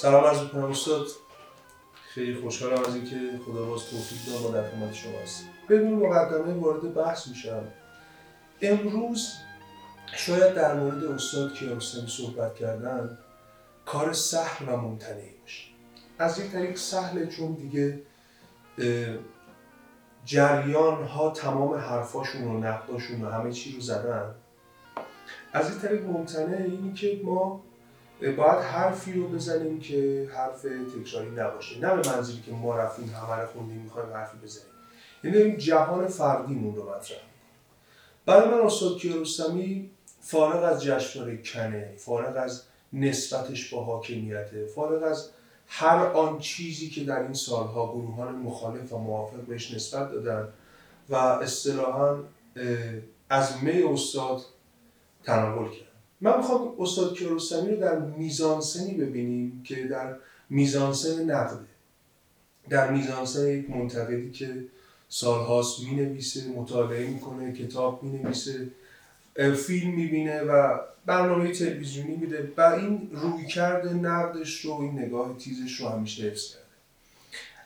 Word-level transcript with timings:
سلام 0.00 0.24
عرض 0.24 0.42
می‌کنم 0.42 0.64
استاد. 0.64 1.06
خیلی 2.14 2.34
خوشحالم 2.34 2.84
از 2.84 2.94
اینکه 2.94 3.16
خدا 3.46 3.64
باز 3.64 3.80
توفیق 3.90 4.34
داد 4.34 4.42
ما 4.42 4.50
در 4.50 4.70
خدمت 4.70 4.94
شما 4.94 5.18
هستیم. 5.22 5.48
بدون 5.68 5.92
مقدمه 5.92 6.54
وارد 6.54 6.94
بحث 6.94 7.28
میشم. 7.28 7.62
امروز 8.62 9.32
شاید 10.16 10.54
در 10.54 10.74
مورد 10.74 11.04
استاد 11.04 11.54
کیارستمی 11.54 12.08
صحبت 12.08 12.54
کردن 12.54 13.18
کار 13.86 14.12
سهل 14.12 14.68
و 14.68 14.76
ممتنعی 14.76 15.30
باشه. 15.42 15.64
از 16.18 16.38
یک 16.38 16.50
طریق 16.50 16.76
سهله 16.76 17.26
چون 17.26 17.52
دیگه 17.52 18.02
جریان 20.24 21.04
ها 21.04 21.30
تمام 21.30 21.74
حرفاشون 21.74 22.42
و 22.42 22.60
نقداشون 22.60 23.22
و 23.22 23.30
همه 23.30 23.52
چی 23.52 23.72
رو 23.72 23.80
زدن. 23.80 24.34
از 25.52 25.70
این 25.70 25.80
طریق 25.80 26.06
ممتنه 26.06 26.56
اینی 26.56 26.92
که 26.92 27.20
ما 27.24 27.62
باید 28.20 28.58
حرفی 28.58 29.12
رو 29.12 29.28
بزنیم 29.28 29.80
که 29.80 30.28
حرف 30.34 30.62
تکراری 30.62 31.30
نباشه. 31.30 31.78
نه 31.78 31.94
به 31.94 32.08
منظوری 32.08 32.42
که 32.46 32.52
ما 32.52 32.76
رفتیم 32.76 33.08
همه 33.08 33.40
رو 33.40 33.46
خوندیم 33.46 33.76
می‌خوایم 33.76 34.12
حرفی 34.12 34.38
بزنیم. 34.38 34.66
یعنی 35.24 35.36
این 35.36 35.58
جهان 35.58 36.06
فردیمون 36.06 36.74
رو 36.74 36.90
مطرح 36.90 37.18
برای 38.26 38.48
من 38.48 38.60
استاد 38.60 38.98
کیارستمی 38.98 39.90
فارغ 40.20 40.64
از 40.64 40.84
جشنواره 40.84 41.42
کنه 41.42 41.94
فارغ 41.96 42.36
از 42.36 42.62
نسبتش 42.92 43.74
با 43.74 43.84
حاکمیته 43.84 44.66
فارغ 44.74 45.02
از 45.02 45.30
هر 45.66 45.96
آن 45.96 46.38
چیزی 46.38 46.88
که 46.88 47.04
در 47.04 47.22
این 47.22 47.34
سالها 47.34 47.92
گروهان 47.92 48.34
مخالف 48.34 48.92
و 48.92 48.98
موافق 48.98 49.36
بهش 49.36 49.74
نسبت 49.74 50.12
دادن 50.12 50.48
و 51.08 51.14
اصطلاحا 51.14 52.16
از 53.30 53.62
می 53.62 53.82
استاد 53.82 54.42
تناول 55.24 55.68
کرد. 55.70 55.89
من 56.20 56.36
می‌خوام 56.36 56.74
استاد 56.78 57.14
کیارستمی 57.14 57.70
رو 57.70 57.76
در 57.76 57.98
میزانسنی 57.98 58.94
ببینیم 58.94 59.62
که 59.64 59.84
در 59.84 60.16
میزانسن 60.50 61.30
نقده 61.30 61.66
در 62.68 62.90
میزانسن 62.90 63.48
یک 63.48 63.70
منتقدی 63.70 64.30
که 64.30 64.64
سالهاست 65.08 65.80
می 65.80 65.90
نویسه 65.90 66.48
مطالعه 66.48 67.06
می‌کنه 67.06 67.52
کتاب 67.52 68.02
می 68.02 68.18
نویسه 68.18 68.70
فیلم 69.66 69.90
می‌بینه 69.90 70.40
و 70.42 70.78
برنامه 71.06 71.52
تلویزیونی 71.52 72.16
میده 72.16 72.52
و 72.56 72.60
این 72.60 73.10
روی 73.12 73.46
کرده 73.46 73.92
نقدش 73.92 74.60
رو 74.60 74.72
این 74.72 74.98
نگاه 74.98 75.38
تیزش 75.38 75.80
رو 75.80 75.88
همیشه 75.88 76.22
حفظ 76.22 76.48
کرده. 76.48 76.64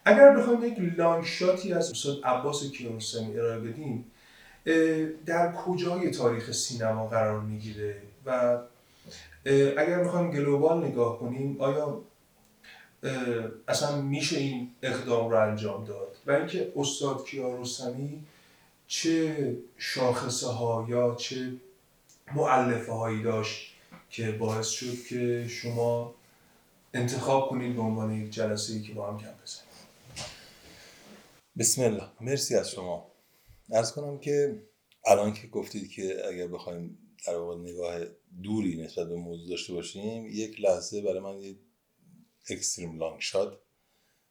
اگر 0.05 0.37
بخوایم 0.37 0.65
یک 0.65 0.99
لانگ 0.99 1.25
شاتی 1.25 1.73
از 1.73 1.91
استاد 1.91 2.25
عباس 2.25 2.71
کیارستمی 2.71 3.39
ارائه 3.39 3.61
بدیم 3.61 4.05
در 5.27 5.53
کجای 5.53 6.11
تاریخ 6.11 6.53
سینما 6.53 7.07
قرار 7.07 7.41
می‌گیره؟ 7.41 7.97
و 8.27 8.59
اگر 9.77 10.03
می‌خوایم 10.03 10.31
گلوبال 10.31 10.85
نگاه 10.85 11.19
کنیم 11.19 11.61
آیا 11.61 12.01
اصلا 13.69 14.03
میشه 14.03 14.39
این 14.39 14.71
اقدام 14.83 15.31
رو 15.31 15.49
انجام 15.49 15.85
داد؟ 15.85 16.17
و 16.27 16.33
اینکه 16.33 16.73
استاد 16.77 17.25
کیارستمی 17.27 18.25
چه 18.87 19.57
شاخصه 19.77 20.47
ها 20.47 20.87
یا 20.89 21.15
چه 21.15 21.53
معلفه 22.35 22.93
هایی 22.93 23.23
داشت 23.23 23.75
که 24.11 24.33
باعث 24.33 24.69
شد 24.69 25.07
که 25.09 25.49
شما 25.49 26.15
انتخاب 26.95 27.49
کنید 27.49 27.77
به 27.77 27.83
عنوان 27.83 28.13
یک 28.13 28.31
جلسه 28.31 28.73
ای 28.73 28.83
که 28.83 28.93
با 28.93 29.11
هم 29.11 29.19
کم 29.19 29.27
بزنید؟ 29.45 29.65
بسم 31.59 31.83
الله. 31.83 32.09
مرسی 32.21 32.55
از 32.55 32.71
شما. 32.71 33.07
ارز 33.73 33.93
کنم 33.93 34.19
که 34.19 34.63
الان 35.07 35.33
که 35.33 35.47
گفتید 35.47 35.91
که 35.91 36.23
اگر 36.29 36.47
بخوایم 36.47 36.99
در 37.27 37.37
واقع 37.37 37.57
نگاه 37.57 38.01
دوری 38.43 38.77
نسبت 38.77 39.09
به 39.09 39.17
موضوع 39.17 39.49
داشته 39.49 39.73
باشیم 39.73 40.27
یک 40.27 40.61
لحظه 40.61 41.03
برای 41.03 41.21
من 41.21 41.41
یک 41.41 41.59
اکستریم 42.51 42.99
لانگ 42.99 43.21
شات 43.21 43.61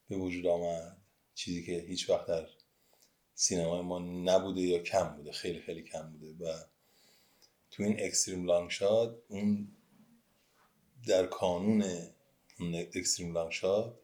به 0.09 0.16
وجود 0.16 0.48
آمد. 0.48 0.98
چیزی 1.36 1.66
که 1.66 1.86
هیچ 1.88 2.09
وقت 2.09 2.28
در 2.28 2.48
سینمای 3.36 3.81
ما 3.81 4.00
نبوده 4.00 4.62
یا 4.62 4.80
کم 4.80 5.16
بوده 5.18 5.31
خیلی 5.31 5.59
خیلی 5.59 5.84
کم 5.84 6.12
بوده. 6.12 6.46
و 6.46 6.54
تو 7.72 7.84
این 7.84 7.96
extreme 8.00 8.46
long 8.46 8.69
shot 8.69 9.24
اون 9.28 9.68
در 11.08 11.25
کانون 11.25 11.84
اون 12.60 12.75
extreme 12.75 13.34
long 13.34 13.51
shot 13.51 14.00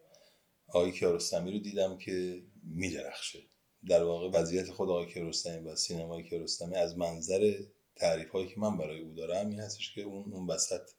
آقای 0.68 0.92
کیارستمی 0.92 1.52
رو 1.52 1.60
دیدم 1.60 1.98
که 1.98 2.44
میدرخشه. 2.64 3.40
در 3.88 4.04
واقع 4.04 4.40
وضعیت 4.40 4.72
خود 4.72 4.90
آقای 4.90 5.06
کیارستمی 5.06 5.70
و 5.70 5.76
سینمای 5.76 6.24
کیارستمی 6.24 6.76
از 6.76 6.98
منظر 6.98 7.64
تعریف 8.00 8.32
هایی 8.32 8.48
که 8.48 8.60
من 8.60 8.78
برای 8.78 9.00
او 9.00 9.14
دارم 9.14 9.50
این 9.50 9.60
هستش 9.60 9.94
که 9.94 10.02
اون 10.02 10.34
اون 10.34 10.48
وسط 10.48 10.90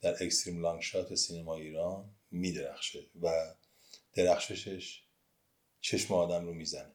در 0.00 0.24
extreme 0.24 0.62
long 0.62 0.82
shot 0.82 1.14
سینما 1.14 1.56
ایران 1.56 2.10
میدرخشه 2.30 3.06
و 3.22 3.54
درخششش 4.14 5.02
چشم 5.80 6.14
آدم 6.14 6.46
رو 6.46 6.54
می‌زنه. 6.54 6.94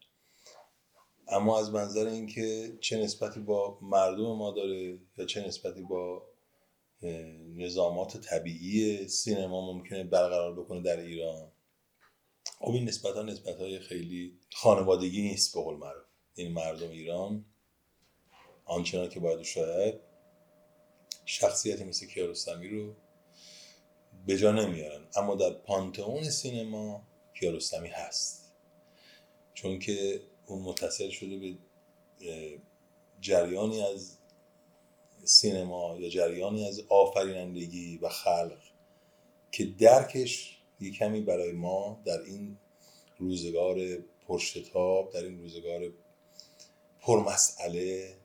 اما 1.28 1.59
از 1.59 1.72
منظر 1.72 2.08
اینکه 2.08 2.78
چه 2.81 2.97
نسبتی 2.97 3.40
با 3.40 3.80
مردم 3.81 4.36
ما 4.36 4.52
داره 4.52 5.00
یا 5.18 5.25
چه 5.25 5.47
نسبتی 5.47 5.81
با 5.81 6.28
نظامات 7.56 8.18
طبیعی 8.18 9.08
سینما 9.08 9.74
ممکنه 9.74 10.03
برقرار 10.03 10.59
بکنه 10.59 10.81
در 10.81 11.00
ایران 11.00 11.52
خب 12.59 12.72
این 12.72 12.88
نسبت 12.88 13.16
ها 13.16 13.24
نسبت 13.24 13.56
های 13.58 13.80
خیلی 13.80 14.40
خانوادگی 14.53 15.22
نیست 15.22 15.53
به 15.53 15.62
قول 15.62 15.78
معروف. 15.78 16.06
این 16.36 16.52
مردم 16.52 16.90
ایران 16.90 17.46
آنچنان 18.72 19.09
که 19.09 19.20
باید 19.20 19.42
شاید 19.42 19.96
شخصیتی 21.26 21.84
مثل 21.84 22.06
کیارستمی 22.06 22.70
رو 22.70 22.96
به 24.26 24.38
جا 24.38 24.52
نمیارن. 24.52 25.08
اما 25.16 25.36
در 25.36 25.50
پانتئون 25.50 26.30
سینما 26.30 27.08
کیارستمی 27.34 27.90
هست. 27.90 28.52
چون 29.54 29.80
که 29.80 30.22
اون 30.46 30.62
متصل 30.62 31.09
شده 31.09 31.38
به 31.38 31.56
جریانی 33.22 33.82
از 33.82 34.18
سینما 35.24 35.98
یا 36.00 36.09
جریانی 36.09 36.68
از 36.68 36.82
آفرینندگی 36.90 37.98
و 37.98 38.09
خلق 38.09 38.59
که 39.52 39.66
درکش 39.66 40.58
یه 40.80 40.92
کمی 40.92 41.22
برای 41.22 41.52
ما 41.52 42.02
در 42.06 42.22
این 42.22 42.58
روزگار 43.18 43.78
پرشتاب 44.28 45.14
در 45.14 45.24
این 45.24 45.40
روزگار 45.40 45.94
پرمسئله 47.02 48.21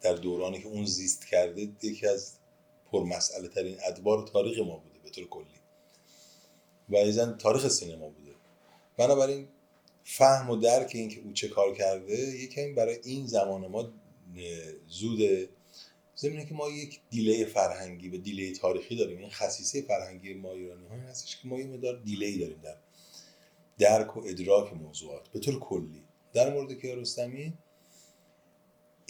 در 0.00 0.12
دورانی 0.12 0.62
که 0.62 0.68
اون 0.68 0.84
زیست 0.84 1.26
کرده 1.26 1.68
یکی 1.82 2.06
از 2.06 2.32
پرمسئله 2.92 3.48
ترین 3.48 3.76
ادوار 3.86 4.26
تاریخ 4.26 4.58
ما 4.58 4.76
بوده 4.76 4.98
به 5.04 5.10
طور 5.10 5.28
کلی. 5.28 5.60
و 6.88 6.96
ایزن 6.96 7.36
تاریخ 7.36 7.68
سینما 7.68 8.08
بوده. 8.08 8.30
بنابراین 8.96 9.48
فهم 10.04 10.50
و 10.50 10.56
درک 10.56 10.90
این 10.94 11.08
که 11.08 11.20
او 11.20 11.32
چه 11.32 11.48
کار 11.48 11.74
کرده 11.74 12.18
یکی 12.18 12.72
برای 12.72 12.98
این 13.04 13.26
زمان 13.26 13.66
ما 13.66 13.92
زوده. 14.88 15.48
زمینه 16.14 16.46
که 16.46 16.54
ما 16.54 16.68
یک 16.68 17.00
delay 17.10 17.44
فرهنگی 17.44 18.08
و 18.08 18.18
delay 18.18 18.52
تاریخی 18.52 18.96
داریم. 18.96 19.18
این 19.18 19.30
خصیصه 19.30 19.82
فرهنگی 19.82 20.34
ما 20.34 20.52
ایرانی 20.52 20.86
های 20.86 21.00
هستش 21.00 21.36
که 21.36 21.48
ما 21.48 21.58
یه 21.58 21.66
مدار 21.66 22.02
delay 22.04 22.38
داریم 22.38 22.60
در 22.62 22.76
درک 23.78 24.16
و 24.16 24.22
ادراک 24.26 24.72
موضوعات. 24.72 25.28
به 25.28 25.38
طور 25.38 25.58
کلی. 25.60 26.04
در 26.32 26.54
مورد 26.54 26.80
کیارستمی 26.80 27.54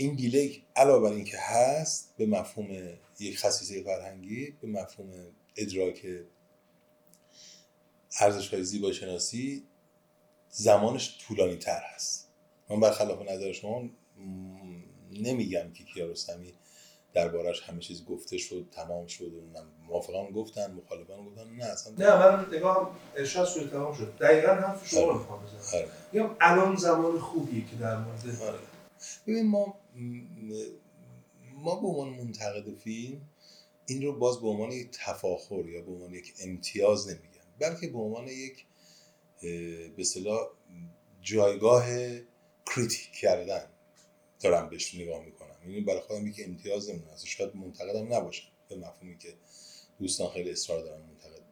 این 0.00 0.14
delay 0.14 0.62
علاوه 0.76 1.08
بر 1.08 1.16
اینکه 1.16 1.38
هست 1.38 2.14
به 2.16 2.26
مفهوم 2.26 2.68
یک 3.20 3.38
خصیصه 3.38 3.82
فرهنگی 3.82 4.54
به 4.60 4.68
مفهوم 4.68 5.10
ادراک 5.56 6.06
ارزش 8.20 8.54
های 8.54 8.64
زیبایی 8.64 8.94
شناسی 8.94 9.64
زمانش 10.48 11.18
طولانی 11.26 11.56
تر 11.56 11.80
هست 11.94 12.28
من 12.70 12.80
برخلاف 12.80 13.30
نظر 13.30 13.52
شما 13.52 13.90
نمیگم 15.12 15.72
که 15.72 15.84
کیارستمی 15.84 16.54
دربارش 17.14 17.62
همه 17.62 17.80
چیز 17.80 18.04
گفته 18.04 18.38
شد 18.38 18.66
تمام 18.72 19.06
شد 19.06 19.32
موافقان 19.88 20.30
گفتن 20.30 20.70
مخالفان 20.72 21.24
گفتن 21.24 21.50
نه 21.50 21.64
اصلا 21.64 21.92
نه 21.98 22.16
من 22.16 22.46
نگاه 22.56 22.90
ارشاد 23.16 23.48
شد 23.48 23.70
تمام 23.70 23.94
شد 23.94 24.18
دقیقا 24.20 24.52
حرف 24.52 24.88
شما 24.88 25.04
رو 25.04 25.18
می‌خوام 25.18 25.42
بزنم 25.42 25.82
آره. 26.22 26.30
الان 26.40 26.76
زمان 26.76 27.18
خوبیه 27.18 27.64
که 27.66 27.76
در 27.76 27.96
مورد 27.96 28.42
آره. 28.42 28.58
ببین 29.26 29.46
ما 29.46 29.74
ما 31.54 31.80
به 31.80 31.86
عنوان 31.86 32.08
منتقد 32.08 32.74
فیلم 32.74 33.20
این 33.86 34.02
رو 34.02 34.18
باز 34.18 34.40
به 34.40 34.48
عنوان 34.48 34.72
یک 34.72 34.90
تفاخر 34.92 35.68
یا 35.68 35.82
به 35.82 35.92
عنوان 35.92 36.14
یک 36.14 36.34
امتیاز 36.40 37.08
نمیگم 37.08 37.40
بلکه 37.58 37.88
به 37.88 37.98
عنوان 37.98 38.28
یک 38.28 38.66
به 39.96 40.04
صلاح 40.04 40.48
جایگاه 41.20 41.86
کریتیک 42.66 43.12
کردن 43.20 43.66
دارم 44.40 44.68
بهش 44.68 44.94
نگاه 44.94 45.24
می‌کنم. 45.24 45.56
یعنی 45.66 45.80
برای 45.80 46.00
خودم 46.00 46.26
یک 46.26 46.40
امتیاز 46.44 46.90
نمی‌دونم 46.90 47.16
شاید 47.24 47.56
منتقدم 47.56 48.14
نباشم 48.14 48.48
به 48.68 48.76
مفهومی 48.76 49.18
که 49.18 49.34
دوستان 49.98 50.30
خیلی 50.30 50.50
اصرار 50.50 50.80
دارن 50.80 51.02
منتقد 51.02 51.42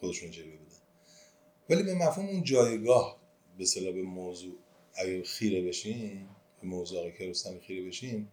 خودشون 0.00 0.30
جلوه 0.30 0.56
بدن. 0.56 0.76
ولی 1.70 1.82
به 1.82 1.94
مفهوم 1.94 2.28
اون 2.28 2.42
جایگاه 2.42 3.20
به 3.58 3.64
صلاح 3.64 3.92
به 3.92 4.02
موضوع 4.02 4.54
اگه 4.94 5.22
خیره 5.22 5.62
بشیم 5.62 6.28
به 6.28 6.35
موضوع 6.66 6.98
آقای 6.98 7.12
کیارستمی 7.12 7.60
خیره 7.60 7.88
بشیم. 7.88 8.32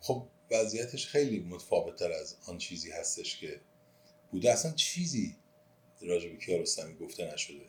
خب 0.00 0.26
وضعیتش 0.50 1.06
خیلی 1.06 1.40
متفاوت 1.40 1.96
تر 1.96 2.12
از 2.12 2.36
آن 2.48 2.58
چیزی 2.58 2.90
هستش 2.90 3.40
که 3.40 3.60
بوده. 4.30 4.52
اصلا 4.52 4.72
چیزی 4.72 5.36
راجع 6.02 6.28
به 6.28 6.36
کیارستمی 6.36 6.94
گفته 6.94 7.32
نشده. 7.34 7.60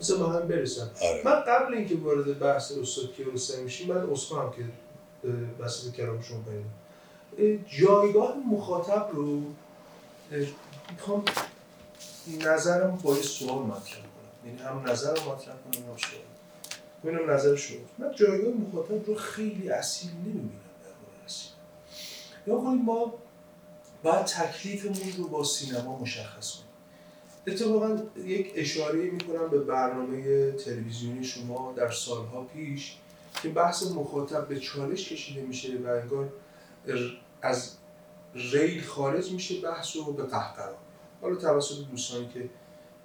بذار 0.00 0.18
با 0.18 0.26
هم 0.26 0.48
برسم. 0.48 0.90
آره. 1.02 1.22
من 1.24 1.40
قبل 1.40 1.74
اینکه 1.74 1.94
وارد 1.94 2.38
بحث 2.38 2.72
استاد 2.72 3.14
کیارستمی 3.14 3.64
میشیم 3.64 3.86
من 3.88 4.10
اصفهان 4.10 4.52
که 4.56 4.64
وسط 5.58 5.92
کلام 5.92 6.22
شما 6.22 6.44
جایگاه 7.78 8.36
مخاطب 8.36 9.10
رو 9.12 9.42
می‌خوام 10.90 11.24
نظرم 12.40 12.96
با 12.96 13.16
یه 13.16 13.22
سوال 13.22 13.66
مطرح 13.66 14.00
کنم. 14.00 14.46
یعنی 14.46 14.58
هم 14.58 14.90
نظرم 14.90 15.28
مطرح 15.28 15.56
کنم 15.56 15.82
هم 15.82 15.96
سوال 15.96 16.35
ببینم 17.06 17.30
نظر 17.30 17.56
شما 17.56 17.78
من 17.98 18.14
جایگاه 18.14 18.54
مخاطب 18.54 19.06
رو 19.06 19.14
خیلی 19.14 19.70
اصیل 19.70 20.10
نمی‌بینم 20.10 20.50
در 20.84 20.90
مورد 20.90 21.24
اصیل 21.26 21.50
یا 22.46 22.56
کنیم 22.56 22.82
ما 22.82 23.14
باید 24.02 24.24
تکلیفمون 24.24 25.12
رو 25.18 25.28
با 25.28 25.44
سینما 25.44 25.98
مشخص 25.98 26.52
کنیم. 26.52 26.66
اتفاقا 27.46 27.98
یک 28.16 28.52
اشاره 28.54 29.10
می‌کنم 29.10 29.48
به 29.48 29.58
برنامه 29.58 30.52
تلویزیونی 30.52 31.24
شما 31.24 31.72
در 31.76 31.90
سالها 31.90 32.44
پیش 32.44 32.96
که 33.42 33.48
بحث 33.48 33.82
مخاطب 33.82 34.48
به 34.48 34.60
چالش 34.60 35.08
کشیده 35.08 35.40
میشه 35.40 35.78
و 35.78 35.88
انگار 35.88 36.32
از 37.42 37.72
ریل 38.34 38.82
خارج 38.82 39.32
میشه 39.32 39.60
بحث 39.60 39.96
رو 39.96 40.12
به 40.12 40.22
قهقرا 40.22 40.76
حالا 41.20 41.36
توسط 41.36 41.74
دوستانی 41.90 42.28
که 42.34 42.48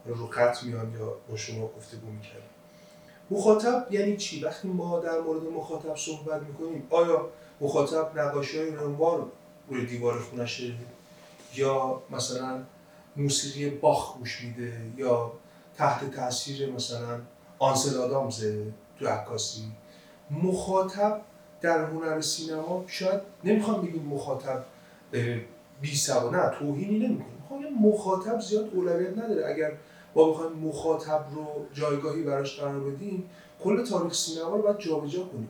رو 0.05 0.27
خط 0.27 0.63
میان 0.63 0.93
یا 0.93 1.17
با 1.29 1.37
شما 1.37 1.67
گفتگو 1.67 2.11
می‌کردن. 2.11 2.50
مخاطب 3.31 3.87
یعنی 3.91 4.17
چی؟ 4.17 4.43
وقتی 4.43 4.67
ما 4.67 4.99
در 4.99 5.19
مورد 5.21 5.43
مخاطب 5.43 5.95
صحبت 5.95 6.41
می‌کنیم 6.41 6.87
آیا 6.89 7.29
مخاطب 7.61 8.19
نقاشی 8.19 8.57
های 8.57 8.69
رنوار 8.69 9.25
روی 9.69 9.85
دیوار 9.85 10.19
خونشه 10.19 10.73
یا 11.55 12.01
مثلا 12.09 12.63
موسیقی 13.15 13.69
باخ 13.69 14.17
گوش 14.17 14.41
میده؟ 14.41 14.73
یا 14.97 15.31
تحت 15.77 16.15
تاثیر 16.15 16.71
مثلا 16.71 17.19
آنسل 17.59 17.97
آدامزه 17.97 18.65
تو 18.99 19.07
عکاسی؟ 19.07 19.63
مخاطب 20.31 21.21
در 21.61 21.85
هنر 21.85 22.21
سینما 22.21 22.83
شاید 22.87 23.21
نمی‌خوام 23.43 23.81
بگیم 23.81 24.03
مخاطب 24.03 24.63
بی 25.81 25.91
نه 26.31 26.49
توهینی 26.59 26.99
نمی‌کنیم 26.99 27.37
می‌خوام 27.41 27.91
مخاطب 27.91 28.39
زیاد 28.39 28.69
اولویت 28.73 29.17
نداره. 29.17 29.47
اگر 29.47 29.71
ما 30.15 30.31
بخوایم 30.31 30.51
مخاطب 30.51 31.25
رو 31.35 31.65
جایگاهی 31.73 32.23
براش 32.23 32.59
قرار 32.59 32.79
بدیم 32.79 33.29
کل 33.63 33.85
تاریخ 33.85 34.13
سینما 34.13 34.55
رو 34.55 34.61
باید 34.61 34.79
جابجا 34.79 35.23
کنیم. 35.23 35.49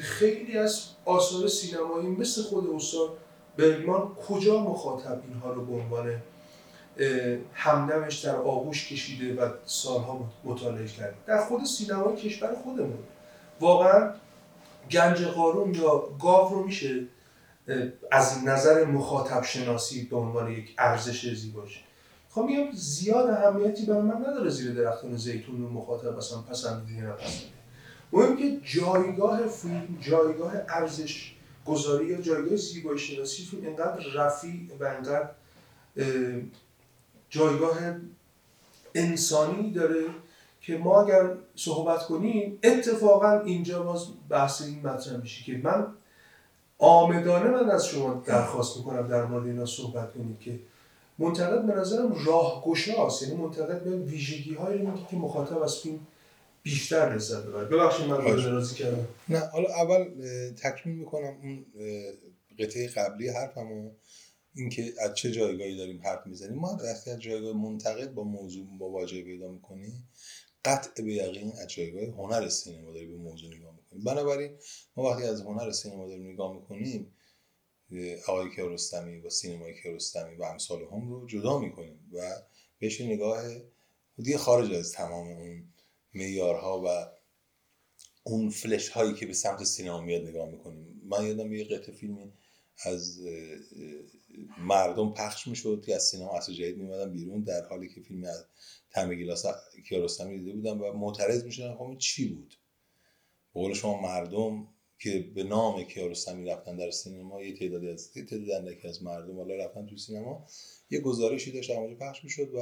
خیلی 0.00 0.58
از 0.58 0.84
آثار 1.04 1.48
سینمایی 1.48 2.06
مثل 2.06 2.42
خود 2.42 2.70
استاد 2.74 3.10
برگمان 3.56 4.14
کجا 4.28 4.60
مخاطب 4.60 5.22
اینها 5.28 5.52
رو 5.52 5.64
به 5.64 5.72
عنوان 5.72 6.22
همدمش 7.54 8.18
در 8.18 8.36
آغوش 8.36 8.92
کشیده 8.92 9.42
و 9.42 9.50
سالها 9.64 10.20
مطالعه 10.44 10.86
کرده؟ 10.86 11.14
در 11.26 11.44
خود 11.44 11.64
سینمای 11.64 12.16
کشور 12.16 12.54
خودمون. 12.64 12.98
واقعا 13.60 14.14
گنج 14.90 15.24
قارون 15.24 15.74
یا 15.74 16.08
گاو 16.22 16.54
رو 16.54 16.64
میشه 16.64 17.06
از 18.10 18.44
نظر 18.44 18.84
مخاطب 18.84 19.42
شناسی 19.42 20.04
به 20.04 20.16
عنوان 20.16 20.52
یک 20.52 20.74
ارزش 20.78 21.34
زیباش. 21.34 21.84
خب 22.34 22.42
میگم 22.42 22.72
زیاد 22.72 23.30
اهمیتی 23.30 23.86
برای 23.86 24.02
من 24.02 24.16
نداره 24.16 24.50
زیر 24.50 24.72
درختان 24.72 25.16
زیتون 25.16 25.62
رو 25.62 25.68
مخاطب 25.68 26.16
مثلا 26.16 26.38
پسندیده 26.38 27.02
یا 27.02 27.12
نپسندیده. 27.12 27.52
مهم 28.12 28.36
که 28.36 28.60
جایگاه 28.64 29.46
فیلم 29.46 29.98
جایگاه 30.00 30.52
ارزش 30.68 31.34
گذاری 31.66 32.06
یا 32.06 32.20
جایگاه 32.20 32.56
زیبایی 32.56 32.98
شناسی 32.98 33.42
فیلم 33.42 33.66
انقدر 33.66 34.04
رفیع 34.14 34.68
و 34.80 34.84
انقدر 34.84 35.28
جایگاه 37.30 37.78
انسانی 38.94 39.72
داره 39.72 40.04
که 40.60 40.78
ما 40.78 41.02
اگر 41.02 41.30
صحبت 41.56 42.02
کنیم 42.06 42.58
اتفاقا 42.62 43.40
اینجا 43.40 43.82
باز 43.82 44.06
بحث 44.28 44.62
این 44.62 44.86
مطرح 44.86 45.16
میشه 45.16 45.44
که 45.44 45.60
من 45.68 45.86
آمدانه 46.78 47.50
من 47.50 47.70
از 47.70 47.86
شما 47.86 48.22
درخواست 48.26 48.76
می‌کنم 48.76 49.08
در 49.08 49.24
مورد 49.24 49.46
اینا 49.46 49.66
صحبت 49.66 50.12
کنید 50.14 50.40
که 50.40 50.58
منتقد 51.22 51.66
به 51.66 51.74
نظرم 51.74 52.24
راهگشاست. 52.24 53.22
یعنی 53.22 53.34
منتقد 53.34 53.84
به 53.84 53.96
ویژگی 53.96 54.54
هایی 54.54 54.82
رو 54.82 55.06
که 55.10 55.16
مخاطب 55.16 55.62
از 55.62 55.78
فیلم 55.78 56.06
بیشتر 56.62 57.14
لذت 57.14 57.42
ببره. 57.42 57.64
ببخشید 57.64 58.06
من 58.06 58.44
رازی 58.44 58.74
کردم. 58.74 59.06
نه 59.28 59.38
حالا 59.38 59.68
اول 59.68 60.04
تکمیل 60.62 60.96
می‌کنم 60.96 61.36
اون 61.42 61.66
قطعه 62.58 62.88
قبلی 62.88 63.28
حرفمو. 63.28 63.90
اینکه 64.54 64.92
از 65.00 65.14
چه 65.14 65.30
جایگاهی 65.30 65.76
داریم 65.76 66.00
حرف 66.04 66.26
می‌زنیم. 66.26 66.58
ما 66.58 66.78
وقتی 66.84 67.10
از 67.10 67.20
جایگاه 67.20 67.56
منتقد 67.56 68.14
با 68.14 68.24
موضوع 68.24 68.66
مواجهه 68.78 69.22
پیدا 69.22 69.48
می‌کنیم. 69.48 70.08
قطع 70.64 71.02
به 71.02 71.12
یقین 71.12 71.52
از 71.62 71.68
جایگاه 71.68 72.02
هنر 72.02 72.48
سینما 72.48 72.92
داریم 72.92 73.10
به 73.10 73.16
موضوع 73.16 73.54
نگاه 73.56 73.74
می‌کنیم. 73.76 74.04
بنابراین 74.04 74.50
ما 74.96 75.04
وقتی 75.04 75.24
از 75.24 75.40
هنر 75.40 75.70
سینما 75.70 76.08
داریم 76.08 76.28
نگاه 76.28 76.54
می‌کنیم 76.54 77.14
آقای 78.26 78.54
کیارستمی 78.54 79.20
و 79.20 79.30
سینمای 79.30 79.82
کیارستمی 79.82 80.36
و 80.36 80.42
امثال 80.42 80.82
هم 80.82 81.08
رو 81.08 81.26
جدا 81.26 81.58
می‌کنیم 81.58 82.10
و 82.12 82.42
بهش 82.78 83.00
نگاه 83.00 83.42
دیگه 84.16 84.38
خارج 84.38 84.72
از 84.72 84.92
تمام 84.92 85.26
اون 85.26 85.72
میارها 86.12 86.82
و 86.86 87.06
اون 88.24 88.50
فلش 88.50 88.88
هایی 88.88 89.14
که 89.14 89.26
به 89.26 89.32
سمت 89.32 89.64
سینما 89.64 90.00
میاد 90.00 90.22
نگاه 90.26 90.50
می‌کنیم. 90.50 91.00
من 91.04 91.26
یادم 91.26 91.52
یه 91.52 91.64
قطع 91.64 91.92
فیلمی 91.92 92.32
از 92.84 93.20
مردم 94.58 95.14
پخش 95.14 95.46
می‌شد 95.46 95.82
که 95.86 95.94
از 95.94 96.02
سینما 96.02 96.36
اصل 96.36 96.52
جدید 96.52 96.76
میمدن 96.76 97.12
بیرون 97.12 97.42
در 97.42 97.66
حالی 97.68 97.88
که 97.88 98.00
فیلمی 98.00 98.26
از 98.26 98.44
تم 98.90 99.14
گیلاس 99.14 99.46
کیارستمی 99.88 100.38
دیده 100.38 100.52
بودم 100.52 100.82
و 100.82 100.92
معترض 100.92 101.44
می‌شدن 101.44 101.74
خب 101.74 101.96
چی 101.98 102.28
بود؟ 102.28 102.54
به 103.54 103.74
شما 103.74 104.00
مردم 104.00 104.68
که 105.02 105.30
به 105.34 105.42
نام 105.42 105.84
کیارستمی 105.84 106.50
رفتن 106.50 106.76
در 106.76 106.90
سینما 106.90 107.42
یه 107.42 107.58
تعدادی 107.58 107.88
از 107.88 108.10
یه 108.16 108.24
تعداد 108.24 108.50
اندکی 108.50 108.88
از 108.88 109.02
مردم 109.02 109.36
حالا 109.36 109.54
رفتن 109.54 109.86
تو 109.86 109.96
سینما. 109.96 110.46
یه 110.90 111.00
گزارشی 111.00 111.52
داشت 111.52 111.70
در 111.70 111.94
پخش 111.94 112.24
می‌شد 112.24 112.54
و 112.54 112.60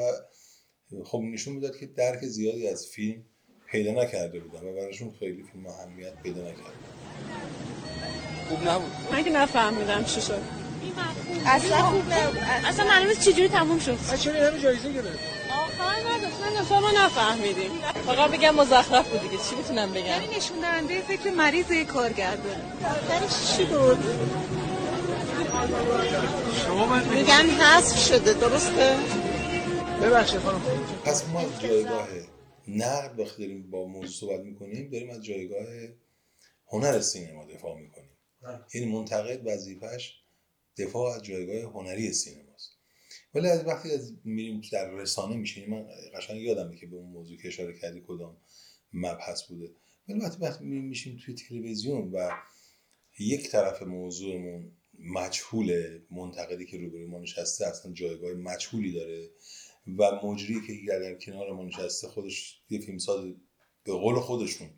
خب 1.04 1.18
نشون 1.18 1.54
می‌داد 1.54 1.76
که 1.76 1.86
درک 1.86 2.24
زیادی 2.24 2.68
از 2.68 2.86
فیلم 2.86 3.24
پیدا 3.70 3.92
نکرده 3.92 4.40
بودن 4.40 4.66
و 4.66 4.72
براشون 4.72 5.10
خیلی 5.18 5.42
فیلم 5.42 5.66
اهمیت 5.66 6.22
پیدا 6.22 6.40
نکرده 6.40 6.62
خوب 8.48 8.68
نبود. 8.68 8.92
من 9.12 9.24
که 9.24 9.30
نفهمیدم 9.30 10.04
چی 10.04 10.20
شد. 10.20 10.40
اصلا 11.46 11.76
خوب 11.76 12.12
نبود. 12.12 12.38
اصلا 12.64 12.84
معلومه 12.84 13.14
چجوری 13.14 13.48
تموم 13.48 13.78
شد. 13.78 13.98
چرا 14.16 14.58
جایزه 14.58 14.92
گرفت؟ 14.92 15.39
آخر 15.80 16.00
نداشت. 16.16 16.72
من 16.72 16.78
ما 16.78 16.90
نفهمیدیم. 16.90 17.70
فقط 18.06 18.30
بگم 18.30 18.54
مزخرف 18.54 19.08
بود 19.08 19.20
دیگه. 19.20 19.36
چی 19.50 19.56
می‌تونم 19.56 19.92
بگم؟ 19.92 20.06
یعنی 20.06 20.26
نشون 20.36 20.60
دهنده 20.60 21.00
فکر 21.00 21.30
مریض 21.30 21.72
کارگردان 21.86 22.60
یعنی 23.10 23.26
چی 23.56 23.64
بود؟ 23.64 23.98
شما 26.66 26.96
میگن 26.96 27.46
حذف 27.50 28.08
شده 28.08 28.32
درسته؟ 28.32 28.96
ببخشید 30.02 30.40
خانم. 30.40 30.60
پس 31.04 31.28
ما 31.28 31.40
از 31.40 31.60
جایگاه 31.60 32.08
نقد 32.68 33.20
وقتی 33.20 33.42
داریم 33.42 33.70
با 33.70 33.84
موضوع 33.84 34.10
صحبت 34.10 34.40
می‌کنیم 34.40 34.90
داریم 34.90 35.10
از 35.10 35.24
جایگاه 35.24 35.66
هنر 36.66 37.00
سینما 37.00 37.44
دفاع 37.44 37.78
می‌کنیم. 37.78 38.10
این 38.72 38.88
منتقد 38.92 39.46
وظیفش 39.46 40.14
دفاع 40.78 41.14
از 41.14 41.22
جایگاه 41.22 41.72
هنری 41.72 42.12
سینماست 42.12 42.49
ولی 43.34 43.48
از 43.48 43.66
وقتی 43.66 43.90
از 43.90 44.12
میریم 44.24 44.60
در 44.72 44.90
رسانه 44.90 45.36
میشینیم 45.36 45.70
من 45.70 45.86
قشنگ 46.14 46.40
یادمه 46.40 46.76
که 46.76 46.86
به 46.86 46.96
اون 46.96 47.10
موضوع 47.10 47.36
که 47.36 47.48
اشاره 47.48 47.78
کردی 47.78 48.02
کدام 48.06 48.36
مبحث 48.92 49.42
بوده. 49.42 49.70
ولی 50.08 50.20
وقتی 50.20 50.38
وقتی 50.42 50.64
میشیم 50.64 51.18
توی 51.24 51.34
تلویزیون 51.34 52.10
و 52.12 52.30
یک 53.18 53.50
طرف 53.50 53.82
موضوعمون 53.82 54.72
مجهول 54.98 55.98
منتقدی 56.10 56.66
که 56.66 56.78
روبروی 56.78 57.06
ما 57.06 57.18
نشسته 57.18 57.66
اصلا 57.66 57.92
جایگاه 57.92 58.32
مجهولی 58.32 58.92
داره 58.92 59.30
و 59.98 60.26
مجری 60.26 60.60
که 60.66 60.72
در 60.88 61.14
کنار 61.14 61.52
ما 61.52 61.64
نشسته 61.64 62.08
خودش 62.08 62.62
یه 62.70 62.80
فیلمساز 62.80 63.24
به 63.84 63.92
قول 63.92 64.20
خودشون 64.20 64.70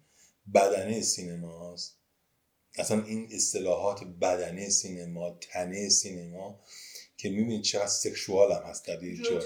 بدنه 0.54 1.00
سینماست. 1.00 1.99
اصلا 2.78 3.04
این 3.04 3.28
اصطلاحات 3.32 4.04
بدنه 4.04 4.68
سینما 4.68 5.38
تنه 5.40 5.88
سینما 5.88 6.61
که 7.23 7.31
می‌بینید 7.31 7.62
چقدر 7.62 7.87
سکشوال 7.87 8.52
هم 8.52 8.62
هست 8.62 8.87
در 8.87 9.02
یک 9.02 9.25
جای 9.25 9.37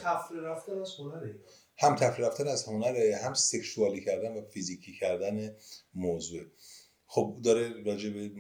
رفتن 0.43 0.79
از 0.79 0.95
هنره. 0.99 1.39
هم 1.79 1.97
تفریح 1.97 2.27
رفتن 2.27 2.49
از 2.49 2.65
هنره 2.65 3.21
هم 3.25 3.35
سکشوالی 3.35 4.05
کردن 4.05 4.37
و 4.37 4.43
فیزیکی 4.43 4.93
کردن 4.93 5.57
موضوع. 5.95 6.43
خب 7.07 7.39
داره 7.45 7.83
راجع 7.83 8.11
به 8.11 8.31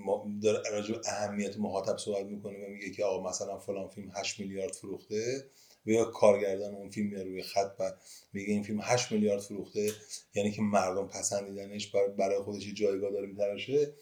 داره 0.43 0.71
راجع 0.71 0.95
به 0.95 1.00
اهمیت 1.07 1.57
مخاطب 1.57 1.99
صحبت 1.99 2.26
می‌کنه 2.26 2.66
و 2.66 2.71
میگه 2.71 2.90
که 2.90 3.05
آقا 3.05 3.31
مثلا 3.31 3.59
فلان 3.59 3.88
فیلم 3.88 4.11
8 4.14 4.40
میلیارد 4.40 4.73
فروخته 4.73 5.50
و 5.87 5.90
یا 5.90 6.05
کارگردان 6.05 6.75
اون 6.75 6.90
فیلم 6.90 7.09
میاره 7.09 7.28
روی 7.28 7.43
خط 7.43 7.76
و 7.78 7.93
میگه 8.33 8.52
این 8.52 8.62
فیلم 8.62 8.81
8 8.83 9.12
میلیارد 9.12 9.40
فروخته 9.40 9.93
یعنی 10.35 10.52
که 10.52 10.62
مردم 10.62 11.09
پسندیدنش 11.09 11.93
برای 12.19 12.43
خودش 12.43 12.75
جایگاه 12.75 13.11
داره 13.11 13.26
میتراشه. 13.26 13.95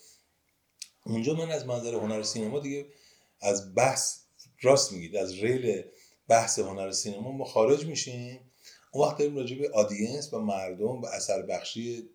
اونجا 1.06 1.34
من 1.34 1.50
از 1.50 1.66
منظر 1.66 1.94
هنر 1.94 2.22
سینما 2.22 2.60
دیگه 2.60 2.86
از 3.40 3.74
بحث 3.74 4.23
راست 4.60 4.92
میگید 4.92 5.16
از 5.16 5.34
ریل 5.34 5.82
بحث 6.28 6.58
هنر 6.58 6.90
سینما 6.90 7.32
ما 7.32 7.44
خارج 7.44 7.86
میشیم. 7.86 8.40
اون 8.92 9.08
وقت 9.08 9.18
داریم 9.18 9.36
راجع 9.36 9.58
به 9.58 9.70
آدینس 9.70 10.34
و 10.34 10.38
مردم 10.38 11.00
و 11.00 11.06
اثر 11.06 11.42
بخشی 11.42 12.10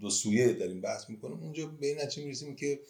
دو 0.00 0.10
سویه 0.10 0.52
داریم 0.52 0.80
بحث 0.80 1.10
می‌کنیم. 1.10 1.38
اونجا 1.38 1.66
به 1.66 1.86
این 1.86 2.00
نتیجه 2.00 2.24
می‌رسیم 2.24 2.56
که 2.56 2.80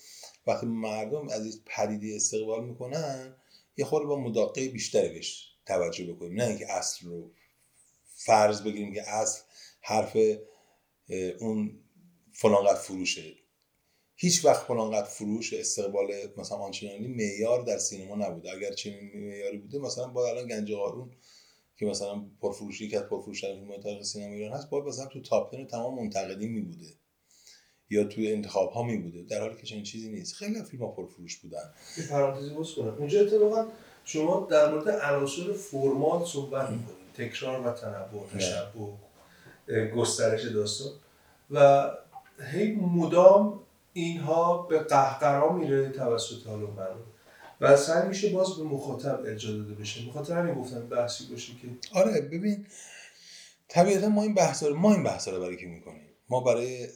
وقتی 0.47 0.67
مردم 0.67 1.29
از 1.29 1.45
این 1.45 1.55
پدیده 1.67 2.17
استقبال 2.17 2.65
می‌کنن 2.65 3.37
یه 3.77 3.85
خورده 3.85 4.07
با 4.07 4.17
مداقه 4.17 4.69
بیشتری 4.69 5.09
بهش 5.09 5.49
توجه 5.67 6.13
بکنیم. 6.13 6.35
نه 6.35 6.45
اینکه 6.45 6.73
اصل 6.73 7.07
رو 7.07 7.33
فرض 8.05 8.63
بگیریم 8.63 8.95
که 8.95 9.11
اصل 9.11 9.43
حرف 9.81 10.17
اون 11.41 11.81
فلانقدر 12.33 12.81
فروشه. 12.81 13.35
هیچ 14.23 14.45
وقت 14.45 14.67
فلانقدر 14.67 15.09
فروش 15.09 15.53
استقبال 15.53 16.07
مثلا 16.37 16.59
آنچنانی 16.59 17.09
معیار 17.09 17.63
در 17.63 17.79
سینما 17.79 18.17
نبوده. 18.17 18.53
اگر 18.53 18.73
چنین 18.73 19.11
معیاری 19.15 19.59
بوده 19.59 19.79
مثلا 19.79 20.07
با 20.07 20.29
الان 20.29 20.47
گنج 20.47 20.73
قارون 20.73 21.11
که 21.77 21.87
مثلا 21.87 22.25
پرفروشی 22.41 22.89
که 22.89 22.99
از 22.99 23.03
پرفروشترین 23.03 23.67
فیلم 23.67 23.81
تاریخ 23.81 24.03
سینما 24.03 24.35
ایران 24.35 24.53
هست 24.53 24.71
باید 24.71 24.85
مثلا 24.85 25.07
تو 25.07 25.21
تاپ 25.21 25.67
تمام 25.67 26.03
منتقدین 26.03 26.53
می 26.53 26.61
بوده 26.61 26.87
یا 27.91 28.05
توی 28.05 28.33
انتخاب 28.33 28.71
ها 28.71 28.83
می 28.83 28.97
بوده 28.97 29.23
در 29.23 29.41
حالی 29.41 29.57
که 29.57 29.67
چنین 29.67 29.83
چیزی 29.83 30.09
نیست. 30.09 30.35
خیلی 30.35 30.63
فیلم 30.63 30.83
ها 30.83 30.89
پرفروش 30.89 31.37
بودن. 31.37 31.71
یه 31.99 32.07
پرانتزی 32.07 32.55
باز 32.55 32.73
کنم. 32.73 32.95
اونجا 32.99 33.21
اتفاقا 33.21 33.67
شما 34.05 34.49
در 34.51 34.75
مورد 34.75 34.89
عناصر 34.89 35.53
فرمال 35.53 36.27
صحبت 36.27 36.71
می‌کنید. 36.71 37.31
تکرار 37.31 37.67
و 37.67 37.73
تنوع 37.73 38.27
تشبع 38.35 39.91
گسترش 39.97 40.45
داستان. 40.45 40.93
و 41.51 41.91
هی 42.53 42.73
مدام 42.73 43.61
اینها 43.93 44.63
به 44.63 44.79
قهقرا 44.79 45.53
میره 45.53 45.89
توسط 45.89 46.47
حالا 46.47 46.67
من 46.67 46.97
و 47.61 47.77
سعی 47.77 48.09
میشه 48.09 48.33
باز 48.33 48.57
به 48.57 48.63
مخاطب 48.63 49.21
ارجا 49.27 49.57
داده 49.57 49.75
بشه. 49.75 50.07
مخاطب 50.07 50.37
همین 50.37 50.55
گفتم 50.55 50.89
بحثی 50.89 51.27
باشه 51.27 51.53
که 51.53 51.69
آره 51.99 52.21
ببین 52.21 52.67
طبیعتا 53.69 54.09
ما 54.09 54.23
این 54.23 54.35
بحثا 54.35 54.69
رو 54.69 54.77
ما 54.77 54.95
این 54.95 55.03
بحثا 55.03 55.31
رو 55.31 55.41
برای 55.41 55.57
کی 55.57 55.67
می‌کنیم؟ 55.67 56.07
ما 56.29 56.41
برای 56.41 56.89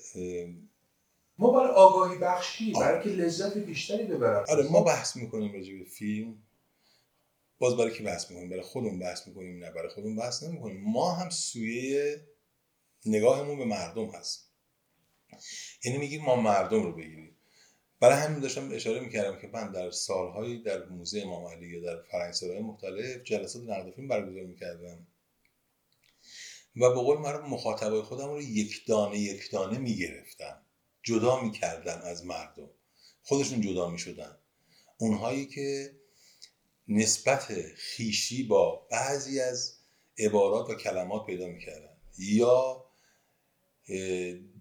ما 1.39 1.51
برای 1.51 1.71
آگاهی 1.71 2.19
بخشی 2.19 2.73
برای 2.73 3.03
که 3.05 3.11
لذت 3.11 3.59
بیشتری 3.59 4.05
ببرم. 4.05 4.45
آره 4.49 4.69
ما 4.71 4.83
بحث 4.83 5.17
می‌کنیم 5.17 5.53
راجع 5.53 5.79
به 5.79 5.85
فیلم. 5.85 6.35
باز 7.59 7.77
برای 7.77 7.91
کی 7.91 8.03
بحث 8.03 8.31
می‌کنیم؟ 8.31 8.51
برای 8.51 8.63
خودمون 8.63 8.99
بحث 8.99 9.29
می‌کنیم 9.29 9.65
نه 9.65 9.71
برای 9.71 9.89
خودمون 9.89 10.17
بحث 10.17 10.43
نمی‌کنیم. 10.43 10.81
ما 10.81 11.13
هم 11.13 11.31
سویه 11.31 12.21
نگاهمون 13.07 13.59
به 13.59 13.65
مردم 13.65 14.07
هست. 14.07 14.53
یعنی 15.85 15.99
میگیم 15.99 16.23
ما 16.23 16.37
مردم 16.37 16.83
رو 16.83 16.93
بگیریم. 16.93 17.37
برای 18.00 18.19
همین 18.19 18.41
داشتم 18.41 18.71
اشاره 18.73 19.00
می‌کردم 19.00 19.41
که 19.41 19.50
من 19.53 19.73
در 19.73 19.91
سالهایی 19.91 20.62
در 20.62 20.85
موزه 20.85 21.21
امام 21.21 21.45
علی 21.45 21.69
یا 21.69 21.81
در 21.81 22.03
فرنگسرای 22.03 22.61
مختلف 22.61 23.25
جلسات 23.25 23.62
نقد 23.62 23.91
فیلم 23.91 24.09
برگزار 24.09 24.45
می‌کردم. 24.45 25.07
و 26.76 26.88
به 26.88 26.95
قول 26.95 27.19
معروف 27.19 27.49
مخاطبای 27.49 28.03
خودم 28.03 28.29
رو 28.29 28.43
یک 28.43 28.87
دانه 28.87 29.19
یک 29.19 29.50
دانه 29.50 29.79
می‌گرفتم 29.79 30.62
جدا 31.03 31.41
می‌کردم 31.41 32.00
از 32.05 32.25
مردم. 32.25 32.71
خودشون 33.23 33.61
جدا 33.61 33.91
می‌شدن. 33.91 34.38
اونهایی 34.99 35.47
که 35.47 35.97
نسبت 36.88 37.53
خیشی 37.76 38.43
با 38.43 38.87
بعضی 38.91 39.41
از 39.41 39.79
عبارات 40.19 40.71
و 40.71 40.75
کلمات 40.75 41.26
پیدا 41.26 41.47
می‌کردن. 41.47 41.97
یا 42.19 42.85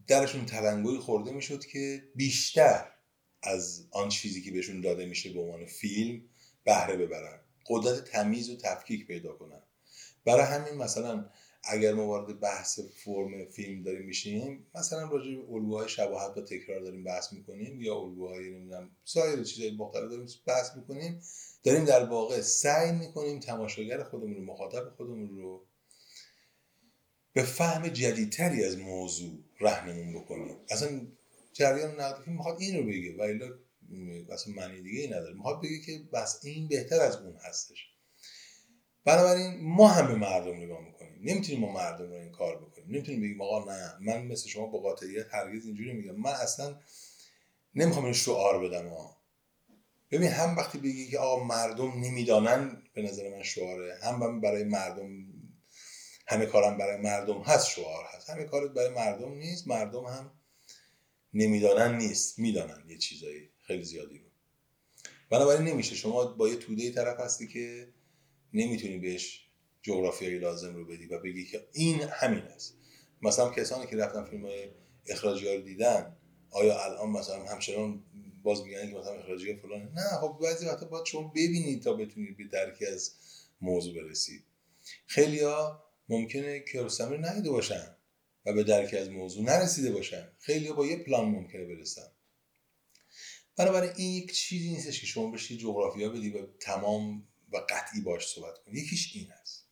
درشون 0.08 0.46
تلنگری 0.46 0.98
خورده 0.98 1.32
می‌شد 1.32 1.66
که 1.66 2.04
بیشتر 2.16 2.90
از 3.44 3.88
آن 3.92 4.10
چیزی 4.10 4.42
که 4.42 4.52
بهشون 4.52 4.82
داده 4.82 5.06
میشه 5.06 5.34
به 5.34 5.40
عنوان 5.40 5.66
فیلم 5.66 6.22
بهره 6.64 6.98
ببرن. 6.98 7.40
قدرت 7.68 8.04
تمیز 8.04 8.50
و 8.50 8.58
تفکیک 8.58 9.08
پیدا 9.08 9.34
کنن. 9.34 9.62
برای 10.26 10.46
همین 10.46 10.74
مثلا 10.74 11.30
اگر 11.64 11.94
ما 11.94 12.08
وارد 12.08 12.40
بحث 12.40 12.80
فرم 12.80 13.46
فیلم 13.46 13.84
داریم 13.84 14.06
میشیم 14.06 14.68
مثلا 14.76 15.10
راجع 15.10 15.36
به 15.36 15.54
الگوهای 15.54 15.90
شباهت 15.90 16.38
و 16.38 16.42
تکرار 16.42 16.80
داریم 16.80 17.04
بحث 17.04 17.34
می‌کنیم 17.34 17.82
یا 17.82 17.96
الگوهای 17.96 18.50
نمی‌دونم 18.50 18.90
سایر 19.04 19.44
چیزهای 19.44 19.72
مختلف 19.72 20.10
داریم 20.10 20.28
بحث 20.48 20.76
می‌کنیم 20.76 21.22
داریم 21.64 21.86
در 21.86 22.06
واقع 22.06 22.42
سعی 22.42 22.92
می‌کنیم 22.92 23.40
تماشاگر 23.40 24.04
خودمون 24.04 24.36
رو 24.36 24.44
مخاطب 24.44 24.90
خودمون 24.98 25.30
رو 25.30 25.66
به 27.34 27.44
فهم 27.44 27.88
جدیدتری 27.88 28.66
از 28.66 28.78
موضوع 28.78 29.40
رهنمون 29.60 30.14
بکنیم 30.14 30.56
اصلا 30.70 31.02
جریان 31.54 32.00
نقد 32.02 32.22
فیلم 32.24 32.38
می‌خواد 32.38 32.62
این 32.62 32.78
رو 32.78 32.84
بگه 32.84 33.18
و 33.18 33.22
الا 33.22 33.48
اصلا 34.30 34.54
معنی 34.54 34.82
دیگه 34.82 35.02
ای 35.02 35.08
نداره. 35.08 35.34
می‌خواد 35.34 35.62
بگه 35.62 35.80
که 35.80 36.04
بس 36.14 36.40
این 36.46 36.68
بهتر 36.68 37.02
از 37.02 37.16
اون 37.16 37.36
هستش. 37.50 37.88
بنابراین 39.06 39.60
ما 39.62 39.88
هم 39.88 40.08
به 40.08 40.16
مردم 40.16 40.58
نگاه 40.58 40.86
می‌کنیم. 40.86 41.20
نمی‌تونیم 41.24 41.62
ما 41.62 41.72
مردم 41.72 42.10
رو 42.10 42.14
این 42.14 42.32
کار 42.32 42.58
بکنیم. 42.58 42.88
نمی‌تونیم 42.88 43.22
بگیم 43.22 43.42
آقا 43.42 43.74
نه 43.74 43.94
من 44.02 44.28
مثل 44.28 44.50
شما 44.50 44.66
با 44.66 44.80
قاطعیت 44.80 45.26
هرگز 45.34 45.66
اینجوری 45.66 45.94
میگم 45.94 46.16
من 46.16 46.32
اصلا 46.32 46.80
نمی‌خوام 47.76 48.06
این 48.06 48.14
شعار 48.14 48.70
بدم 48.70 48.88
ها 48.88 49.18
ببین 50.12 50.30
هم 50.30 50.58
وقتی 50.58 50.78
بگی 50.78 51.08
که 51.08 51.20
آقا 51.20 51.44
مردم 51.44 51.92
نمی‌دانن 52.00 52.84
به 52.94 53.02
نظر 53.02 53.30
من 53.30 53.44
شعاره. 53.44 54.00
هم 54.04 54.42
برای 54.42 54.64
مردم 54.64 55.33
همه 56.26 56.46
کارم 56.46 56.78
برای 56.78 57.02
مردم 57.02 57.42
هست 57.42 57.68
شعار 57.68 58.06
هست. 58.16 58.30
همه 58.30 58.44
کارت 58.44 58.72
برای 58.72 58.90
مردم 58.90 59.34
نیست 59.34 59.68
مردم 59.68 60.06
هم 60.06 60.32
نمی‌دانن 61.34 61.98
نیست 61.98 62.40
می‌دانن 62.40 62.90
یه 62.90 62.98
چیزایی 62.98 63.50
خیلی 63.62 63.84
زیادی 63.84 64.18
رو. 64.18 64.26
بنابراین 65.30 65.68
نمیشه. 65.68 65.96
شما 65.96 66.26
با 66.26 66.50
یه 66.50 66.56
توده 66.56 66.92
طرف 66.92 67.20
هستی 67.20 67.48
که 67.48 67.94
نمی‌تونی 68.54 68.98
بهش 68.98 69.48
جغرافیایی 69.82 70.40
لازم 70.40 70.76
رو 70.76 70.86
بدی 70.86 71.08
و 71.08 71.20
بگی 71.20 71.46
که 71.46 71.68
این 71.74 72.02
همین 72.02 72.44
است. 72.44 72.78
مثلا 73.22 73.50
کسانی 73.50 73.88
که 73.88 73.96
رفتن 73.96 74.24
فیلم 74.24 74.46
های 74.46 74.70
اخراجی 75.08 75.56
رو 75.56 75.62
دیدن 75.62 76.18
آیا 76.52 76.84
الان 76.84 77.10
مثلا 77.10 77.46
همچنان 77.46 78.04
باز 78.44 78.64
میگن 78.64 78.92
که 78.92 78.98
مثلا 78.98 79.14
اخراجی 79.14 79.56
فلان 79.56 79.82
نه 79.82 80.18
خب 80.22 80.40
بعضی 80.42 80.66
وقتا 80.66 80.86
باید 80.86 81.06
شما 81.06 81.28
ببینید 81.28 81.84
تا 81.84 81.94
بتونید 81.94 82.38
به 82.38 82.44
درکی 82.44 82.86
از 82.86 83.12
موضوع 83.62 84.04
برسید. 84.04 84.44
خیلی 85.08 85.40
ها 85.40 85.84
ممکنه 86.14 86.60
کیارستمی 86.60 87.16
رو 87.16 87.26
ندیده 87.26 87.52
باشن 87.52 87.96
و 88.46 88.54
به 88.54 88.64
درکی 88.64 88.98
از 88.98 89.10
موضوع 89.10 89.44
نرسیده 89.44 89.92
باشن. 89.92 90.32
خیلی 90.40 90.72
با 90.72 90.86
یه 90.86 91.04
پلان 91.04 91.26
ممکنه 91.26 91.66
برسن. 91.66 92.12
بنابراین 93.58 93.92
این 93.96 94.24
یک 94.24 94.34
چیزی 94.34 94.70
نیستش 94.70 95.02
که 95.02 95.06
شما 95.06 95.32
بشید 95.32 95.60
جغرافیا 95.60 96.10
بدی 96.10 96.30
و 96.30 96.46
تمام 96.60 97.28
و 97.52 97.58
قطعی 97.70 98.02
باش 98.02 98.28
صحبت 98.28 98.58
کنید 98.58 98.78
یکیش 98.78 99.16
این 99.16 99.28
هست. 99.42 99.68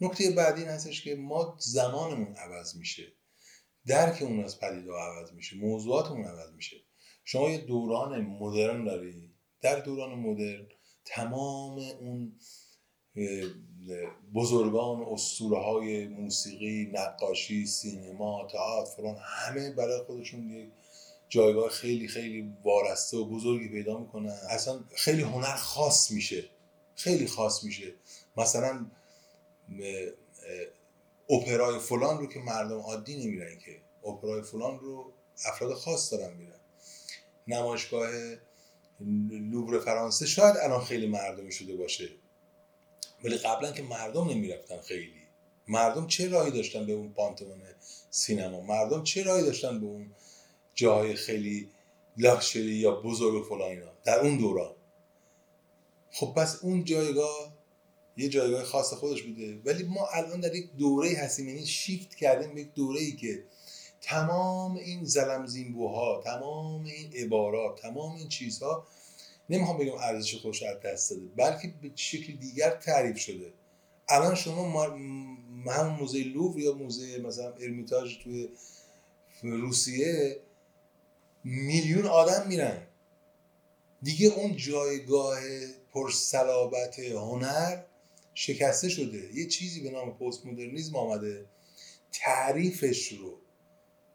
نکته 0.00 0.30
بعدی 0.30 0.60
این 0.60 0.70
هستش 0.70 1.04
که 1.04 1.14
ما 1.14 1.58
زمانمون 1.60 2.36
عوض 2.36 2.76
میشه. 2.76 3.12
درک 3.86 4.22
اون 4.22 4.44
از 4.44 4.60
پدیده 4.60 4.92
عوض 4.92 5.32
میشه. 5.32 5.56
موضوعاتمون 5.56 6.24
عوض 6.24 6.52
میشه. 6.52 6.76
شما 7.24 7.50
یه 7.50 7.58
دوران 7.58 8.20
مدرن 8.20 8.84
داری. 8.84 9.34
در 9.60 9.80
دوران 9.80 10.18
مدرن 10.18 10.68
تمام 11.04 11.78
اون 11.78 12.38
بزرگان 14.34 15.02
اسطوره 15.02 15.58
های 15.58 16.08
موسیقی 16.08 16.90
نقاشی 16.92 17.66
سینما 17.66 18.48
تئاتر 18.52 18.90
فلان 18.96 19.16
همه 19.20 19.70
برای 19.70 20.02
خودشون 20.02 20.50
یک 20.50 20.70
جایگاه 21.28 21.68
خیلی 21.68 22.08
خیلی 22.08 22.52
وارسته 22.64 23.16
و 23.16 23.24
بزرگی 23.24 23.68
پیدا 23.68 23.98
می‌کنن. 23.98 24.38
اصلا 24.50 24.80
خیلی 24.94 25.22
هنر 25.22 25.56
خاص 25.56 26.10
میشه. 26.10 26.44
خیلی 26.94 27.26
خاص 27.26 27.64
میشه. 27.64 27.94
مثلا 28.36 28.86
اپرای 31.30 31.78
فلان 31.78 32.18
رو 32.18 32.26
که 32.26 32.40
مردم 32.40 32.78
عادی 32.78 33.26
نمیرن 33.26 33.58
که. 33.58 33.80
اپرای 34.08 34.42
فلان 34.42 34.78
رو 34.78 35.12
افراد 35.46 35.74
خاص 35.74 36.12
دارن 36.12 36.36
میرن 36.36 36.60
نمایشگاه 37.46 38.10
لوبر 39.30 39.78
فرانسه 39.78 40.26
شاید 40.26 40.56
الان 40.56 40.84
خیلی 40.84 41.06
مردمی 41.06 41.52
شده 41.52 41.76
باشه. 41.76 42.08
ولی 43.24 43.36
قبلا 43.36 43.72
که 43.72 43.82
مردم 43.82 44.28
نمی‌رفتن 44.28 44.80
خیلی. 44.80 45.22
مردم 45.68 46.06
چه 46.06 46.28
راهی 46.28 46.50
داشتن 46.50 46.86
به 46.86 46.92
اون 46.92 47.12
پانتون 47.12 47.62
سینما؟ 48.10 48.60
مردم 48.60 49.02
چه 49.02 49.22
راهی 49.22 49.42
داشتن 49.42 49.80
به 49.80 49.86
اون 49.86 50.10
جای 50.74 51.14
خیلی 51.14 51.68
لاکچری 52.16 52.74
یا 52.74 52.90
بزرگ 53.00 53.34
و 53.34 53.42
فلان 53.42 53.70
اینا؟ 53.70 53.92
در 54.04 54.20
اون 54.20 54.38
دوران. 54.38 54.74
خب 56.10 56.32
پس 56.36 56.58
اون 56.62 56.84
جایگاه 56.84 57.52
یه 58.16 58.28
جایگاه 58.28 58.64
خاص 58.64 58.92
خودش 58.92 59.22
بوده. 59.22 59.60
ولی 59.64 59.82
ما 59.82 60.06
الان 60.12 60.40
در 60.40 60.54
یک 60.54 60.72
دوره 60.78 61.16
هستیم 61.18 61.48
یعنی 61.48 61.66
شیفت 61.66 62.14
کردیم 62.14 62.54
به 62.54 62.60
یک 62.60 62.74
دوره 62.74 63.00
ای 63.00 63.12
که 63.12 63.44
تمام 64.00 64.76
این 64.76 65.04
زلم 65.04 65.46
زیمبوها 65.46 66.22
تمام 66.24 66.84
این 66.84 67.12
عبارات 67.12 67.80
تمام 67.80 68.14
این 68.16 68.28
چیزها 68.28 68.86
نمی‌خوام 69.52 69.78
بگم 69.78 69.94
ارزش 69.94 70.34
خودش 70.34 70.62
از 70.62 70.80
دست 70.80 71.10
داده 71.10 71.22
بلکه 71.36 71.74
به 71.82 71.90
شکل 71.94 72.32
دیگر 72.32 72.70
تعریف 72.70 73.18
شده. 73.18 73.52
الان 74.08 74.34
شما 74.34 74.82
همون 74.82 75.96
موزه 76.00 76.18
لوور 76.18 76.60
یا 76.60 76.72
موزه 76.72 77.18
مثلا 77.18 77.52
ارمیتاژ 77.52 78.18
توی 78.18 78.48
روسیه 79.42 80.40
میلیون 81.44 82.06
آدم 82.06 82.48
میرن. 82.48 82.86
دیگه 84.02 84.28
اون 84.28 84.56
جایگاه 84.56 85.40
پرسلابت 85.92 86.98
هنر 86.98 87.82
شکسته 88.34 88.88
شده. 88.88 89.34
یه 89.34 89.46
چیزی 89.46 89.80
به 89.80 89.90
نام 89.90 90.18
پست 90.18 90.46
مدرنیزم 90.46 90.96
آمده. 90.96 91.46
تعریفش 92.12 93.12
رو 93.12 93.38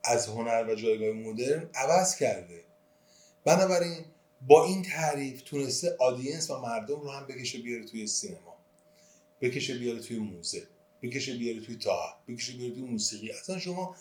از 0.03 0.27
هنر 0.27 0.65
و 0.69 0.75
جایگاه 0.75 1.09
مدرن 1.09 1.69
عوض 1.73 2.15
کرده. 2.15 2.63
بنابراین 3.45 4.05
با 4.47 4.65
این 4.65 4.83
تعریف 4.83 5.41
تونسته 5.41 5.95
آدینس 5.99 6.49
و 6.49 6.59
مردم 6.59 7.01
رو 7.01 7.11
هم 7.11 7.27
بکشه 7.27 7.57
بیاره 7.57 7.85
توی 7.85 8.07
سینما. 8.07 8.57
بکشه 9.41 9.77
بیاره 9.77 9.99
توی 9.99 10.19
موزه. 10.19 10.67
بکشه 11.01 11.37
بیاره 11.37 11.61
توی 11.61 11.75
تئاتر 11.75 12.17
بکشه 12.27 12.53
بیاره 12.53 12.73
توی 12.73 12.83
موسیقی. 12.83 13.31
اصلا 13.31 13.59
شما 13.59 13.95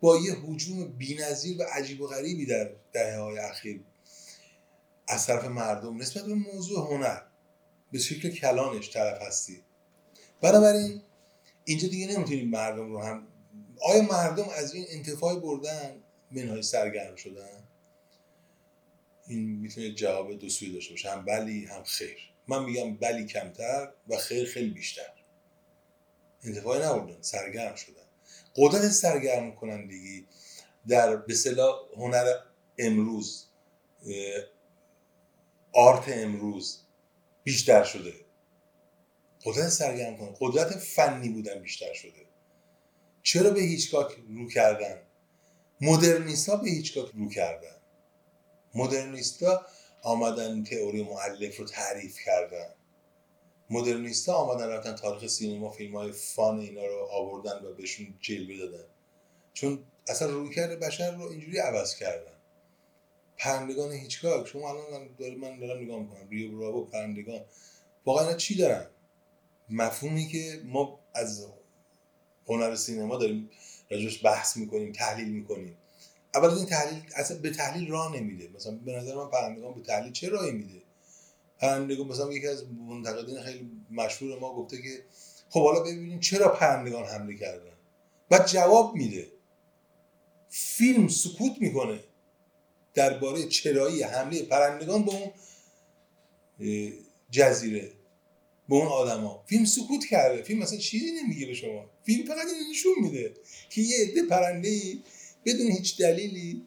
با 0.00 0.18
یه 0.18 0.32
حجوم 0.34 0.88
بی‌نظیر 0.92 1.62
و 1.62 1.64
عجیب 1.72 2.00
و 2.00 2.06
غریبی 2.06 2.46
در 2.46 2.70
دهه 2.92 3.18
های 3.18 3.38
اخیر 3.38 3.80
از 5.08 5.26
طرف 5.26 5.44
مردم 5.44 5.96
نسبت 5.96 6.24
به 6.24 6.34
موضوع 6.34 6.86
هنر 6.86 7.20
به 7.92 7.98
شکل 7.98 8.30
کلانش 8.30 8.92
طرف 8.92 9.22
هستی. 9.22 9.62
بنابراین 10.40 11.02
اینجا 11.64 11.88
دیگه 11.88 12.06
نمی‌تونیم 12.06 12.50
مردم 12.50 12.92
رو 12.92 13.02
هم 13.02 13.26
آیا 13.82 14.02
مردم 14.02 14.48
از 14.48 14.74
این 14.74 14.86
انتفاع 14.88 15.40
بردن؟ 15.40 16.02
منهای 16.30 16.62
سرگرم 16.62 17.16
شدن؟ 17.16 17.65
این 19.28 19.60
می‌تونه 19.60 19.94
جواب 19.94 20.38
دو 20.38 20.48
سوی 20.48 20.72
داشته 20.72 20.92
باشه 20.92 21.10
هم 21.10 21.24
بلی 21.24 21.64
هم 21.64 21.82
خیر. 21.82 22.18
من 22.48 22.64
میگم 22.64 22.96
بلی 22.96 23.26
کمتر 23.26 23.92
و 24.08 24.16
خیر 24.16 24.46
خیلی 24.46 24.70
بیشتر. 24.70 25.12
انتفاعی 26.44 26.82
نبردن 26.82 27.22
سرگرم 27.22 27.74
شدن. 27.74 28.02
قدرت 28.56 28.88
سرگرم 28.88 29.54
کنندگی 29.54 30.26
در 30.88 31.16
به 31.16 31.34
هنر 31.96 32.34
امروز 32.78 33.46
آرت 35.72 36.04
امروز 36.08 36.82
بیشتر 37.44 37.84
شده. 37.84 38.14
قدرت 39.44 39.68
سرگرم 39.68 40.16
کنه 40.16 40.36
قدرت 40.40 40.78
فنی 40.78 41.28
بودن 41.28 41.58
بیشتر 41.58 41.92
شده. 41.92 42.26
چرا 43.22 43.50
به 43.50 43.60
هیچکاک 43.60 44.16
رو 44.28 44.48
کردن؟ 44.48 45.02
مدرنیستا 45.80 46.56
به 46.56 46.70
هیچکاک 46.70 47.10
رو 47.14 47.28
کردن. 47.28 47.75
مدرنیستا 48.76 49.66
آمدن 50.02 50.64
تئوری 50.64 51.02
معلف 51.02 51.56
رو 51.56 51.64
تعریف 51.64 52.18
کردن. 52.24 52.74
مدرنیستا 53.70 54.34
آمدن 54.34 54.68
رفتن 54.68 54.94
تاریخ 54.94 55.26
سینما 55.26 55.70
فیلم 55.70 55.96
های 55.96 56.12
فان 56.12 56.58
اینا 56.58 56.86
رو 56.86 57.08
آوردن 57.10 57.64
و 57.64 57.74
بهشون 57.74 58.14
جلوه 58.20 58.58
دادن. 58.58 58.84
چون 59.52 59.84
اصلا 60.08 60.30
رویکرد 60.30 60.80
بشر 60.80 61.16
رو 61.16 61.22
اینجوری 61.22 61.58
عوض 61.58 61.96
کردن. 61.96 62.32
پرندگان 63.38 63.92
هیچکاک 63.92 64.46
شما 64.46 64.70
الان 64.70 65.08
من 65.40 65.58
دارم 65.60 65.82
نگاه 65.82 65.98
می‌کنم. 66.00 66.28
ریو 66.30 66.58
برابو 66.58 66.84
پرندگان. 66.84 67.44
واقعا 68.06 68.34
چی 68.34 68.56
دارن؟ 68.56 68.86
مفهومی 69.70 70.28
که 70.28 70.60
ما 70.64 71.00
از 71.14 71.46
هنر 72.46 72.74
سینما 72.74 73.16
داریم 73.16 73.50
راجبش 73.90 74.24
بحث 74.24 74.56
می‌کنیم 74.56 74.92
تحلیل 74.92 75.28
می‌کنیم. 75.28 75.78
اول 76.34 76.48
این 76.50 76.66
تحلیل 76.66 77.02
اصلا 77.14 77.38
به 77.38 77.50
تحلیل 77.50 77.88
راه 77.88 78.16
نمیده. 78.16 78.48
مثلا 78.54 78.72
به 78.72 78.92
نظر 78.92 79.14
من 79.14 79.30
پرندگان 79.30 79.74
به 79.74 79.80
تحلیل 79.80 80.12
چه 80.12 80.28
راهی 80.28 80.52
میده؟ 80.52 80.82
پرندگان 81.58 82.06
مثلا 82.06 82.32
یکی 82.32 82.46
از 82.46 82.64
منتقدین 82.88 83.42
خیلی 83.42 83.70
مشهور 83.90 84.38
ما 84.38 84.54
گفته 84.54 84.76
که 84.76 85.04
خب 85.50 85.62
حالا 85.62 85.80
ببینیم 85.80 86.20
چرا 86.20 86.48
پرندگان 86.48 87.04
حمله 87.04 87.36
کردن؟ 87.36 87.72
بعد 88.28 88.46
جواب 88.46 88.94
میده. 88.94 89.26
فیلم 90.50 91.08
سکوت 91.08 91.52
می‌کنه 91.60 92.00
درباره 92.94 93.48
چرایی 93.48 94.02
حمله 94.02 94.42
پرندگان 94.42 95.04
به 95.04 95.12
اون 95.12 95.32
جزیره 97.30 97.92
به 98.68 98.74
اون 98.74 98.86
آدما. 98.86 99.44
فیلم 99.46 99.64
سکوت 99.64 100.04
کرده. 100.04 100.42
فیلم 100.42 100.58
مثلا 100.58 100.78
چیزی 100.78 101.12
نمیگه 101.22 101.46
به 101.46 101.54
شما. 101.54 101.90
فیلم 102.04 102.26
فقط 102.26 102.46
این 102.46 102.70
نشون 102.70 102.94
میده 103.02 103.34
که 103.70 103.80
یه 103.80 103.96
عده 104.06 104.22
پرنده 104.22 104.68
ای 104.68 105.02
بدون 105.46 105.66
هیچ 105.66 106.00
دلیلی 106.00 106.66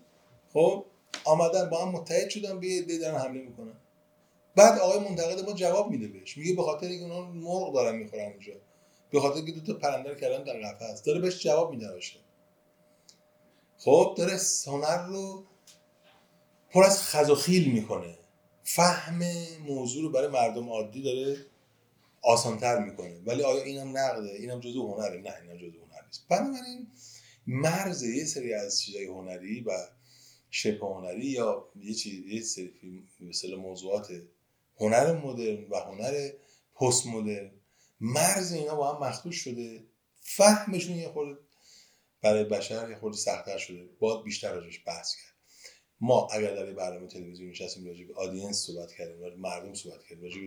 خب 0.53 0.85
آمدن 1.25 1.69
با 1.69 1.85
هم 1.85 1.91
متحد 1.91 2.29
شدن 2.29 2.59
به 2.59 2.67
یه 2.67 2.97
دارن 2.97 3.17
حمله 3.17 3.41
می‌کنن. 3.41 3.73
بعد 4.55 4.79
آقای 4.79 4.99
منتقد 4.99 5.49
ما 5.49 5.53
جواب 5.53 5.91
میده 5.91 6.07
بهش. 6.07 6.37
میگه 6.37 6.53
به 6.53 6.63
خاطر 6.63 6.87
اینکه 6.87 7.05
اونها 7.05 7.31
مرغ 7.31 7.73
دارن 7.73 7.95
می‌خورن 7.95 8.25
اونجا. 8.25 8.53
به 9.11 9.19
خاطر 9.19 9.35
اینکه 9.35 9.51
دو 9.51 9.73
تا 9.73 9.79
پرنده 9.79 10.15
کردن 10.15 10.43
در 10.43 10.73
قفس 10.73 11.03
داره 11.03 11.19
بهش 11.19 11.43
جواب 11.43 11.71
میده 11.71 11.91
باشه 11.91 12.19
خب 13.77 14.15
داره 14.17 14.37
هنر 14.67 15.05
رو 15.07 15.43
پر 16.69 16.83
از 16.83 17.01
خزاخیل 17.01 17.71
می‌کنه. 17.71 18.17
فهم 18.63 19.19
موضوع 19.67 20.03
رو 20.03 20.09
برای 20.09 20.27
مردم 20.27 20.69
عادی 20.69 21.01
داره 21.01 21.37
آسانتر 22.21 22.79
می‌کنه. 22.79 23.19
ولی 23.25 23.43
آیا 23.43 23.63
اینم 23.63 23.97
نقده؟ 23.97 24.29
اینم 24.29 24.59
جزو 24.59 24.93
هنره؟ 24.93 25.21
نه 25.21 25.33
اینم 25.41 25.57
جزو 25.57 25.79
هنر 25.79 26.05
نیست. 26.05 26.25
بنابراین 26.29 26.87
مرز 27.51 28.03
یه 28.03 28.25
سری 28.25 28.53
از 28.53 28.81
چیزای 28.81 29.05
هنری 29.05 29.61
و 29.61 29.71
شبه 30.49 30.85
هنری 30.87 31.25
یا 31.25 31.69
یه 31.75 31.93
چیز 31.93 32.25
یه 32.25 32.41
سری 32.41 33.07
مثل 33.19 33.55
موضوعات 33.55 34.11
هنر 34.79 35.13
مدرن 35.13 35.67
و 35.69 35.75
هنر 35.75 36.29
پست 36.75 37.07
مدرن 37.07 37.51
مرز 38.01 38.53
اینا 38.53 38.75
با 38.75 38.93
هم 38.93 39.03
مخدوش 39.03 39.35
شده. 39.35 39.83
فهمشون 40.21 40.95
یه 40.95 41.09
خورده 41.09 41.41
برای 42.21 42.43
بشر 42.43 42.89
یه 42.89 42.95
خورده 42.95 43.17
سختتر 43.17 43.57
شده. 43.57 43.89
باید 43.99 44.23
بیشتر 44.23 44.53
راجش 44.53 44.83
بحث 44.85 45.15
کرد. 45.15 45.35
ما 46.01 46.27
اگر 46.31 46.55
در 46.55 46.73
برنامه 46.73 47.07
تلویزیون 47.07 47.49
نشستیم 47.49 47.87
راجع 47.87 48.05
به 48.05 48.13
آدینس 48.13 48.57
صحبت 48.57 48.91
کردیم 48.91 49.21
راجع 49.21 49.35
مردم 49.35 49.73
صحبت 49.73 50.03
کردیم 50.03 50.23
راجع 50.23 50.37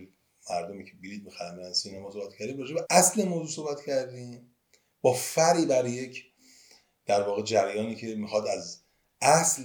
مردمی 0.50 0.84
که 0.84 0.92
بلیط 1.02 1.22
می‌خرن 1.24 1.72
سینما 1.72 2.10
صحبت 2.10 2.36
کردیم 2.36 2.58
راجع 2.58 2.74
اصل 2.90 3.24
موضوع 3.24 3.66
صحبت 3.66 3.84
کردیم. 3.86 4.54
با 5.00 5.12
فری 5.12 5.66
بر 5.66 5.86
یک 5.86 6.31
در 7.12 7.22
واقع 7.22 7.42
جریانی 7.42 7.94
که 7.94 8.14
می‌خواد 8.14 8.46
از 8.46 8.80
اصل 9.20 9.62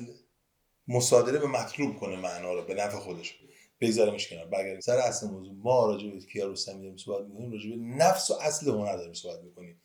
مصادره 0.88 1.40
به 1.40 1.48
مطلوب 1.48 2.00
کنه 2.00 2.16
معنا 2.16 2.54
رو 2.54 2.66
به 2.66 2.74
نفع 2.74 2.98
خودش. 2.98 3.40
بگذارمش 3.82 4.28
کنار 4.28 4.46
برگردیم 4.46 4.80
سر 4.80 4.98
اصل 4.98 5.28
موضوع. 5.28 5.54
ما 5.54 5.86
راجع 5.86 6.10
به 6.10 6.20
کیارستمی 6.20 6.82
داریم 6.82 6.98
صحبت 6.98 7.28
می‌کنیم 7.28 7.52
راجع 7.52 7.70
به 7.70 7.76
نفس 7.76 8.30
و 8.30 8.34
اصل 8.34 8.70
هنر 8.70 8.96
داریم 8.96 9.14
صحبت 9.14 9.44
می‌کنیم. 9.44 9.82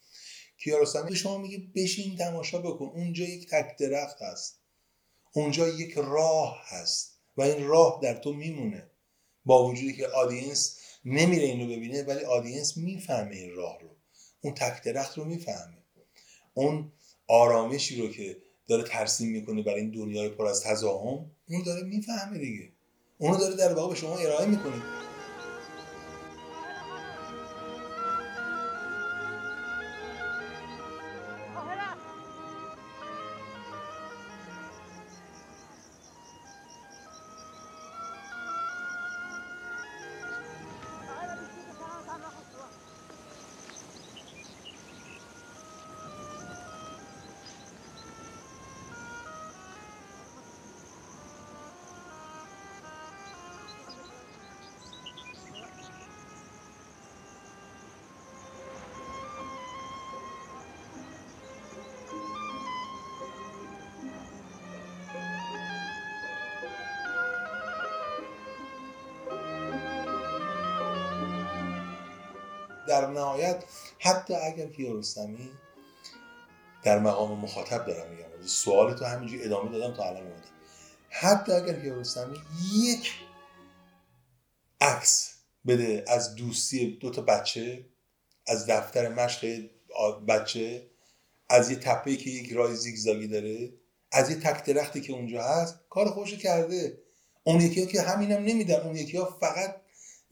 کیارستمی 0.58 1.16
شما 1.16 1.38
میگه 1.38 1.62
بشین 1.74 2.16
تماشا 2.16 2.58
بکن. 2.58 2.84
اونجا 2.84 3.24
یک 3.24 3.48
تک 3.50 3.76
درخت 3.78 4.22
هست. 4.22 4.60
اونجا 5.32 5.68
یک 5.68 5.94
راه 5.96 6.62
هست 6.64 7.18
و 7.36 7.42
این 7.42 7.66
راه 7.66 8.00
در 8.02 8.14
تو 8.14 8.32
میمونه. 8.32 8.90
با 9.44 9.64
وجودی 9.64 9.92
که 9.92 10.06
آدینس 10.06 10.78
نمیره 11.04 11.44
اینو 11.44 11.66
ببینه 11.66 12.02
ولی 12.02 12.24
آدینس 12.24 12.76
می‌فهمه 12.76 13.36
این 13.36 13.54
راه 13.54 13.78
رو. 13.80 13.96
اون 14.40 14.54
تک 14.54 14.84
درخت 14.84 15.18
رو 15.18 15.24
می‌فهمه. 15.24 15.82
اون 16.54 16.92
آرامشی 17.28 18.02
رو 18.02 18.08
که 18.08 18.36
داره 18.68 18.82
ترسیم 18.82 19.28
می‌کنه 19.32 19.62
برای 19.62 19.80
این 19.80 19.90
دنیای 19.90 20.28
پر 20.28 20.46
از 20.46 20.62
تزاهم 20.62 21.30
اون 21.48 21.62
داره 21.66 21.82
می‌فهمه 21.82 22.38
دیگه. 22.38 22.68
اونو 23.18 23.36
داره 23.36 23.56
در 23.56 23.74
واقع 23.74 23.88
به 23.88 24.00
شما 24.00 24.16
ارائه 24.16 24.46
می‌کنه. 24.46 24.82
نهایت 73.22 73.64
حتی 73.98 74.34
اگر 74.34 74.66
کیارستمی 74.66 75.50
در 76.82 76.98
مقام 76.98 77.38
مخاطب 77.38 77.86
دارم 77.86 78.10
میگم 78.10 78.46
سوال 78.46 78.94
تو 78.94 79.04
همینجوری 79.04 79.44
ادامه 79.44 79.78
دادم 79.78 79.94
تا 79.94 80.04
الان 80.04 80.22
اومدم. 80.22 80.48
حتی 81.08 81.52
اگر 81.52 81.80
کیارستمی 81.80 82.38
یک 82.74 83.12
عکس 84.80 85.34
بده 85.66 86.04
از 86.08 86.34
دوستی 86.34 86.96
دو 86.96 87.10
تا 87.10 87.22
بچه 87.22 87.86
از 88.46 88.66
دفتر 88.66 89.08
مشق 89.08 89.68
بچه 90.28 90.90
از 91.48 91.70
یه 91.70 91.76
تپه 91.76 92.16
که 92.16 92.30
یک 92.30 92.52
راه 92.52 92.74
زیگزاگی 92.74 93.28
داره 93.28 93.72
از 94.12 94.30
یه 94.30 94.36
تک 94.36 94.64
درختی 94.64 95.00
که 95.00 95.12
اونجا 95.12 95.42
هست 95.42 95.80
کار 95.90 96.06
خوش 96.06 96.34
کرده. 96.34 96.98
اون 97.44 97.60
یکی 97.60 97.80
ها 97.80 97.86
که 97.86 98.02
همینم 98.02 98.44
نمیدن 98.44 98.80
اون 98.80 98.96
یکی 98.96 99.16
ها 99.16 99.24
فقط 99.40 99.81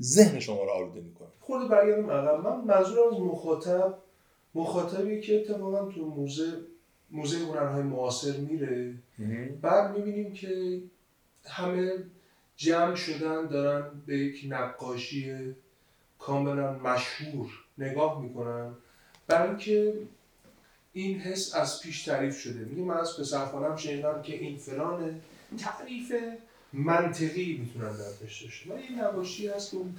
ذهن 0.03 0.41
شما 0.41 0.65
رو 0.65 0.71
آلوده 0.71 1.01
می‌کنه. 1.01 1.29
خود 1.41 1.69
برگردم 1.69 2.11
عقب 2.11 2.47
من 2.47 2.61
منظورم 2.65 3.15
از 3.15 3.21
مخاطب 3.21 3.95
مخاطبی 4.55 5.21
که 5.21 5.41
اتفاقا 5.41 5.93
تو 5.93 6.07
موزه 6.07 6.53
موزه 7.11 7.39
هنرهای 7.39 7.83
معاصر 7.83 8.37
میره. 8.37 8.95
بعد 9.63 9.97
می‌بینیم 9.97 10.33
که 10.33 10.81
همه 11.47 11.93
جمع 12.57 12.95
شدن 12.95 13.47
دارن 13.47 13.91
به 14.07 14.19
یک 14.19 14.47
نقاشی 14.49 15.55
کاملا 16.19 16.73
مشهور 16.73 17.51
نگاه 17.79 18.23
می‌کنن. 18.23 18.75
برای 19.27 19.49
اینکه 19.49 19.95
این 20.93 21.19
حس 21.19 21.55
از 21.55 21.81
پیش 21.81 22.05
تعریف 22.05 22.39
شده. 22.39 22.65
میگه 22.65 22.83
من 22.83 22.97
از 22.97 23.21
پسرخالم 23.21 23.77
شنیدم 23.77 24.23
که 24.23 24.35
این 24.35 24.57
فلانه. 24.59 25.21
تعریف 25.59 26.13
منطقی 26.73 27.57
می‌تونن 27.57 27.97
در 27.97 28.13
داشته 28.21 28.45
باشه 28.45 28.71
و 28.71 28.73
این 28.73 29.01
نقاشی 29.01 29.49
هست 29.49 29.71
که 29.71 29.77
اون 29.77 29.97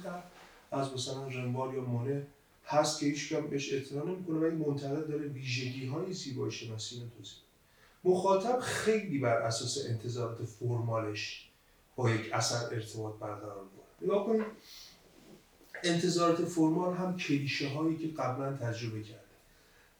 از 0.70 0.92
مثلا 0.92 1.28
رنبال 1.28 1.74
یا 1.74 1.80
مونه 1.80 2.26
هست 2.66 3.00
که 3.00 3.06
هیچ 3.06 3.34
بهش 3.34 3.72
اعتنا 3.72 4.04
نمی‌کنه 4.04 4.38
و 4.38 4.44
این 4.44 4.54
منتقد 4.54 5.08
داره 5.08 5.26
ویژگی 5.26 5.86
های 5.86 6.12
زیبایی 6.12 6.52
شناسی 6.52 7.00
رو 7.00 7.06
توضیح. 7.16 7.38
مخاطب 8.04 8.58
خیلی 8.60 9.18
بر 9.18 9.36
اساس 9.36 9.78
انتظارات 9.88 10.44
فرمالش 10.44 11.48
با 11.96 12.10
یک 12.10 12.32
اثر 12.32 12.74
ارتباط 12.74 13.14
برقرار 13.14 13.64
می‌کنه. 13.64 13.86
نگاه 14.02 14.26
کنید 14.26 14.46
انتظارات 15.84 16.44
فرمال 16.44 16.94
هم 16.94 17.16
کلیشه 17.16 17.68
هایی 17.68 17.96
که 17.96 18.08
قبلا 18.08 18.56
تجربه 18.56 19.02
کرده. 19.02 19.22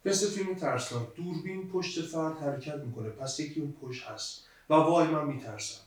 مثل 0.04 0.26
فیلم 0.26 0.54
ترسناک 0.54 1.14
دوربین 1.14 1.68
پشت 1.68 2.02
فرد 2.02 2.38
حرکت 2.38 2.74
می‌کنه 2.74 3.08
پس 3.08 3.40
یکی 3.40 3.60
اون 3.60 3.74
پشت 3.82 4.04
هست 4.04 4.46
و 4.70 4.74
وای 4.74 5.06
من 5.08 5.26
میترسم. 5.26 5.80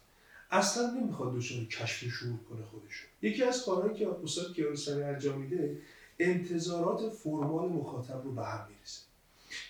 اصلا 0.51 0.91
نمی‌خواد 0.91 1.35
دچار 1.35 1.65
کشف 1.65 1.97
شعور 1.97 2.39
کنه 2.49 2.65
خودشو 2.71 3.05
یکی 3.21 3.43
از 3.43 3.65
کارهایی 3.65 3.95
که 3.99 4.07
استاد 4.23 4.55
کیارستمی 4.55 5.03
انجام 5.03 5.41
میده 5.41 5.77
انتظارات 6.19 7.09
فرمال 7.09 7.69
مخاطب 7.69 8.21
رو 8.23 8.31
به 8.31 8.45
هم 8.45 8.67
میریزه. 8.69 9.01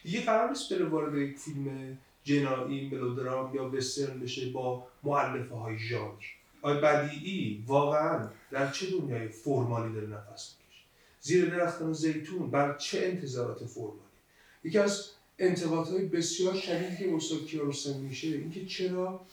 دیگه 0.03 0.21
قرار 0.21 0.49
نیست 0.49 0.73
بره 0.73 0.85
وارد 0.85 1.17
یک 1.17 1.37
فیلم 1.37 1.97
جنایی 2.23 2.89
ملودرام 2.89 3.55
یا 3.55 3.69
وسترن 3.69 4.19
بشه 4.19 4.49
با 4.49 4.87
معلفه 5.03 5.55
های 5.55 5.79
ژانر. 5.79 6.23
آیا 6.61 6.81
بدیعی 6.81 7.63
واقعا 7.67 8.29
در 8.51 8.71
چه 8.71 8.91
دنیای 8.91 9.27
فرمالی 9.27 9.93
داره 9.93 10.07
نفس 10.07 10.55
می‌کشه؟ 10.59 10.83
زیر 11.21 11.45
درختان 11.49 11.93
زیتون 11.93 12.51
بر 12.51 12.77
چه 12.77 12.99
انتظارات 13.03 13.65
فرمالی 13.65 13.99
یکی 14.63 14.77
از 14.77 15.09
انتقادهای 15.39 16.05
بسیار 16.05 16.53
شدیدی 16.53 16.97
که 16.97 17.15
استاد 17.15 17.45
کیارستمی 17.45 18.07
میشه 18.07 18.27
اینکه 18.27 18.65
چرا 18.65 19.25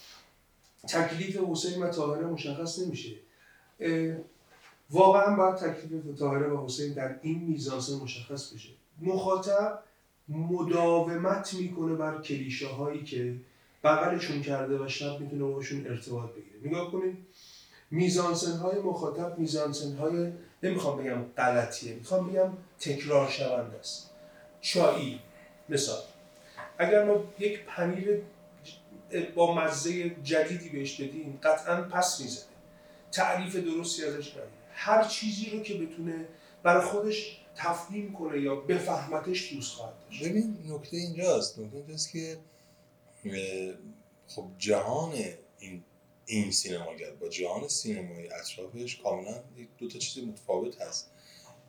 تکلیف 0.88 1.36
حسین 1.36 1.82
و 1.82 1.90
طاهره 1.90 2.26
مشخص 2.26 2.78
نمیشه. 2.78 3.16
واقعا 4.90 5.36
باید 5.36 5.56
تکلیف 5.56 6.18
طاهره 6.18 6.48
و 6.48 6.64
حسین 6.66 6.92
در 6.92 7.16
این 7.22 7.38
میزانسه 7.38 7.96
مشخص 7.96 8.52
بشه. 8.52 8.68
مخاطب 9.00 9.78
مداومت 10.28 11.54
می‌کنه 11.54 11.94
بر 11.94 12.20
کلیشه 12.20 12.68
هایی 12.68 13.04
که 13.04 13.34
بغلشون 13.84 14.42
کرده 14.42 14.84
و 14.84 14.88
شب 14.88 15.20
می‌تونه 15.20 15.44
باشون 15.44 15.86
ارتباط 15.86 16.30
بگیره. 16.30 16.56
نگاه 16.64 16.92
کنید 16.92 17.16
میزانسن 17.90 18.56
های 18.56 18.78
مخاطب 18.80 19.38
میزانسن 19.38 19.96
های 19.96 20.32
نمی‌خوام 20.62 20.98
بگم 20.98 21.22
غلطیه 21.36 21.94
می‌خوام 21.94 22.30
بگم 22.30 22.52
تکرار 22.78 23.28
شونده 23.28 23.78
است. 23.78 24.10
چایی 24.60 25.20
مثال. 25.68 26.02
اگر 26.78 27.04
ما 27.04 27.24
یک 27.38 27.64
پنیر 27.64 28.22
با 29.20 29.54
مزه 29.54 30.10
جدیدی 30.10 30.68
بهش 30.68 31.00
بدیم 31.00 31.38
قطعا 31.42 31.82
پس 31.82 32.20
می‌زنه. 32.20 32.44
تعریف 33.12 33.56
درستی 33.56 34.04
ازش 34.04 34.30
نداره 34.30 34.48
هر 34.72 35.04
چیزی 35.04 35.50
رو 35.50 35.62
که 35.62 35.74
بتونه 35.74 36.28
برای 36.62 36.86
خودش 36.86 37.40
تفهیم 37.56 38.12
کنه 38.12 38.40
یا 38.40 38.54
بفهمتش 38.54 39.52
دوست 39.52 39.74
خواهد 39.74 39.94
داشت. 40.00 40.24
ببین 40.24 40.58
نکته 40.66 40.96
اینجاست. 40.96 41.58
نکته 41.58 41.76
اینجاست 41.76 42.12
که 42.12 42.38
خب 44.28 44.44
جهان 44.58 45.12
این 45.58 45.84
این 46.26 46.50
سینماگر 46.50 47.10
با 47.10 47.28
جهان 47.28 47.68
سینمایی 47.68 48.28
اطرافش 48.28 48.96
کاملا 48.96 49.42
دو 49.78 49.88
تا 49.88 49.98
چیز 49.98 50.24
متفاوت 50.24 50.82
هست. 50.82 51.10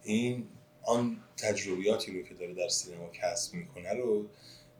این 0.03 0.47
آن 0.83 1.23
تجربیاتی 1.37 2.19
رو 2.19 2.27
که 2.27 2.33
داره 2.33 2.53
در 2.53 2.67
سینما 2.67 3.09
کسب 3.09 3.53
می‌کنه 3.53 3.93
رو 3.93 4.25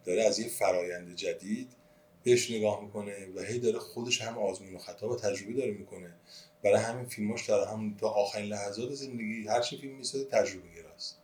داره 0.05 0.23
از 0.23 0.39
یه 0.39 0.47
فرایند 0.47 1.15
جدید 1.15 1.71
بهش 2.23 2.51
نگاه 2.51 2.83
می‌کنه 2.83 3.27
و 3.35 3.39
هی 3.39 3.59
داره 3.59 3.79
خودش 3.79 4.21
هم 4.21 4.37
آزمون 4.37 4.75
و 4.75 4.77
خطا 4.77 5.09
و 5.09 5.15
تجربه 5.15 5.53
داره 5.53 5.71
می‌کنه. 5.71 6.13
برای 6.63 6.81
همین 6.81 7.05
فیلماش 7.05 7.49
در 7.49 7.67
هم 7.67 7.97
تا 7.97 8.09
آخرین 8.09 8.45
لحظات 8.45 8.93
زندگی 8.93 9.47
هر 9.47 9.61
چی 9.61 9.77
فیلم 9.77 9.95
می‌سازه 9.95 10.25
تجربه 10.25 10.67
گراست 10.75 11.17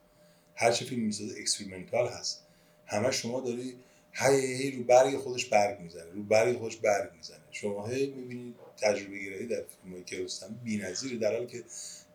هر 0.55 0.71
چی 0.71 0.85
فیلم 0.85 1.01
می‌سازه 1.01 1.39
experimental 1.39 2.07
هست. 2.07 2.43
همه 2.85 3.11
شما 3.11 3.41
داری 3.41 3.75
هی 4.11 4.55
هی 4.55 4.71
رو 4.71 4.83
برگ 4.83 5.17
خودش 5.17 5.45
برگ 5.45 5.79
می‌زنه 5.79 6.11
رو 6.11 6.23
برگ 6.23 6.57
خودش 6.57 6.77
برگ 6.77 7.13
می‌زنه. 7.15 7.39
شما 7.51 7.87
هی 7.87 8.07
می‌بینید 8.07 8.55
تجربه 8.77 9.19
گرایی 9.19 9.47
در 9.47 9.63
فیلم 9.63 9.93
های 9.93 10.03
کیارستمی 10.03 10.55
بی‌نظیره 10.63 11.17
در 11.17 11.33
حالی 11.33 11.47
که 11.47 11.63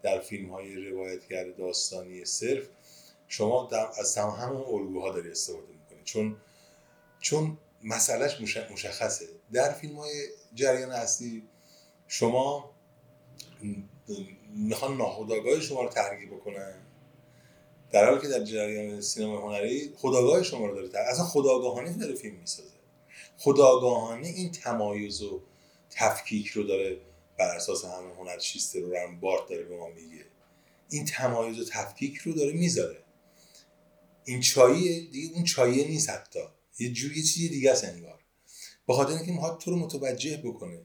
در 0.02 0.20
فیلم 0.20 0.50
های 0.50 0.74
روایتگر 0.74 1.44
داستانی 1.44 2.24
صرف 2.24 2.64
شما 3.28 3.68
از 3.98 4.14
تمام 4.14 4.40
همون 4.40 4.62
الگوها 4.62 5.12
داری 5.12 5.30
استفاده 5.30 5.66
می‌کنی. 5.68 6.04
چون 6.04 6.36
چون 7.20 7.58
مسئلهش 7.84 8.40
مش- 8.40 8.56
مشخصه. 8.56 9.26
در 9.52 9.72
فیلم 9.72 9.96
های 9.96 10.12
جریان 10.54 10.90
اصلی 10.90 11.48
شما 12.08 12.74
می‌خوان 14.56 14.96
ناخودآگاه 14.96 15.60
شما 15.60 15.82
رو 15.82 15.88
تحریک 15.88 16.30
بکنن؟ 16.30 16.80
در 17.92 18.04
حالی 18.08 18.20
که 18.20 18.28
در 18.28 18.44
جریان 18.44 19.00
سینما 19.00 19.40
هنری 19.40 19.94
خداگاه 19.96 20.42
شما 20.42 20.66
رو 20.66 20.74
داره 20.74 20.88
تحریک 20.88 21.08
اصلا 21.08 21.24
خداگاهانه 21.24 21.92
داره 21.92 22.14
فیلم 22.14 22.36
می‌سازه. 22.36 22.68
خداگاهانه 23.38 24.26
این 24.28 24.52
تمایز 24.52 25.22
و 25.22 25.42
تفکیک 25.90 26.46
رو 26.48 26.62
داره 26.62 27.00
بر 27.38 27.56
اساس 27.56 27.84
همه 27.84 28.14
هنرشیست 28.14 28.76
رو 28.76 28.92
رم 28.94 29.20
بارت 29.20 29.48
داره 29.48 29.62
به 29.64 29.76
ما 29.76 29.88
میگه. 29.88 30.24
این 30.90 31.04
تمایز 31.04 31.58
و 31.58 31.64
تفکیک 31.64 32.16
رو 32.16 32.32
داره 32.32 32.52
می‌ذاره. 32.52 32.98
این 34.24 34.40
چاییه؟ 34.40 35.10
دیگه 35.10 35.34
اون 35.34 35.44
چاییه 35.44 35.88
نیست 35.88 36.10
حتی. 36.10 36.40
یه 36.78 36.92
جوری 36.92 37.16
یه 37.16 37.22
چیزی 37.22 37.48
دیگه 37.48 37.70
است 37.70 37.84
انگار. 37.84 38.20
به 38.86 38.94
خاطر 38.94 39.12
اینکه 39.12 39.32
می‌خواد 39.32 39.58
تو 39.58 39.70
رو 39.70 39.76
متوجه 39.76 40.36
بکنه. 40.36 40.80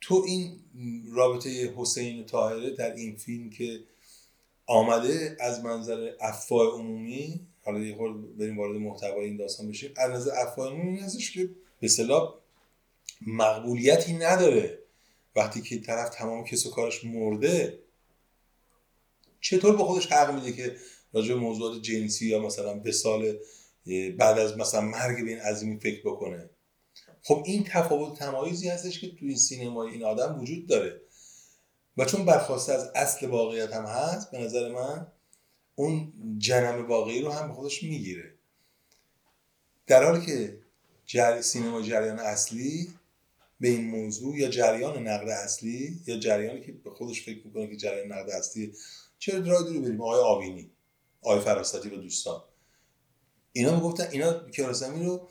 تو 0.00 0.24
این 0.26 0.60
رابطه 1.12 1.72
حسین 1.76 2.20
و 2.20 2.24
طاهره 2.24 2.70
در 2.70 2.94
این 2.94 3.16
فیلم 3.16 3.50
که 3.50 3.80
آمده 4.66 5.36
از 5.40 5.64
منظر 5.64 6.12
افواه 6.20 6.80
عمومی 6.80 7.40
حالا 7.62 7.78
یه 7.78 7.96
خورده 7.96 8.18
بریم 8.38 8.58
وارد 8.58 8.76
محتوای 8.76 9.24
این 9.24 9.36
داستان 9.36 9.68
بشیم 9.68 9.90
از 9.96 10.10
نظر 10.10 10.30
افواه 10.34 10.72
عمومی 10.72 11.00
هستش 11.00 11.32
که 11.32 11.44
به 11.80 11.86
اصطلاح 11.86 12.34
مقبولیتی 13.26 14.12
نداره. 14.12 14.78
وقتی 15.36 15.60
که 15.60 15.80
طرف 15.80 16.08
تمام 16.08 16.44
کس 16.44 16.66
و 16.66 16.70
کارش 16.70 17.04
مرده 17.04 17.78
چطور 19.40 19.76
به 19.76 19.84
خودش 19.84 20.06
حق 20.06 20.34
میده 20.34 20.52
که 20.52 20.76
راجع 21.12 21.34
به 21.34 21.40
موضوعات 21.40 21.82
جنسی 21.82 22.26
یا 22.26 22.38
مثلا 22.38 22.74
به 22.74 22.92
سال 22.92 23.38
بعد 24.18 24.38
از 24.38 24.58
مثلا 24.58 24.80
مرگ 24.80 25.24
به 25.24 25.30
این 25.30 25.40
عظیمی 25.40 25.80
فکر 25.80 26.00
بکنه. 26.04 26.50
خب 27.22 27.42
این 27.46 27.64
تفاوت 27.64 28.18
تمایزی 28.18 28.68
هستش 28.68 29.00
که 29.00 29.08
تو 29.08 29.26
این 29.26 29.36
سینمای 29.36 29.92
این 29.92 30.04
آدم 30.04 30.40
وجود 30.40 30.66
داره. 30.66 31.00
و 31.96 32.04
چون 32.04 32.24
برخواسته 32.24 32.72
از 32.72 32.90
اصل 32.94 33.26
واقعیت 33.26 33.72
هم 33.72 33.84
هست 33.84 34.30
به 34.30 34.38
نظر 34.38 34.72
من 34.72 35.06
اون 35.74 36.12
جنم 36.38 36.86
واقعی 36.86 37.22
رو 37.22 37.30
هم 37.30 37.48
به 37.48 37.54
خودش 37.54 37.82
می‌گیره. 37.82 38.34
در 39.86 40.04
حالی 40.04 40.26
که 40.26 40.58
جر... 41.06 41.40
سینما 41.40 41.82
جریان 41.82 42.18
اصلی 42.18 42.88
به 43.60 43.68
این 43.68 43.90
موضوع 43.90 44.38
یا 44.38 44.48
جریان 44.48 45.06
نقد 45.08 45.28
اصلی 45.28 46.00
یا 46.06 46.18
جریانی 46.18 46.60
که 46.60 46.72
به 46.72 46.90
خودش 46.90 47.22
فکر 47.22 47.46
می‌کنه 47.46 47.66
که 47.66 47.76
جریان 47.76 48.12
نقد 48.12 48.30
اصلی 48.30 48.72
چرا 49.18 49.38
راه 49.38 49.62
دور 49.62 49.82
بریم؟ 49.82 50.00
آقای 50.00 50.20
آوینی 50.20 50.70
آقای 51.22 51.40
فراستی 51.40 51.88
و 51.88 51.96
دوستان. 51.96 52.42
اینا 53.56 53.74
می‌گفتن 53.74 54.08
اینا 54.12 54.48
کیارستمی 54.50 55.04
رو 55.04 55.28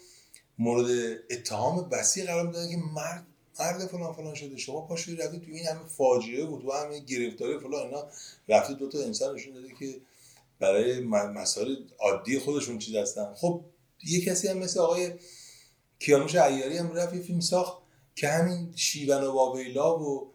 مورد 0.60 1.20
اتهام 1.30 1.90
وسیع 1.92 2.26
قرار 2.26 2.48
می‌دادن 2.48 2.70
که 2.70 2.78
مرد 2.78 3.26
مرد 3.60 3.86
فلان 3.86 4.14
فلان 4.14 4.34
شده 4.34 4.58
شما 4.58 4.82
پاشوی 4.82 5.16
رفتی 5.16 5.40
تو 5.40 5.52
این 5.52 5.68
همه 5.68 5.88
فاجعه 5.98 6.46
و 6.46 6.62
تو 6.62 6.72
همه 6.72 7.00
گرفتاری 7.00 7.60
فلان 7.60 7.86
اینا 7.86 8.08
رفتی 8.48 8.76
دو 8.76 8.90
تا 8.90 9.00
انسان 9.00 9.36
نشون 9.36 9.54
داده 9.54 9.68
که 9.80 9.96
برای 10.60 11.00
مسائل 11.00 11.76
عادی 12.00 12.40
خودشون 12.40 12.78
چیز 12.78 12.96
هستن. 12.96 13.34
خب 13.34 13.62
یه 14.04 14.26
کسی 14.26 14.48
هم 14.48 14.58
مثل 14.58 14.80
آقای 14.80 15.14
کیانوش 16.00 16.36
عیاری 16.36 16.78
هم 16.78 16.94
رفت 16.94 17.14
یه 17.14 17.22
فیلم 17.22 17.40
ساخت 17.40 17.78
که 18.16 18.28
همین 18.28 18.74
شیون 18.76 19.24
و 19.24 19.32
واویلا 19.32 20.00
و 20.00 20.32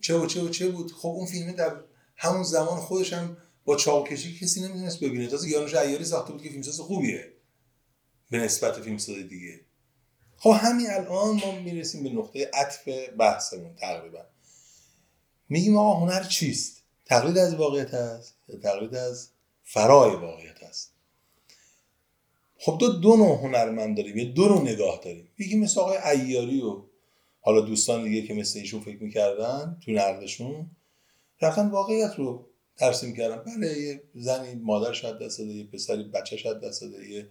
چه 0.00 0.14
و 0.14 0.26
چه 0.26 0.42
و 0.42 0.48
چه 0.48 0.68
بود. 0.68 0.92
خب 0.92 1.08
اون 1.08 1.26
فیلم 1.26 1.52
در 1.52 1.76
همون 2.16 2.42
زمان 2.42 2.80
خودش 2.80 3.12
هم 3.12 3.36
با 3.64 3.76
چاوکشی 3.76 4.38
کسی 4.38 4.60
نمی‌تونست 4.60 5.00
ببینه. 5.00 5.26
تازه 5.26 5.48
کیانوش 5.48 5.74
عیاری 5.74 6.04
ساخته 6.04 6.32
بود 6.32 6.42
که 6.42 6.48
فیلمساز 6.48 6.80
خوبیه. 6.80 7.32
به 8.30 8.38
نسبت 8.38 8.80
فیلمساز 8.80 9.16
دیگه. 9.16 9.60
خب 10.36 10.54
همین 10.60 10.90
الان 10.90 11.40
ما 11.44 11.60
می‌رسیم 11.60 12.02
به 12.02 12.10
نقطه 12.10 12.50
عطف 12.54 12.88
بحثمون 13.18 13.74
تقریبا. 13.74 14.24
میگیم 15.48 15.76
آقا 15.76 16.00
هنر 16.00 16.24
چیست؟ 16.24 16.82
تقلید 17.06 17.38
از 17.38 17.54
واقعیت 17.54 17.94
است 17.94 18.34
تقلید 18.62 18.94
از 18.94 19.28
فرای 19.64 20.16
واقعیت 20.16 20.62
است؟ 20.62 20.92
خب 22.58 22.76
دو 22.80 22.92
دو 22.92 23.16
نوع 23.16 23.38
هنرمند 23.38 23.96
داریم 23.96 24.16
یا 24.16 24.32
دو 24.32 24.48
نوع 24.48 24.62
نگاه 24.62 25.00
داریم. 25.04 25.28
یکی 25.38 25.56
مثل 25.56 25.80
آقای 25.80 25.98
ایاری 25.98 26.60
و 26.60 26.82
حالا 27.40 27.60
دوستان 27.60 28.04
دیگه 28.04 28.22
که 28.26 28.34
مثل 28.34 28.58
ایشون 28.58 28.80
فکر 28.80 29.02
می‌کردن 29.02 29.80
تو 29.84 29.92
نقدشون 29.92 30.70
رفتن 31.42 31.70
واقعیت 31.70 32.14
رو 32.16 32.49
ترسیم 32.80 33.16
کردن 33.16 33.36
بله 33.36 33.78
یه 33.78 34.02
زنی 34.14 34.54
مادر 34.54 34.92
شاید 34.92 35.18
دست 35.18 35.38
داده 35.38 35.50
یه 35.50 35.66
پسری 35.66 36.04
بچه 36.04 36.36
شاید 36.36 36.60
دست 36.60 36.80
داده 36.82 37.08
یه 37.08 37.28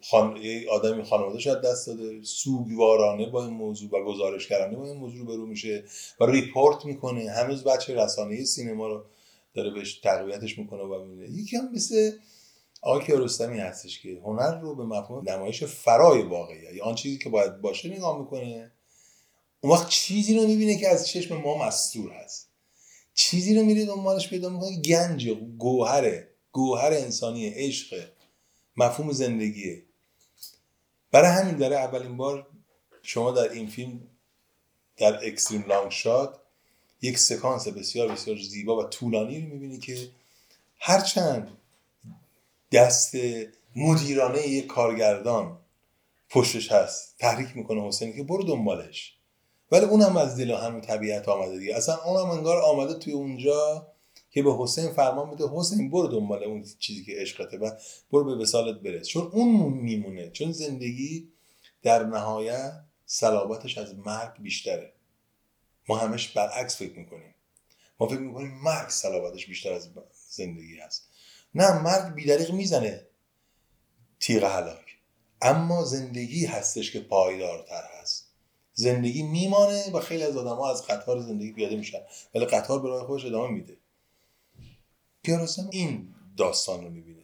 خان... 0.00 0.36
یه 0.36 0.70
آدمی 0.70 1.02
خانواده 1.02 1.38
شاید 1.38 1.60
دست 1.60 1.86
داده. 1.86 2.22
سوگوارانه 2.22 3.30
با 3.30 3.44
این 3.44 3.54
موضوع 3.54 3.90
و 3.90 4.04
گزارش 4.04 4.48
کردن 4.48 4.76
با 4.76 4.86
این 4.86 4.96
موضوع 4.96 5.18
رو 5.18 5.26
برو 5.26 5.46
میشه 5.46 5.84
و 6.20 6.26
ریپورت 6.26 6.84
می‌کنه. 6.84 7.30
هنوز 7.30 7.64
بچه 7.64 7.94
رسانه 7.94 8.44
سینما 8.44 8.88
رو 8.88 9.04
داره 9.54 9.70
بهش 9.70 9.98
تقویتش 9.98 10.58
می‌کنه 10.58 10.82
و 10.82 11.04
می‌بینه. 11.04 11.38
یکی 11.38 11.56
هم 11.56 11.72
مثل 11.72 12.12
آقای 12.82 13.06
کیارستمی 13.06 13.58
هستش 13.58 14.02
که 14.02 14.20
هنر 14.24 14.60
رو 14.60 14.74
به 14.74 14.84
مفهوم 14.84 15.30
نمایش 15.30 15.64
فرای 15.64 16.22
واقعی 16.22 16.74
یا 16.74 16.84
آن 16.84 16.94
چیزی 16.94 17.18
که 17.18 17.28
باید 17.28 17.60
باشه 17.60 17.88
نگاه 17.88 18.18
می‌کنه. 18.18 18.72
اون 19.60 19.72
وقت 19.72 19.88
چیزی 19.88 20.38
رو 20.38 20.46
می‌بینه 20.46 20.78
که 20.78 20.88
از 20.88 21.08
چشم 21.08 21.36
ما 21.36 21.66
مستور 21.66 22.12
هست. 22.12 22.53
چیزی 23.14 23.58
رو 23.58 23.64
میره 23.64 23.86
دنبالش 23.86 24.28
پیدا 24.28 24.48
می‌کنه 24.48 24.80
گنج 24.80 25.28
گوهره. 25.58 26.28
گوهر 26.52 26.92
انسانی 26.92 27.48
عشق 27.48 28.08
مفهوم 28.76 29.12
زندگیه. 29.12 29.82
برای 31.10 31.30
همین 31.30 31.56
داره 31.56 31.76
اولین 31.76 32.16
بار 32.16 32.46
شما 33.02 33.30
در 33.30 33.52
این 33.52 33.66
فیلم 33.66 34.00
در 34.96 35.26
اکستریم 35.26 35.64
لانگ 35.68 35.90
شات 35.90 36.38
یک 37.02 37.18
سکانس 37.18 37.68
بسیار 37.68 38.12
بسیار 38.12 38.36
زیبا 38.36 38.76
و 38.76 38.84
طولانی 38.84 39.40
رو 39.40 39.46
می‌بینی 39.46 39.78
که 39.78 40.08
هرچند 40.78 41.50
دست 42.72 43.14
مدیرانه 43.76 44.48
یک 44.48 44.66
کارگردان 44.66 45.58
پشتش 46.30 46.72
هست 46.72 47.14
تحریک 47.18 47.56
می‌کنه 47.56 47.88
حسینی 47.88 48.12
که 48.12 48.22
برو 48.22 48.42
دنبالش. 48.42 49.16
ولی 49.72 49.84
اونم 49.84 50.16
از 50.16 50.36
دل 50.36 50.50
همون 50.50 50.80
طبیعت 50.80 51.28
آمده 51.28 51.58
دیگه. 51.58 51.76
اصلا 51.76 51.96
اونم 51.96 52.30
انگار 52.30 52.62
آمده 52.62 52.94
توی 52.94 53.12
اونجا 53.12 53.86
که 54.30 54.42
به 54.42 54.56
حسین 54.58 54.92
فرمان 54.92 55.30
بده. 55.30 55.44
حسین 55.52 55.90
برو 55.90 56.08
دنبال 56.08 56.44
اون 56.44 56.64
چیزی 56.78 57.04
که 57.04 57.12
عشقته 57.16 57.58
و 57.58 57.70
برو 58.12 58.24
به 58.24 58.42
وسالت 58.42 58.80
برس. 58.80 59.06
چون 59.06 59.30
اون 59.32 59.72
میمونه. 59.72 60.30
چون 60.30 60.52
زندگی 60.52 61.28
در 61.82 62.04
نهایت 62.04 62.72
صلابتش 63.06 63.78
از 63.78 63.94
مرگ 63.94 64.42
بیشتره. 64.42 64.92
ما 65.88 65.96
همش 65.96 66.28
برعکس 66.28 66.76
فکر 66.76 66.98
می‌کنیم. 66.98 67.34
ما 68.00 68.08
فکر 68.08 68.18
می‌کنیم 68.18 68.54
مرگ 68.62 68.88
صلابتش 68.88 69.46
بیشتر 69.46 69.72
از 69.72 69.88
زندگی 70.28 70.76
هست. 70.76 71.08
نه 71.54 71.82
مرگ 71.82 72.14
بیدریق 72.14 72.52
می‌زنه. 72.52 73.06
تیغ 74.20 74.44
هلاک. 74.44 74.98
اما 75.42 75.84
زندگی 75.84 76.46
هستش 76.46 76.92
که 76.92 77.00
پایدارتر 77.00 77.82
هست. 78.00 78.03
زندگی 78.74 79.22
میمانه 79.22 79.90
و 79.92 80.00
خیلی 80.00 80.22
از 80.22 80.36
آدم 80.36 80.56
ها 80.56 80.70
از 80.70 80.86
قطار 80.86 81.20
زندگی 81.20 81.52
پیاده 81.52 81.76
میشن. 81.76 81.98
ولی 82.34 82.44
قطار 82.44 82.82
به 82.82 82.88
راه 82.88 83.06
خودش 83.06 83.24
ادامه 83.24 83.50
میده. 83.50 83.76
کیارستمی 85.24 85.68
این 85.72 86.14
داستان 86.36 86.84
رو 86.84 86.90
می‌بینه. 86.90 87.22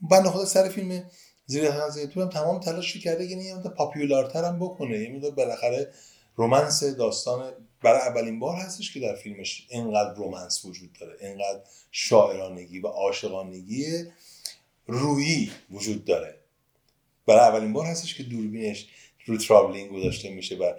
بنده 0.00 0.30
خدا 0.30 0.44
سر 0.44 0.68
فیلم 0.68 1.10
زیر 1.46 1.88
زیتون 1.88 2.22
هم 2.22 2.28
تمام 2.28 2.60
تلاش 2.60 2.96
کرده 2.96 3.28
که 3.28 3.34
یه 3.34 3.54
مقدار 3.54 3.74
popular 3.74 4.28
تر 4.28 4.44
هم 4.44 4.58
بکنه. 4.58 4.98
یه 4.98 5.12
مقدار 5.12 5.30
بالاخره 5.30 5.92
romance 6.36 6.84
داستان 6.84 7.52
برای 7.82 8.00
اولین 8.00 8.38
بار 8.38 8.56
هستش 8.56 8.94
که 8.94 9.00
در 9.00 9.14
فیلمش 9.14 9.66
اینقدر 9.70 10.14
romance 10.14 10.64
وجود 10.64 10.92
داره. 11.00 11.16
اینقدر 11.20 11.60
شاعرانگی 11.90 12.78
و 12.78 12.86
عاشقانگی 12.86 14.04
رویی 14.86 15.50
وجود 15.70 16.04
داره. 16.04 16.38
برای 17.26 17.40
اولین 17.40 17.72
بار 17.72 17.86
هستش 17.86 18.14
که 18.14 18.22
دوربینش 18.22 18.88
رو 19.26 19.36
تراولینگ 19.36 19.90
گذاشته 19.90 20.30
میشه 20.30 20.56
و 20.56 20.72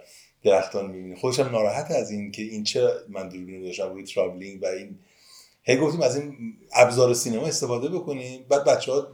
درختان 0.44 0.92
می‌بینه. 0.92 1.16
خودش 1.16 1.40
هم 1.40 1.52
ناراحت 1.52 1.92
از 1.92 2.12
این 2.12 2.32
که 2.32 2.42
این 2.42 2.64
چه 2.64 2.90
من 3.10 3.30
دوربین 3.30 3.62
گذاشتم 3.62 3.94
روی 3.94 4.04
تراولینگ 4.04 4.64
و 4.64 4.66
این 4.66 5.00
هی 5.64 5.78
گفتیم 5.78 6.02
از 6.02 6.18
این 6.18 6.36
ابزار 6.74 7.14
سینما 7.14 7.48
استفاده 7.48 7.90
بکنیم. 7.90 8.46
بعد 8.50 8.64
بچه 8.66 8.92
ها 8.92 9.08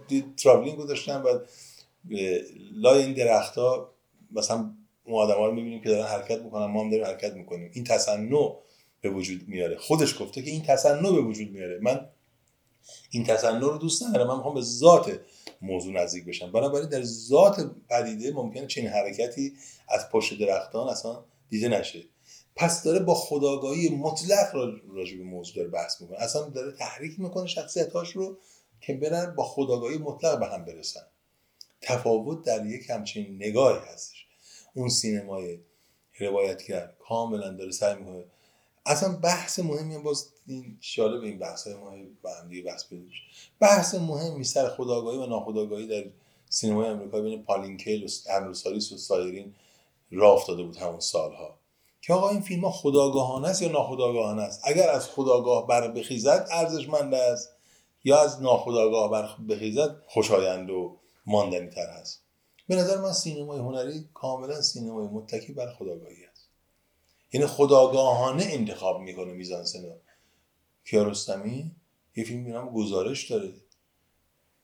تراولینگ 0.43 0.77
گذاشتن 0.77 1.21
و 1.21 1.39
لای 2.73 3.03
این 3.03 3.13
درختها 3.13 3.93
مثلا 4.31 4.71
اون 5.05 5.21
آدم 5.23 5.37
ها 5.37 5.47
رو 5.47 5.53
می‌بینیم 5.53 5.81
که 5.81 5.89
دارن 5.89 6.05
حرکت 6.05 6.41
می‌کنن 6.41 6.65
ما 6.65 6.83
هم 6.83 6.89
داریم 6.89 7.05
حرکت 7.05 7.33
می‌کنیم. 7.33 7.71
این 7.73 7.83
تصنع 7.83 8.55
به 9.01 9.09
وجود 9.09 9.47
میاره. 9.47 9.77
خودش 9.77 10.21
گفته 10.21 10.41
که 10.41 10.51
این 10.51 10.61
تصنع 10.61 11.11
به 11.11 11.21
وجود 11.21 11.51
میاره. 11.51 11.79
من 11.81 12.09
این 13.09 13.23
تصنع 13.23 13.59
رو 13.59 13.77
دوست 13.77 14.03
ندارم. 14.03 14.27
من 14.27 14.35
می‌خوام 14.35 14.53
به 14.53 14.61
ذات 14.61 15.19
موضوع 15.63 15.93
نزدیک 15.93 16.25
بشم 16.25 16.51
بنابراین 16.51 16.89
در 16.89 17.03
ذات 17.03 17.71
پدیده 17.89 18.31
ممکنه 18.31 18.67
چنین 18.67 18.87
حرکتی 18.87 19.53
از 19.89 20.09
پشت 20.09 20.39
درختان 20.39 20.89
اصلا 20.89 21.23
دیده 21.49 21.67
نشه. 21.67 22.03
پس 22.55 22.83
داره 22.83 22.99
با 22.99 23.15
خداگاهی 23.15 23.89
مطلق 23.89 24.55
راجع 24.87 25.17
به 25.17 25.23
موضوع 25.23 25.55
داره 25.55 25.67
بحث 25.67 26.01
می‌کنه. 26.01 26.17
اصلا 26.17 26.41
داره 26.41 26.71
تحریک 26.71 27.19
می‌کنه 27.19 27.47
شخصیتاش 27.47 28.11
رو 28.11 28.37
که 28.81 28.93
برن 28.93 29.35
با 29.35 29.43
خداگاهی 29.43 29.97
مطلق 29.97 30.39
به 30.39 30.45
هم 30.45 30.65
برسن. 30.65 31.05
تفاوت 31.81 32.45
در 32.45 32.65
یک 32.65 32.89
همچین 32.89 33.35
نگاهی 33.35 33.79
هستش. 33.93 34.25
اون 34.73 34.89
سینمای 34.89 35.59
روایتگر 36.19 36.89
کاملا 36.99 37.49
داره 37.49 37.71
سعی 37.71 37.95
می‌کنه 37.95 38.23
اصلا 38.85 39.19
بحث 39.23 39.59
مهمی 39.59 39.95
هم 39.95 40.03
باز 40.03 40.29
این 40.47 40.79
به 40.97 41.27
این 41.27 41.39
بحث 41.39 41.67
ما 41.67 41.91
با 42.21 42.29
هم 42.41 42.49
دیگه 42.49 42.63
بحث 42.63 42.83
بدوش 42.83 43.21
بحث 43.59 43.95
مهمی 43.95 44.43
سر 44.43 44.69
خداگاهی 44.69 45.17
و 45.17 45.25
ناخداگاهی 45.25 45.87
در 45.87 46.09
سینمای 46.49 46.87
امریکا 46.87 47.21
بین 47.21 47.43
پالینکل 47.43 48.03
و 48.03 48.07
امروسالیس 48.29 48.91
و 48.91 48.97
سایرین 48.97 49.53
راه 50.11 50.33
افتاده 50.33 50.63
بود 50.63 50.77
همون 50.77 50.99
سالها. 50.99 51.57
که 52.01 52.13
آقا 52.13 52.29
این 52.29 52.41
فیلم 52.41 52.65
ها 52.65 52.71
خداگاهانه 52.71 53.47
است 53.47 53.61
یا 53.61 53.71
ناخداگاهانه 53.71 54.41
است؟ 54.41 54.61
اگر 54.63 54.89
از 54.89 55.09
خداگاه 55.09 55.67
بر 55.67 55.91
بخیزد 55.91 56.47
ارزشمند 56.51 57.13
است 57.13 57.49
یا 58.03 58.21
از 58.21 58.41
ناخداگاه 58.41 59.11
بر 59.11 59.29
بخیزد 59.49 59.95
خوشایند 60.07 60.69
و 60.69 60.97
ماندنی 61.25 61.69
تر 61.69 61.89
هست 61.89 62.21
به 62.67 62.75
نظر 62.75 63.01
من 63.01 63.13
سینمای 63.13 63.59
هنری 63.59 64.09
کاملا 64.13 64.61
سینمای 64.61 65.07
متکی 65.07 65.53
بر 65.53 65.73
خداگاهی 65.73 66.22
یعنی 67.33 67.47
خداگاهانه 67.47 68.43
انتخاب 68.43 69.01
می‌کنه 69.01 69.33
میزان 69.33 69.65
سنا. 69.65 69.95
کیارستمی 70.85 71.71
یه 72.15 72.23
فیلم 72.23 72.43
به 72.43 72.71
گزارش 72.71 73.31
داره. 73.31 73.53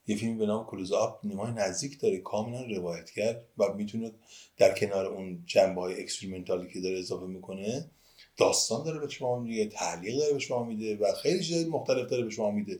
یه 0.07 0.17
فیلم 0.17 0.37
به 0.37 0.45
نام 0.45 0.65
کلوز 0.65 0.91
آپ 0.91 1.19
نیمای 1.25 1.51
نزدیک 1.51 1.99
داره. 1.99 2.17
کاملا 2.17 2.61
روایتگر 2.61 3.41
و 3.57 3.73
می‌تونه 3.73 4.11
در 4.57 4.75
کنار 4.75 5.05
اون 5.05 5.43
جنبه 5.45 5.81
های 5.81 6.01
experimental 6.01 6.68
ی 6.68 6.73
که 6.73 6.81
داره 6.81 6.99
اضافه 6.99 7.25
می‌کنه 7.25 7.89
داستان 8.37 8.83
داره 8.83 8.99
به 8.99 9.09
شما 9.09 9.39
میگه 9.39 9.65
تعلیق 9.65 10.17
داره 10.17 10.33
به 10.33 10.39
شما 10.39 10.63
میده 10.63 10.97
و 10.97 11.13
خیلی 11.13 11.43
چیزای 11.43 11.65
مختلف 11.65 12.09
داره 12.09 12.23
به 12.23 12.29
شما 12.29 12.51
میده. 12.51 12.79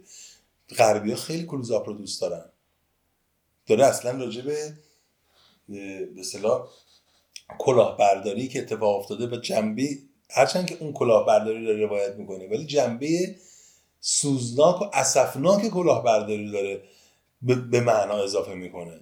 غربی 0.78 1.10
ها 1.10 1.16
خیلی 1.16 1.46
کلوز 1.46 1.72
آپ 1.72 1.88
رو 1.88 1.94
دوست 1.94 2.22
دارن. 2.22 2.46
داره 3.68 3.86
اصلا 3.86 4.12
راجع 4.12 4.42
به 4.42 4.74
به 6.16 6.24
کلاهبرداری 7.58 8.48
که 8.48 8.60
اتفاق 8.60 9.00
افتاده 9.00 9.28
و 9.28 9.40
جنبه 9.40 9.98
هرچند 10.30 10.66
که 10.66 10.78
اون 10.80 10.94
کلاهبرداری 10.94 11.66
رو 11.66 11.86
روایت 11.86 12.16
می‌کنه 12.16 12.48
ولی 12.48 12.66
جنبه 12.66 13.36
سوزناک 14.00 14.82
و 14.82 14.86
اسفناک 14.94 15.68
کلاهبرداری 15.68 16.52
داره 16.52 16.84
به 17.42 17.82
معنا 17.82 18.24
اضافه 18.24 18.54
می‌کنه. 18.54 19.02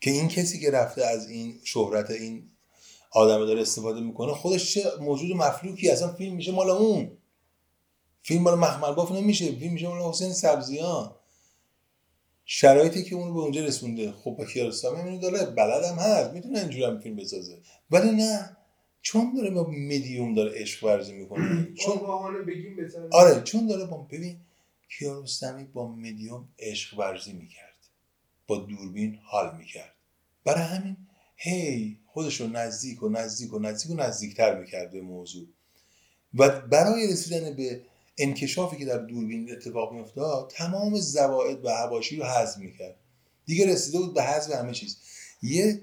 که 0.00 0.10
این 0.10 0.28
کسی 0.28 0.60
که 0.60 0.70
رفته 0.70 1.04
از 1.04 1.30
این 1.30 1.60
شهرت 1.64 2.10
این 2.10 2.50
آدم 3.10 3.46
داره 3.46 3.60
استفاده 3.60 4.00
می‌کنه 4.00 4.32
خودش 4.32 4.74
چه 4.74 4.84
موجود 5.00 5.36
مفلوکی 5.36 5.90
اصلا 5.90 6.12
فیلم 6.12 6.36
میشه 6.36 6.52
مال 6.52 6.70
اون. 6.70 7.10
فیلم 8.22 8.42
مال 8.42 8.58
مخمل 8.58 8.94
باف 8.94 9.12
نمیشه 9.12 9.52
فیلم 9.52 9.72
میشه 9.72 9.88
مال 9.88 10.02
حسین 10.02 10.32
سبزیان. 10.32 11.14
شرایطی 12.54 13.02
که 13.02 13.14
اون 13.14 13.34
به 13.34 13.40
اونجا 13.40 13.64
رسونده. 13.64 14.12
خب 14.12 14.30
با 14.30 14.44
کیارستمی 14.44 15.00
اینو 15.00 15.20
داره 15.20 15.46
بلدم 15.46 15.94
هست. 15.94 16.30
می‌تونه 16.30 16.58
اینجوری 16.58 16.84
هم 16.84 17.00
فیلم 17.00 17.16
بسازه. 17.16 17.58
ولی 17.90 18.10
نه. 18.10 18.56
چون 19.02 19.34
داره 19.34 19.50
با 19.50 19.70
مدیوم 19.70 20.34
داره 20.34 20.60
عشق 20.60 20.84
ورزی 20.84 21.12
می‌کنه. 21.12 21.68
چون 21.84 21.94
بگیم 22.46 22.76
آره 23.12 23.40
چون 23.40 23.66
داره 23.66 23.84
با 23.84 23.96
ببین 23.96 24.36
کیارستمی 24.98 25.64
با 25.64 25.88
مدیوم 25.88 26.48
عشق 26.58 26.98
ورزی 26.98 27.32
می‌کرد. 27.32 27.78
با 28.46 28.56
دوربین 28.56 29.18
حال 29.22 29.56
می‌کرد. 29.58 29.94
برای 30.44 30.62
همین 30.62 30.96
هی 31.36 31.98
خودش 32.06 32.40
رو 32.40 32.46
نزدیک 32.46 33.02
و 33.02 33.08
نزدیک 33.08 33.52
و 33.52 33.58
نزدیک 33.58 33.90
و 33.90 33.94
نزدیکتر 33.94 34.60
می‌کرد 34.60 34.90
به 34.90 35.00
موضوع. 35.00 35.46
و 36.34 36.60
برای 36.60 37.12
رسیدن 37.12 37.56
به 37.56 37.82
انکشافی 38.22 38.76
که 38.76 38.84
در 38.84 38.98
دوربین 38.98 39.52
اتفاق 39.52 39.92
میافتاد 39.92 40.50
تمام 40.50 40.96
زواید 40.96 41.64
و 41.64 41.70
حواشی 41.70 42.16
رو 42.16 42.24
حذف 42.24 42.58
می‌کرد. 42.58 42.96
دیگه 43.46 43.66
رسیده 43.66 43.98
بود 43.98 44.14
به 44.14 44.22
حذف 44.22 44.50
همه 44.54 44.72
چیز. 44.72 44.96
یه 45.42 45.80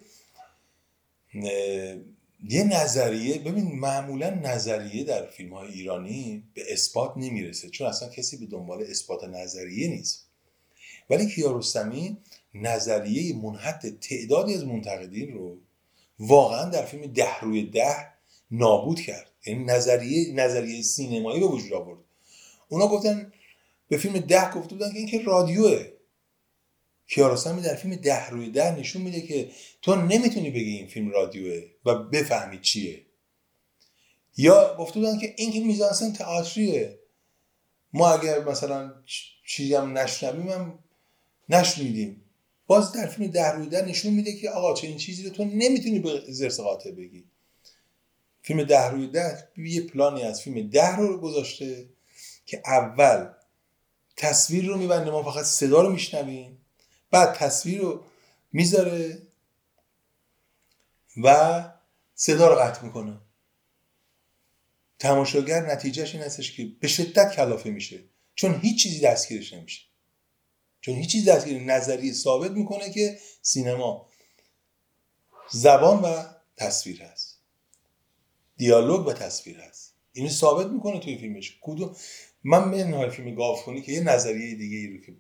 یه 2.50 2.64
نظریه 2.64 3.40
ببین 3.40 3.80
معمولا 3.80 4.30
نظریه 4.30 5.04
در 5.04 5.28
فیلم 5.28 5.54
های 5.54 5.72
ایرانی 5.72 6.44
به 6.54 6.74
اثبات 6.74 7.14
نمی‌رسه 7.18 7.70
چون 7.70 7.88
اصلا 7.88 8.10
کسی 8.10 8.38
به 8.38 8.46
دنبال 8.46 8.84
اثبات 8.84 9.24
نظریه 9.24 9.88
نیست. 9.88 10.26
ولی 11.10 11.28
کیارستمی 11.28 12.18
نظریه 12.54 13.36
منحط 13.36 13.86
تعدادی 13.86 14.54
از 14.54 14.66
منتقدین 14.66 15.34
رو 15.34 15.58
واقعا 16.20 16.70
در 16.70 16.86
فیلم 16.86 17.14
ده 17.14 17.40
روی 17.40 17.66
ده 17.66 17.96
نابود 18.52 19.00
کرد. 19.00 19.32
یعنی 19.46 19.64
نظریه 19.64 20.34
نظریه 20.34 20.82
سینمایی 20.82 21.40
به 21.40 21.46
وجود 21.46 21.74
آورد. 21.74 22.00
اونا 22.70 22.88
گفتن 22.88 23.34
به 23.88 23.98
فیلم 23.98 24.20
ده 24.20 24.52
گفته 24.52 24.76
بودن 24.76 24.92
که 24.92 24.98
این 24.98 25.08
که 25.08 25.22
رادیوه. 25.24 25.86
کیارستمی 27.08 27.62
در 27.62 27.76
فیلم 27.76 27.96
ده 27.96 28.30
روی 28.30 28.50
ده 28.50 28.80
نشون 28.80 29.02
میده 29.02 29.22
که 29.22 29.52
تو 29.82 29.96
نمی‌تونی 29.96 30.50
بگی 30.50 30.72
این 30.78 30.88
فیلم 30.88 31.10
رادیوه 31.10 31.64
و 31.86 31.96
بفهمی 31.96 32.60
چیه. 32.60 33.06
یا 34.38 34.76
گفته 34.80 35.00
بودن 35.00 35.20
که 35.20 35.34
این 35.38 35.52
که 35.52 35.60
میزانسن 35.60 36.14
تئاتریه. 36.14 37.00
ما 37.94 38.10
اگر 38.10 38.44
مثلا 38.44 38.94
چیزی 39.46 39.76
هم 39.76 39.98
نشنویم 39.98 40.50
هم 40.50 40.80
نشنیدیم. 41.50 42.22
باز 42.68 42.92
در 42.92 43.08
فیلم 43.08 43.32
ده 43.32 43.52
روی 43.52 43.68
ده 43.68 43.82
نشون 43.82 44.14
میده 44.14 44.34
که 44.34 44.50
آقا 44.50 44.74
چه 44.74 44.88
این 44.88 44.98
چیزی 44.98 45.24
رو 45.24 45.30
تو 45.30 45.46
نمی‌تونی 45.46 46.00
به 46.00 46.24
زرس 46.28 46.60
قاطع 46.60 46.92
بگی. 46.92 47.26
فیلم 48.42 48.64
ده 48.64 48.90
روی 48.90 49.08
ده 49.08 49.48
یه 49.58 49.82
پلانی 49.82 50.24
از 50.24 50.42
فیلم 50.42 50.70
ده 50.70 50.96
رو 50.96 51.22
گذاشته. 51.22 51.90
که 52.50 52.62
اول 52.66 53.34
تصویر 54.18 54.66
رو 54.66 54.78
میبنده 54.78 55.12
ما 55.12 55.32
فقط 55.32 55.46
صدا 55.46 55.82
رو 55.82 55.90
میشنویم 55.90 56.66
بعد 57.12 57.34
تصویر 57.34 57.82
رو 57.82 58.04
می‌ذاره 58.52 59.28
و 61.24 61.64
صدا 62.16 62.48
رو 62.48 62.56
قطع 62.56 62.84
می‌کنه. 62.84 63.22
تماشاگر 65.00 65.72
نتیجهش 65.72 66.16
این 66.16 66.24
هستش 66.24 66.58
که 66.58 66.66
به 66.80 66.88
شدت 66.88 67.36
کلافه 67.36 67.70
میشه 67.70 68.04
چون 68.36 68.60
هیچ 68.62 68.84
چیزی 68.84 69.00
دستگیرش 69.00 69.54
نمیشه. 69.54 69.82
چون 70.82 70.96
هیچ 70.96 71.12
چیزی 71.12 71.26
دستگیر 71.26 71.64
نظری 71.64 72.14
ثابت 72.14 72.52
می‌کنه 72.52 72.92
که 72.92 73.20
سینما 73.42 74.10
زبان 75.52 76.00
و 76.02 76.24
تصویر 76.58 77.04
هست. 77.04 77.40
دیالوگ 78.58 79.08
و 79.08 79.14
تصویر 79.14 79.60
هست. 79.60 79.96
اینو 80.14 80.30
ثابت 80.30 80.68
می‌کنه 80.68 81.00
توی 81.00 81.18
فیلمش. 81.18 81.58
کدوم؟ 81.62 81.96
من 82.44 82.64
منهای 82.64 83.10
فیلم 83.10 83.36
گاوخونی 83.36 83.82
که 83.82 83.92
یه 83.92 84.02
نظریه 84.02 84.56
دیگه 84.56 84.78
ای 84.78 84.88
رو 84.88 85.06
که 85.06 85.12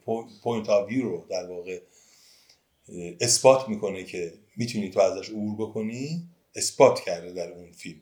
point 0.43 0.69
of 0.69 0.89
view 0.89 1.09
رو 1.09 1.25
در 1.29 1.47
واقع 1.47 1.81
اثبات 3.21 3.69
می‌کنه 3.69 4.03
که 4.03 4.33
می‌تونی 4.57 4.89
تو 4.89 4.99
ازش 4.99 5.29
عبور 5.29 5.55
بکنی 5.67 6.29
اثبات 6.55 6.99
کرده 6.99 7.33
در 7.33 7.51
اون 7.51 7.71
فیلم. 7.71 8.01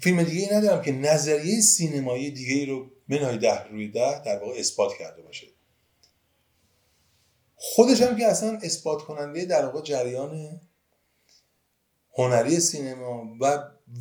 فیلم 0.00 0.22
دیگه 0.22 0.40
ای 0.40 0.56
ندارم 0.56 0.82
که 0.82 0.92
نظریه 0.92 1.60
سینمایی 1.60 2.30
دیگه 2.30 2.54
ای 2.54 2.66
رو 2.66 2.90
منهای 3.08 3.38
ده 3.38 3.64
روی 3.68 3.88
ده 3.88 4.24
در 4.24 4.38
واقع 4.38 4.58
اثبات 4.58 4.94
کرده 4.98 5.22
باشه. 5.22 5.46
خودش 7.56 8.02
هم 8.02 8.16
که 8.16 8.26
اصلا 8.26 8.58
اثبات 8.62 9.02
کننده 9.02 9.44
در 9.44 9.66
واقع 9.66 9.82
جریان 9.82 10.60
هنری 12.18 12.60
سینما 12.60 13.36
و 13.40 13.58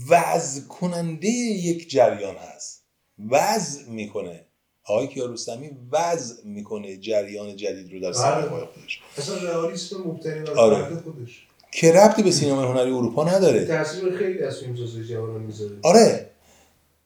وضع 0.09 0.61
کننده 0.67 1.27
یک 1.27 1.89
جریان 1.89 2.35
هست. 2.35 2.83
وضع 3.29 3.89
می‌کنه. 3.89 4.45
آقای 4.85 5.07
کیارستمی 5.07 5.69
وضع 5.91 6.47
می‌کنه 6.47 6.97
جریان 6.97 7.55
جدید 7.55 7.93
رو 7.93 7.99
در 7.99 8.13
سینما 8.13 8.65
خودش. 8.65 9.01
اصلا 9.17 9.37
رئالیسم 9.37 9.97
مبتنی 9.97 10.47
آره. 10.49 10.95
خودش. 10.95 11.47
که 11.71 11.91
ربطی 11.91 12.23
به 12.23 12.31
سینما 12.31 12.61
هنری 12.61 12.91
اروپا 12.91 13.23
نداره. 13.23 13.65
تاثیر 13.65 14.17
خیلی 14.17 14.39
از 14.43 14.59
فیلمسازی 14.59 15.03
جوانان 15.03 15.41
می‌ذاره. 15.41 15.75
آره. 15.83 16.29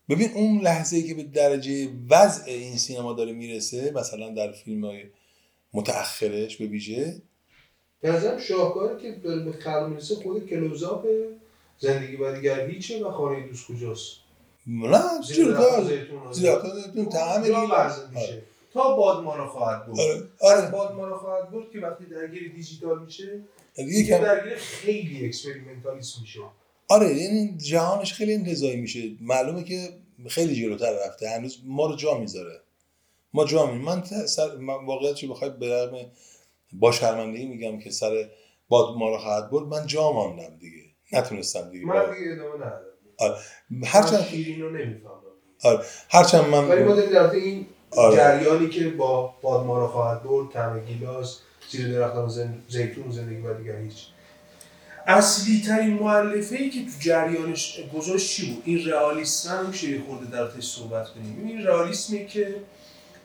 ببین 0.10 0.32
اون 0.34 0.62
لحظه 0.62 0.98
ای 0.98 1.04
که 1.04 1.14
به 1.14 1.24
درجه 1.24 1.90
وضع 2.10 2.44
این 2.52 2.78
سینما 2.78 3.14
داره 3.14 3.34
می‌رسه 3.34 3.92
مثلا 3.92 4.30
در 4.30 4.52
فیلم 4.52 4.86
های 4.86 5.04
متأخرش 5.74 6.58
به 6.58 6.66
ویژه 6.66 7.22
به 8.02 8.12
نظرم 8.12 8.40
شاهکاری 8.40 9.02
که 9.02 9.12
داره 9.12 9.44
به 9.44 9.52
خلق 9.52 9.88
می‌رسه 9.88 10.16
خود 10.16 10.50
کلوزاپ 10.50 11.08
زندگی 11.80 12.16
و 12.16 12.36
دیگر 12.36 12.68
هیچه 12.68 13.06
و 13.06 13.12
خانه 13.12 13.48
دوست 13.48 13.68
کجاست. 13.68 14.12
نه 14.68 15.02
زیر 15.28 15.52
درخت 15.52 15.84
زیرکار 16.32 16.76
زیتون 16.76 17.42
دیگه. 17.42 17.58
وضع 17.58 18.08
میشه. 18.08 18.42
تا 18.74 18.96
باد 18.96 19.24
ما 19.24 19.36
رو 19.36 19.48
خواهد 19.48 19.86
بود. 19.86 20.00
آره 20.00 20.24
از 20.42 20.74
آره. 20.74 21.06
رو 21.06 21.18
خواهد 21.18 21.52
بود 21.52 21.72
که 21.72 21.80
وقتی 21.80 22.06
درگیر 22.06 22.52
دیجیتال 22.56 23.00
میشه 23.06 23.42
دیگه 23.76 24.22
درگیر 24.22 24.56
خیلی 24.56 25.26
اکسپریمنتالیسم 25.26 26.22
میشه. 26.22 26.40
آره 26.90 27.16
یعنی 27.16 27.58
جهانش 27.58 28.14
خیلی 28.14 28.34
انتظایی 28.34 28.76
میشه. 28.76 29.12
معلومه 29.22 29.64
که 29.64 29.90
خیلی 30.28 30.56
جلوتر 30.56 30.94
رفته. 31.06 31.30
هنوز 31.30 31.60
ما 31.66 31.86
رو 31.86 31.96
جا 31.96 32.18
می‌ذاره. 32.18 32.62
ما 33.34 33.46
جا 33.46 33.66
می 33.66 33.80
من, 33.80 34.04
سر... 34.04 34.50
واقعیت 34.86 35.16
چی 35.16 35.28
بخوای 35.28 35.50
به 35.50 36.06
با 36.80 36.92
شرمندگی 36.92 37.46
میگم 37.46 37.80
که 37.80 37.92
سر 37.92 38.30
باد 38.68 38.98
ما 38.98 39.10
رو 39.10 39.18
خواهد 39.18 39.52
برد 39.52 39.68
من 39.68 39.88
جا 39.88 40.12
ماندم 40.12 40.58
دیگه. 40.60 40.84
نتونستم 41.14 41.70
دیگه. 41.70 41.86
من. 41.86 41.94
دیگه 41.94 42.32
ادامه 42.32 42.56
ندارم. 42.56 43.38
من 43.70 43.88
هرچند 43.88 44.26
رو 44.60 44.70
نمی‌فهمم. 44.70 45.82
هرچند 46.10 46.42
ولی 46.42 46.52
ما 46.52 46.62
من 46.62 46.68
در 46.70 46.84
مورد 46.84 47.34
این 47.34 47.66
آره. 47.92 48.16
جریانی 48.16 48.70
که 48.70 48.90
با 48.90 49.34
باد 49.42 49.66
ما 49.66 49.80
رو 49.80 49.88
خواهد 49.88 50.24
برد 50.24 50.52
طعم 50.52 50.80
گیلاس 50.80 51.40
زیر 51.70 51.92
درختان 51.92 52.30
زن... 52.30 52.64
زیتون 52.70 53.12
زندگی 53.12 53.42
و 53.42 53.54
دیگر 53.54 53.78
هیچ. 53.78 54.06
اصلی 55.08 55.62
ترین 55.68 55.94
معلفه 55.94 56.56
ای 56.56 56.70
که 56.70 56.80
تو 56.80 56.92
جریانش 57.00 57.80
گذاشت 57.98 58.30
چی 58.30 58.54
بود؟ 58.54 58.64
این 58.66 58.86
رئالیسم 58.86 59.50
هم 59.50 59.66
میشه 59.66 59.90
یه 59.90 60.02
خورده 60.02 60.32
در 60.32 60.62
صحبت 60.62 61.10
کنیم. 61.10 61.46
این 61.48 61.66
رئالیسمی 61.66 62.26
که 62.26 62.56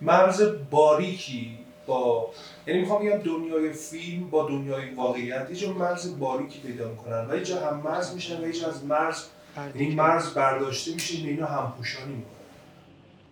مرز 0.01 0.43
باریکی 0.71 1.59
با 1.87 2.31
یعنی 2.67 2.81
می‌خوام 2.81 3.03
بگم 3.07 3.17
دنیای 3.17 3.73
فیلم 3.73 4.31
با 4.31 4.49
دنیای 4.49 4.95
واقعیت 4.95 5.47
یه 5.51 5.57
جا 5.57 5.73
مرز 5.73 6.19
باریکی 6.19 6.61
پیدا 6.61 6.91
می‌کنن 6.91 7.31
و 7.31 7.37
یه 7.37 7.45
جا 7.45 7.71
هم 7.71 7.81
مرز 7.81 8.15
میشن 8.15 8.45
و 8.45 8.47
یه 8.47 8.53
جا 8.53 8.69
از 8.69 8.85
مرز 8.85 9.25
یعنی 9.57 9.95
مرز 9.95 10.35
برداشته 10.35 10.95
میشه 10.95 11.19
این 11.19 11.29
اینا 11.29 11.47
همپوشانی 11.47 12.15
می‌کنن 12.15 12.33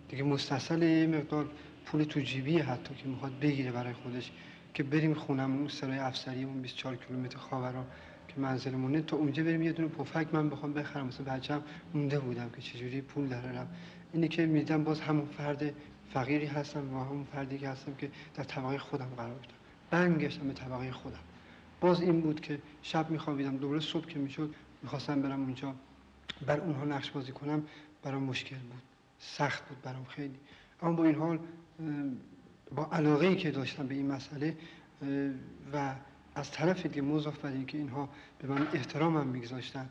دیگه 0.09 0.23
مستصل 0.23 0.83
یه 0.83 1.07
مقدار 1.07 1.45
پول 1.85 2.03
تو 2.03 2.19
جیبی 2.19 2.57
حتی 2.57 2.95
که 2.95 3.07
می‌خواد 3.07 3.31
بگیره 3.41 3.71
برای 3.71 3.93
خودش 3.93 4.31
که 4.73 4.83
بریم 4.83 5.13
خونم 5.13 5.57
اون 5.57 5.67
سرای 5.67 5.97
افسریمون 5.97 6.61
24 6.61 6.95
کیلومتر 6.95 7.37
خاورا 7.37 7.83
که 8.27 8.33
منزلمونه. 8.37 9.01
تا 9.01 9.17
اونجا 9.17 9.43
بریم 9.43 9.61
یه 9.61 9.71
دونه 9.71 9.89
پفک 9.89 10.27
من 10.31 10.49
بخوام 10.49 10.73
بخرم. 10.73 11.07
مثل 11.07 11.23
بچم 11.23 11.63
مونده 11.93 12.19
بودم 12.19 12.49
که 12.55 12.61
چجوری 12.61 13.01
پول 13.01 13.27
درارم 13.27 13.67
اینی 14.13 14.27
که 14.27 14.45
میدم 14.45 14.83
باز 14.83 15.01
همون 15.01 15.25
فرد 15.37 15.73
فقیری 16.13 16.45
هستم 16.45 16.93
و 16.93 17.03
همون 17.03 17.23
فردی 17.23 17.57
که 17.57 17.69
هستم 17.69 17.95
که 17.95 18.11
در 18.35 18.43
طبقه 18.43 18.77
خودم 18.77 19.09
قرار 19.17 19.29
دارم 19.29 19.57
برمیگشتم 19.89 20.47
به 20.47 20.53
طبقه 20.53 20.91
خودم. 20.91 21.19
باز 21.81 22.01
این 22.01 22.21
بود 22.21 22.41
که 22.41 22.61
شب 22.81 23.09
میخوابیدم. 23.09 23.57
دوباره 23.57 23.79
صبح 23.79 24.05
که 24.05 24.19
می‌شد 24.19 24.55
می‌خواستم 24.83 25.21
برم 25.21 25.41
اونجا. 25.41 25.75
بر 26.45 26.59
اونها 26.59 26.85
نقش 26.85 27.11
بازی 27.11 27.31
کنم 27.31 27.63
برام 28.03 28.23
مشکل 28.23 28.55
بود. 28.55 28.81
سخت 29.19 29.69
بود 29.69 29.81
برام 29.81 30.05
خیلی. 30.05 30.39
اما 30.81 30.93
با 30.93 31.03
این 31.03 31.15
حال 31.15 31.39
با 32.75 32.89
علاقه 32.91 33.27
ای 33.27 33.35
که 33.35 33.51
داشتم 33.51 33.87
به 33.87 33.95
این 33.95 34.11
مسئله 34.11 34.57
و 35.73 35.93
از 36.35 36.51
طرف 36.51 36.85
دیگه 36.85 37.01
مضاف 37.01 37.39
بر 37.39 37.51
اینکه 37.51 37.77
اینها 37.77 38.09
به 38.39 38.47
من 38.47 38.67
احترامم 38.73 39.27
میگذاشتن 39.27 39.89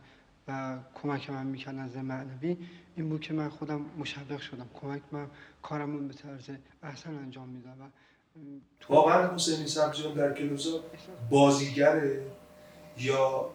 و 0.49 0.79
کمک 1.03 1.31
من 1.31 1.47
می‌کردن 1.47 1.79
از 1.79 1.97
معنوی. 1.97 2.57
این 2.97 3.09
بود 3.09 3.21
که 3.21 3.33
من 3.33 3.49
خودم 3.49 3.87
مشوق 3.99 4.41
شدم. 4.41 4.71
کمک 4.81 5.03
من 5.13 5.27
کارم 5.63 5.97
رو 5.97 6.09
به 6.09 6.15
طرز 6.15 6.51
احسن 6.83 7.15
انجام 7.15 7.49
میدم 7.49 7.77
و 7.81 7.85
واقعا 8.93 9.35
حسینی 9.35 9.67
سبزیان 9.67 10.15
در 10.15 10.35
کلوزا 10.35 10.81
بازیگره 11.31 12.23
یا 12.99 13.51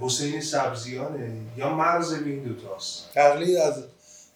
حسین 0.00 0.40
سبزیانه 0.40 1.40
یا 1.56 1.74
مرز 1.74 2.14
بین 2.14 2.32
این 2.32 2.42
دوتاست 2.42 3.12
تقلید 3.14 3.56
از 3.56 3.84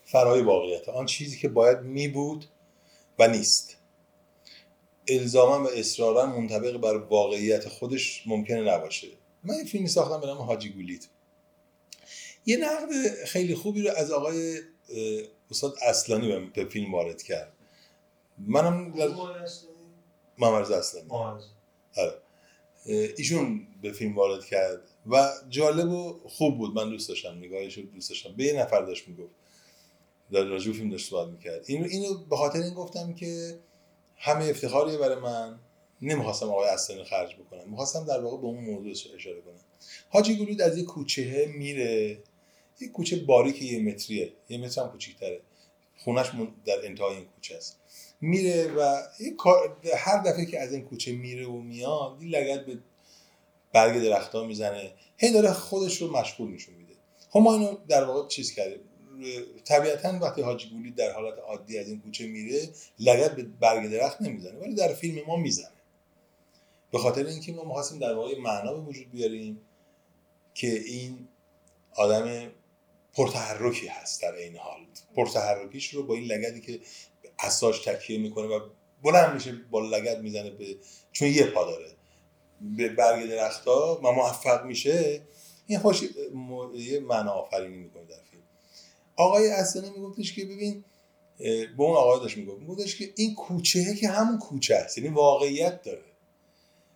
فرای 0.04 0.42
واقعیت. 0.42 0.88
آن 0.88 1.06
چیزی 1.06 1.38
که 1.38 1.48
باید 1.48 1.80
می 1.80 2.08
بود 2.08 2.44
و 3.18 3.28
نیست. 3.28 3.76
الزاما 5.08 5.64
و 5.64 5.68
اصرارا 5.70 6.26
منطبق 6.26 6.76
بر 6.76 6.96
واقعیت 6.96 7.68
خودش 7.68 8.22
ممکنه 8.26 8.74
نباشه. 8.74 9.08
من 9.44 9.54
یه 9.54 9.64
فیلمی 9.64 9.88
ساختم 9.88 10.20
به 10.20 10.26
نام 10.26 10.38
حاجی 10.38 10.68
گولیت. 10.68 11.06
یه 12.46 12.56
نقد 12.56 13.24
خیلی 13.26 13.54
خوبی 13.54 13.82
رو 13.82 13.90
از 13.96 14.10
آقای 14.10 14.60
استاد 15.50 15.74
اصلانی 15.82 16.50
به- 16.54 16.64
فیلم 16.64 16.94
وارد 16.94 17.22
کرد. 17.22 17.52
منم 18.38 18.92
محمد 20.38 20.72
اصلانی؟ 20.72 21.08
آره. 21.96 22.14
ایشون 23.16 23.66
به 23.82 23.92
فیلم 23.92 24.16
وارد 24.16 24.44
کرد 24.44 24.80
و 25.06 25.30
جالب 25.48 25.90
و 25.90 26.20
خوب 26.28 26.58
بود. 26.58 26.74
من 26.74 26.90
دوست 26.90 27.08
داشتم 27.08 27.38
نگاهش 27.38 27.78
رو 27.78 27.82
دوست 27.84 28.08
داشتم. 28.10 28.32
به 28.36 28.44
یه 28.44 28.60
نفر 28.60 28.80
داشت 28.82 29.08
می‌گفت. 29.08 29.34
در 30.32 30.44
راجع 30.44 30.72
فیلم 30.72 30.90
داشت 30.90 31.10
صحبت 31.10 31.32
می‌کرد. 31.32 31.64
اینو 31.66 31.86
اینو 31.86 32.18
به 32.30 32.36
خاطر 32.36 32.58
این 32.58 32.74
گفتم 32.74 33.14
که 33.14 33.58
همه 34.16 34.44
افتخاریه 34.44 34.98
برای 34.98 35.20
من. 35.20 35.58
نمی‌خواستم 36.02 36.48
آقای 36.48 36.68
اصلانی 36.68 37.04
خرج 37.04 37.34
بکنم. 37.36 37.70
می‌خواستم 37.70 38.04
در 38.04 38.20
واقع 38.20 38.36
به 38.36 38.44
اون 38.44 38.64
موضوع 38.64 38.90
اشاره 38.90 39.40
کنم. 39.40 39.60
حاجی 40.08 40.36
گلود 40.36 40.60
از 40.60 40.78
یه 40.78 40.84
کوچه 40.84 41.52
میره. 41.56 42.22
یه 42.80 42.88
کوچه 42.88 43.16
باریک 43.16 43.62
یه 43.62 43.82
متریه. 43.82 44.32
یه 44.48 44.58
متر 44.58 44.82
هم 44.82 44.90
کوچیک‌تره. 44.90 45.40
خونش 45.98 46.30
در 46.64 46.86
انتهای 46.86 47.16
این 47.16 47.24
کوچه 47.24 47.56
است. 47.56 47.80
میره 48.20 48.72
و 48.72 49.02
هر 49.96 50.22
دفعه 50.22 50.46
که 50.46 50.60
از 50.60 50.72
این 50.72 50.84
کوچه 50.84 51.12
میره 51.12 51.46
و 51.46 51.60
میاد 51.60 52.16
این 52.20 52.30
لگد 52.30 52.66
به 52.66 52.78
برگ 53.72 54.02
درختها 54.02 54.44
می‌زنه. 54.44 54.92
هی 55.16 55.32
داره 55.32 55.52
خودش 55.52 56.02
رو 56.02 56.16
مشغول 56.16 56.50
نشون 56.50 56.74
میده. 56.74 56.94
خب 57.30 57.40
ما 57.40 57.54
اینو 57.54 57.76
در 57.88 58.04
واقع 58.04 58.28
چیز 58.28 58.52
کردیم. 58.52 58.80
طبیعتا 59.64 60.18
وقتی 60.22 60.42
حاجی 60.42 60.68
گولی 60.68 60.90
در 60.90 61.12
حالت 61.12 61.38
عادی 61.38 61.78
از 61.78 61.88
این 61.88 62.00
کوچه 62.00 62.26
میره 62.26 62.68
لگد 62.98 63.36
به 63.36 63.42
برگ 63.42 63.90
درخت 63.90 64.22
نمی‌زنه 64.22 64.58
ولی 64.58 64.74
در 64.74 64.94
فیلم 64.94 65.26
ما 65.26 65.36
می‌زنه. 65.36 65.74
به 66.92 66.98
خاطر 66.98 67.26
اینکه 67.26 67.52
ما 67.52 67.64
می‌خواستیم 67.64 67.98
در 67.98 68.14
واقع 68.14 68.38
معنا 68.38 68.72
به 68.72 68.80
وجود 68.80 69.10
بیاریم 69.10 69.60
که 70.54 70.68
این 70.68 71.28
آدم 71.94 72.50
پرتحرکی 73.14 73.86
هست 73.86 74.22
در 74.22 74.34
این 74.34 74.56
حال. 74.56 74.80
پرتحرکیش 75.16 75.94
رو 75.94 76.02
با 76.02 76.14
این 76.14 76.24
لگدی 76.24 76.60
که 76.60 76.80
اساش 77.38 77.78
تکیه 77.78 78.18
می‌کنه 78.18 78.46
و 78.46 78.60
بلند 79.02 79.34
میشه 79.34 79.52
با 79.70 79.80
لگد 79.80 80.22
می‌زنه 80.22 80.50
به 80.50 80.76
چون 81.12 81.28
یه 81.28 81.46
پا 81.46 81.64
داره. 81.64 81.90
به 82.76 82.88
برگ 82.88 83.30
درختها 83.30 84.00
و 84.04 84.12
موفق 84.12 84.64
میشه. 84.64 85.22
این 85.66 85.78
خوش 85.78 86.02
م- 86.34 86.74
یه 86.74 87.00
معنا 87.00 87.30
آفرینی 87.30 87.76
می‌کنه 87.76 88.04
در 88.04 88.22
فیلم. 88.30 88.42
آقای 89.16 89.50
اصلانی 89.50 89.90
میگفتش 89.90 90.32
که 90.32 90.44
ببین 90.44 90.84
به 91.38 91.82
اون 91.82 91.96
آقای 91.96 92.20
داشت 92.20 92.36
می‌گفت. 92.36 92.60
میگفتش 92.60 92.96
که 92.96 93.12
این 93.16 93.34
کوچه 93.34 93.94
که 93.94 94.08
همون 94.08 94.38
کوچه 94.38 94.74
است 94.74 94.98
یعنی 94.98 95.10
واقعیت 95.10 95.82
داره. 95.82 96.02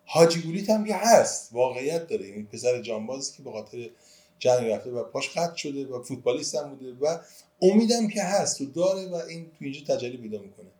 حاجی 0.04 0.42
گولیت 0.42 0.70
هم 0.70 0.84
که 0.84 0.94
هست 0.94 1.48
واقعیت 1.52 2.06
داره. 2.06 2.26
این 2.26 2.46
پسر 2.46 2.80
جانبازی 2.82 3.36
که 3.36 3.42
به 3.42 3.52
خاطر 3.52 3.90
جنگ 4.38 4.70
رفته 4.70 4.90
و 4.90 5.04
پاش 5.04 5.30
قطع 5.30 5.56
شده 5.56 5.86
و 5.86 6.02
فوتبالیست 6.02 6.54
هم 6.54 6.74
بوده 6.74 6.92
و 7.00 7.18
امیدم 7.62 8.08
که 8.08 8.22
هست 8.22 8.60
و 8.60 8.64
داره 8.64 9.06
و 9.08 9.14
این 9.14 9.44
تو 9.44 9.56
اینجا 9.60 9.94
تجلی 9.94 10.16
پیدا 10.16 10.38
می‌کنه. 10.38 10.70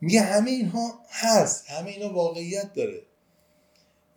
میگه 0.00 0.20
همه 0.20 0.50
اینها 0.50 0.98
هست 1.10 1.70
همه 1.70 1.90
اینا 1.90 2.12
واقعیت 2.12 2.72
داره. 2.72 3.02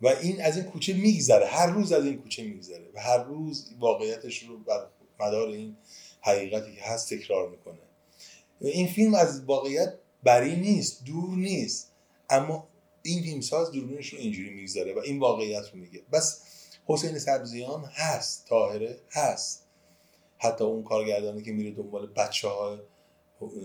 و 0.01 0.07
این 0.07 0.41
از 0.41 0.57
این 0.57 0.65
کوچه 0.65 0.93
میگذره 0.93 1.45
هر 1.45 1.67
روز 1.67 1.91
از 1.91 2.05
این 2.05 2.17
کوچه 2.17 2.43
میگذره 2.43 2.89
و 2.93 2.99
هر 2.99 3.23
روز 3.23 3.69
واقعیتش 3.79 4.43
رو 4.43 4.57
بر 4.57 4.87
مدار 5.19 5.49
این 5.49 5.77
حقیقتی 6.21 6.75
که 6.75 6.81
هست 6.81 7.13
تکرار 7.13 7.49
می‌کنه. 7.49 7.79
این 8.61 8.87
فیلم 8.87 9.13
از 9.13 9.43
واقعیت 9.45 9.93
بری 10.23 10.55
نیست 10.55 11.03
دور 11.05 11.37
نیست 11.37 11.91
اما 12.29 12.67
این 13.03 13.23
فیلمساز 13.23 13.71
دوربینش 13.71 14.13
رو 14.13 14.19
اینجوری 14.19 14.49
می‌گذاره 14.49 14.93
و 14.93 14.99
این 14.99 15.19
واقعیت 15.19 15.69
رو 15.73 15.79
میگه. 15.79 16.01
بس 16.11 16.41
حسین 16.93 17.19
سبزیان 17.19 17.83
هست 17.93 18.45
طاهره 18.49 18.99
هست. 19.11 19.67
حتی 20.37 20.63
اون 20.63 20.83
کارگردانی 20.83 21.41
که 21.41 21.51
میره 21.51 21.71
دنبال 21.71 22.07
بچه 22.07 22.47
ها 22.47 22.79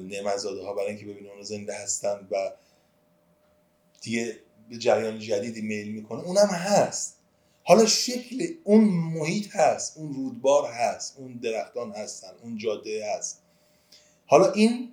نعمتزاده 0.02 0.62
ها 0.62 0.74
برای 0.74 0.88
اینکه 0.88 1.06
ببینه 1.06 1.30
اونا 1.30 1.42
زنده 1.42 1.74
هستن 1.74 2.28
و 2.30 2.52
دیگه 4.00 4.40
به 4.68 4.76
جریان 4.78 5.18
جدیدی 5.18 5.62
میل 5.62 5.92
می‌کنه 5.92 6.20
اونم 6.20 6.46
هست. 6.46 7.16
حالا 7.64 7.86
شکل 7.86 8.48
اون 8.64 8.84
محیط 8.84 9.56
هست 9.56 9.96
اون 9.96 10.14
رودبار 10.14 10.70
هست 10.70 11.18
اون 11.18 11.32
درختان 11.42 11.92
هستن 11.92 12.32
اون 12.42 12.58
جاده 12.58 13.16
هست. 13.16 13.42
حالا 14.26 14.52
این 14.52 14.92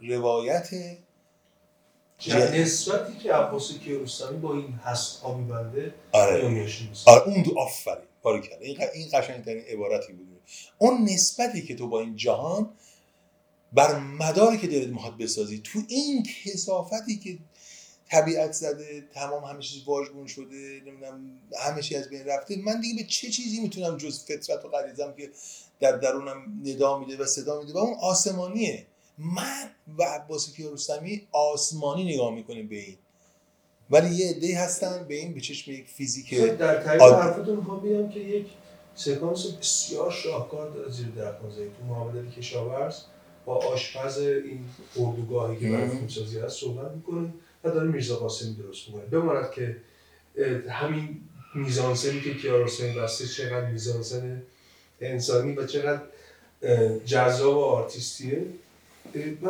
روایت 0.00 0.68
نسبتی 2.54 3.18
که 3.18 3.32
عباس 3.32 3.72
کیارستمی 3.72 4.38
با 4.38 4.54
این 4.54 4.72
هست 4.72 5.20
ها 5.20 5.34
میبنده 5.34 5.94
آره. 6.12 6.68
آره 7.06 7.22
اون 7.22 7.42
دو 7.42 7.58
آفرین. 7.58 8.04
باریکلا 8.22 8.58
این 8.58 8.78
این 8.94 9.08
قشنگترین 9.12 9.64
عبارتی 9.64 10.12
بود. 10.12 10.26
اون 10.78 11.04
نسبتی 11.04 11.62
که 11.62 11.74
تو 11.74 11.88
با 11.88 12.00
این 12.00 12.16
جهان 12.16 12.70
بر 13.72 13.98
مداری 13.98 14.58
که 14.58 14.66
دلت 14.66 14.88
می‌خواد 14.88 15.18
بسازی 15.18 15.60
تو 15.64 15.78
این 15.88 16.22
کسافتی 16.44 17.16
که 17.16 17.38
طبیعت 18.10 18.52
زده 18.52 19.04
تمام 19.14 19.44
همه 19.44 19.62
چیز 19.62 19.84
واژگون 19.84 20.26
شده 20.26 20.82
نمی‌دونم 20.86 21.40
همه 21.60 21.82
چی 21.82 21.96
از 21.96 22.08
بین 22.08 22.24
رفته 22.24 22.56
من 22.56 22.80
دیگه 22.80 23.02
به 23.02 23.08
چه 23.08 23.30
چیزی 23.30 23.60
می‌تونم 23.60 23.96
جز 23.96 24.24
فطرت 24.24 24.64
و 24.64 24.68
غریزم 24.68 25.14
که 25.16 25.30
در 25.80 25.92
درونم 25.92 26.62
ندا 26.64 26.98
میده 26.98 27.16
و 27.16 27.26
صدا 27.26 27.60
میده؟ 27.60 27.72
و 27.72 27.78
اون 27.78 27.96
آسمانیه. 28.00 28.86
من 29.18 29.70
و 29.98 30.02
عباس 30.02 30.52
کیارستمی 30.52 31.22
آسمانی 31.32 32.14
نگاه 32.14 32.34
می‌کنیم 32.34 32.68
به 32.68 32.76
این 32.76 32.96
ولی 33.90 34.14
یه 34.14 34.30
عده 34.30 34.58
هستن 34.58 35.04
به 35.08 35.14
این 35.14 35.34
به 35.34 35.40
چشم 35.40 35.72
یک 35.72 35.86
فیزیک 35.86 36.34
در 36.34 36.82
تایید. 36.82 37.02
حرفتون 37.02 37.56
می‌خوام 37.56 37.80
بگم 37.80 38.08
که 38.08 38.20
یک 38.20 38.46
سکانس 38.94 39.46
بسیار 39.46 40.10
شاهکار 40.10 40.70
داره 40.70 40.90
زیر 40.90 41.06
زیتون 41.06 41.86
محمد 41.88 42.16
علی 42.16 42.30
کشاورز 42.30 43.00
با 43.44 43.56
آشپز 43.56 44.18
این 44.18 44.64
اردوگاهی 44.96 45.60
که 45.60 45.70
برای. 45.70 45.88
فیلمسازی 45.88 46.38
هست 46.38 46.60
صحبت 46.60 46.92
می‌کنه 46.92 47.28
و 47.64 47.70
داره 47.70 47.88
میرزا 47.88 48.16
قاسمی 48.16 48.54
درست 48.54 48.88
می‌کنه 48.88 49.04
بماند 49.04 49.50
که 49.50 49.76
همین 50.68 51.20
میزانسنی 51.54 52.20
که 52.20 52.34
کیارستمی 52.34 52.92
بسته 52.92 53.26
چقدر 53.26 53.70
میزانسن 53.70 54.42
انسانی 55.00 55.52
و 55.52 55.66
چقدر 55.66 56.00
جذاب 57.04 57.56
و 57.56 57.60
آرتیستیه 57.60 58.46
و 59.42 59.48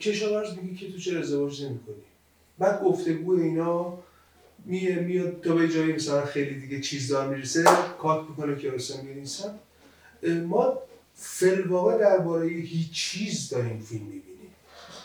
کشاورز 0.00 0.58
میگه 0.62 0.76
که 0.76 0.92
تو 0.92 0.98
چرا 0.98 1.20
ازدواج 1.20 1.64
نمی‌کنی؟ 1.64 1.94
بعد 2.58 2.82
گفتگو 2.82 3.32
اینا 3.32 3.98
میه 4.64 4.94
میاد 4.94 5.40
تا 5.40 5.54
به 5.54 5.68
جایی 5.68 5.92
مثلا 5.92 6.24
خیلی 6.24 6.60
دیگه 6.60 6.80
چیزدار 6.80 7.28
می‌رسه 7.28 7.64
کات 7.98 8.28
می‌کنه 8.28 8.56
که 8.58 8.70
رسم 8.70 9.04
میریسن 9.04 9.58
ما 10.46 10.78
فلواقع 11.14 11.98
درباره 11.98 12.48
هیچ 12.48 12.92
چیز 12.92 13.48
داریم 13.48 13.78
فیلم 13.78 14.04
می‌بینیم. 14.04 14.22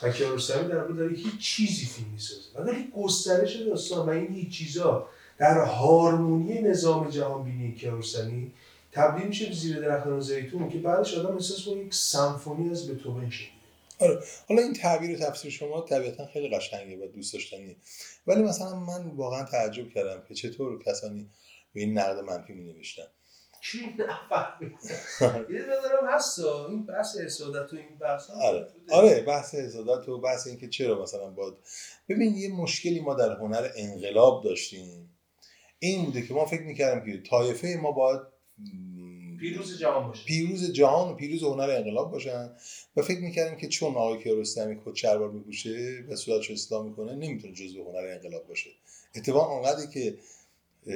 و 0.04 0.12
کیارستمی 0.12 0.68
در 0.68 0.78
واقع 0.78 0.93
داره 0.93 1.16
هیچ 1.16 1.38
چیزی 1.39 1.86
فیلم 1.86 2.08
می‌سازه. 2.14 2.41
ولی 2.56 2.91
گسترش 2.97 3.56
داستان 3.56 4.08
و 4.08 4.10
این 4.10 4.34
هیچ 4.34 4.49
چیزا 4.49 5.08
در 5.38 5.66
هارمونی 5.66 6.62
نظام 6.62 7.10
جهان 7.10 7.43
بینی 7.43 7.76
کیارستمی 7.76 8.52
تبدیل 8.91 9.28
میشه 9.28 9.45
به 9.45 9.56
زیر 9.56 9.80
درختان 9.80 10.22
زیتون 10.22 10.70
که 10.70 10.78
بعدش 10.78 11.18
آدم 11.18 11.36
احساس 11.36 11.66
کنه 11.66 11.78
یک 11.78 11.93
سمفونی 11.93 12.70
از 12.70 12.89
بتوون 12.89 13.24
شنیده 14.02 14.26
حالا 14.49 14.62
این 14.62 14.74
تعبیر 14.74 15.12
و 15.12 15.20
تفسیر 15.20 15.52
شما 15.52 15.82
طبیعتا 15.82 16.26
خیلی 16.26 16.58
قشنگه 16.58 17.06
و 17.06 17.08
دوست 17.08 17.34
داشتنیه. 17.34 17.76
ولی 18.28 18.43
مثلا 18.43 18.80
من 18.80 19.08
واقعا 19.08 19.43
تعجب 19.43 19.89
کردم 19.89 20.24
که 20.28 20.36
چطور 20.36 20.84
کسانی 20.84 21.30
به 21.74 21.82
این 21.82 21.97
نقد 21.97 22.20
منفی 22.20 22.54
می 22.54 22.74
نوشتن 22.74 23.08
چی؟ 23.62 23.80
نفهمید 23.99 24.72
یه 25.54 25.62
دارم 25.66 26.10
هستا. 26.10 26.68
این 26.68 26.86
بحث 26.86 27.18
حسادت 27.18 27.74
و 27.74 27.76
این 27.76 27.97
بحث 28.02 28.30
آره. 28.30 28.68
آره 28.91 29.22
بحث 29.22 29.56
حسادت 29.56 30.10
و 30.10 30.22
بحث 30.22 30.47
اینکه 30.47 30.70
چرا 30.70 31.04
مثلا 31.04 31.30
باید 31.30 31.54
ببین 32.10 32.36
یه 32.36 32.54
مشکلی 32.54 32.99
ما 32.99 33.14
در 33.14 33.32
هنر 33.32 33.70
انقلاب 33.76 34.43
داشتیم. 34.43 35.18
این 35.80 36.06
بوده 36.06 36.28
که 36.28 36.34
ما 36.34 36.45
فکر 36.45 36.62
می‌کردیم 36.62 37.14
که 37.14 37.30
طایفه 37.30 37.80
ما 37.82 37.91
باید 37.91 38.22
پیروز 39.42 39.80
جهان 39.80 40.08
باشه. 40.08 40.26
پیروز 40.26 40.72
جهان 40.72 41.12
و 41.12 41.16
پیروز 41.16 41.44
هنر 41.44 41.70
انقلاب 41.70 42.12
باشن. 42.12 42.50
و 42.96 43.02
فکر 43.02 43.20
می‌کردیم 43.20 43.58
که 43.58 43.68
چون 43.68 43.96
آقای 43.96 44.24
کیارستمی 44.24 44.78
کت 44.86 44.96
شلوار 44.96 45.32
میپوشه 45.32 46.06
و 46.10 46.16
صورتش 46.16 46.52
اصلاح 46.52 46.86
می‌کنه 46.86 47.16
نمی‌تونه 47.16 47.54
جزو 47.54 47.84
هنر 47.84 48.08
انقلاب 48.08 48.48
باشه. 48.48 48.70
اتفاق 49.16 49.52
اونقدری 49.52 49.88
که 49.94 50.16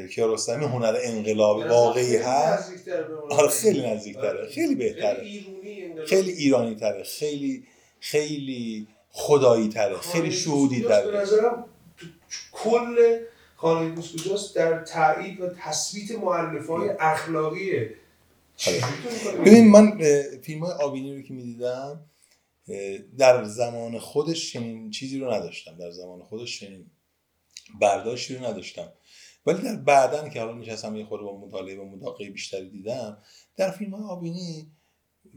کیارستمی 0.07 0.65
هنر 0.65 0.97
انقلاب 1.03 1.57
واقعی 1.57 2.15
هست. 2.15 2.89
آره 3.29 3.47
خیلی 3.47 3.87
نزدیکتره. 3.87 4.47
خیلی 4.47 4.75
بهتره. 4.75 5.23
خیلی 6.07 6.31
ایرانی 6.31 6.75
تره 6.75 7.03
خیلی 7.03 7.63
خیلی 7.99 8.87
خدایی 9.09 9.69
تره 9.69 9.97
خیلی 9.97 10.31
شهودی 10.31 10.81
به 10.81 10.87
تره 10.87 11.21
نظرم 11.21 11.65
تو 11.97 12.05
کل 12.51 13.19
خانه 13.55 13.95
کجاست 13.95 14.55
در 14.55 14.83
تایید 14.83 15.41
و 15.41 15.49
تثبیت 15.59 16.11
معلف 16.11 16.67
های 16.67 16.89
اخلاقی 16.99 17.71
تو 17.71 17.79
می‌کنی؟ 17.79 17.95
ببین 19.45 19.67
من 19.67 19.99
فیلم 20.43 20.65
های 20.65 20.73
آبینی 20.73 21.15
رو 21.15 21.21
که 21.21 21.33
می‌دیدم 21.33 22.05
در 23.17 23.43
زمان 23.43 23.99
خودش 23.99 24.53
چنین 24.53 24.91
چیزی 24.91 25.19
رو 25.19 25.33
نداشتم. 25.33 25.77
در 25.77 25.91
زمان 25.91 26.23
خودش 26.23 26.59
چنین 26.59 26.85
برداشتی 27.81 28.35
رو 28.35 28.45
نداشتم. 28.45 28.93
ولی 29.45 29.61
در 29.61 29.75
بعدن 29.75 30.29
که 30.29 30.41
حالا 30.41 30.53
نشستم 30.53 30.95
یه 30.95 31.05
خورده 31.05 31.25
با 31.25 31.37
مطالعه 31.37 31.79
و 31.79 31.85
مداقعه 31.85 32.29
بیشتری 32.29 32.69
دیدم 32.69 33.17
در 33.57 33.71
فیلم 33.71 33.93
های 33.95 34.03
آبینی 34.03 34.71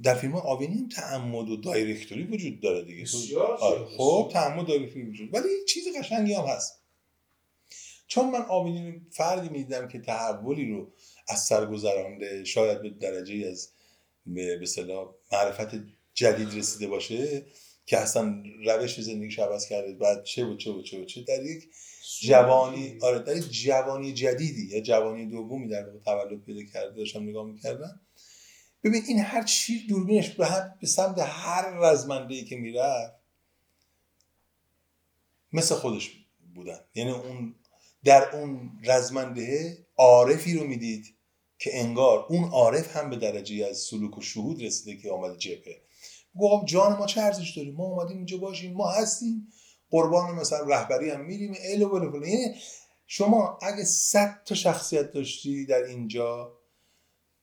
در 0.03 0.15
فیلم 0.15 0.33
های 0.33 0.43
آبینی 0.43 0.75
هم 0.75 0.89
تعمد 0.89 1.49
و 1.49 1.57
دایرکتوری 1.57 2.25
وجود 2.25 2.61
داره 2.61 2.85
دیگه. 2.85 3.05
آره. 3.39 3.85
خب 3.97 4.31
تعمد 4.33 4.67
دایرکتوری 4.67 5.11
وجود 5.11 5.35
ولی 5.35 5.49
یه 5.49 5.65
چیز 5.69 5.85
قشنگی 5.99 6.33
هم 6.35 6.45
هست. 6.45 6.83
چون 8.07 8.31
من 8.31 8.43
آبینی 8.43 9.01
فردی 9.11 9.49
می‌دیدم 9.49 9.89
که 9.89 9.99
تحولی 9.99 10.71
رو 10.71 10.93
از 11.29 11.45
سر 11.45 11.67
گذرانده 11.67 12.45
شاید 12.45 12.83
به 12.83 12.91
درجه 12.91 13.49
از 13.49 13.69
به 14.27 14.59
اصطلاح 14.63 15.15
معرفت 15.33 15.81
جدید 16.15 16.55
رسیده 16.55 16.87
باشه 16.87 17.47
که 17.87 17.99
اصلا 17.99 18.43
روش 18.67 19.01
زندگیش 19.01 19.39
عوض 19.39 19.69
کرده. 19.69 19.93
بعد 19.93 20.25
چه 20.25 20.45
و 20.45 20.57
چه 20.57 20.71
و 20.71 20.83
چه 20.83 21.03
و 21.03 21.05
چه 21.05 21.23
در 21.23 21.45
یک 21.45 21.69
جوانی 22.21 22.99
آره 23.03 23.19
در 23.19 23.37
یک 23.37 23.51
جوانی 23.51 24.13
جدیدی 24.13 24.67
یا 24.67 24.81
جوانی 24.81 25.27
دومی 25.27 25.69
در 25.69 25.87
واقع 25.87 25.99
تولد 25.99 26.45
پیدا 26.45 26.73
کرده 26.73 26.97
داشتم 26.97 27.23
نگاه 27.23 27.47
می‌کردم. 27.47 28.01
ببین 28.85 29.03
این 29.09 29.19
هر 29.19 29.45
چی 29.45 29.87
دوربینش 29.87 30.31
به 30.31 30.47
هم 30.47 30.75
به 30.81 30.87
سمت 30.87 31.19
هر 31.19 31.79
رزمنده 31.79 32.35
ای 32.35 32.45
که 32.45 32.57
می‌رفت 32.57 33.15
مثل 35.53 35.75
خودش 35.75 36.11
بودن. 36.55 36.81
یعنی 36.95 37.11
اون 37.11 37.55
در 38.05 38.37
اون 38.37 38.71
رزمنده 38.85 39.79
عارفی 39.97 40.55
رو 40.55 40.65
می‌دید 40.65 41.15
که 41.59 41.81
انگار 41.81 42.27
اون 42.29 42.49
عارف 42.49 42.97
هم 42.97 43.11
به 43.11 43.17
درجه 43.17 43.67
از 43.67 43.79
سلوک 43.79 44.19
و 44.19 44.21
شهود 44.21 44.63
رسیده 44.63 45.03
که 45.03 45.11
آمده 45.11 45.37
جبهه. 45.37 45.83
گفت 46.39 46.67
جان 46.67 46.97
ما 46.97 47.07
چه 47.07 47.21
ارزش 47.21 47.57
داریم؟ 47.57 47.75
ما 47.75 47.85
اومدیم 47.85 48.17
اینجا 48.17 48.37
باشیم 48.37 48.73
ما 48.73 48.91
هستیم. 48.91 49.49
قربان 49.91 50.35
مثلا 50.35 50.67
رهبری 50.67 51.11
هم 51.11 51.25
میریم. 51.25 51.55
ال 51.73 51.83
و 51.83 52.27
یعنی 52.27 52.55
شما 53.07 53.59
اگه 53.63 53.85
صد 53.85 54.43
تا 54.45 54.55
شخصیت 54.55 55.13
داشتی 55.13 55.67
در 55.67 55.83
اینجا 55.83 56.59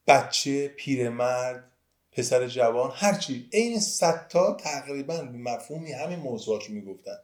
بچه 0.08 0.68
پیرمرد 0.68 1.72
پسر 2.12 2.48
جوان 2.48 2.92
هرچی 2.94 3.50
عین 3.54 3.80
صد 3.80 4.28
تا 4.28 4.54
تقریبا 4.54 5.18
به 5.18 5.38
مفهومی 5.38 5.92
همین 5.92 6.20
موضوعات 6.20 6.64
رو 6.64 6.74
می‌گفتن. 6.74 7.18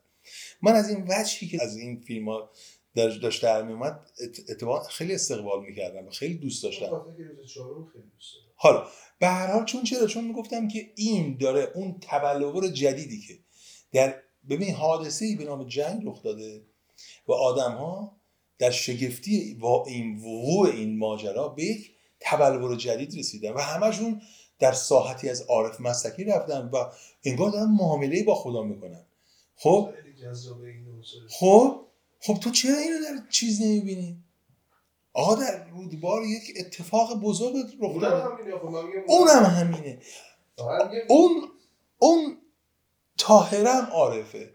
من 0.61 0.75
از 0.75 0.89
این 0.89 1.05
وجهی 1.07 1.47
که 1.47 1.63
از 1.63 1.77
این 1.77 2.01
فیلم 2.01 2.29
ها 2.29 2.51
داشت 2.95 3.43
در 3.43 3.63
میومد 3.63 4.09
اتفاقا 4.49 4.83
خیلی 4.83 5.15
استقبال 5.15 5.65
می‌کردم 5.65 6.07
و 6.07 6.09
خیلی 6.09 6.33
دوست 6.33 6.63
داشتم. 6.63 7.05
حالا 8.55 8.87
به 9.19 9.27
هر 9.27 9.53
حال 9.53 9.65
چون 9.65 9.83
چرا؟ 9.83 10.07
چون 10.07 10.23
می‌گفتم 10.23 10.67
که 10.67 10.91
این 10.95 11.37
داره 11.37 11.71
اون 11.75 11.97
تبلور 12.01 12.67
جدیدی 12.67 13.21
که 13.21 13.39
در 13.91 14.15
ببین 14.49 14.75
حادثه 14.75 15.25
ای 15.25 15.35
به 15.35 15.43
نام 15.43 15.67
جنگ 15.67 16.01
رخ 16.05 16.23
داده 16.23 16.61
و 17.27 17.31
آدم 17.31 17.71
ها 17.71 18.17
در 18.59 18.71
شگفتی 18.71 19.53
و 19.53 19.65
این 19.65 20.17
وقوع 20.17 20.69
این 20.69 20.97
ماجرا 20.97 21.47
به 21.47 21.63
یک 21.63 21.91
تبلور 22.19 22.75
جدید 22.75 23.19
رسیدن 23.19 23.51
و 23.51 23.59
همشون 23.59 24.21
در 24.59 24.71
ساحتی 24.71 25.29
از 25.29 25.41
عارف 25.41 25.81
مستکی 25.81 26.23
رفتن 26.23 26.69
و 26.73 26.85
انگار 27.23 27.51
دارن 27.51 27.71
معامله 27.71 28.23
با 28.23 28.35
خدا 28.35 28.63
می‌کنن. 28.63 29.05
خب؟ 29.55 29.93
خب؟ 31.29 31.85
خب 32.23 32.37
تو 32.43 32.51
چرا 32.51 32.77
اینو 32.77 32.97
در 32.99 33.29
چیز 33.29 33.61
نمی‌بینی؟ 33.61 34.23
آقا 35.13 35.35
در 35.35 35.67
رودبار 35.69 36.23
یک 36.23 36.43
اتفاق 36.59 37.21
بزرگ 37.21 37.55
رخ 37.81 38.01
داده. 38.01 38.53
اونم 39.07 39.43
همینه 39.43 39.97
اون 41.07 41.49
اون 41.97 42.37
تاهرم 43.17 43.89
عارفه. 43.91 44.49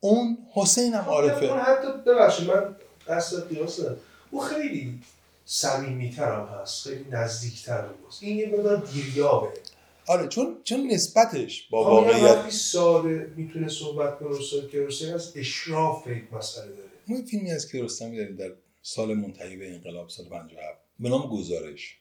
اون 0.00 0.38
حسین 0.54 0.94
هم 0.94 1.04
عارفه. 1.04 1.52
حتی 1.54 1.88
ببخشید 2.06 2.48
من 2.50 2.76
قصد 3.08 3.48
قیاس 3.48 3.80
اون 4.30 4.46
خیلی 4.46 5.00
صمیمیتر 5.44 6.32
هم 6.32 6.46
هست 6.46 6.88
خیلی 6.88 7.04
نزدیکتر 7.10 7.80
هم 7.80 7.94
هست. 8.08 8.22
این 8.22 8.36
یه 8.36 8.46
مقدار 8.46 8.76
دیریابه 8.76 9.48
آره 10.08 10.28
چون 10.28 10.56
چون 10.64 10.86
نسبتش 10.86 11.68
با 11.70 11.84
واقعیت 11.84 12.22
واقعیت 12.22 12.50
ساده 12.50 13.32
می‌تونه 13.36 13.68
صحبت 13.68 14.18
کنه 14.18 14.38
کیارستمی 14.70 15.10
از 15.10 15.32
اشراف 15.36 16.06
یک 16.06 16.32
مسئله 16.32 16.66
داره. 16.66 16.85
ما 17.08 17.18
یک 17.18 17.28
فیلمی 17.28 17.50
از 17.50 17.70
کیارستمی 17.70 18.16
داریم 18.16 18.36
در 18.36 18.52
سال 18.82 19.14
منتهی 19.14 19.56
به 19.56 19.74
انقلاب 19.74 20.08
سال 20.08 20.28
57 20.28 20.80
به 20.98 21.08
نام 21.08 21.30
گزارش. 21.30 21.98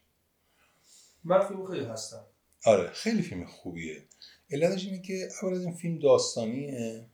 من 1.24 1.48
فیلم 1.48 1.66
خیلی 1.66 1.86
هستم. 1.86 2.26
آره 2.66 2.90
خیلی 2.92 3.22
فیلم 3.22 3.46
خوبیه. 3.46 4.04
علتش 4.52 4.86
اینه 4.86 5.02
که 5.02 5.30
اول 5.42 5.54
از 5.54 5.64
این 5.64 5.74
فیلم 5.74 6.00
داستانیه. 6.00 7.06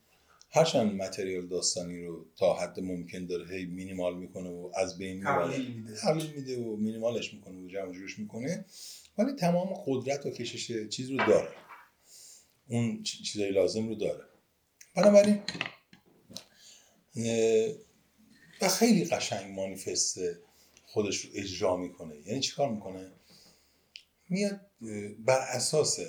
هرچند 0.50 0.94
متریال 0.94 1.48
داستانی 1.48 2.06
رو 2.06 2.26
تا 2.36 2.54
حد 2.54 2.80
ممکن 2.80 3.26
داره 3.26 3.56
هی 3.56 3.66
مینیمال 3.66 4.18
می‌کنه 4.18 4.50
و 4.50 4.72
از 4.76 4.98
بین 4.98 5.18
می‌بره. 5.18 5.96
تقلیل 6.02 6.34
میده. 6.36 6.58
و 6.58 6.76
مینیمالش 6.76 7.34
می‌کنه 7.34 7.62
و 7.62 7.68
جمع 7.68 7.94
جورش 7.94 8.20
می‌کنه. 8.20 8.66
ولی 9.18 9.34
تمام 9.34 9.74
قدرت 9.86 10.26
و 10.26 10.30
کشش 10.30 10.88
چیز 10.90 11.12
رو 11.12 11.18
داره. 11.18 11.50
اون 12.68 13.04
چیزای 13.04 13.52
لازم 13.52 13.88
رو 13.88 13.96
داره. 13.96 14.24
بنابراین 14.96 15.40
و 18.62 18.68
خیلی 18.70 19.06
قشنگ 19.06 19.52
مانیفست 19.52 20.20
خودش 20.86 21.26
رو 21.26 21.30
اجرا 21.34 21.78
می‌کنه. 21.78 22.16
یعنی 22.26 22.40
چیکار 22.40 22.70
می‌کنه؟ 22.70 23.12
میاد 24.30 24.62
بر 25.20 25.40
اساس 25.40 26.00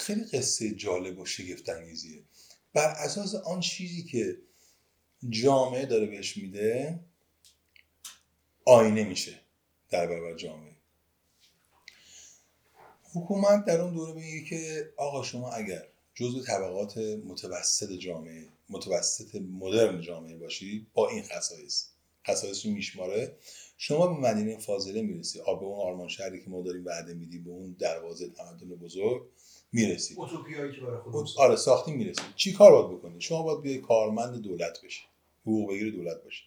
خیلی 0.00 0.24
قصه 0.24 0.70
جالب 0.70 1.18
و 1.18 1.26
شگفت 1.26 1.68
انگیزیه 1.68 2.22
بر 2.74 2.88
اساس 2.88 3.34
آن 3.34 3.60
چیزی 3.60 4.02
که 4.02 4.38
جامعه 5.28 5.86
داره 5.86 6.06
بهش 6.06 6.36
میده 6.36 7.00
آینه 8.64 9.04
میشه 9.04 9.40
در 9.90 10.06
برابر 10.06 10.36
جامعه. 10.36 10.76
حکومت 13.14 13.64
در 13.64 13.80
اون 13.80 13.94
دوره 13.94 14.12
میگه 14.12 14.44
که 14.44 14.92
آقا 14.96 15.22
شما 15.22 15.52
اگر 15.52 15.86
جزو 16.14 16.42
طبقات 16.42 16.98
متوسط 16.98 17.92
جامعه 17.92 18.48
متوسط 18.70 19.34
مدرن 19.34 20.00
جامعه 20.00 20.36
باشی 20.36 20.86
با 20.94 21.08
این 21.08 21.22
خصایص. 21.22 21.84
خصایص 22.26 22.66
رو 22.66 22.72
میشماره. 22.72 23.36
شما 23.76 24.06
به 24.06 24.20
مدینه 24.20 24.58
فاضله 24.58 25.02
می‌رسی. 25.02 25.40
آب 25.40 25.60
به 25.60 25.66
اون 25.66 25.80
آرمان 25.80 26.08
شهری 26.08 26.44
که 26.44 26.50
ما 26.50 26.62
داریم 26.62 26.84
وعده 26.84 27.14
میدی 27.14 27.38
به 27.38 27.50
اون 27.50 27.76
دروازه 27.78 28.28
تمدن 28.28 28.68
بزرگ 28.68 29.22
می‌رسی. 29.72 30.14
اوتوپیایی 30.14 30.72
که 30.72 30.80
برای 30.80 30.98
خودمون 30.98 31.26
آره 31.38 31.56
ساختی 31.56 31.92
می‌رسی. 31.92 32.22
چی 32.36 32.52
کار 32.52 32.72
باید 32.72 32.98
بکنی؟ 32.98 33.20
شما 33.20 33.42
باید 33.42 33.60
بیای 33.60 33.78
کارمند 33.78 34.42
دولت 34.42 34.78
بشی. 34.84 35.02
حقوق 35.42 35.70
بگیر 35.70 35.92
دولت 35.92 36.24
باشی 36.24 36.44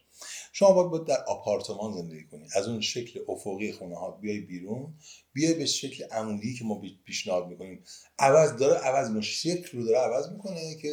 شما 0.51 0.73
باید, 0.73 0.91
باید 0.91 1.03
در 1.03 1.23
آپارتمان 1.27 1.93
زندگی 1.93 2.23
کنی. 2.23 2.47
از 2.55 2.67
اون 2.67 2.81
شکل 2.81 3.19
افقی 3.27 3.71
خونه 3.71 3.95
ها 3.95 4.11
بیای 4.11 4.39
بیرون. 4.39 4.93
بیای 5.33 5.53
به 5.53 5.65
شکل 5.65 6.03
عمودی 6.03 6.53
که 6.53 6.65
ما 6.65 6.81
پیشنهاد 7.05 7.47
می‌کنیم. 7.47 7.83
عوض 8.19 8.55
داره 8.57 8.79
عوض 8.79 9.07
می‌کنه 9.07 9.21
شکل 9.21 9.77
رو 9.77 9.85
داره 9.85 9.97
عوض 9.97 10.31
می‌کنه 10.31 10.75
که 10.81 10.89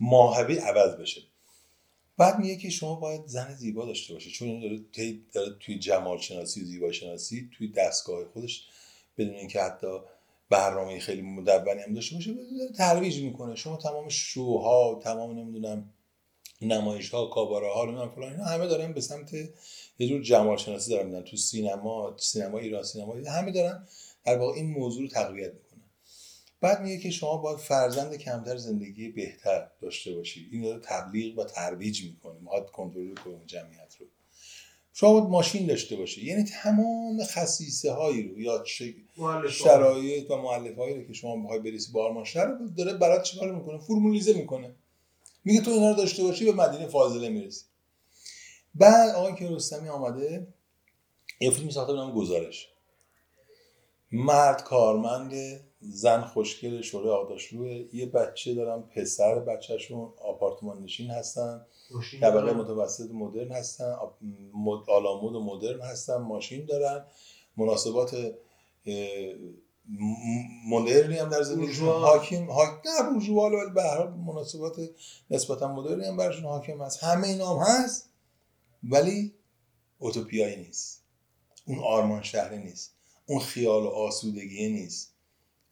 ماهوی 0.00 0.58
عوض 0.58 0.94
بشه. 0.94 1.22
بعد 2.18 2.38
میگه 2.38 2.56
که 2.56 2.70
شما 2.70 2.94
باید 2.94 3.26
زن 3.26 3.54
زیبا 3.54 3.86
داشته 3.86 4.14
باشی. 4.14 4.30
چون 4.30 4.48
این 4.48 4.60
داره, 4.60 4.78
طی- 4.92 5.20
داره 5.32 5.56
توی 5.60 5.78
جمال 5.78 6.18
شناسی 6.18 6.60
و 6.60 6.64
زیبا 6.64 6.92
شناسی 6.92 7.50
توی 7.58 7.68
دستگاه 7.68 8.24
خودش 8.24 8.68
بدون 9.18 9.34
اینکه 9.34 9.60
حتی 9.60 9.86
برنامه 10.50 10.98
خیلی 10.98 11.22
مدونی 11.22 11.80
هم 11.82 11.94
داشته 11.94 12.14
باشه 12.14 12.34
ترویج 12.76 13.20
می‌کنه. 13.20 13.54
شما 13.54 13.76
تمام 13.76 14.08
شوها 14.08 15.00
تمام 15.04 15.38
نمی‌دونم 15.38 15.92
نمایش 16.62 17.10
ها 17.10 17.26
کاباره 17.26 17.72
ها 17.72 17.84
نمی‌دونم 17.84 18.10
فلان 18.10 18.32
اینا 18.32 18.44
همه 18.44 18.66
دارن 18.66 18.92
به 18.92 19.00
سمت 19.00 19.34
یه 19.98 20.08
جور 20.08 20.22
جمال 20.22 20.56
شناسی 20.56 20.90
دارن 20.90 21.06
میدن. 21.06 21.22
تو 21.22 21.36
سینما 21.36 22.16
سینما 22.18 22.58
ایران 22.58 22.82
سینما 22.82 23.14
همه 23.14 23.52
دارن 23.52 23.86
در 24.24 24.38
واقع 24.38 24.52
این 24.56 24.70
موضوع 24.70 25.02
رو 25.02 25.08
تقویت 25.08 25.52
می‌کنن. 25.52 25.65
بعد 26.60 26.80
میگه 26.80 26.98
که 26.98 27.10
شما 27.10 27.36
باید 27.36 27.58
فرزند 27.58 28.14
کمتر 28.16 28.56
زندگی 28.56 29.08
بهتر 29.08 29.70
داشته 29.80 30.14
باشی. 30.14 30.48
این 30.52 30.62
داره 30.62 30.80
تبلیغ 30.80 31.38
و 31.38 31.44
ترویج 31.44 32.04
می‌کنه. 32.04 32.40
می‌خواد 32.40 32.70
کنترل 32.70 33.14
کنه 33.14 33.40
جمعیت 33.46 33.96
رو. 34.00 34.06
شما 34.92 35.12
باید 35.12 35.30
ماشین 35.30 35.66
داشته 35.66 35.96
باشی. 35.96 36.26
یعنی 36.26 36.44
تمام 36.44 37.24
خصیصه 37.24 37.92
هایی 37.92 38.22
رو 38.22 38.40
یا. 38.40 38.64
شرایط 39.48 40.30
و 40.30 40.36
مؤلف 40.36 40.76
هایی 40.76 40.94
رو 40.94 41.02
که 41.06 41.12
شما 41.12 41.36
می‌خوای 41.36 41.58
برسی 41.58 41.92
به 41.92 42.00
آرمان 42.00 42.24
شهر 42.24 42.46
رو 42.46 42.68
داره 42.68 42.92
برات 42.94 43.22
چیکار 43.22 43.54
می‌کنه؟ 43.54 43.78
فرمولیزه 43.78 44.32
می‌کنه. 44.32 44.74
میگه 45.44 45.60
تو 45.60 45.70
اینا 45.70 45.90
رو 45.90 45.96
داشته 45.96 46.22
باشی 46.22 46.44
به 46.44 46.52
مدینه 46.52 46.86
فاضله 46.86 47.28
می‌رسی. 47.28 47.64
بعد 48.74 49.14
آقای 49.14 49.34
کیارستمی 49.34 49.88
آمده. 49.88 50.46
یه 51.40 51.50
فیلم 51.50 51.70
ساخته 51.70 51.92
به 51.92 51.98
نام 51.98 52.12
گزارش. 52.12 52.68
مرد 54.12 54.64
کارمند 54.64 55.32
زن 55.90 56.22
خوشگل 56.22 56.80
شوره 56.82 57.10
آقداشلوه 57.10 57.84
یه 57.92 58.06
بچه 58.06 58.54
دارن 58.54 58.82
پسر 58.82 59.38
بچهشون 59.38 60.12
آپارتمان 60.24 60.82
نشین 60.82 61.10
هستن. 61.10 61.66
طبقه. 62.20 62.52
متوسط 62.52 63.10
مدرن 63.10 63.52
هستن 63.52 63.94
مد- 64.54 64.90
آلامود 64.90 65.34
و 65.34 65.40
مدرن 65.44 65.80
هستن 65.80 66.16
ماشین 66.16 66.64
دارن. 66.66 67.04
مناسبات 67.56 68.34
مدرنی 70.70 71.16
هم 71.18 71.28
در 71.28 71.42
زندگیشون. 71.42 71.88
حاکم 71.88 72.50
حاکم 72.50 72.80
نه 72.84 73.10
بورژوا 73.12 73.46
ولی 73.50 73.70
به 73.74 73.82
هر 73.82 74.06
مناسبات 74.06 74.90
نسبتا 75.30 75.74
مدرنی 75.74 76.04
هم 76.04 76.16
برشون 76.16 76.44
حاکم 76.44 76.82
هست. 76.82 77.04
همه 77.04 77.28
اینا 77.28 77.56
هم 77.56 77.84
هست 77.84 78.10
ولی 78.84 79.34
اوتوپیایی 79.98 80.56
نیست. 80.56 81.02
اون 81.66 81.78
آرمان 81.78 82.22
شهری 82.22 82.58
نیست. 82.58 82.94
اون 83.26 83.38
خیال 83.40 83.82
و 83.82 83.88
آسودگی 83.88 84.68
نیست. 84.68 85.15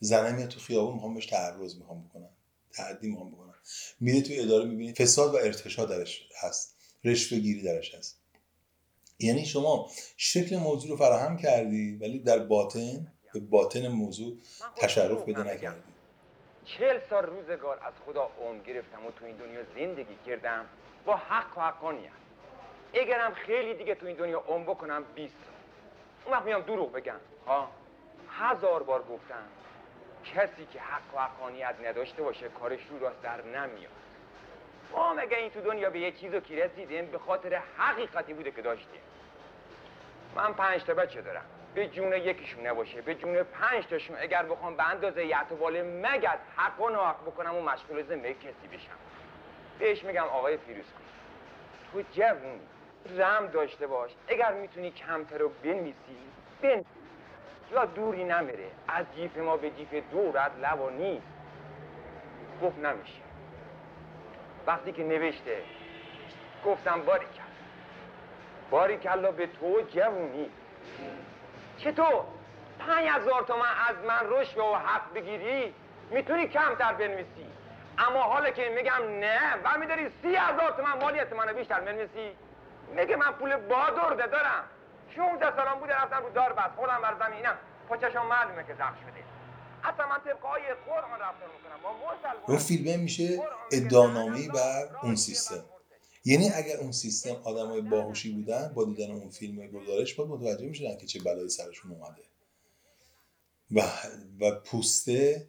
زنه 0.00 0.32
میاد 0.32 0.48
تو 0.48 0.60
خیابون 0.60 0.94
می‌خوام 0.94 1.14
بهش 1.14 1.26
تعرض 1.26 1.76
می‌خوام 1.76 2.04
بکنم. 2.04 2.30
تعدی 2.72 3.08
می‌خوام 3.08 3.30
بکنم. 3.30 3.54
میره 4.00 4.22
تو 4.22 4.32
اداره 4.36 4.64
می‌بینی 4.64 4.94
فساد 4.94 5.34
و 5.34 5.36
ارتشا 5.36 5.84
درش 5.84 6.28
هست. 6.40 6.76
رشوه 7.04 7.38
گیری 7.38 7.62
درش 7.62 7.94
هست. 7.94 8.20
یعنی 9.18 9.46
شما 9.46 9.90
شکل 10.16 10.56
موضوع 10.56 10.90
رو 10.90 10.96
فراهم 10.96 11.36
کردی 11.36 11.96
ولی 11.96 12.18
در 12.18 12.38
باطن 12.38 13.12
به 13.34 13.40
باطن 13.40 13.88
موضوع 13.88 14.36
تشرف 14.76 15.24
پیدا 15.24 15.42
نکردی. 15.42 15.82
چهل 16.64 17.00
سال 17.10 17.24
روزگار 17.24 17.78
از 17.86 17.92
خدا 18.06 18.30
عمر 18.40 18.62
گرفتم 18.62 19.06
و 19.06 19.10
تو 19.10 19.24
این 19.24 19.36
دنیا 19.36 19.60
زندگی 19.74 20.16
کردم. 20.26 20.66
با 21.06 21.16
حق 21.16 21.58
و 21.58 21.60
حقانیت. 21.60 22.10
اگرم 22.94 23.34
خیلی 23.34 23.74
دیگه 23.74 23.94
تو 23.94 24.06
این 24.06 24.16
دنیا 24.16 24.38
عمر 24.38 24.64
بکنم 24.64 25.04
20 25.14 25.34
سال. 25.34 25.54
اون 26.24 26.34
وقت 26.34 26.44
میام 26.44 26.62
دروغ 26.62 26.92
بگم. 26.92 27.20
ها؟ 27.46 27.70
هزار 28.28 28.82
بار 28.82 29.02
گفتم. 29.02 29.48
کسی 30.24 30.66
که 30.72 30.80
حق 30.80 31.14
و 31.14 31.18
حقانیت 31.18 31.74
نداشته 31.84 32.22
باشه 32.22 32.48
کارش 32.48 32.80
رو 32.90 32.98
راست 32.98 33.22
در 33.22 33.42
نمیاد. 33.42 33.92
ما 34.92 35.14
مگه 35.14 35.36
این 35.36 35.50
تو 35.50 35.60
دنیا 35.60 35.90
به 35.90 35.98
یه 35.98 36.12
چیزو 36.12 36.40
که 36.40 36.64
رسیدیم؟ 36.64 37.06
به 37.06 37.18
خاطر 37.18 37.62
حقیقتی 37.78 38.34
بوده 38.34 38.50
که 38.50 38.62
داشتیم. 38.62 39.00
من 40.36 40.52
پنج 40.52 40.82
تا 40.84 40.94
بچه 40.94 41.22
دارم. 41.22 41.44
به 41.74 41.88
جون 41.88 42.12
یکیشون 42.12 42.66
نباشه 42.66 43.00
به 43.00 43.14
جون 43.14 43.42
پنج 43.42 43.86
تاشون 43.86 44.16
اگر 44.20 44.42
بخوام 44.42 44.76
به 44.76 44.88
اندازه 44.88 45.26
یعتبال 45.26 45.82
مگد 45.82 46.38
حق 46.56 46.80
و 46.80 46.88
ناحق 46.88 47.22
بکنم 47.22 47.54
و 47.54 47.60
مشغول 47.60 48.02
زندگی 48.02 48.34
کسی 48.34 48.68
بشم. 48.72 48.98
بهش 49.78 50.04
میگم 50.04 50.24
آقای 50.24 50.56
فیروز 50.56 50.84
تو 51.92 52.02
جوون 52.12 52.60
رم 53.16 53.46
داشته 53.46 53.86
باش. 53.86 54.10
اگر 54.28 54.52
می‌تونی 54.52 54.90
کمتر 54.90 55.38
رو 55.38 55.48
بنویسی 55.48 56.16
بنویس 56.62 56.86
یا 57.72 57.84
دوری 57.84 58.24
نمیره. 58.24 58.70
از 58.88 59.06
جیف 59.16 59.36
ما 59.36 59.56
به 59.56 59.70
جیف 59.70 59.94
دورت 60.10 60.50
لوا 60.62 60.90
نیست 60.90 61.26
گفت 62.62 62.78
نمیشه. 62.78 63.22
وقتی 64.66 64.92
که 64.92 65.04
نوشته 65.04 65.62
گفتم 66.64 67.02
باری 67.02 67.26
کلا 67.26 67.44
باری 68.70 68.96
کلا 68.96 69.32
به 69.32 69.46
تو 69.46 69.80
جوونی. 69.80 70.50
چطور؟ 71.78 72.24
پنج 72.78 73.08
هزار 73.08 73.42
تومن 73.42 73.68
از 73.88 73.96
من 74.08 74.30
رشوه 74.30 74.64
و 74.64 74.74
حق 74.74 75.14
بگیری؟ 75.14 75.74
می‌تونی 76.10 76.48
کمتر 76.48 76.92
بنویسی. 76.92 77.46
اما 77.98 78.22
حالا 78.22 78.50
که 78.50 78.68
میگم 78.68 79.18
نه 79.20 79.38
و 79.64 79.78
میداری 79.78 80.10
سی 80.22 80.36
هزار 80.36 80.70
تومن 80.70 81.02
مالیت 81.02 81.32
منو 81.32 81.54
بیشتر 81.54 81.80
بنویسی. 81.80 82.36
میگه 82.96 83.16
من 83.16 83.32
پول 83.32 83.56
بادرده 83.56 84.26
دارم. 84.26 84.64
16 85.16 85.56
سالم 85.56 85.80
بوده 85.80 85.92
رفتم 85.92 86.22
رو 86.22 86.30
دار 86.32 86.52
بس؟ 86.52 86.70
خودم 86.76 87.00
بر 87.02 87.28
زمینم. 87.28 87.58
پاچشم 87.88 88.26
معلومه 88.26 88.64
که 88.66 88.74
زخم 88.74 88.96
شده. 89.00 89.24
حتی 89.80 90.02
من 90.02 90.18
طبق 90.24 90.44
های 90.44 90.62
قرآن 90.86 91.20
رفتار 91.20 91.48
می‌کنم. 91.56 91.82
با 91.82 91.92
مسلمان 91.92 92.44
اون 92.48 92.58
فیلمه 92.58 92.96
میشه 92.96 93.42
ادعانامه‌ای 93.72 94.48
بر 94.48 94.88
اون 95.02 95.16
سیستم. 95.16 95.64
یعنی 96.24 96.50
اگر 96.50 96.76
اون 96.76 96.92
سیستم 96.92 97.34
آدمای 97.44 97.80
باهوشی 97.80 98.32
بودن 98.32 98.72
با 98.74 98.84
دیدن 98.84 99.10
اون 99.10 99.30
فیلم 99.30 99.66
گزارش 99.66 100.14
با 100.14 100.24
متوجه 100.24 100.66
می‌شدن 100.66 100.96
که 100.96 101.06
چه 101.06 101.22
بلایی 101.22 101.48
سرشون 101.48 101.90
اومده. 101.90 102.22
و 103.70 103.82
و 104.40 104.60
پوسته 104.60 105.48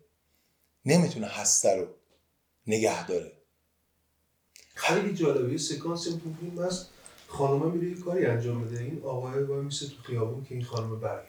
نمی‌تونه 0.85 1.27
هسته 1.27 1.75
رو 1.75 1.87
نگه 2.67 3.07
داره. 3.07 3.31
خیلی 4.75 5.13
جالبه. 5.13 5.51
یه 5.51 5.57
سکانسی 5.57 6.11
تو 6.11 6.33
فیلم 6.39 6.65
هست 6.65 6.91
خانومه 7.27 7.75
میره 7.75 7.97
یه 7.97 8.03
کاری 8.03 8.25
انجام 8.25 8.63
بده. 8.63 8.83
این 8.83 9.01
آقای 9.05 9.43
وای 9.43 9.61
میسه 9.61 9.87
تو 9.87 9.93
خیابون 10.03 10.45
که 10.49 10.55
این 10.55 10.63
خانم 10.63 10.99
برگرده. 10.99 11.25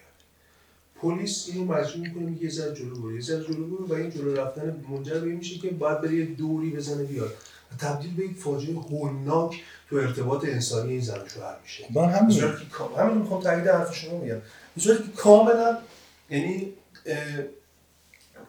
پلیس 1.02 1.48
اینو 1.48 1.64
مجبور 1.64 2.08
می‌کنه 2.08 2.22
میگه 2.22 2.44
یه 2.44 2.50
ذره 2.50 2.74
جلو 2.74 2.94
برو. 2.94 3.14
یه 3.14 3.20
ذره 3.20 3.44
جلو 3.44 3.66
برو 3.66 3.86
و 3.86 3.92
این 3.92 4.10
جلو 4.10 4.34
رفتن 4.34 4.84
منجر 4.88 5.18
به 5.18 5.26
میشه 5.26 5.58
که 5.58 5.70
باید 5.70 6.00
بره 6.00 6.14
یه 6.14 6.24
دوری 6.24 6.70
بزنه 6.70 7.04
بیاد. 7.04 7.34
و 7.72 7.76
تبدیل 7.76 8.14
به 8.16 8.24
یک 8.24 8.36
فاجعه 8.36 8.74
هولناک 8.74 9.62
تو 9.90 9.96
ارتباط 9.96 10.44
انسانی 10.44 10.92
این 10.92 11.00
زن 11.00 11.28
شوهر 11.34 11.56
میشه. 11.62 11.84
من 11.94 12.08
همین. 12.08 12.40
همین 12.98 13.18
می‌خوام 13.18 13.42
تایید 13.42 13.66
حرف 13.66 13.96
شما 13.96 14.18
میگم 14.18 14.40
به 14.74 14.80
صورتی 14.80 15.02
که 15.02 15.08
کاملا 15.16 15.78
یعنی 16.30 16.72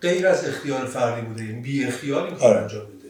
غیر 0.01 0.27
از 0.27 0.45
اختیار 0.45 0.85
فردی 0.85 1.27
بوده 1.27 1.45
یعنی 1.45 1.61
بی 1.61 1.85
اختیار 1.85 2.27
این 2.27 2.35
کار 2.35 2.53
آره. 2.53 2.61
انجام 2.61 2.85
بده. 2.85 3.09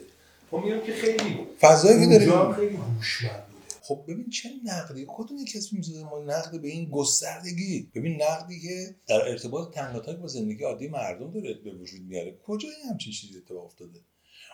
خب 0.50 0.56
میگم 0.64 0.80
که 0.80 0.92
خیلی 0.92 1.38
فضایی 1.60 2.00
که 2.00 2.06
داریم. 2.18 2.52
خیلی 2.52 2.76
هوشمند. 2.76 3.42
خب 3.88 4.04
ببین 4.08 4.30
چه 4.30 4.50
نقدی؟ 4.64 5.06
کدوم 5.08 5.38
از 5.56 5.68
فیلم 5.68 6.08
ما 6.08 6.18
نقد 6.18 6.60
به 6.60 6.68
این 6.68 6.90
گستردگی. 6.90 7.90
ببین 7.94 8.22
نقدی 8.22 8.60
که 8.60 8.96
در 9.06 9.28
ارتباط 9.28 9.74
تنگاتنگ 9.74 10.18
با 10.18 10.26
زندگی 10.26 10.64
عادی 10.64 10.88
مردم 10.88 11.32
داره 11.32 11.54
به 11.54 11.70
وجود 11.74 12.00
میاره. 12.00 12.38
کجا 12.42 12.68
این 12.68 12.90
همچین 12.90 13.12
چیزی 13.12 13.38
اتفاق 13.38 13.64
افتاده؟ 13.64 14.00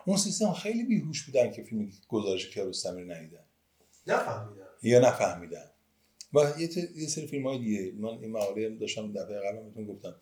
اون 0.06 0.16
سیستم 0.16 0.52
خیلی 0.52 0.84
بیهوش 0.84 1.26
بودن 1.26 1.50
که 1.50 1.62
فیلم 1.62 1.90
گزارش 2.08 2.50
کیارستمی 2.50 3.02
رو 3.02 3.12
ندیدن. 3.12 3.44
نفهمیدم. 4.06 4.66
یا 4.82 5.00
نفهمیدن. 5.00 5.70
و 6.34 6.52
یه, 6.58 6.68
ت- 6.68 6.96
یه 6.96 7.08
سری 7.08 7.26
فیلم 7.26 7.46
های 7.46 7.58
دیگه. 7.58 7.92
من 7.98 8.08
این 8.08 8.30
مقاله 8.30 8.70
داشتم 8.70 9.12
دفعه 9.12 9.40
قبل 9.40 9.64
بهتون 9.64 9.86
گفتم. 9.86 10.14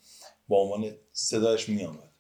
با 0.48 0.56
عنوان 0.62 0.96
صداش 1.12 1.68
میامد 1.68 2.11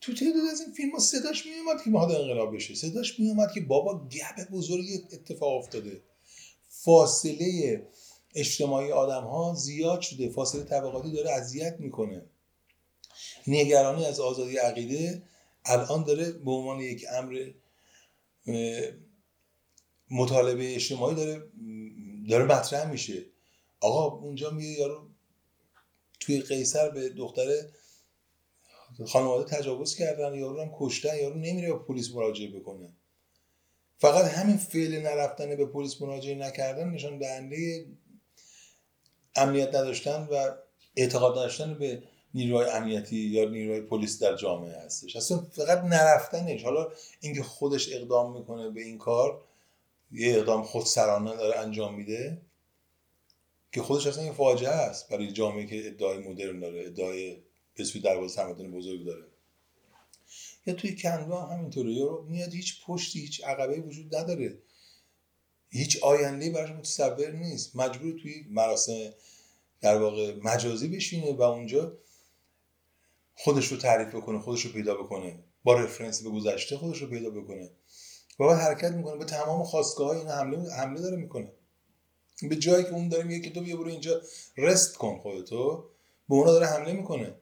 تو 0.00 0.14
تعداد 0.14 0.44
از 0.52 0.60
این 0.60 0.72
فیلم 0.72 0.90
ها 0.92 0.98
صداش 0.98 1.46
میومد 1.46 1.82
که 1.84 1.90
می‌خواد 1.90 2.12
انقلاب 2.12 2.54
بشه؟ 2.54 2.74
صداش 2.74 3.20
میومد 3.20 3.52
که 3.54 3.60
بابا 3.60 4.08
گپ 4.08 4.50
بزرگی 4.50 4.94
اتفاق 5.12 5.58
افتاده. 5.58 6.02
فاصله 6.68 7.82
اجتماعی 8.34 8.92
آدم 8.92 9.24
ها 9.24 9.54
زیاد 9.54 10.00
شده. 10.00 10.28
فاصله 10.28 10.62
طبقاتی 10.62 11.12
داره 11.12 11.30
اذیت 11.30 11.76
می‌کنه. 11.78 12.26
نگرانی 13.46 14.06
از 14.06 14.20
آزادی 14.20 14.56
عقیده 14.56 15.22
الان 15.64 16.04
داره 16.04 16.32
به 16.32 16.50
عنوان 16.50 16.80
یک 16.80 17.04
امر 17.12 17.50
مطالبه 20.10 20.74
اجتماعی 20.74 21.16
داره 21.16 21.42
داره 22.28 22.44
مطرح 22.44 22.90
میشه. 22.90 23.24
آقا 23.80 24.16
اونجا 24.16 24.50
میگه 24.50 24.68
یارو 24.68 25.08
توی 26.20 26.40
قیصر 26.40 26.90
به 26.90 27.08
دختره 27.08 27.70
خانواده 29.06 29.56
تجاوز 29.56 29.96
کردن 29.96 30.34
یارو 30.34 30.60
هم 30.60 30.70
کشتن 30.78 31.16
یارو 31.16 31.38
نمیره 31.38 31.72
به 31.72 31.78
پلیس 31.78 32.14
مراجعه 32.14 32.60
بکنه. 32.60 32.92
فقط 33.98 34.24
همین 34.24 34.56
فعل 34.56 35.00
نرفتن 35.02 35.56
به 35.56 35.66
پلیس 35.66 36.02
مراجعه 36.02 36.34
نکردن 36.34 36.88
نشان 36.88 37.18
دهنده 37.18 37.86
امنیت 39.36 39.68
نداشتن 39.68 40.28
و 40.30 40.50
اعتقاد 40.96 41.38
نداشتن 41.38 41.74
به 41.74 42.02
نیروهای 42.34 42.70
امنیتی 42.70 43.16
یا 43.16 43.48
نیروهای 43.48 43.80
پلیس 43.80 44.22
در 44.22 44.36
جامعه 44.36 44.76
هستش. 44.76 45.16
اصلا 45.16 45.38
فقط 45.52 45.84
نرفتنش. 45.84 46.64
حالا 46.64 46.88
اینکه 47.20 47.42
خودش 47.42 47.92
اقدام 47.92 48.38
می‌کنه 48.38 48.70
به 48.70 48.80
این 48.80 48.98
کار 48.98 49.40
یه 50.12 50.36
اقدام 50.36 50.62
خودسرانه 50.62 51.36
داره 51.36 51.58
انجام 51.58 51.94
میده 51.94 52.40
که 53.72 53.82
خودش 53.82 54.06
اصلا 54.06 54.24
یه 54.24 54.32
فاجعه 54.32 54.70
است 54.70 55.08
برای 55.08 55.32
جامعه 55.32 55.66
که 55.66 55.86
ادعای 55.86 56.18
مدرن 56.18 56.60
داره 56.60 56.86
ادعای 56.86 57.36
بسوی 57.78 58.00
دروازه 58.00 58.36
تمدن 58.36 58.70
بزرگ 58.70 59.04
داره. 59.04 59.24
یا 60.66 60.74
توی 60.74 60.96
کندو 60.96 61.34
هم 61.34 61.56
همینطوره. 61.56 61.92
یا 61.92 62.20
میاد 62.28 62.52
هیچ 62.52 62.84
پشتی 62.86 63.20
هیچ 63.20 63.44
عقبه 63.44 63.80
وجود 63.80 64.16
نداره. 64.16 64.58
هیچ 65.70 66.02
آینده 66.02 66.50
براش 66.50 66.70
متصور 66.70 67.30
نیست. 67.30 67.76
مجبور 67.76 68.18
توی 68.22 68.44
مراسم 68.50 69.10
در 69.80 69.98
واقع 69.98 70.36
مجازی 70.42 70.88
بشینه 70.88 71.32
و 71.32 71.42
اونجا 71.42 71.98
خودش 73.34 73.66
رو 73.66 73.76
تعریف 73.76 74.14
بکنه 74.14 74.38
خودش 74.38 74.62
رو 74.62 74.72
پیدا 74.72 74.94
بکنه. 74.94 75.44
با 75.64 75.80
رفرنس 75.80 76.22
به 76.22 76.30
گذشته 76.30 76.76
خودش 76.76 77.02
رو 77.02 77.08
پیدا 77.08 77.30
بکنه. 77.30 77.70
و 78.40 78.46
بعد 78.46 78.58
حرکت 78.58 78.92
می‌کنه. 78.92 79.16
به 79.16 79.24
تمام 79.24 79.62
خواستگاه 79.62 80.16
این 80.16 80.28
حمله 80.28 80.72
حمله 80.72 81.00
داره 81.00 81.16
می‌کنه. 81.16 81.52
به 82.42 82.56
جایی 82.56 82.84
که 82.84 82.90
اون 82.90 83.08
داره 83.08 83.24
میگه 83.24 83.48
که 83.48 83.54
تو 83.54 83.60
بیا 83.60 83.76
برو 83.76 83.88
اینجا 83.88 84.22
رست 84.56 84.96
کن 84.96 85.18
خودتو. 85.18 85.90
به 86.28 86.34
اونا 86.34 86.52
داره 86.52 86.66
حمله 86.66 86.92
می‌کنه. 86.92 87.34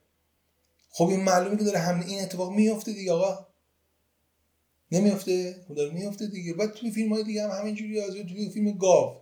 خب 0.96 1.08
این 1.08 1.20
معلومه 1.20 1.56
که 1.56 1.64
داره 1.64 1.78
حمله 1.78 2.06
این 2.06 2.22
اتفاق 2.22 2.52
میفته 2.52 2.92
دیگه 2.92 3.12
آقا. 3.12 3.46
نمیفته 4.92 5.64
خب 5.68 5.74
داره 5.74 5.90
میفته 5.90 6.26
دیگه. 6.26 6.54
بعد 6.54 6.72
توی 6.72 6.90
فیلم 6.90 7.12
های 7.12 7.24
دیگه 7.24 7.42
هم 7.42 7.50
همینجوری 7.50 8.00
از 8.00 8.14
توی 8.14 8.50
فیلم 8.50 8.78
گاو. 8.78 9.16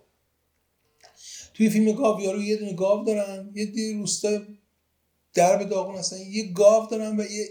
توی 1.53 1.69
فیلم 1.69 1.91
گاو 1.91 2.21
یارو 2.21 2.43
یه 2.43 2.55
دونه 2.55 2.73
گاو 2.73 3.05
دارن 3.05 3.51
یه 3.55 3.65
دی 3.65 3.93
روستا 3.93 4.39
درب 5.33 5.69
داغون 5.69 5.95
هستن 5.95 6.17
یه 6.17 6.51
گاو 6.51 6.87
دارن 6.87 7.19
و 7.19 7.23
یه 7.23 7.47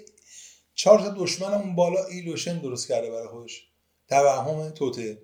چهار 0.75 0.99
تا 0.99 1.15
دشمن 1.19 1.55
اون 1.55 1.75
بالا 1.75 2.05
ایلوشن 2.05 2.59
درست 2.59 2.89
کرده 2.89 3.11
برای 3.11 3.29
خودش. 3.29 3.69
توهم 4.09 4.71
توته. 4.71 5.23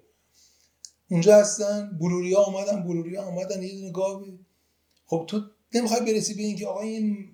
اونجا 1.10 1.36
هستن 1.36 1.98
بلوریا 2.00 2.40
آمدن 2.40 2.82
بلوریا 2.82 3.22
آمدن 3.22 3.62
یه 3.62 3.74
دونه 3.74 3.92
گاوی 3.92 4.38
خب 5.06 5.24
تو 5.28 5.42
نمی‌خوای 5.74 6.00
برسی 6.00 6.34
به 6.34 6.42
اینکه 6.42 6.66
آقا 6.66 6.80
این 6.80 7.29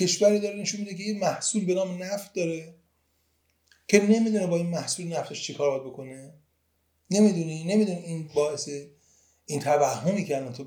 کشوری 0.00 0.40
داره 0.40 0.56
نشون 0.56 0.80
میده 0.80 0.94
که 0.94 1.02
یه 1.02 1.18
محصول 1.18 1.64
به 1.64 1.74
نام 1.74 2.02
نفت 2.02 2.34
داره 2.34 2.74
که 3.88 4.02
نمی‌دونه 4.02 4.46
با 4.46 4.56
این 4.56 4.66
محصول 4.66 5.06
نفتش 5.06 5.42
چی 5.42 5.54
کار 5.54 5.70
باید 5.70 5.92
بکنه. 5.92 6.34
نمی‌دونی 7.10 7.64
نمی‌دونی 7.64 7.98
این 7.98 8.30
باعث 8.34 8.68
این 9.46 9.60
توهمی 9.60 10.24
که 10.24 10.36
الان 10.36 10.52
تو 10.52 10.64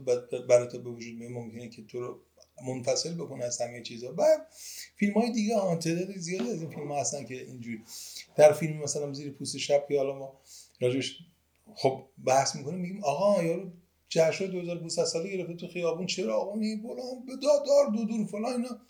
برای 0.49 0.67
تو 0.67 0.79
به 0.79 0.89
وجود 0.89 1.19
میاد 1.19 1.31
ممکنه 1.31 1.69
که 1.69 1.83
تو 1.83 1.99
رو 1.99 2.19
منفصل 2.67 3.13
بکنه 3.13 3.45
از 3.45 3.61
همه 3.61 3.81
چیزها 3.81 4.13
و 4.17 4.23
فیلم 4.95 5.13
های 5.13 5.31
دیگه 5.31 5.57
ها 5.57 5.75
تعداد 5.75 6.17
زیادی 6.17 6.49
از 6.49 6.61
این 6.61 6.69
فیلم 6.69 6.91
ها 6.91 6.99
هستن 6.99 7.25
که 7.25 7.41
اینجوری. 7.41 7.83
در 8.35 8.53
فیلم 8.53 8.77
مثلا 8.77 9.13
زیر 9.13 9.31
پوست 9.31 9.57
شب 9.57 9.85
که 9.89 9.97
حالا 9.97 10.19
ما 10.19 10.41
راجش 10.81 11.17
خب 11.75 12.05
بحث 12.25 12.55
می‌کنیم 12.55 12.79
میگیم 12.79 13.03
آقا 13.03 13.43
یارو 13.43 13.71
جشن 14.09 14.45
2500 14.45 15.03
ساله 15.03 15.29
گرفته 15.29 15.53
تو 15.53 15.67
خیابون 15.67 16.05
چرا 16.05 16.35
آقونی 16.35 16.75
بلند 16.75 17.25
به 17.25 17.35
دادار 17.35 17.91
دو 17.95 18.05
دور 18.05 18.25
فلان 18.25 18.53
اینا. 18.53 18.81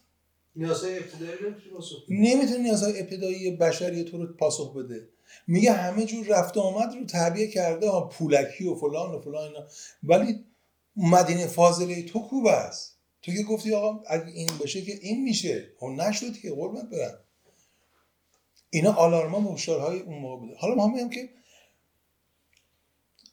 نیازهای 0.56 0.98
ابتدایی 0.98 1.38
رو 1.38 1.52
پاسخ. 1.74 2.04
نمی‌تونه 2.10 2.58
نیازهای 2.58 3.00
ابتدایی 3.00 3.52
بشری 3.52 4.04
تو 4.04 4.18
رو 4.18 4.34
پاسخ 4.34 4.74
بده. 4.74 5.10
میگه 5.48 5.72
همه 5.72 6.06
جور 6.06 6.28
رفت 6.28 6.58
آمد 6.58 6.96
رو 6.96 7.06
تعبیه 7.06 7.48
کرده 7.48 7.90
ها 7.90 8.08
پولکی 8.08 8.68
و 8.68 8.76
فلان 8.76 9.16
و 9.16 9.20
فلان 9.20 9.48
اینا. 9.48 9.68
ولی 10.04 10.46
مدینه 10.96 11.48
فاضله 11.48 12.04
تو 12.04 12.20
خوب 12.20 12.46
است 12.48 12.98
تو 13.22 13.32
که 13.32 13.44
گفتی 13.44 13.74
آقا 13.74 14.04
اگه 14.08 14.28
این 14.28 14.50
باشه 14.60 14.82
که 14.82 14.94
این 15.02 15.24
میشه. 15.24 15.72
خب 15.80 15.88
نشد 15.88 16.38
که 16.38 16.52
قربت 16.52 16.90
برم. 16.90 17.20
اینا 18.70 18.94
آلارما 18.94 19.42
و 19.42 19.54
هشدارهای 19.54 20.00
اون 20.00 20.20
موقع 20.20 20.40
بوده. 20.40 20.56
حالا 20.58 20.76
ما 20.76 20.88
میگم 20.88 21.10
که 21.10 21.30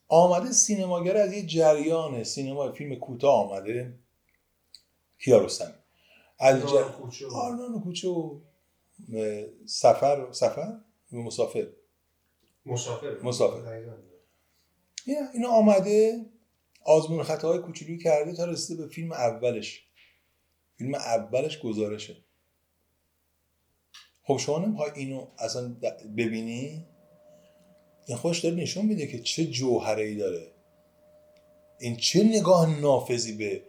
آمده 0.09 0.53
سینماگر 0.53 1.17
از 1.17 1.33
یه 1.33 1.47
جریان 1.47 2.25
سینما 2.25 2.73
فیلم 2.73 2.95
کوتاه 2.95 3.35
آمده 3.35 3.95
کیارستمی. 5.19 5.75
از 6.41 6.63
آرمان 6.63 7.11
و- 7.31 7.35
آرمان 7.35 7.81
کوچه 7.81 8.09
و 8.09 8.41
سفر 9.67 10.33
سفر؟ 10.33 10.81
مسافر. 11.13 11.67
مسافر. 12.67 13.17
مسافر. 13.23 13.95
اینا 15.35 15.49
آمده 15.49 16.27
آزمون 16.85 17.23
خطاهای 17.23 17.59
کوچولویی 17.59 17.99
کرده 17.99 18.33
تا 18.33 18.45
رسیده 18.45 18.83
به 18.83 18.89
فیلم 18.89 19.13
اولش. 19.13 19.85
فیلم 20.77 20.95
اولش 20.95 21.59
گزارشه. 21.61 22.17
خب 24.23 24.37
شما 24.37 24.59
نمی‌خوای 24.59 24.91
اینو 24.95 25.27
اصلا 25.39 25.77
ببینی؟ 26.17 26.87
این 28.07 28.17
خودش 28.17 28.39
داره 28.39 28.55
نشون 28.55 28.87
میده 28.87 29.07
که 29.07 29.21
چه 29.23 29.47
جوهره 29.47 30.03
ای 30.05 30.15
داره. 30.17 30.53
این 31.81 31.97
چه 31.97 32.23
نگاه 32.25 32.81
نافذی 32.81 33.37
به 33.37 33.63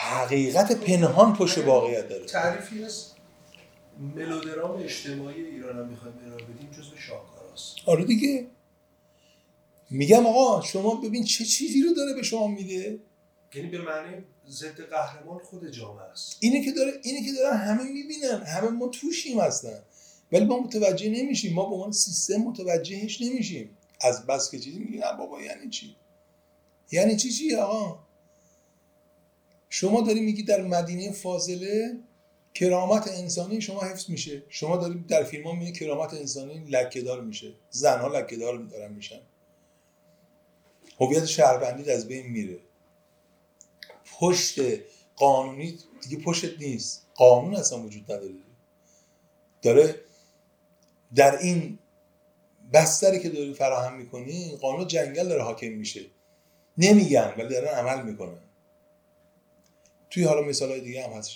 حقیقت 0.00 0.72
پنهان 0.72 1.32
پشت 1.32 1.58
واقعیت 1.58 2.08
داره. 2.08 2.26
تعریفی 2.26 2.84
از 2.84 3.06
ملودرام 4.16 4.82
اجتماعی 4.82 5.44
ایران 5.44 5.78
هم 5.78 5.88
می‌خوایم 5.88 6.14
ارائه 6.26 6.44
بدیم 6.44 6.70
جزو 6.70 6.96
شاهکاراست. 6.96 7.76
آره 7.86 8.04
دیگه. 8.04 8.46
میگم 9.90 10.26
آقا 10.26 10.62
شما 10.62 10.94
ببین 10.94 11.24
چه 11.24 11.44
چیزی 11.44 11.82
رو 11.82 11.94
داره 11.94 12.14
به 12.14 12.22
شما 12.22 12.46
میده 12.46 12.98
یعنی 13.54 13.68
به 13.68 13.78
معنی 13.78 14.24
ضد 14.48 14.80
قهرمان 14.80 15.38
خود 15.38 15.70
جامعه 15.70 16.04
است. 16.04 16.36
اینه 16.40 16.64
که 16.64 16.72
داره 16.72 16.92
اینه 17.02 17.26
که 17.26 17.32
دارن 17.32 17.56
همه 17.56 17.82
می‌بینن 17.82 18.42
همه 18.46 18.68
ما 18.68 18.88
توشیم 18.88 19.40
هستن 19.40 19.82
ولی 20.32 20.44
ما 20.44 20.58
متوجه 20.58 21.08
نمیشیم 21.10 21.54
ما 21.54 21.68
به 21.68 21.74
عنوان 21.74 21.92
سیستم 21.92 22.36
متوجهش 22.36 23.22
نمیشیم. 23.22 23.76
از 24.00 24.26
بس 24.26 24.50
که 24.50 24.58
چیزی 24.58 24.78
میگن 24.78 25.16
بابا 25.18 25.42
یعنی 25.42 25.70
چی؟ 25.70 25.96
یعنی 26.92 27.16
چی 27.16 27.30
چی 27.30 27.54
آقا؟ 27.54 28.07
شما 29.68 30.00
داری 30.00 30.20
میگی 30.20 30.42
در 30.42 30.62
مدینه 30.62 31.12
فاضله 31.12 31.98
کرامت 32.54 33.08
انسانی 33.08 33.60
شما 33.60 33.80
حفظ 33.80 34.10
میشه. 34.10 34.42
شما 34.48 34.76
داری 34.76 35.04
در 35.08 35.24
فیلم 35.24 35.46
ها 35.46 35.52
میگی 35.52 35.72
کرامت 35.72 36.14
انسانی 36.14 36.58
لکهدار 36.58 37.20
میشه. 37.20 37.52
زنها 37.70 38.08
لکهدار 38.08 38.58
دارن 38.58 38.92
میشن. 38.92 39.20
هویت 41.00 41.24
شهروندی 41.24 41.90
از 41.90 42.08
بین 42.08 42.26
میره. 42.26 42.58
پشت 44.20 44.60
قانونی 45.16 45.78
دیگه 46.02 46.22
پشت 46.24 46.58
نیست. 46.58 47.06
قانون 47.14 47.56
اصلا 47.56 47.82
وجود 47.82 48.12
نداره. 48.12 48.34
داره 49.62 49.94
در 51.14 51.38
این 51.38 51.78
بستری 52.72 53.20
که 53.20 53.28
داری 53.28 53.54
فراهم 53.54 53.96
می‌کنی 53.96 54.56
قانون 54.56 54.86
جنگل 54.86 55.28
داره 55.28 55.42
حاکم 55.42 55.68
میشه. 55.68 56.00
نمیگن 56.78 57.34
ولی 57.38 57.48
دارن 57.48 57.68
عمل 57.68 58.02
می‌کنن. 58.02 58.47
توی 60.10 60.24
حالا 60.24 60.42
مثال 60.42 60.70
های 60.70 60.80
دیگه 60.80 61.04
هم 61.04 61.10
هست 61.10 61.30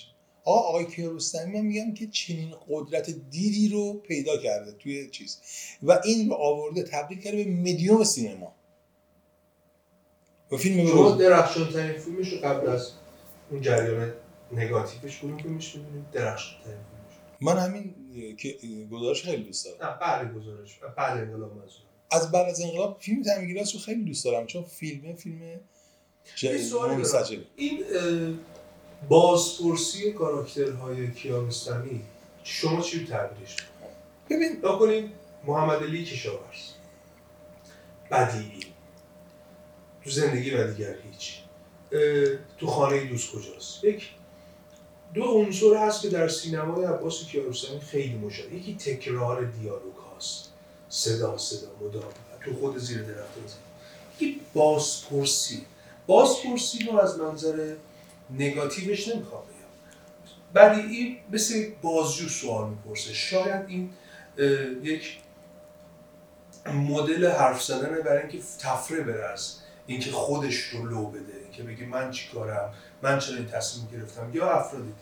آقا 0.45 0.59
آقای 0.59 0.85
کیارستمی 0.85 1.51
من 1.51 1.65
میگم 1.65 1.93
که 1.93 2.07
چنین 2.07 2.55
قدرت 2.69 3.09
دیدی 3.09 3.69
رو 3.69 3.93
پیدا 3.93 4.37
کرده 4.37 4.71
توی 4.71 5.09
چیز. 5.09 5.37
و 5.83 5.99
این 6.03 6.29
رو 6.29 6.35
آورده 6.35 6.83
تبدیل 6.83 7.19
کرده 7.19 7.43
به 7.43 7.51
مدیوم 7.51 8.03
سینما. 8.03 8.55
و 10.51 10.57
فیلم 10.57 10.87
شما 10.87 11.11
درخشان 11.11 11.69
ترین 11.69 11.99
فیلمش 11.99 12.33
رو 12.33 12.37
قبل 12.37 12.69
از 12.69 12.91
اون 13.51 13.61
جریان 13.61 14.13
نگاتیوش 14.51 15.19
کدوم 15.19 15.37
فیلمش 15.37 15.75
می‌بینیم 15.75 16.05
درخشان 16.11 16.63
ترین 16.63 16.77
فیلمش. 16.77 17.13
من 17.41 17.57
همین 17.57 17.95
که 18.37 18.57
گزارش 18.91 19.23
خیلی 19.23 19.43
دوست 19.43 19.65
دارم. 19.65 19.91
نه 19.91 19.99
بعد 19.99 20.33
گزارش 20.33 20.79
بعد 20.97 21.17
انقلاب 21.17 21.51
منظورم. 21.51 21.87
از 22.11 22.31
بعد 22.31 22.49
از 22.49 22.61
انقلاب 22.61 22.97
فیلم 22.99 23.23
تمیگیراس 23.23 23.73
رو 23.75 23.81
خیلی 23.81 24.03
دوست 24.03 24.25
دارم 24.25 24.45
چون 24.45 24.63
فیلم 24.63 25.15
فیلم 25.15 25.39
دارم. 26.71 26.97
منسجمه. 26.97 27.43
این 27.55 27.83
بازپرسی 29.09 30.11
کاراکترهای 30.11 31.11
کیارستمی. 31.11 32.01
شما 32.43 32.81
چی 32.81 32.99
رو 32.99 33.07
تعبیرش 33.07 33.55
ببین. 34.29 34.61
کنیم 34.61 35.11
محمد 35.45 35.83
علی 35.83 36.05
کشاورز. 36.05 36.69
بدیعی. 38.11 38.65
تو 40.03 40.09
زندگی 40.09 40.51
و 40.51 40.71
دیگر 40.71 40.95
هیچ. 41.11 41.39
تو 42.57 42.67
خانه 42.67 43.05
دوست 43.05 43.31
کجاست؟ 43.31 43.83
یک 43.83 44.09
دو 45.13 45.23
عنصر 45.23 45.75
هست 45.75 46.01
که 46.01 46.09
در 46.09 46.27
سینمای 46.27 46.85
عباس 46.85 47.25
کیارستمی 47.25 47.79
خیلی 47.79 48.15
مشاهده. 48.15 48.55
یکی 48.55 48.75
تکرار 48.75 49.45
دیالوگ 49.45 49.95
هاست. 49.95 50.49
صدا 50.89 51.37
صدا 51.37 51.67
مدام. 51.81 52.03
تو 52.45 52.53
خود 52.53 52.77
زیر 52.77 53.01
درخت 53.01 53.29
یکی 54.19 54.41
بازپرسی. 54.53 55.65
بازپرسی 56.07 56.83
رو 56.83 56.99
از 56.99 57.19
منظر 57.19 57.75
نگاتیوش 58.29 59.07
نمی‌خوام 59.07 59.43
بگم. 59.43 59.53
بدیعی 60.55 61.19
مثل 61.31 61.71
بازجو 61.81 62.29
سوال 62.29 62.69
می‌پرسه. 62.69 63.13
شاید 63.13 63.65
این 63.67 63.89
یک 64.83 65.17
مدل 66.65 67.31
حرف 67.31 67.63
زدنه 67.63 68.01
برای 68.01 68.21
اینکه 68.21 68.39
تفره 68.59 69.01
بره 69.01 69.25
از 69.25 69.55
اینکه 69.87 70.11
خودش 70.11 70.55
رو 70.55 70.85
لو 70.85 71.05
بده 71.05 71.49
که 71.51 71.63
بگه 71.63 71.85
من 71.85 72.11
چی 72.11 72.29
کارم 72.33 72.73
من 73.01 73.19
چرا 73.19 73.35
این 73.35 73.47
تصمیم 73.47 73.87
گرفتم 73.91 74.31
یا 74.33 74.51
افراد 74.51 74.81
دیگه. 74.81 74.95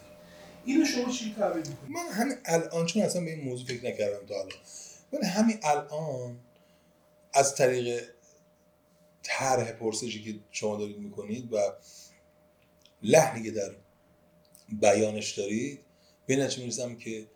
اینو 0.65 0.85
شما 0.85 1.11
چی 1.11 1.35
تعبیر 1.39 1.63
می‌کنید؟ 1.67 1.91
من 1.91 2.13
همین 2.13 2.37
الان 2.45 2.85
چون 2.85 3.01
اصلا 3.01 3.21
به 3.21 3.31
این 3.31 3.43
موضوع 3.43 3.67
فکر 3.67 3.85
نکردم 3.85 4.25
تا 4.27 4.33
الان. 4.33 4.51
ولی 5.13 5.25
همین 5.25 5.59
الان 5.63 6.39
از 7.33 7.55
طریق 7.55 8.03
طرح 9.23 9.71
پرسشی 9.71 10.23
که 10.23 10.39
شما 10.51 10.77
دارید 10.77 10.97
می‌کنید 10.97 11.53
و 11.53 11.57
لحنی 13.03 13.43
که 13.43 13.51
در 13.51 13.71
بیانش 14.81 15.31
دارید. 15.31 15.79
به 16.25 16.33
این 16.33 16.43
نتیجه 16.43 16.61
می‌رسم 16.61 16.95
که 16.95 17.27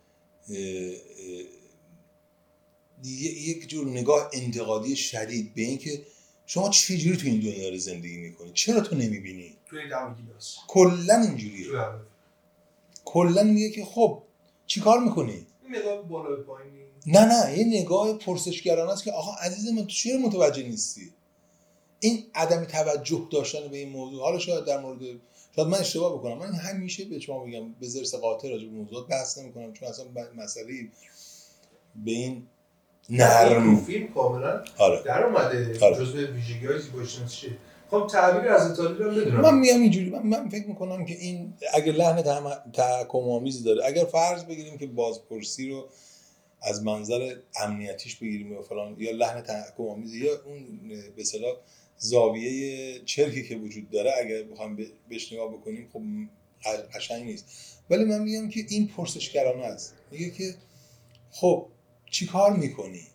یک 3.04 3.68
جور 3.68 3.88
نگاه 3.88 4.30
انتقادی 4.32 4.96
شدید 4.96 5.54
به 5.54 5.62
اینکه 5.62 6.02
شما 6.46 6.68
چجوری 6.70 7.16
تو 7.16 7.26
این 7.26 7.40
دنیا 7.40 7.68
رو 7.68 7.76
زندگی 7.76 8.16
می‌کنید 8.16 8.52
چرا 8.52 8.80
تو 8.80 8.96
نمی‌بینی؟ 8.96 9.56
توی 9.66 9.88
دم 9.88 10.14
گیلاس 10.14 10.56
کلا 10.68 11.14
اینجوریه. 11.14 11.66
کلا 13.04 13.42
میگه 13.42 13.70
که 13.70 13.84
خب 13.84 14.22
چیکار 14.66 15.00
می‌کنی؟ 15.00 15.46
این 15.62 15.76
نگاه 15.76 16.02
بالا 16.02 16.42
پایینی 16.42 16.78
نه 17.06 17.20
نه 17.20 17.58
یه 17.58 17.80
نگاه 17.80 18.18
پرسشگرانه 18.18 18.92
است 18.92 19.04
که 19.04 19.12
آقا 19.12 19.32
عزیز 19.32 19.72
من 19.72 19.82
تو 19.82 19.88
چرا 19.88 20.18
متوجه 20.18 20.62
نیستی؟ 20.62 21.12
این 22.00 22.24
عدم 22.34 22.64
توجه 22.64 23.28
داشتن 23.32 23.68
به 23.68 23.76
این 23.76 23.88
موضوع 23.88 24.22
حالا 24.22 24.38
شاید 24.38 24.64
در 24.64 24.80
مورد 24.80 25.00
شاید 25.56 25.68
من 25.68 25.78
اشتباه 25.78 26.18
بکنم. 26.18 26.38
من 26.38 26.52
همیشه 26.52 27.04
به 27.04 27.18
شما 27.18 27.44
میگم 27.44 27.72
به 27.72 27.88
زرس 27.88 28.14
قاطع 28.14 28.50
راجع 28.50 28.66
به 28.66 28.72
موضوعات 28.72 29.08
بحث 29.08 29.38
نمی‌کنم 29.38 29.72
چون 29.72 29.88
اصلا 29.88 30.06
مسئله 30.36 30.66
به 32.04 32.10
این 32.10 32.42
این 33.08 33.20
نرم 33.20 33.76
فیلم 33.76 34.08
کاملا 34.08 34.64
آره. 34.78 35.02
در 35.02 35.24
اومده 35.24 35.78
آره. 35.80 35.96
جزء 35.96 36.26
ویژگی 36.26 36.66
های 36.66 36.78
خب 37.90 38.06
تعبیر 38.06 38.50
از 38.50 38.70
ایتالی 38.70 39.04
رو 39.04 39.10
بدونم. 39.10 39.40
من 39.40 39.58
میگم 39.58 39.80
اینجوری 39.80 40.10
من, 40.10 40.22
من 40.22 40.48
فکر 40.48 40.66
می‌کنم 40.66 41.04
که 41.04 41.14
این 41.14 41.54
اگر 41.74 41.92
لحن 41.92 42.22
تحکم 42.72 43.18
آمیزی 43.18 43.64
داره 43.64 43.86
اگر 43.86 44.04
فرض 44.04 44.44
بگیریم 44.44 44.78
که 44.78 44.86
بازپرسی 44.86 45.70
رو 45.70 45.88
از 46.62 46.84
منظر 46.84 47.36
امنیتیش 47.60 48.16
بگیریم 48.16 48.58
و 48.58 48.62
فلان 48.62 48.96
یا 48.98 49.12
لحن 49.12 49.40
تحکم 49.40 49.88
آمیزی 49.88 50.18
یا 50.18 50.32
اون 50.46 50.88
به 51.16 51.22
اصطلاح 51.22 51.56
زاویه 51.98 53.00
چرکی 53.04 53.48
که 53.48 53.56
وجود 53.56 53.90
داره 53.90 54.12
اگر 54.24 54.42
بخوایم 54.42 54.76
ب- 54.76 54.92
بهش 55.08 55.32
نگاه 55.32 55.52
بکنیم 55.52 55.88
خب 55.92 56.02
قشنگ 56.94 57.24
نیست. 57.24 57.46
ولی 57.90 58.04
من 58.04 58.22
میگم 58.22 58.48
که 58.48 58.66
این 58.68 58.88
پرسشگرانه 58.88 59.64
است. 59.64 59.94
میگه 60.10 60.30
که 60.30 60.54
خب 61.30 61.66
چی 62.10 62.26
کار 62.26 62.56
می‌کنی؟ 62.56 63.06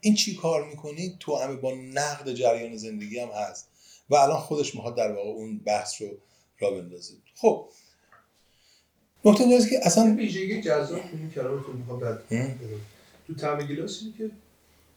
این 0.00 0.14
چی 0.14 0.36
کار 0.36 0.68
می‌کنی؟ 0.68 1.16
تو 1.20 1.36
همه 1.36 1.56
با 1.56 1.74
نقد 1.74 2.32
جریان 2.32 2.76
زندگی 2.76 3.18
هم 3.18 3.28
هست. 3.28 3.68
و 4.10 4.14
الان 4.14 4.38
خودش 4.38 4.74
می‌خواد 4.74 4.96
در 4.96 5.12
واقع 5.12 5.28
اون 5.28 5.58
بحث 5.58 6.02
رو 6.02 6.08
را 6.58 6.70
بندازه. 6.70 7.14
خب. 7.34 7.68
نکته 9.24 9.44
اینجاست 9.44 9.70
که 9.70 9.86
اصلا 9.86 10.14
ویژگی 10.14 10.60
جذاب 10.62 11.00
تو 11.00 11.16
این 11.16 11.30
کلامتون 11.30 11.76
می‌خوام. 11.76 12.18
تو 13.26 13.34
طعم 13.34 13.66
گیلاس 13.66 14.02
اینه 14.02 14.18
که 14.18 14.30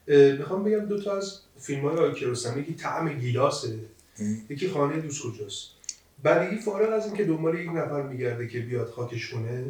می‌خوام 0.07 0.63
بگم 0.63 0.85
دو 0.85 1.01
تا 1.03 1.17
از 1.17 1.39
فیلم 1.59 1.81
های 1.81 1.97
آقای 1.97 2.61
یکی 2.61 2.73
طعم 2.73 3.13
گیلاسه. 3.19 3.79
یکی 4.49 4.69
خانه 4.69 5.01
دوست 5.01 5.23
کجاست. 5.23 5.67
بدیهی 6.25 6.61
فارغ 6.61 6.93
از 6.93 7.05
اینکه 7.05 7.23
دنبال 7.23 7.59
یک 7.59 7.69
نفر 7.69 8.01
میگرده 8.01 8.47
که 8.47 8.59
بیاد 8.59 8.89
خاکش 8.89 9.29
کنه 9.29 9.65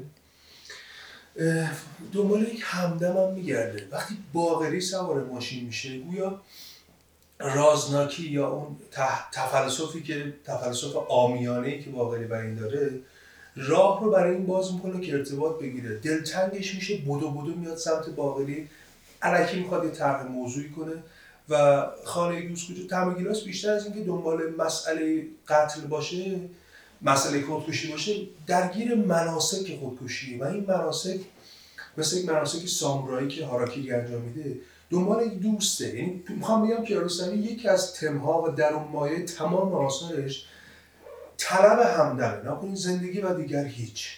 دنبال 2.13 2.41
یک 2.41 2.61
همدم 2.63 3.17
هم 3.17 3.33
میگرده. 3.33 3.87
وقتی 3.91 4.17
باغری 4.33 4.81
سوار 4.81 5.23
ماشین 5.23 5.65
میشه 5.65 5.97
گویا 5.97 6.41
رازناکی 7.39 8.23
یا 8.23 8.47
اون 8.47 8.75
تفلسفی 9.31 10.03
که 10.03 10.33
تفلسف 10.45 10.95
آمیانه 11.09 11.67
ای 11.67 11.83
که 11.83 11.89
باقری 11.89 12.25
بر 12.25 12.41
این 12.41 12.55
داره 12.55 12.99
راه 13.55 14.03
رو 14.03 14.11
برای 14.11 14.35
این 14.35 14.45
باز 14.45 14.73
می‌کنه 14.73 15.01
که 15.01 15.13
ارتباط 15.13 15.59
بگیره. 15.59 15.95
دلتنگش 15.95 16.75
میشه 16.75 16.97
بدو 16.97 17.31
بدو 17.31 17.55
میاد 17.55 17.77
سمت 17.77 18.09
باقری. 18.09 18.67
علکی 19.23 19.59
می‌خواد 19.59 19.85
یه 19.85 19.91
طرح 19.91 20.27
موضوعی 20.27 20.69
کنه 20.69 21.03
و 21.49 21.85
خانه 22.05 22.49
کجا 22.49 22.87
تمگیراس 22.89 23.43
بیشتر 23.43 23.71
از 23.71 23.85
اینکه 23.85 24.01
دنبال 24.01 24.55
مسئله 24.57 25.25
قتل 25.47 25.81
باشه 25.81 26.39
مسئله 27.01 27.41
خودکشی 27.41 27.91
باشه 27.91 28.13
درگیر 28.47 28.95
مناسک 28.95 29.77
خودکشی 29.79 30.37
و 30.37 30.43
این 30.43 30.65
مناسک 30.67 31.19
مثل 31.97 32.17
یک 32.17 32.25
مناسک 32.25 32.67
سامورایی 32.67 33.27
که 33.27 33.45
هاراکیری 33.45 33.91
انجام 33.91 34.21
میده 34.21 34.59
دنبال 34.89 35.25
یک 35.25 35.33
دوسته. 35.33 35.95
یعنی 35.95 36.23
می‌خوام 36.29 36.67
بگم 36.67 36.83
که 36.83 36.93
یاروسلامی 36.93 37.37
یکی 37.37 37.67
از 37.67 37.93
تمها 37.93 38.43
و 38.43 38.47
درون 38.47 38.83
مایه 38.83 39.25
تمام 39.25 39.73
آثارش 39.73 40.45
طلب 41.37 41.79
همدمه 41.79 42.51
نکنید 42.51 42.75
زندگی 42.75 43.21
و 43.21 43.33
دیگر 43.33 43.65
هیچ. 43.65 44.17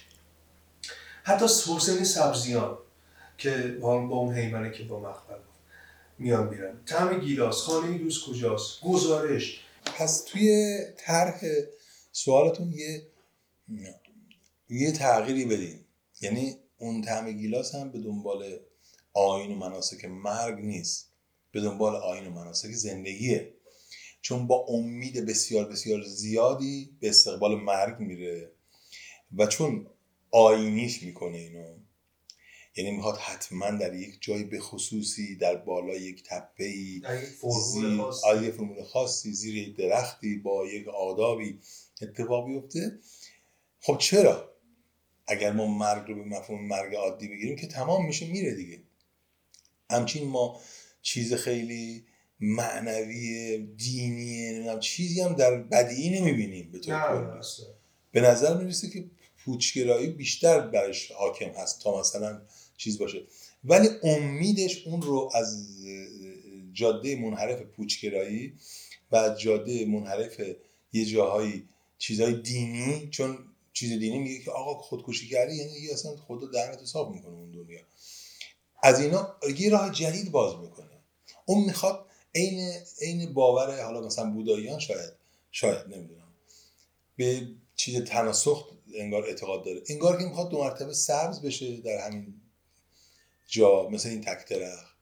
حتی 1.22 1.44
حسین 1.44 2.04
سبزیان 2.04 2.78
که 3.38 3.78
با 3.80 3.94
اون 3.94 4.34
حیمنه 4.34 4.72
که 4.72 4.84
با 4.84 5.00
مقبل 5.00 5.38
میان 6.18 6.48
میرن. 6.48 6.84
تعم 6.86 7.20
گیلاس. 7.20 7.56
خانه 7.56 7.98
دوست 7.98 8.26
کجاست؟ 8.26 8.80
گزارش. 8.80 9.60
پس 9.98 10.24
توی 10.24 10.76
طرح 10.98 11.40
سوالتون 12.12 12.72
یه 12.72 13.06
یه 14.68 14.92
تغییری 14.92 15.44
بدین. 15.44 15.80
یعنی 16.20 16.56
اون 16.78 17.02
طعم 17.02 17.32
گیلاس 17.32 17.74
هم 17.74 17.90
به 17.90 17.98
دنبال 17.98 18.58
آین 19.12 19.52
و 19.52 19.54
مناسک 19.54 20.04
مرگ 20.04 20.58
نیست. 20.64 21.12
به 21.52 21.60
دنبال 21.60 21.96
آین 21.96 22.26
و 22.26 22.30
مناسک 22.30 22.70
زندگیه. 22.70 23.52
چون 24.20 24.46
با 24.46 24.66
امید 24.68 25.26
بسیار 25.26 25.68
بسیار 25.68 26.02
زیادی 26.02 26.96
به 27.00 27.08
استقبال 27.08 27.54
مرگ 27.54 28.00
میره 28.00 28.52
و 29.36 29.46
چون 29.46 29.86
آینیش 30.30 31.02
می‌کنه 31.02 31.38
اینو 31.38 31.76
یعنی 32.76 32.90
می‌خواد 32.90 33.16
حتما 33.16 33.70
در 33.70 33.94
یک 33.94 34.18
جای 34.20 34.44
به 34.44 34.60
خصوصی 34.60 35.36
در 35.36 35.56
بالای 35.56 36.00
یک 36.00 36.22
تپه 36.26 36.64
ای 36.64 37.02
فرمول 37.40 37.60
زیر. 37.62 38.00
آره، 38.24 38.50
فرمول 38.50 38.84
خاصی 38.84 39.32
زیر 39.32 39.56
یک 39.56 39.76
درختی 39.76 40.36
با 40.36 40.66
یک 40.66 40.88
آدابی 40.88 41.58
اتفاق 42.02 42.46
بیفته 42.46 42.98
خب 43.80 43.98
چرا 43.98 44.52
اگر 45.26 45.52
ما 45.52 45.66
مرگ 45.66 46.08
رو 46.08 46.14
به 46.14 46.24
مفهوم 46.24 46.66
مرگ 46.66 46.94
عادی 46.94 47.28
بگیریم 47.28 47.56
که 47.56 47.66
تمام 47.66 48.06
میشه 48.06 48.26
میره 48.26 48.54
دیگه 48.54 48.82
همچین 49.90 50.28
ما 50.28 50.60
چیز 51.02 51.34
خیلی 51.34 52.04
معنوی 52.40 53.58
دینی 53.76 54.52
نمی‌دونم 54.52 54.80
چیزی 54.80 55.20
هم 55.20 55.32
در 55.32 55.56
بدیعی 55.56 56.20
نمی‌بینیم 56.20 56.72
به 56.72 56.78
طور 56.78 57.08
کلی. 57.08 57.42
به 58.12 58.20
نظر 58.20 58.56
می‌رسه 58.56 58.90
که 58.90 59.04
پوچگرایی 59.44 60.06
بیشتر 60.06 60.60
برش 60.60 61.10
حاکم 61.12 61.48
هست 61.48 61.82
تا 61.82 62.00
مثلا 62.00 62.42
چیز 62.76 62.98
باشه. 62.98 63.22
ولی 63.64 63.88
امیدش 64.02 64.86
اون 64.86 65.02
رو 65.02 65.30
از 65.34 65.66
جاده 66.72 67.16
منحرف 67.16 67.62
پوچگرایی 67.62 68.54
و 69.12 69.36
جاده 69.38 69.84
منحرف 69.84 70.40
یه 70.92 71.04
جاهایی 71.04 71.68
چیزهای 71.98 72.34
دینی 72.42 73.08
چون 73.10 73.38
چیز 73.72 73.98
دینی 73.98 74.18
میگه 74.18 74.44
که 74.44 74.50
آقا 74.50 74.82
خودکشی 74.82 75.28
کردی 75.28 75.54
یعنی 75.54 75.72
دیگه 75.72 75.92
اصلا 75.92 76.16
خدا 76.16 76.46
دهنت 76.46 76.82
حساب 76.82 77.14
می‌کنه 77.14 77.34
اون 77.34 77.50
دنیا. 77.50 77.80
از 78.82 79.00
اینا 79.00 79.36
یه 79.58 79.70
راه 79.70 79.92
جدید 79.92 80.30
باز 80.30 80.56
می‌کنه. 80.60 80.86
اون 81.46 81.64
می‌خواد 81.64 82.06
عین 82.34 82.72
عین 83.00 83.32
باور 83.32 83.82
حالا 83.82 84.06
مثلا 84.06 84.30
بوداییان 84.30 84.78
شاید 84.78 85.12
شاید 85.50 85.86
نمی‌دونم. 85.88 86.28
به 87.16 87.48
چیز 87.76 88.04
تناسخ 88.04 88.68
انگار 88.94 89.24
اعتقاد 89.24 89.64
داره. 89.64 89.82
انگار 89.88 90.18
که 90.18 90.24
می‌خواد 90.24 90.50
دو 90.50 90.58
مرتبه 90.58 90.92
سبز 90.92 91.40
بشه 91.40 91.76
در 91.76 91.98
همین 91.98 92.34
جا 93.46 93.88
مثل 93.88 94.08
این 94.08 94.20
تک 94.20 94.48
درخت 94.48 94.96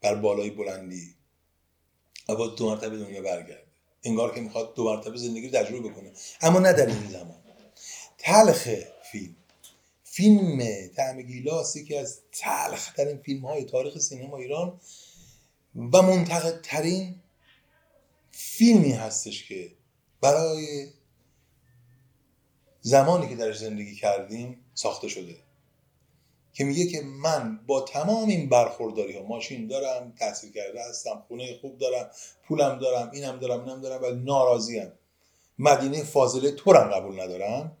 بر 0.00 0.14
بالای 0.14 0.50
بلندی. 0.50 1.14
و 2.28 2.36
با 2.36 2.46
دو 2.46 2.70
مرتبه 2.70 2.98
دنیا 2.98 3.22
برگرده. 3.22 3.66
انگار 4.02 4.34
که 4.34 4.40
می‌خواد 4.40 4.74
دو 4.74 4.84
مرتبه 4.84 5.16
زندگی 5.16 5.48
رو 5.48 5.62
تجربه 5.62 5.88
بکنه. 5.88 6.12
اما 6.40 6.58
نه 6.58 6.72
در 6.72 6.86
این 6.86 7.08
زمان. 7.08 7.36
تلخ 8.18 8.68
فیلم. 9.12 9.36
فیلم 10.04 10.62
تعم 10.96 11.22
گیلاس 11.22 11.76
یکی 11.76 11.96
از 11.96 12.20
تلخ 12.32 12.92
ترین 12.92 13.18
فیلم 13.18 13.46
های 13.46 13.64
تاریخ 13.64 13.98
سینما 13.98 14.36
ایران 14.36 14.80
و 15.76 16.02
منتقد 16.02 16.60
ترین 16.60 17.14
فیلمی 18.30 18.92
هستش 18.92 19.48
که 19.48 19.72
برای 20.20 20.88
زمانی 22.80 23.28
که 23.28 23.36
درش 23.36 23.58
زندگی 23.58 23.94
کردیم 23.94 24.64
ساخته 24.74 25.08
شده. 25.08 25.36
که 26.56 26.64
میگه 26.64 26.86
که 26.86 27.02
من 27.02 27.60
با 27.66 27.80
تمام 27.80 28.28
این 28.28 28.48
برخورداری 28.48 29.16
ها 29.16 29.22
ماشین 29.22 29.66
دارم 29.66 30.12
تحصیل 30.18 30.52
کرده 30.52 30.80
هستم 30.88 31.24
خونه 31.28 31.58
خوب 31.60 31.78
دارم 31.78 32.10
پولم 32.48 32.78
دارم 32.78 33.10
اینم 33.12 33.38
دارم 33.38 33.64
اینم 33.64 33.80
دارم 33.80 34.02
ولی 34.02 34.24
ناراضیم. 34.24 34.92
مدینه 35.58 36.04
فاضله 36.04 36.50
تو 36.50 36.74
هم 36.74 36.90
قبول 36.90 37.20
ندارم. 37.20 37.76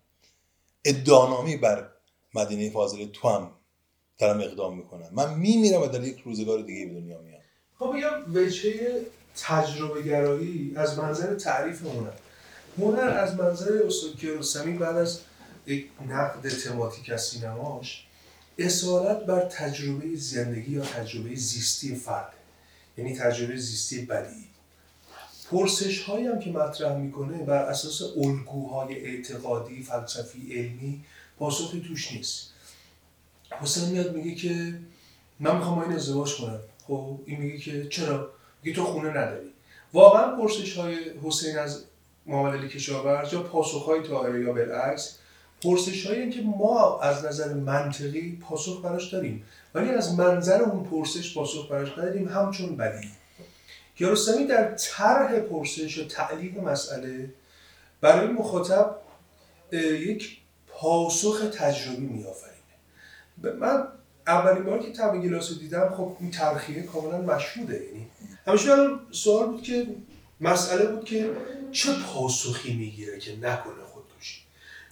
ادعانامی 0.84 1.56
بر 1.56 1.88
مدینه 2.34 2.70
فاضله 2.70 3.06
تو 3.06 3.28
هم 3.28 3.50
دارم 4.18 4.40
اقدام 4.40 4.76
می‌کنم. 4.76 5.08
من 5.12 5.34
میمیرم 5.34 5.82
و 5.82 5.86
در 5.86 6.04
یک 6.04 6.22
روزگار 6.24 6.62
دیگه 6.62 6.86
به 6.86 7.00
دنیا 7.00 7.18
میام. 7.18 7.40
خب 7.78 7.92
بگم 7.96 8.34
وجهه 8.34 9.00
تجربه 9.36 10.02
گرایی 10.02 10.72
از 10.76 10.98
منظر 10.98 11.34
تعریف 11.34 11.82
هنر 11.82 12.12
هنر 12.78 13.08
از 13.08 13.34
منظر 13.34 13.82
استاد 13.86 14.16
کیارستمی 14.16 14.78
بعد 14.78 14.96
از 14.96 15.20
یک 15.66 15.88
نقد 16.08 16.48
تماتیک 16.48 17.10
از 17.10 17.24
سینماش 17.24 18.06
اصالت 18.58 19.26
بر 19.26 19.40
تجربه 19.40 20.16
زندگی 20.16 20.72
یا 20.72 20.82
تجربه 20.82 21.34
زیستی 21.34 21.94
فرد. 21.94 22.32
یعنی 22.98 23.16
تجربه 23.16 23.56
زیستی 23.56 24.04
بدی. 24.04 24.44
پرسش 25.50 26.02
هایی 26.02 26.26
هم 26.26 26.38
که 26.38 26.50
مطرح 26.50 26.96
می‌کنه 26.96 27.38
بر 27.38 27.62
اساس 27.62 28.02
الگوهای 28.16 29.04
اعتقادی 29.04 29.82
فلسفی 29.82 30.58
علمی 30.58 31.04
پاسخی 31.38 31.84
توش 31.88 32.12
نیست. 32.12 32.50
حسین 33.50 33.88
میاد 33.88 34.16
میگه 34.16 34.34
که 34.34 34.78
من 35.40 35.56
می‌خوام 35.56 35.78
این 35.78 35.92
ازدواج 35.92 36.36
کنم. 36.36 36.60
خب 36.86 37.18
این 37.26 37.40
میگه 37.40 37.58
که 37.58 37.88
چرا؟ 37.88 38.30
میگه 38.62 38.76
تو 38.76 38.84
خونه 38.84 39.08
نداری. 39.08 39.52
واقعا 39.92 40.36
پرسش 40.36 40.76
های 40.76 40.96
حسین 41.22 41.58
از 41.58 41.84
محمد 42.26 42.54
علی 42.54 42.68
کشاورز 42.68 43.32
یا 43.32 43.42
پاسخ 43.42 43.84
های 43.84 44.02
طاهره 44.02 44.44
یا 44.44 44.52
بالعکس 44.52 45.18
پرسش 45.62 46.06
هایی 46.06 46.30
که 46.30 46.42
ما 46.42 47.00
از 47.00 47.24
نظر 47.24 47.54
منطقی 47.54 48.38
پاسخ 48.42 48.82
براش 48.84 49.12
داریم. 49.12 49.44
ولی 49.74 49.90
از 49.90 50.14
منظر 50.14 50.62
اون 50.62 50.84
پرسش 50.84 51.34
پاسخ 51.34 51.70
براش 51.70 51.98
نداریم 51.98 52.28
همچون 52.28 52.76
بدی. 52.76 53.08
کیارستمی 53.98 54.46
در 54.46 54.74
طرح 54.74 55.40
پرسش 55.40 55.98
و 55.98 56.08
تعلیق 56.08 56.58
مسئله 56.58 57.30
برای 58.00 58.26
مخاطب 58.26 58.96
یک 59.72 60.38
پاسخ 60.68 61.50
تجربی 61.52 62.06
میآفرینه. 62.06 62.56
من 63.60 63.88
اولین 64.26 64.64
بار 64.64 64.78
که 64.78 64.92
تب 64.92 65.22
گلاس 65.22 65.58
دیدم 65.58 65.94
خب 65.96 66.16
این 66.20 66.30
ترخیه 66.30 66.82
کاملا 66.82 67.34
مشهوده. 67.34 67.84
یعنی 67.84 68.06
همیشه 68.46 68.76
سوال 69.10 69.46
بود 69.46 69.62
که 69.62 69.86
مسئله 70.40 70.86
بود 70.86 71.04
که 71.04 71.30
چه 71.72 71.92
پاسخی 72.14 72.74
می‌گیره 72.74 73.18
که 73.18 73.36
نکنه 73.36 73.85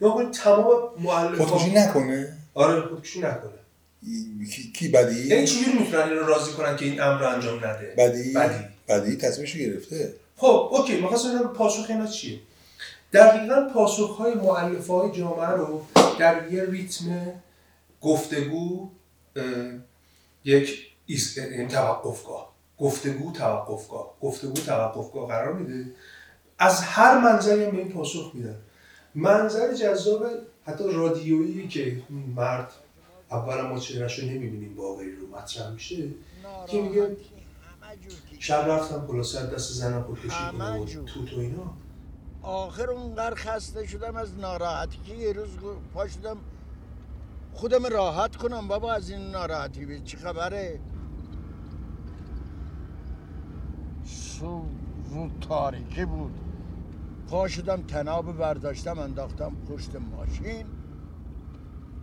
یا 0.05 0.30
تمام 0.30 0.66
مؤلفات 0.98 1.48
خودکشی 1.48 1.70
نکنه؟ 1.70 2.36
آره 2.55 2.80
خودکشی 2.80 3.18
نکنه. 3.20 3.50
کی, 4.50 4.72
کی 4.72 4.88
بدی؟ 4.88 5.26
یعنی 5.26 5.46
چجوری 5.46 5.78
می‌تونن 5.78 6.02
این 6.02 6.18
رو 6.18 6.26
راضی 6.26 6.52
کنن 6.52 6.76
که 6.76 6.84
این 6.84 7.00
امر 7.00 7.20
رو 7.20 7.28
انجام 7.28 7.59
نده؟ 7.59 7.94
بدی؟ 7.98 8.32
بدی. 8.32 8.64
بدی 8.88 9.16
تصمیمشو 9.16 9.59
گرفته. 9.59 10.14
خب 10.36 10.68
اوکی 10.72 11.00
می‌خواستم 11.00 11.28
ببینم 11.28 11.52
پاسخ 11.52 11.86
اینا 11.88 12.07
چیه. 12.07 12.40
دقیقا 13.12 13.68
پاسخ 13.74 14.16
های 14.16 14.34
معلفه 14.34 14.92
های 14.92 15.12
جامعه 15.12 15.48
رو 15.48 15.82
در 16.18 16.52
یه 16.52 16.64
ریتم 16.64 17.32
گفتگو 18.00 18.88
یک 20.44 20.78
یعنی 21.36 21.68
توقفگاه. 21.68 22.55
گفتگو 22.78 23.32
توقفگاه. 23.32 24.14
گفتگو 24.20 24.52
توقفگاه 24.52 25.28
قرار 25.28 25.52
میده. 25.52 25.90
از 26.59 26.82
هر 26.82 27.18
منظری 27.18 27.64
هم 27.64 27.70
به 27.70 27.78
این 27.78 27.92
پاسخ 27.92 28.30
میدن. 28.34 28.57
منظر 29.14 29.74
جذاب 29.74 30.24
حتی 30.66 30.92
رادیویی 30.92 31.68
که 31.68 32.02
اون 32.10 32.22
مرد 32.36 32.72
اولا 33.30 33.68
ما 33.68 33.78
چهرش 33.78 34.18
رو 34.18 34.26
نمی‌بینیم 34.28 34.74
باقری 34.74 35.16
رو 35.16 35.26
مطرح 35.26 35.70
میشه 35.70 36.08
که 36.66 36.82
میگه 36.82 37.16
شب 38.38 38.64
رفتم 38.68 39.06
خلاصه 39.06 39.46
دست 39.46 39.72
زنم 39.72 40.02
خودکشی 40.02 40.28
کنم 40.28 40.60
و 40.60 40.64
همه 40.64 40.84
جور. 40.84 41.08
توت 41.08 41.32
و 41.32 41.38
اینا. 41.40 41.74
آخر 42.42 42.90
اونقدر 42.90 43.34
خسته 43.34 43.86
شدم 43.86 44.16
از 44.16 44.38
ناراحتی 44.38 44.98
که 45.06 45.14
یه 45.14 45.32
روز 45.32 45.56
گو- 45.56 45.74
پا 45.94 46.08
شدم 46.08 46.36
خودم 47.52 47.86
راحت 47.86 48.36
کنم 48.36 48.68
بابا 48.68 48.92
از 48.92 49.10
این 49.10 49.30
ناراحتی 49.30 49.86
به 49.86 50.00
چی 50.00 50.16
خبره؟ 50.16 50.80
سو 54.04 54.62
رو 55.14 55.30
تاریکی 55.48 56.04
بود. 56.04 56.32
پا 57.26 57.48
شدم 57.48 57.82
تناب 57.82 58.32
برداشتم 58.38 58.98
انداختم 58.98 59.56
پشت 59.68 59.96
ماشین. 59.96 60.66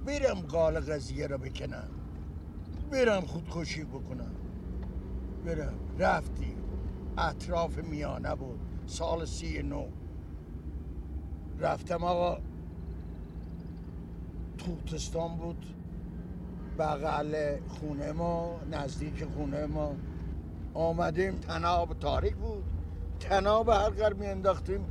بیرم 0.05 0.41
قال 0.41 0.79
قضیه 0.79 1.27
رو 1.27 1.37
بکنم. 1.37 1.89
بیرم 2.91 3.21
خودکشی 3.21 3.83
بکنم. 3.83 4.35
برم 5.45 5.73
رفتیم 5.99 6.57
اطراف 7.17 7.77
میانه 7.77 8.35
بود. 8.35 8.59
سال 8.85 9.25
سی 9.25 9.61
نو. 9.61 9.87
رفتم 11.59 12.03
آقا. 12.03 12.41
توتستان 14.57 15.37
بود. 15.37 15.65
بغل 16.79 17.59
خونه 17.67 18.11
ما 18.11 18.59
نزدیک 18.71 19.25
خونه 19.25 19.65
ما. 19.65 19.95
آمدیم 20.73 21.35
تناب 21.35 21.99
تاریک 21.99 22.35
بود. 22.35 22.63
تناب 23.19 23.69
هر 23.69 23.89
قرار 23.89 24.13
می 24.13 24.27
انداختیم 24.27 24.85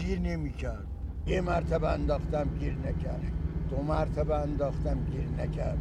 گیر 0.00 0.18
نمی 0.18 0.52
کرد 0.52 0.86
یه 1.26 1.40
مرتبه 1.40 1.88
انداختم 1.88 2.48
گیر 2.60 2.74
نکرد. 2.74 3.32
دو 3.70 3.82
مرتبه 3.82 4.36
انداختم 4.36 4.98
گیر 5.04 5.28
نکرد. 5.44 5.78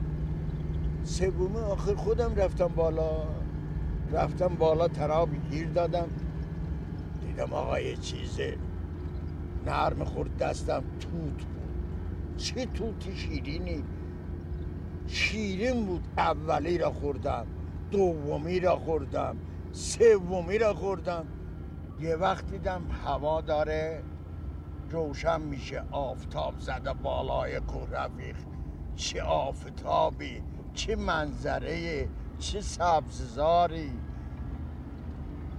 سومی 1.04 1.58
آخر 1.58 1.96
خودم 1.96 2.36
رفتم 2.36 2.68
بالا. 2.68 3.24
رفتم 4.12 4.48
بالا 4.48 4.88
تناب 4.88 5.30
گیر 5.52 5.68
دادم. 5.68 6.08
دیدم 7.22 7.54
آقا 7.54 7.80
یه 7.80 7.96
چیزه 7.96 8.58
نرم 9.66 10.04
خورد 10.04 10.38
دستم 10.38 10.84
توت 11.00 11.44
بود. 11.46 11.74
چه 12.38 12.66
توتی 12.66 13.16
شیرینی. 13.16 13.84
شیرین 15.08 15.86
بود. 15.86 16.08
اولی 16.18 16.78
را 16.78 16.92
خوردم 16.92 17.46
دومی 17.92 18.60
را 18.60 18.76
خوردم 18.76 19.38
سومی 19.72 20.58
را 20.58 20.74
خوردم. 20.74 21.26
یه 22.00 22.16
وقت 22.16 22.46
دیدم 22.52 22.82
هوا 23.06 23.42
داره 23.42 24.04
روشن 24.90 25.42
میشه 25.42 25.84
آفتاب 25.92 26.60
زده 26.60 26.94
بالای 26.94 27.60
کوه 27.60 27.90
رفیق 27.90 28.36
چه 28.96 29.22
آفتابی 29.24 30.44
چه 30.74 30.96
منظره 30.96 32.10
چه 32.40 32.62
سبززاری. 32.62 34.00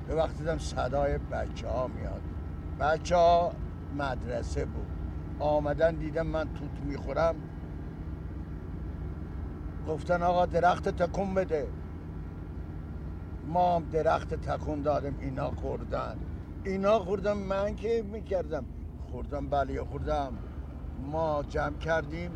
یه 0.09 0.15
وقت 0.15 0.37
دیدم 0.37 0.59
صدای 0.59 1.19
بچه 1.19 1.69
ها 1.69 1.89
میاد. 1.89 2.23
بچه 2.81 3.17
ها 3.17 3.53
مدرسه 3.97 4.65
بود. 4.65 4.87
آمدن 5.39 5.95
دیدم 5.95 6.27
من 6.27 6.55
توت 6.55 6.81
می‌خورم. 6.85 7.35
گفتن 9.89 10.23
آقا 10.23 10.47
درخت 10.47 10.89
تکون 10.89 11.35
بده. 11.35 11.69
ما 13.47 13.77
هم 13.77 13.85
درخت 13.85 14.35
تکون 14.35 14.83
دادیم 14.83 15.17
اینا 15.21 15.51
خوردن. 15.51 16.30
اینا 16.65 16.99
خوردم 16.99 17.39
من 17.39 17.77
که 17.77 18.05
می‌کردم. 18.13 18.65
خوردم 19.11 19.49
بله 19.49 19.85
خوردم. 19.85 20.39
ما 21.13 21.43
جمع 21.49 21.79
کردیم 21.79 22.31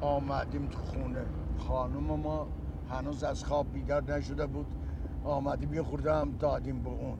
آمدیم 0.00 0.66
تو 0.66 0.78
خونه. 0.78 1.26
خانم 1.58 2.20
ما 2.20 2.48
هنوز 2.90 3.24
از 3.24 3.44
خواب 3.44 3.72
بیدار 3.72 4.12
نشده 4.16 4.46
بود. 4.46 4.66
آمدیم 5.24 5.74
یه 5.74 5.82
خوردم 5.82 6.32
دادیم 6.40 6.82
به 6.82 6.88
اون. 6.90 7.18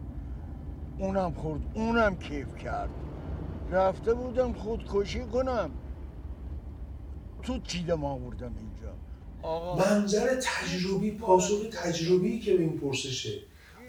اونم 0.99 1.33
خورد 1.35 1.61
اونم 1.75 2.17
کیف 2.17 2.55
کرد. 2.57 2.91
رفته 3.71 4.15
بودم 4.15 4.53
خودکشی 4.53 5.25
کنم. 5.25 5.71
تو 7.43 7.59
چیدم 7.59 8.05
آوردم 8.05 8.53
اینجا؟ 8.57 8.95
آقا. 9.43 9.77
منظر 9.77 10.41
تجربی 10.43 11.11
پاسخ 11.11 11.69
تجربی 11.73 12.39
که 12.41 12.53
این 12.53 12.79
پرسشه 12.79 13.41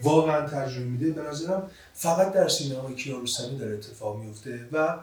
واقعا 0.02 0.48
تجربه 0.48 0.84
میده. 0.84 1.10
به 1.10 1.22
نظرم 1.22 1.70
فقط 1.94 2.32
در 2.32 2.48
سینمای 2.48 2.94
کیارستمی 2.94 3.58
داره 3.58 3.74
اتفاق 3.74 4.16
میفته 4.16 4.68
و 4.72 4.98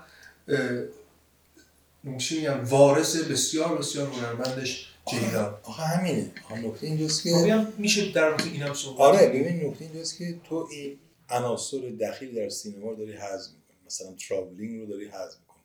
چی 2.18 2.38
میگم 2.38 2.66
وارث 2.66 3.16
بسیار 3.16 3.78
بسیار 3.78 4.08
هنرمندش 4.08 4.90
جیدان 5.06 5.58
آخه 5.64 5.84
همینه. 5.84 6.32
آخه 6.46 6.62
نکته 6.62 6.88
اینجاست 6.88 7.24
که 7.24 7.30
خب 7.30 7.80
میشه 7.80 8.12
در 8.12 8.30
مورد 8.30 8.46
اینم 8.46 8.74
صحبت 8.74 9.00
آره. 9.00 9.28
ببین 9.28 9.66
نکته 9.66 9.86
اینجاست 9.86 10.18
که 10.18 10.40
تو 10.44 10.68
این 10.72 11.00
عناصر 11.30 11.78
دخیل 11.78 12.36
در 12.36 12.50
سینما 12.50 12.90
رو 12.90 12.96
داری 12.96 13.14
حذف 13.14 13.52
می‌کنی. 13.52 13.78
مثلا 13.86 14.16
تراولینگ 14.30 14.80
رو 14.80 14.86
داری 14.86 15.06
حذف 15.06 15.40
می‌کنی. 15.40 15.64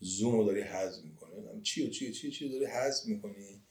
زوم 0.00 0.36
رو 0.36 0.44
داری 0.44 0.62
حذف 0.62 1.04
می‌کنی. 1.04 1.62
چی 1.62 1.86
و 1.86 1.90
چی 1.90 2.08
و 2.08 2.12
چی 2.12 2.28
و 2.28 2.30
چی 2.30 2.52
داری 2.52 2.66
حذف 2.66 3.06
می‌کنی. 3.06 3.63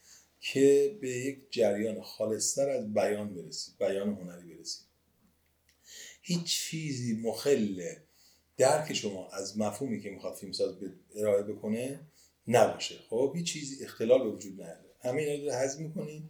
که 0.52 0.98
به 1.02 1.10
یک 1.10 1.52
جریان 1.52 2.02
خالصتر 2.02 2.70
از 2.70 2.94
بیان 2.94 3.36
برسی 3.36 3.72
بیان 3.80 4.10
هنری 4.10 4.56
برسی 4.56 4.80
هیچ 6.22 6.44
چیزی 6.44 7.22
مخل 7.22 7.96
درک 8.58 8.94
شما 8.94 9.30
از 9.30 9.58
مفهومی 9.58 10.02
که 10.02 10.10
می‌خواد 10.10 10.36
فیلمساز 10.36 10.76
ارائه 11.16 11.44
بکنه 11.44 12.08
نباشه. 12.48 12.96
خب 13.10 13.34
هیچ 13.36 13.54
چیزی 13.54 13.84
اختلال 13.84 14.24
به 14.24 14.30
وجود 14.30 14.54
نداره. 14.54 14.96
همه 15.02 15.22
اینا 15.22 15.46
رو 15.46 15.60
حذف 15.60 15.80
می‌کنی 15.80 16.30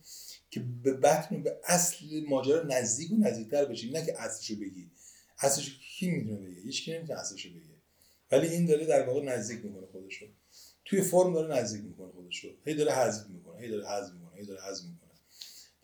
که 0.50 0.60
به 0.84 0.94
بطن 0.94 1.44
به 1.44 1.60
اصل 1.64 2.06
ماجرا 2.30 2.64
نزدیک 2.64 3.12
و 3.12 3.16
نزدیکتر 3.18 3.66
بشی. 3.66 3.92
نه 3.92 4.06
که 4.06 4.22
اصلشو 4.22 4.56
بگی. 4.56 4.92
اصلشو 5.40 5.72
کی 5.98 6.12
می‌تونه 6.12 6.48
بگه؟ 6.48 6.62
هیچ 6.62 6.86
کی 6.86 6.94
نمی‌تونه 6.94 7.20
اصلشو 7.20 7.50
بگه. 7.50 7.76
ولی 8.32 8.48
این 8.48 8.66
داره 8.66 8.86
در 8.86 9.08
واقع 9.08 9.24
نزدیک 9.24 9.66
می‌کنه 9.66 9.88
خودشو. 9.92 10.26
توی 10.86 11.02
فرم 11.02 11.34
داره 11.34 11.56
نزدیک 11.56 11.84
می‌کنه 11.84 12.12
خودشو. 12.12 12.48
هی 12.66 12.76
داره 12.76 12.92
حذف 12.92 13.30
می‌کنه 13.30 13.62
هی 13.62 13.70
داره 13.70 13.88
حذف 13.88 14.14
می‌کنه 14.14 14.38
هی 14.40 14.46
داره 14.46 14.62
حذف 14.62 14.86
می‌کنه. 14.86 15.10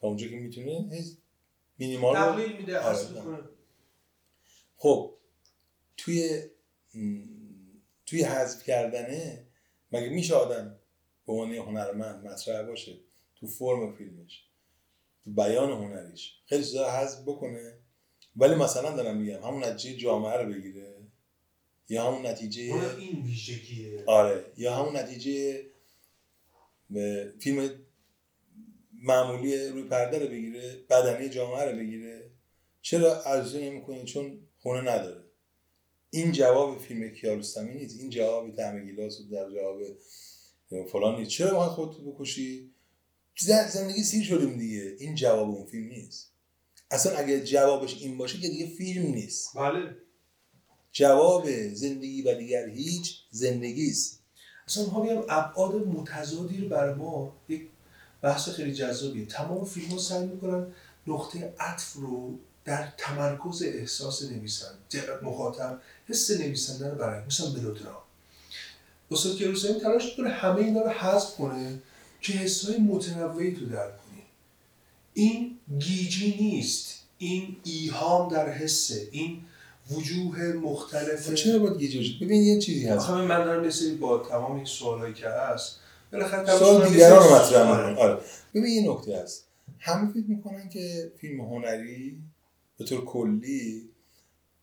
تا 0.01 0.07
اونجا 0.07 0.27
که 0.27 0.35
می‌تونه 0.35 0.89
هی 0.91 1.17
مینیمال 1.79 2.15
رو- 2.15 2.21
تقلیل 2.21 2.57
میده 2.57 2.79
آره، 2.79 2.97
خب 4.77 5.13
توی 5.97 6.43
توی 8.05 8.23
حذف 8.23 8.63
کردنه 8.63 9.45
مگه 9.91 10.09
میشه 10.09 10.35
آدم 10.35 10.79
به 11.27 11.33
عنوان 11.33 11.53
هنرمند 11.53 12.25
مطرح 12.27 12.67
باشه 12.67 12.97
تو 13.35 13.47
فرم 13.47 13.95
فیلمش 13.95 14.43
تو 15.23 15.31
بیان 15.31 15.71
هنریش؟ 15.71 16.33
خیلی 16.45 16.63
چیزا 16.63 16.91
حذف 16.91 17.21
بکنه. 17.21 17.73
ولی 18.35 18.55
مثلا 18.55 18.95
دارم 18.95 19.17
میگم 19.17 19.43
همون 19.43 19.63
نتیجه 19.63 19.97
جامعه 19.97 20.37
رو 20.37 20.53
بگیره. 20.53 20.98
یا 21.89 22.11
همون 22.11 22.25
نتیجه 22.25 22.61
این 22.99 23.23
ویژگیه 23.25 24.03
آره 24.05 24.45
یا 24.57 24.75
همون 24.75 24.95
نتیجه 24.97 25.63
فیلم 27.39 27.69
معمولی 29.03 29.67
روی 29.67 29.83
پرده 29.83 30.19
رو 30.19 30.27
بگیره 30.27 30.83
بدنی 30.89 31.29
جامعه 31.29 31.65
رو 31.65 31.77
بگیره. 31.77 32.29
چرا 32.81 33.21
ارزش 33.23 33.55
نمی‌کنه 33.55 34.03
چون 34.03 34.39
خونه 34.59 34.81
نداره. 34.81 35.23
این 36.09 36.31
جواب 36.31 36.79
فیلم 36.79 37.09
کیارستمی 37.09 37.73
نیست. 37.73 37.99
این 37.99 38.09
جواب 38.09 38.55
طعم 38.55 38.85
گیلاس 38.85 39.19
و 39.19 39.23
در 39.23 39.49
جواب 39.51 39.81
فلان 40.91 41.19
نیست. 41.19 41.31
چرا 41.31 41.57
باید 41.57 41.71
خودت 41.71 41.97
بکشی؟ 41.97 42.71
زن- 43.39 43.67
زندگی 43.67 44.03
سیر 44.03 44.23
شدیم 44.23 44.57
دیگه. 44.57 44.95
این 44.99 45.15
جواب 45.15 45.49
اون 45.49 45.65
فیلم 45.65 45.87
نیست. 45.87 46.33
اصلا 46.91 47.17
اگه 47.17 47.43
جوابش 47.43 48.01
این 48.01 48.17
باشه 48.17 48.39
که 48.39 48.47
دیگه 48.47 48.65
فیلم 48.67 49.05
نیست. 49.05 49.57
بله. 49.57 49.95
جواب 50.91 51.47
زندگی 51.73 52.21
و 52.21 52.35
دیگر 52.35 52.67
هیچ 52.67 53.19
زندگی 53.31 53.89
است 53.89 54.19
اصلا 54.67 54.83
می‌خوام 54.83 55.07
بگم 55.07 55.21
ابعاد 55.29 55.75
متضادی 55.75 56.57
رو 56.57 56.69
برای 56.69 56.93
ما 56.93 57.35
یک 57.49 57.67
بحث 58.21 58.49
خیلی 58.49 58.73
جذابیه. 58.73 59.25
تمام 59.25 59.65
فیلم 59.65 59.87
ها 59.87 59.97
سعی 59.97 60.25
می‌کنن 60.25 60.67
نقطه 61.07 61.53
عطف 61.59 61.93
رو 61.93 62.39
در 62.65 62.93
تمرکز 62.97 63.63
احساس 63.63 64.23
نویسنده 64.23 65.19
مخاطب 65.23 65.81
حس 66.07 66.31
نویسنده 66.31 66.89
رو 66.89 66.95
برای 66.95 67.25
مثلا 67.25 67.49
ملودرام. 67.49 68.01
استاد 69.11 69.37
کیارستمی 69.37 69.79
تلاش 69.79 70.05
می‌کنه 70.05 70.29
همه 70.29 70.61
اینا 70.61 70.81
رو 70.81 70.89
حذف 70.89 71.35
کنه 71.35 71.81
که 72.21 72.33
حسای 72.33 72.77
متنوعی 72.77 73.55
تو 73.55 73.65
درک 73.65 73.97
کنی 73.97 74.23
این 75.13 75.59
گیجی 75.79 76.35
نیست. 76.39 76.99
این 77.17 77.55
ایهام 77.63 78.31
در 78.31 78.49
حسه. 78.49 79.07
این 79.11 79.41
وجوه 79.91 80.53
مختلف. 80.53 81.27
خب 81.27 81.33
چرا 81.33 81.59
باید 81.59 81.77
گیج 81.77 82.23
ببین 82.23 82.41
یه 82.41 82.59
چیزی 82.59 82.87
هست. 82.87 83.09
آخه 83.09 83.21
من 83.21 83.45
دارم 83.45 83.63
یه 83.63 83.69
سری 83.69 83.95
با 83.95 84.17
تمام 84.17 84.55
این 84.55 84.65
سوالایی 84.65 85.13
که 85.13 85.29
هست 85.29 85.79
بالاخره 86.11 86.57
سوال 86.57 86.89
دیگران 86.89 87.23
رو 87.23 87.35
مطرح 87.35 87.71
می‌کنه 87.71 87.95
آره. 87.95 88.21
ببین 88.53 88.65
یه 88.65 88.91
نکته 88.91 89.17
هست. 89.17 89.45
همه 89.79 90.11
فکر 90.11 90.25
می‌کنن 90.27 90.69
که 90.69 91.11
فیلم 91.17 91.41
هنری 91.41 92.17
به 92.77 92.85
طور 92.85 93.05
کلی 93.05 93.89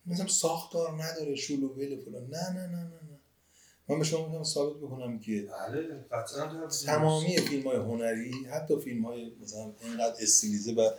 مثلا 0.05 0.27
ساختار 0.27 1.03
نداره 1.03 1.35
شول 1.35 1.63
و 1.63 1.67
ول 1.67 1.97
فلان. 2.05 2.23
نه 2.23 2.49
نه 2.53 2.67
نه 2.67 2.77
نه 2.77 2.83
نه. 2.83 3.17
من 3.89 3.99
به 3.99 4.05
شما 4.05 4.25
می‌تونم 4.25 4.43
ثابت 4.43 4.77
بکنم 4.77 5.19
که 5.19 5.47
بله 5.71 6.05
تمامی 6.85 7.37
فیلم 7.37 7.67
های 7.67 7.77
هنری 7.77 8.31
حتی 8.51 8.79
فیلم 8.79 9.05
های 9.05 9.31
مثلا 9.43 9.71
اینقدر 9.83 10.13
استیلیزه 10.21 10.73
و 10.73 10.89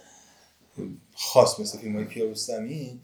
خاص 1.15 1.61
مثل 1.61 1.79
فیلم 1.79 1.97
های 1.97 2.07
کیارستمی 2.07 3.01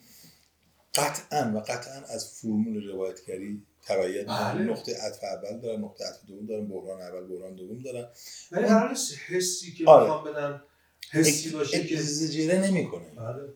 قطعا 0.96 1.52
و 1.56 1.60
قطعا 1.60 2.02
از 2.08 2.40
فرمول 2.40 2.88
روایتگری 2.88 3.62
تبعیت 3.82 4.26
بله. 4.26 4.62
نقطه 4.62 4.92
عطف 5.06 5.24
اول 5.24 5.60
دارن 5.60 5.80
نقطه 5.80 6.04
عطف 6.04 6.26
دوم 6.26 6.46
دارن 6.46 6.66
بحران 6.68 7.00
اول 7.00 7.26
بحران 7.26 7.54
دوم 7.54 7.78
دارن 7.78 8.08
ولی 8.52 8.66
قرار 8.66 8.88
نیست 8.88 9.14
حسی 9.28 9.72
که 9.72 9.84
آره. 9.86 10.04
می‌خوام 10.04 10.24
بدن 10.24 10.62
حسی 11.10 11.50
باشه 11.50 11.86
که 11.86 11.94
اگزجره 11.94 12.70
نمی‌کنه. 12.70 13.04
بله. 13.16 13.52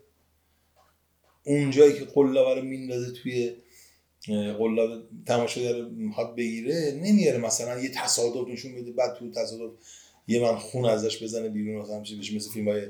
اون 1.45 1.71
جایی 1.71 1.99
که 1.99 2.05
قلابه 2.05 2.61
رو 2.61 2.67
میندازه 2.67 3.13
توی 3.13 3.57
قلاب 4.59 5.03
تماشاگر 5.27 5.83
می‌خواد 5.83 6.37
بگیره 6.37 7.01
نمیاره 7.03 7.39
مثلا 7.39 7.81
یه 7.81 7.91
تصادف 7.95 8.49
نشون 8.49 8.75
بده 8.75 8.93
بعد 8.93 9.15
تو 9.15 9.31
تصادف 9.31 9.73
یه 10.29 10.43
من 10.43 10.57
خون 10.57 10.85
ازش 10.85 11.23
بزنه 11.23 11.49
بیرون 11.49 11.83
مثلا 11.83 12.03
چیزی 12.03 12.21
بشه 12.21 12.37
مثل 12.37 12.51
فیلم 12.51 12.69
های 12.69 12.89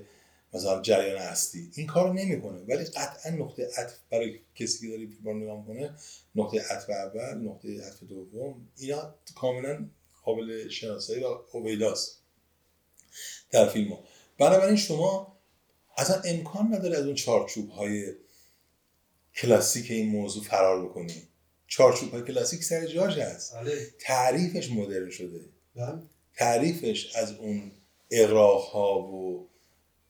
مثلا 0.55 0.83
جریان 0.83 1.19
هستی 1.19 1.71
این 1.75 1.87
کارو 1.87 2.13
نمی‌کنه. 2.13 2.59
ولی 2.59 2.85
قطعا 2.85 3.33
نقطه 3.33 3.69
عطف 3.77 3.95
برای 4.11 4.41
کسی 4.55 4.81
که 4.81 4.89
داره 4.89 5.07
فیلم 5.07 5.25
رو 5.25 5.39
نگاه 5.39 5.59
می‌کنه 5.59 5.95
نقطه 6.35 6.61
عطف 6.61 6.91
اول 6.91 7.39
نقطه 7.39 7.87
عطف 7.87 8.03
دوم 8.03 8.69
اینا 8.77 9.15
کاملا 9.35 9.89
قابل 10.23 10.69
شناسایی 10.69 11.25
و 11.25 11.39
هویداست 11.55 12.19
در 13.51 13.69
فیلم 13.69 13.93
ها 13.93 14.05
بنابراین 14.39 14.77
شما 14.77 15.39
اصلا 15.97 16.21
امکان 16.25 16.75
نداره 16.75 16.99
از 16.99 17.05
اون 17.05 17.15
چارچوب 17.15 17.71
های 17.71 18.15
کلاسیک 19.37 19.91
این 19.91 20.11
موضوع 20.11 20.45
فرار 20.45 20.85
بکنی. 20.85 21.23
چارچوب 21.67 22.13
های 22.13 22.23
کلاسیک 22.23 22.65
سر 22.65 22.87
جاش 22.87 23.19
هست. 23.19 23.55
بله. 23.55 23.87
تعریفش 24.01 24.71
مدرن 24.71 25.11
شده. 25.11 25.41
بله. 25.77 26.03
تعریفش 26.35 27.17
از 27.17 27.33
اون 27.33 27.73
اقراق 28.11 28.65
ها 28.65 29.03
و 29.03 29.48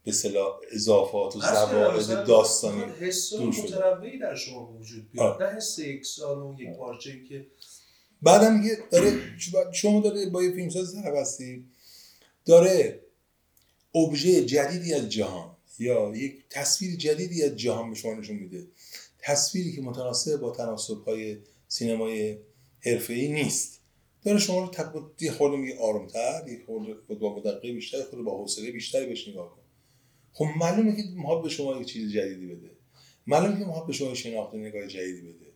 به 0.09 0.15
صلاح 0.15 0.61
اضافات 0.73 1.37
و 1.37 1.41
زواید 1.41 2.25
داستانی 2.25 2.83
دور 3.31 3.53
شده. 3.53 4.19
در 4.21 4.35
شما 4.35 4.73
وجود 4.81 5.11
بیاد. 5.13 5.43
نه 5.43 5.49
حس 5.49 5.79
یکسان 5.79 6.43
و 6.43 6.61
یک 6.61 6.77
پارچه‌ای 6.77 7.25
که 7.25 7.47
بعدم 8.23 8.59
میگه 8.59 8.79
داره 8.91 9.19
شما 9.73 10.01
داره 10.01 10.27
با 10.27 10.43
یه 10.43 10.53
فیلمساز 10.53 10.97
هستی 10.97 11.65
داره 12.45 13.01
ابژه 13.95 14.45
جدیدی 14.45 14.95
از 14.95 15.09
جهان 15.09 15.57
یا 15.79 16.13
یک 16.17 16.45
تصویر 16.51 16.97
جدیدی 16.97 17.43
از 17.43 17.57
جهان 17.57 17.91
به 17.91 17.97
شما 17.97 18.15
نشون 18.15 18.37
میده 18.37 18.67
تصویری 19.19 19.73
که 19.73 19.83
متناسب 19.83 20.41
با 20.41 20.51
تناسب 20.51 21.03
های 21.07 21.39
سینمای 21.69 22.39
حرفه‌ای 22.81 23.29
نیست 23.29 23.81
داره 24.25 24.39
شما 24.39 24.61
رو 24.61 24.69
تق... 24.69 25.03
یه 25.21 25.33
خورده 25.33 25.57
میگه 25.57 25.79
آرومتر 25.79 26.45
یه 26.49 26.59
خورده 26.67 26.95
با 27.15 27.37
مدقه 27.37 27.73
بیشتر 27.73 28.03
خورده 28.03 28.25
با 28.25 28.39
حوصله 28.39 28.71
بیشتری 28.71 29.07
بهش 29.07 29.29
نگاه 29.29 29.58
خب 30.39 30.49
معلومه 30.57 30.97
که 30.97 31.03
می‌خواد 31.15 31.43
به 31.43 31.49
شما 31.49 31.77
یه 31.77 31.85
چیز 31.85 32.13
جدیدی 32.13 32.47
بده. 32.47 32.71
معلومه 33.27 33.59
که 33.59 33.65
می‌خواد 33.65 33.87
به 33.87 33.93
شما 33.93 34.15
شناخت 34.15 34.55
و 34.55 34.57
نگاه 34.57 34.87
جدیدی 34.87 35.21
بده. 35.21 35.47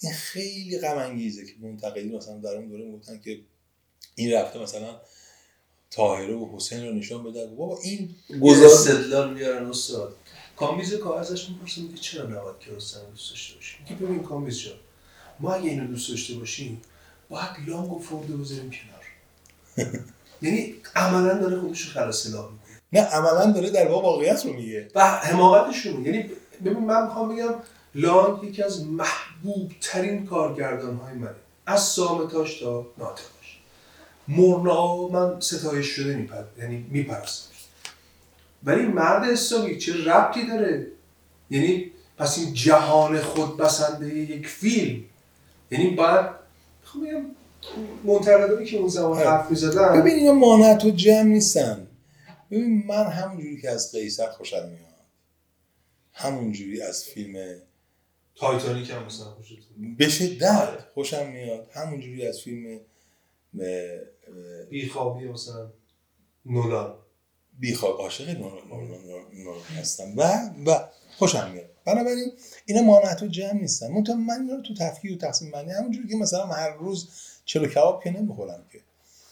این 0.00 0.12
خیلی 0.12 0.78
غم 0.78 0.98
انگیزه 0.98 1.46
که 1.46 1.52
منتقدین 1.60 2.16
مثلا 2.16 2.38
در 2.38 2.56
اون 2.56 2.68
دوره 2.68 2.84
می‌گفتن 2.84 3.20
که 3.20 3.40
این 4.14 4.32
رفته 4.32 4.58
مثلا 4.58 5.00
طاهره 5.90 6.34
و 6.34 6.56
حسین 6.56 6.86
رو 6.86 6.94
نشون 6.94 7.24
بده. 7.24 7.46
بابا 7.46 7.78
این 7.82 8.14
گذار 8.42 8.66
استدلال 8.66 9.34
میارن 9.34 9.66
استاد. 9.66 10.16
کامیز 10.56 10.94
کاغذش 10.94 11.48
می‌پرسه 11.48 11.80
میگه 11.80 11.96
چرا 11.96 12.26
نباید 12.26 12.58
کیارستمی 12.58 13.10
دوست 13.10 13.30
داشته 13.30 13.54
باشیم؟ 13.54 13.80
میگه 13.82 14.06
ببین 14.06 14.22
کامیز 14.22 14.58
جان 14.58 14.78
ما 15.40 15.54
اگه 15.54 15.70
اینو 15.70 15.86
دوست 15.86 16.10
داشته 16.10 16.34
باشیم 16.34 16.82
باید 17.28 17.50
لانگ 17.66 17.92
و 17.92 17.98
فورده 17.98 18.36
بذاریم 18.36 18.70
کنار. 18.70 19.04
یعنی 20.42 20.74
عملا 20.94 21.38
داره 21.38 21.60
خودش 21.60 21.80
رو 21.80 21.92
خلاص 21.92 22.26
می‌کنه. 22.26 22.65
نه 22.96 23.02
عملا 23.02 23.52
داره 23.52 23.70
در 23.70 23.88
واقع 23.88 24.06
واقعیت 24.06 24.46
رو 24.46 24.52
میگه. 24.52 24.88
و 24.94 25.06
حماقتشون 25.06 26.04
یعنی 26.06 26.30
ببین 26.64 26.78
من 26.78 27.02
می‌خوام 27.02 27.36
بگم 27.36 27.54
لانگ 27.94 28.44
یکی 28.44 28.62
از 28.62 28.86
محبوب 28.86 29.72
ترین 29.80 30.26
کارگردان 30.26 30.96
های 30.96 31.14
منه. 31.14 31.30
از 31.66 31.82
سامتاش 31.82 32.60
تا 32.60 32.86
ناتماش. 32.98 33.60
مرنا 34.28 35.08
من 35.08 35.40
ستایش 35.40 35.86
شده 35.86 36.16
میپر 36.16 36.42
یعنی 36.58 36.86
میپرستم. 36.90 37.50
ولی 38.64 38.86
مرد 38.86 39.30
اسلامی 39.30 39.78
چه 39.78 40.04
ربطی 40.04 40.46
داره؟ 40.46 40.86
یعنی 41.50 41.90
پس 42.18 42.38
این 42.38 42.54
جهان 42.54 43.20
خود 43.20 43.56
بسنده 43.56 44.14
یک 44.14 44.46
فیلم. 44.46 45.04
یعنی 45.70 45.90
باید 45.90 46.26
می‌خوام 46.82 47.04
بگم 47.04 47.22
منتقدانی 48.04 48.64
که 48.66 48.76
اون 48.76 48.88
زمان. 48.88 49.18
حرف 49.18 49.50
می‌زدن 49.50 50.00
ببین 50.00 50.14
اینا 50.14 50.32
مانعت 50.32 50.84
و 50.84 50.90
جمع 50.90 51.22
نیستن. 51.22 51.85
ببین 52.50 52.86
من 52.86 53.06
همونجوری 53.06 53.60
که 53.60 53.70
از 53.70 53.92
قیصر 53.92 54.30
خوشم 54.30 54.68
میاد. 54.68 54.86
همونجوری 56.12 56.82
از 56.82 57.04
فیلم 57.04 57.60
تایتانیک 58.34 58.90
هم 58.90 59.04
مثلا 59.04 59.24
خوشتون 59.24 59.96
به 59.96 60.08
شدت 60.08 60.80
خوشم 60.94 61.26
میاد. 61.26 61.70
همونجوری 61.72 62.26
از 62.26 62.40
فیلم 62.40 62.80
بیخوابی 64.70 65.28
مثلا 65.28 65.72
نولان. 66.46 66.94
بیخواب 67.58 68.00
عاشق 68.00 68.40
نور 68.40 69.56
هستم. 69.78 70.16
و 70.16 70.22
و 70.66 70.78
خوشم 71.18 71.50
میاد. 71.50 71.70
بنابراین 71.84 72.32
اینا 72.66 72.82
مانعت 72.82 73.22
و 73.22 73.26
جمع 73.26 73.60
نیستن. 73.60 73.92
منتها 73.92 74.16
من 74.16 74.40
اینا 74.40 74.54
رو 74.54 74.62
تو 74.62 74.74
تفکیک 74.74 75.12
و 75.12 75.16
تقسیم 75.16 75.50
بندی 75.50 75.70
همونجوری 75.70 76.08
که 76.08 76.16
مثلا 76.16 76.46
هر 76.46 76.70
روز 76.70 77.08
چلو 77.44 77.66
کباب 77.66 78.04
که 78.04 78.10
نمی‌خورم 78.10 78.64
که. 78.72 78.80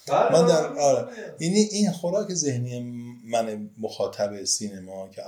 من 0.08 0.46
در 0.46 0.66
آره. 0.66 1.08
یعنی 1.40 1.58
این 1.58 1.92
خوراک 1.92 2.34
ذهنی 2.34 2.80
من 3.24 3.70
مخاطب 3.78 4.44
سینما 4.44 5.08
که 5.08 5.22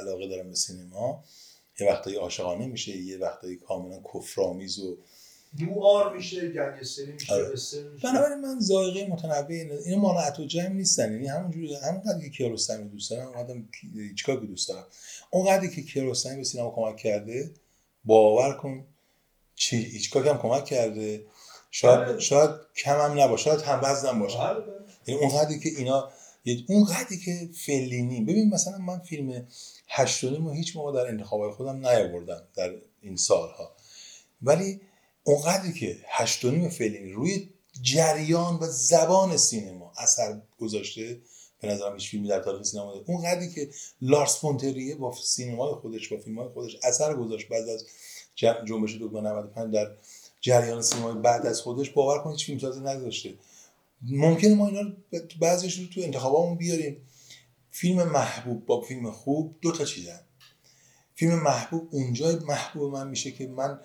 علاقه 0.00 0.28
دارم 0.28 0.48
به 0.48 0.54
سینما 0.54 1.24
یه 1.80 1.86
وقتایی 1.86 2.16
عاشقانه 2.16 2.66
میشه 2.66 2.96
یه 2.96 3.18
وقتایی 3.18 3.56
کاملا 3.56 4.00
کفرآمیز 4.14 4.78
و 4.78 4.98
نوار 5.58 6.16
میشه 6.16 6.48
گنگستری 6.48 7.12
میشه 7.12 7.34
آره. 7.34 7.50
میشه. 7.50 7.82
بنابراین 8.02 8.40
من 8.40 8.60
ذائقه 8.60 9.06
متنوع 9.06 9.80
اینا 9.84 9.98
مانعت 9.98 10.40
و 10.40 10.44
جمع 10.44 10.68
نیستن. 10.68 11.12
یعنی 11.12 11.26
همونجوری 11.26 11.74
همونقدر 11.74 12.20
که 12.20 12.30
کیارستمی 12.30 12.88
دوست 12.88 13.10
دارم 13.10 13.26
اونقدر 13.26 13.54
هیچکاک 13.94 14.38
رو 14.38 14.46
دوست 14.46 14.68
دارم. 14.68 14.86
اونقدری 15.30 15.70
که 15.70 15.82
کیارستمی 15.82 16.36
به 16.36 16.44
سینما 16.44 16.70
کمک 16.70 16.96
کرده 16.96 17.50
باور 18.04 18.54
کن 18.54 18.84
چی 19.54 19.76
هیچکاک 19.76 20.26
هم 20.26 20.38
کمک 20.38 20.64
کرده. 20.64 21.24
شاید 21.74 22.00
بله. 22.08 22.20
شاید 22.20 22.50
کم 22.76 23.00
هم 23.00 23.20
نباشه 23.20 23.44
شاید 23.44 23.60
هم 23.60 23.80
وزن 23.82 24.18
باشه 24.18 24.38
بله. 24.38 24.64
یعنی 25.06 25.20
اونقدری 25.20 25.60
که 25.60 25.68
اینا 25.68 26.10
یه- 26.44 26.64
اونقدری 26.68 27.18
که 27.18 27.48
فلینی 27.66 28.20
ببین 28.20 28.50
مثلا 28.54 28.78
من 28.78 28.98
فیلم 28.98 29.46
هشتونیم 29.88 30.46
رو 30.46 30.52
هیچ 30.52 30.76
موقع 30.76 30.92
در 30.92 31.06
انتخابای 31.08 31.52
خودم 31.52 31.86
نیاوردم 31.86 32.42
در 32.54 32.70
این 33.00 33.16
سالها 33.16 33.72
ولی 34.42 34.80
اونقدری 35.24 35.72
که 35.72 35.96
هشتونیم 36.08 36.68
فلینی 36.68 37.12
روی 37.12 37.48
جریان 37.82 38.54
و 38.54 38.66
زبان 38.66 39.36
سینما 39.36 39.92
اثر 39.98 40.40
گذاشته 40.58 41.20
به 41.60 41.68
نظرم 41.68 41.94
هیچ 41.94 42.10
فیلمی 42.10 42.28
در 42.28 42.40
تاریخ 42.40 42.62
سینما 42.62 42.90
نداره 42.90 43.04
اونقدری 43.08 43.50
که 43.50 43.68
لارس 44.00 44.36
فونتریه 44.40 44.94
با 44.94 45.14
سینمای 45.24 45.74
خودش 45.74 46.08
با 46.08 46.16
فیلمهای 46.20 46.48
خودش 46.48 46.76
اثر 46.82 47.14
گذاشت 47.14 47.48
بعد 47.48 47.68
از 47.68 47.86
جنبش 48.64 48.96
دکمه 49.00 49.20
95 49.20 49.74
در 49.74 49.86
جریان 50.42 50.82
سینمای 50.82 51.14
بعد 51.14 51.46
از 51.46 51.60
خودش 51.60 51.90
باور 51.90 52.22
کنید 52.22 52.36
هیچ 52.36 52.46
فیلمسازی 52.46 52.80
نگذاشته 52.80 53.34
ممکنه 54.02 54.54
ما 54.54 54.68
اینا 54.68 54.80
رو 54.80 54.90
بعضیش 55.40 55.78
رو 55.78 55.86
تو 55.86 56.00
انتخابامون 56.00 56.58
بیاریم. 56.58 56.96
فیلم 57.70 58.02
محبوب 58.02 58.66
با 58.66 58.80
فیلم 58.80 59.10
خوب 59.10 59.54
دو 59.60 59.72
تا 59.72 59.84
چیزن. 59.84 60.20
فیلم 61.14 61.42
محبوب 61.42 61.88
اونجای 61.90 62.34
محبوب 62.34 62.92
من 62.92 63.08
میشه 63.08 63.30
که 63.30 63.46
من 63.46 63.80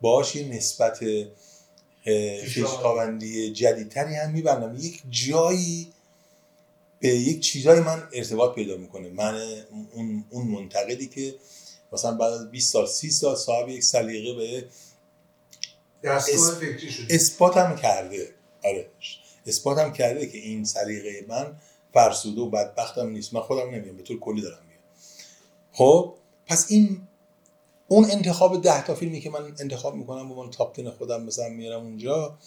باهاش 0.00 0.36
یه 0.36 0.48
نسبت 0.48 1.00
اه، 2.06 2.38
خویشتاوندی 2.40 3.52
جدیدتری 3.52 4.14
هم 4.14 4.30
میبندم. 4.30 4.76
یک 4.78 5.02
جایی 5.10 5.92
به 7.00 7.08
یک 7.08 7.40
چیزایی 7.40 7.80
من 7.80 8.08
ارتباط 8.12 8.54
پیدا 8.54 8.76
می‌کنه. 8.76 9.08
من 9.08 9.42
اون, 9.92 10.24
اون 10.30 10.46
منتقدی 10.46 11.06
که 11.06 11.34
مثلا 11.92 12.14
بعد 12.14 12.32
از 12.32 12.50
20 12.50 12.72
سال 12.72 12.86
30 12.86 13.10
سال 13.10 13.36
صاحب 13.36 13.68
یک 13.68 13.84
سلیقه 13.84 14.34
به 14.34 14.64
دستگاه 16.04 16.48
اس- 16.48 16.54
فکری 16.58 16.90
شده. 16.90 17.14
کرده. 17.76 18.28
آره. 18.64 18.90
اثبات 19.46 19.78
هم 19.78 19.92
کرده 19.92 20.26
که 20.26 20.38
این 20.38 20.64
سلیقه 20.64 21.24
من 21.28 21.56
فرسوده 21.94 22.40
و 22.40 22.50
بدبختم 22.50 23.08
نیست. 23.08 23.34
من 23.34 23.40
خودم 23.40 23.70
نمیگم 23.70 23.96
به 23.96 24.02
طور 24.02 24.20
کلی 24.20 24.42
دارم 24.42 24.62
میگم. 24.68 24.80
خب 25.72 26.14
پس 26.46 26.66
این 26.70 27.08
اون 27.88 28.10
انتخاب 28.10 28.62
ده 28.62 28.84
تا 28.84 28.94
فیلمی 28.94 29.20
که 29.20 29.30
من 29.30 29.54
انتخاب 29.60 29.94
می‌کنم 29.94 30.28
به 30.28 30.34
من 30.34 30.50
تاپ 30.50 30.88
خودم 30.88 31.22
مثلا 31.22 31.48
میارم 31.48 31.82
اونجا 31.82 32.38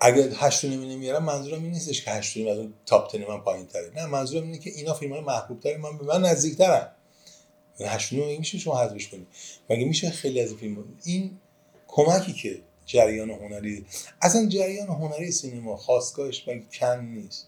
اگر 0.00 0.28
هشت 0.34 0.64
نمی 0.64 0.88
نمیارم 0.94 1.24
منظورم 1.24 1.62
این 1.62 1.72
نیستش 1.72 2.04
که 2.04 2.10
هشت 2.10 2.36
از 2.36 2.58
اون 2.58 2.74
تاپ 2.86 3.16
من 3.16 3.40
پایین 3.40 3.66
تره 3.66 3.92
نه 3.96 4.06
منظورم 4.06 4.44
اینه 4.44 4.58
که 4.58 4.70
اینا 4.70 4.94
فیلم 4.94 5.12
های 5.12 5.20
محبوب 5.20 5.60
تره 5.60 5.76
من 5.76 5.98
به 5.98 6.04
من 6.04 6.20
نزدیک 6.20 6.58
ترن 6.58 6.88
هشت 7.80 8.12
رو 8.12 8.24
مگه 8.26 8.38
میشه 8.38 8.58
شما 8.58 8.82
حذفش 8.82 9.08
کنید 9.08 9.26
مگه 9.70 9.84
میشه 9.84 10.10
خیلی 10.10 10.40
از 10.40 10.48
این 10.48 10.58
فیلم 10.58 10.84
این 11.04 11.38
کمکی 11.88 12.32
که 12.32 12.62
جریان 12.86 13.30
هنری 13.30 13.86
اصلا 14.22 14.46
جریان 14.46 14.88
هنری 14.88 15.32
سینما 15.32 15.76
خواستگاهش 15.76 16.48
مگه 16.48 16.62
کن 16.80 17.04
نیست. 17.04 17.46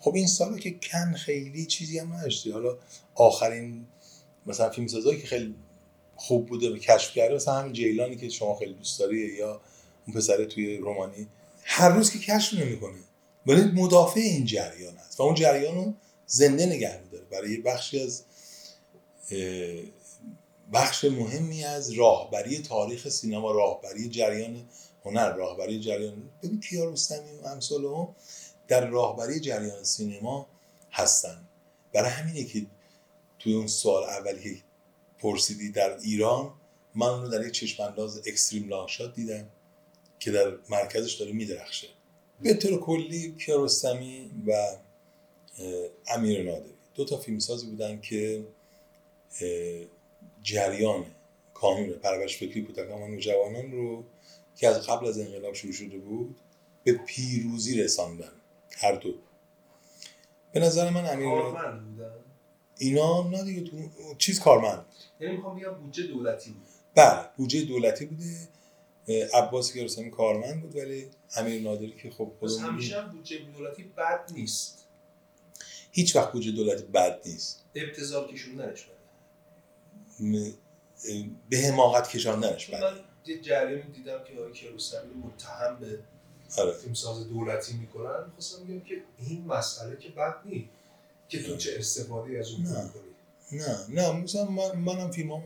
خب 0.00 0.14
این 0.14 0.26
سالا 0.26 0.58
که 0.58 0.70
کن 0.70 1.12
خیلی 1.12 1.66
چیزی 1.66 1.98
هم 1.98 2.12
نداشته. 2.12 2.52
حالا 2.52 2.78
آخرین 3.14 3.86
مثلا 4.46 4.70
فیلم 4.70 4.86
سازایی 4.86 5.20
که 5.20 5.26
خیلی 5.26 5.54
خوب 6.16 6.46
بوده 6.46 6.70
و 6.70 6.76
کشف 6.76 7.14
کرده 7.14 7.34
مثلا 7.34 7.54
همین 7.54 7.72
جیلانی 7.72 8.16
که 8.16 8.28
شما 8.28 8.56
خیلی 8.56 8.74
دوست 8.74 8.98
داری 8.98 9.18
یا 9.18 9.60
اون 10.06 10.16
پسره 10.16 10.46
توی 10.46 10.76
رومانی. 10.76 11.26
هر 11.64 11.88
روز 11.88 12.10
که 12.10 12.18
کشف 12.18 12.54
نمی‌کنه. 12.54 12.98
ولی 13.46 13.62
مدافع 13.62 14.20
این 14.20 14.44
جریان 14.44 14.96
هست 14.96 15.20
و 15.20 15.22
اون 15.22 15.34
جریان 15.34 15.74
رو 15.74 15.94
زنده 16.26 16.66
نگه 16.66 17.00
میداره. 17.04 17.24
برای 17.30 17.50
یه 17.50 17.60
بخشی 17.60 18.00
از 18.00 18.22
بخش 20.72 21.04
مهمی 21.04 21.64
از 21.64 21.90
راهبری 21.90 22.58
تاریخ 22.58 23.08
سینما 23.08 23.52
راهبری 23.52 24.08
جریان 24.08 24.68
هنر 25.04 25.32
راهبری 25.32 25.80
جریان 25.80 26.30
ببین 26.42 26.60
کیارستمی 26.60 27.38
و 27.42 27.46
امثال 27.46 27.84
هم 27.84 28.08
در 28.68 28.86
راهبری 28.86 29.40
جریان 29.40 29.84
سینما 29.84 30.46
هستن. 30.92 31.44
برای 31.92 32.10
همینه 32.10 32.44
که 32.44 32.66
توی 33.38 33.54
اون 33.54 33.66
سال 33.66 34.02
اولی 34.02 34.54
که 34.54 34.62
پرسیدی 35.18 35.70
در 35.72 35.98
ایران 35.98 36.52
من 36.94 37.06
اون 37.06 37.22
رو 37.22 37.28
در 37.28 37.46
یک 37.46 37.52
چشم 37.52 37.82
انداز 37.82 38.18
اکستریم 38.26 38.68
لانگ 38.68 38.90
دیدم 39.14 39.48
که 40.18 40.30
در 40.30 40.52
مرکزش 40.68 41.14
داره 41.14 41.32
میدرخشه. 41.32 41.88
به 42.42 42.54
طور 42.54 42.80
کلی 42.80 43.34
کیارستمی 43.38 44.30
و 44.46 44.76
امیر 46.08 46.42
نادری. 46.42 46.74
دو 46.94 47.04
تا 47.04 47.16
فیلمسازی 47.16 47.66
بودن 47.66 48.00
که 48.00 48.44
جریان 50.50 51.06
کانون 51.54 51.92
پرورش 51.92 52.36
فکری 52.36 52.62
کودکان 52.62 53.14
و 53.14 53.16
جوانان 53.16 53.72
رو 53.72 54.04
که 54.56 54.68
از 54.68 54.86
قبل 54.86 55.06
از 55.06 55.18
انقلاب 55.18 55.54
شروع 55.54 55.72
شده 55.72 55.98
بود 55.98 56.36
به 56.84 56.92
پیروزی 56.92 57.82
رساندن. 57.82 58.32
هر 58.76 58.92
دو. 58.92 59.14
به 60.52 60.60
نظر 60.60 60.90
من 60.90 61.06
امیر 61.06 61.28
اینا 62.78 63.28
نه 63.28 63.44
دیگه 63.44 63.60
تو 63.60 63.76
چیز 64.18 64.40
کارمند. 64.40 64.86
یعنی 65.20 65.36
می‌خوام 65.36 65.58
بگم 65.58 65.74
بودجه 65.74 66.06
دولتی 66.06 66.50
بود. 66.50 66.68
بله 66.94 67.28
بودجه 67.36 67.64
دولتی 67.64 68.06
بوده. 68.06 68.48
عباس 69.34 69.72
کیارستمی 69.72 70.10
کارمند 70.10 70.62
بود 70.62 70.76
ولی 70.76 71.06
امیر 71.36 71.62
نادری 71.62 71.96
که 72.02 72.10
خب 72.10 72.32
پس 72.42 72.58
همیشه 72.58 73.00
هم 73.00 73.12
بودجه 73.12 73.38
دولتی 73.38 73.82
بد 73.82 74.30
نیست. 74.34 74.86
هیچ 75.92 76.16
وقت 76.16 76.32
بودجه 76.32 76.50
دولتی 76.50 76.82
بد 76.82 77.20
نیست. 77.26 77.64
ابتذال 77.74 78.32
کشوندنش 78.32 78.86
به 81.50 81.58
حماقت 81.58 82.08
کشاندنش 82.08 82.66
بده 82.66 82.80
من 82.80 82.96
یه 83.26 83.40
جریانی 83.40 83.82
دیدم 83.82 84.24
که 84.24 84.40
آقای 84.40 84.52
کیارستمی 84.52 85.10
رو 85.14 85.28
متهم 85.28 85.78
به 85.80 85.98
آره. 86.58 86.72
فیلمساز 86.72 87.28
دولتی 87.28 87.72
می‌کنن 87.72 88.24
می‌خواستم 88.26 88.64
بگم 88.64 88.80
که 88.80 89.02
این 89.18 89.46
مسئله 89.46 89.96
که 89.96 90.08
بد 90.08 90.34
نیست 90.44 90.68
که 91.28 91.42
تو 91.42 91.56
چه 91.56 91.70
استفاده 91.78 92.38
از 92.38 92.50
اون 92.50 92.62
نه. 92.62 92.84
می‌کنی 92.84 93.02
نه. 93.52 93.86
نه 93.88 94.12
مثلا 94.12 94.44
من 94.44 94.76
منم 94.76 95.10
فیلمام 95.10 95.42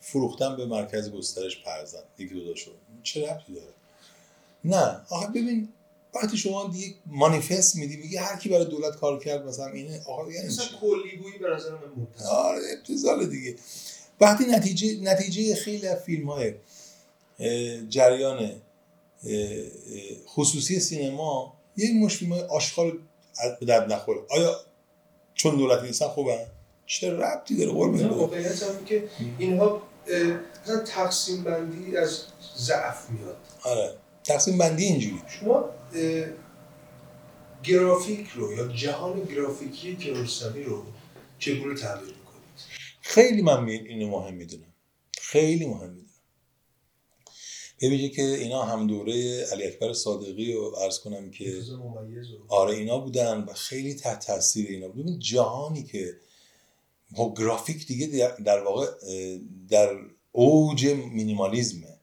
فروختم 0.00 0.56
به 0.56 0.66
مرکز 0.66 1.10
گسترش 1.10 1.62
پرزن. 1.62 2.02
یکی 2.18 2.34
دو 2.34 2.56
شد 2.56 2.74
چه 3.02 3.30
ربطی 3.30 3.54
داره؟ 3.54 3.72
نه. 4.64 5.00
آخه 5.08 5.26
ببین 5.26 5.68
وقتی 6.14 6.36
شما 6.36 6.68
دیگه 6.68 6.94
مانیفست 7.06 7.76
میدی 7.76 7.96
میگه 7.96 8.20
هر 8.20 8.36
کی 8.36 8.48
برای 8.48 8.64
دولت 8.64 8.96
کار 8.96 9.18
کرد 9.18 9.46
مثلا 9.46 9.66
اینه. 9.66 10.02
آقا 10.06 10.32
یعنی 10.32 10.46
مثلا؟ 10.46 10.66
کلیگویی 10.80 11.38
به 11.38 11.50
نظر 11.50 11.70
من 11.70 12.06
آره 12.30 12.60
ابتزال 12.78 13.26
دیگه. 13.26 13.56
وقتی 14.20 14.44
نتیجه 14.44 15.00
نتیجه 15.02 15.54
خیلی 15.54 15.86
از 15.86 15.98
فیلم 16.02 16.30
های 16.30 16.54
جریان 17.88 18.52
خصوصی 20.26 20.80
سینما 20.80 21.54
یه 21.76 22.04
مش 22.04 22.16
فیلم 22.16 22.32
های 22.32 22.42
آشغال 22.42 22.98
به 23.60 23.66
درد 23.66 23.92
نخوره. 23.92 24.20
آیا 24.30 24.56
چون 25.34 25.56
دولتی 25.56 25.86
نیستن 25.86 26.08
خوبن؟ 26.08 26.46
چه 26.86 27.10
ربطی 27.10 27.56
داره 27.56 27.72
برم. 27.72 28.18
واقعیت 28.18 28.62
هم 28.62 28.84
که 28.84 29.04
اینها 29.38 29.82
مثلا 30.64 30.78
تقسیم 30.84 31.44
بندی 31.44 31.96
از 31.96 32.22
ضعف 32.56 33.10
میاد. 33.10 33.36
آره. 33.64 33.94
تقسیم 34.24 34.58
بندی 34.58 34.84
اینجوری. 34.84 35.22
شما 35.28 35.64
گرافیک 37.62 38.28
رو 38.28 38.52
یا 38.52 38.68
جهان 38.68 39.20
گرافیکی 39.20 39.96
کیارستمی 39.96 40.62
رو 40.62 40.82
چگونه 41.38 41.74
می‌کنید؟ 41.74 42.19
خیلی 43.10 43.42
من 43.42 43.68
اینو 43.68 44.08
مهم 44.08 44.34
می‌دونم. 44.34 44.74
خیلی 45.20 45.66
مهم 45.66 45.90
می‌دونم. 45.90 46.10
ببینید 47.82 48.12
که 48.12 48.22
اینا 48.22 48.62
هم 48.62 48.86
دوره 48.86 49.44
علی 49.44 49.64
اکبر 49.64 49.92
صادقی 49.92 50.52
رو 50.52 50.70
عرض 50.70 50.98
کنم 50.98 51.30
که 51.30 51.62
و 52.48 52.54
آره 52.54 52.74
اینا 52.74 52.98
بودن 52.98 53.40
و 53.40 53.52
خیلی 53.52 53.94
تحت 53.94 54.26
تاثیر 54.26 54.70
اینا 54.70 54.88
بود. 54.88 55.04
ببین 55.04 55.18
جهانی 55.18 55.82
که 55.82 56.16
خب 57.16 57.34
گرافیک 57.38 57.86
دیگه 57.86 58.06
در- 58.44 58.62
واقع 58.62 58.86
در 59.68 59.98
اوج 60.32 60.86
مینیمالیزمه 60.86 61.98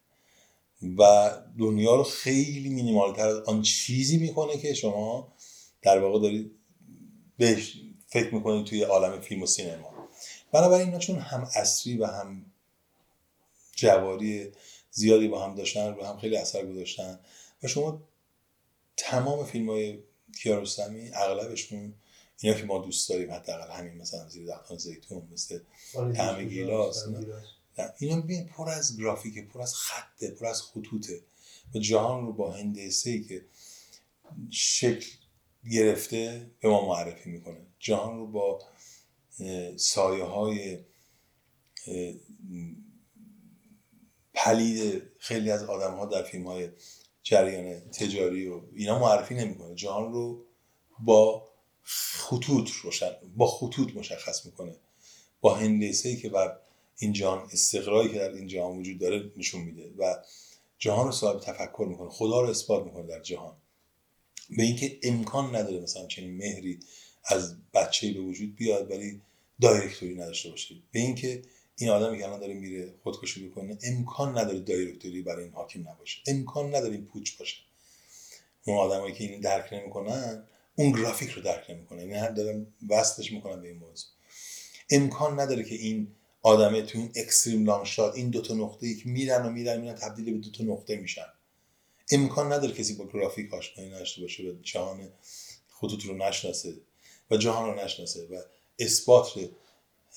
و 0.98 1.32
دنیا 1.60 1.96
رو 1.96 2.04
خیلی 2.04 2.70
مینیمالتر 2.70 3.28
از 3.28 3.38
آن 3.38 3.62
چیزی 3.62 4.18
می‌کنه 4.18 4.58
که 4.58 4.74
شما 4.74 5.34
در 5.82 6.00
واقع 6.00 6.20
دارید 6.20 6.52
بهش 7.38 7.82
فکر 8.08 8.36
می‌کنید 8.36 8.66
توی 8.66 8.84
عالم 8.84 9.22
فیلم 9.22 9.44
و 9.44 9.46
سینما. 9.46 9.97
بنابراین 10.52 10.88
اینا 10.88 11.00
چون 11.00 11.20
هم 11.20 11.50
اصری 11.56 11.98
و 11.98 12.06
هم 12.06 12.46
جواری 13.76 14.52
زیادی 14.92 15.28
با 15.28 15.46
هم 15.46 15.56
داشتن 15.56 15.94
رو 15.94 16.06
هم 16.06 16.18
خیلی 16.18 16.38
اثر 16.38 16.66
گذاشتن 16.66 17.20
و 17.64 17.68
شما 17.68 18.02
تمام 18.98 19.46
فیلم 19.46 19.70
های 19.70 20.00
کیارستمی 20.42 21.12
اغلبشون 21.14 21.94
اینا 22.42 22.58
که 22.58 22.66
ما 22.66 22.78
دوست 22.78 23.10
داریم 23.10 23.32
حداقل 23.32 23.72
همین 23.72 23.94
مثلا 23.94 24.30
زیر 24.30 24.48
دختان 24.48 24.78
زیتون 24.78 25.28
مثل 25.34 25.60
طعم 26.16 26.44
گیلاس، 26.44 27.08
نه. 27.08 27.20
نه، 27.78 27.94
اینا 27.98 28.22
ببین 28.22 28.46
پر 28.48 28.70
از 28.70 28.98
گرافیکه 28.98 29.42
پر 29.42 29.62
از 29.62 29.76
خطه 29.76 30.32
پر 30.32 30.46
از 30.46 30.62
خطوطه. 30.62 31.22
و 31.76 31.80
جهان 31.80 32.26
رو 32.26 32.34
با 32.34 32.52
هندسه 32.52 33.10
ای 33.10 33.24
که 33.24 33.46
شکل 34.52 35.06
گرفته 35.72 36.52
به 36.60 36.70
ما 36.70 36.88
معرفی 36.88 37.30
می‌کنه. 37.30 37.58
جهان 37.80 38.18
رو 38.18 38.28
با 38.28 38.60
سایه 39.78 40.24
های 40.24 40.80
پلید 44.34 45.04
خیلی 45.18 45.52
از 45.52 45.64
آدم 45.64 45.96
ها 45.96 46.06
در 46.06 46.24
فیلم 46.24 46.48
های 46.48 46.70
جریان 47.24 47.80
تجاری 47.80 48.48
و 48.48 48.62
اینا 48.76 49.00
معرفی 49.00 49.36
نمی‌کنه. 49.36 49.76
جهان 49.76 50.14
رو 50.14 50.46
با 51.00 51.48
خطوط 51.84 52.70
روشن 52.84 53.12
با 53.36 53.48
خطوط 53.48 53.96
مشخص 53.96 54.46
می‌کنه. 54.46 54.76
با 55.42 55.56
هندسه 55.56 56.16
که 56.16 56.30
بر 56.30 56.60
این 56.98 57.14
جهان 57.14 57.50
استقرایی 57.54 58.10
که 58.10 58.20
در 58.20 58.34
این 58.34 58.48
جهان 58.48 58.78
وجود 58.78 59.00
داره 59.00 59.32
نشون 59.38 59.62
میده 59.62 59.94
و 59.98 60.16
جهان 60.78 61.06
رو 61.06 61.12
صاحب 61.12 61.40
تفکر 61.40 61.86
می‌کنه. 61.90 62.10
خدا 62.10 62.42
رو 62.42 62.50
اثبات 62.50 62.86
می‌کنه 62.86 63.08
در 63.08 63.22
جهان. 63.22 63.56
به 64.58 64.64
اینکه 64.64 65.00
امکان 65.04 65.56
نداره 65.56 65.80
مثلا 65.80 66.08
چنین 66.08 66.38
مهری 66.38 66.80
از 67.26 67.56
بچه‌ای 67.74 68.14
به 68.14 68.20
وجود 68.20 68.56
بیاد 68.56 68.92
ولی 68.92 69.22
دایرکتوری 69.62 70.16
نداشته 70.16 70.50
باشه 70.50 70.76
به 70.92 71.00
اینکه 71.00 71.42
این 71.76 71.90
آدمی 71.90 72.18
که 72.18 72.26
الان 72.26 72.40
داره 72.40 72.54
میره 72.54 72.94
خودکشی 73.04 73.48
بکنه 73.48 73.78
امکان 73.84 74.38
نداره 74.38 74.60
دایرکتوری 74.60 75.22
برای 75.22 75.44
این 75.44 75.54
حاکم 75.54 75.90
نباشه. 75.90 76.22
امکان 76.28 76.76
نداره 76.76 76.94
این 76.94 77.06
پوچ 77.06 77.38
باشه. 77.38 77.58
اون 78.66 78.78
آدمایی 78.78 79.14
که 79.14 79.24
این 79.24 79.42
درک 79.42 79.74
نمی‌کنن 79.74 80.44
اون 80.76 80.92
گرافیک 80.92 81.30
رو 81.30 81.42
درک 81.42 81.70
نمی‌کنن. 81.70 82.00
یعنی 82.00 82.14
هم 82.14 82.34
دارم 82.34 82.68
وصلش 82.90 83.32
می‌کنم 83.32 83.62
به 83.62 83.68
این 83.68 83.78
موضوع. 83.78 84.10
امکان 84.90 85.40
نداره 85.40 85.64
که 85.64 85.76
این 85.76 86.08
آدمه 86.42 86.82
تو 86.82 86.98
این 86.98 87.12
اکستریم 87.16 87.66
لانگ 87.66 87.86
شات 87.86 88.16
این 88.16 88.30
دو 88.30 88.42
تا 88.42 88.54
نقطه‌ای 88.54 88.96
که 88.96 89.10
میرن 89.10 89.46
و 89.46 89.50
میرن 89.50 89.82
میرن 89.82 89.96
تبدیل 89.96 90.26
به 90.26 90.38
دو 90.38 90.52
تا 90.52 90.64
نقطه 90.64 90.96
میشن. 90.96 91.26
امکان 92.12 92.54
نداره 92.54 92.74
کسی 92.74 92.94
با 92.94 93.08
گرافیک 93.08 93.54
آشنایی 93.54 93.90
نداشته 93.90 94.22
باشه 94.22 94.44
و 94.44 94.54
جهان 94.62 95.10
خطوط 95.70 96.06
رو 96.06 96.18
نشناسه 96.18 96.74
و 97.32 97.38
جهان 97.38 97.70
رو 97.70 97.84
نشناسه 97.84 98.28
و 98.28 98.42
اثبات 98.80 99.32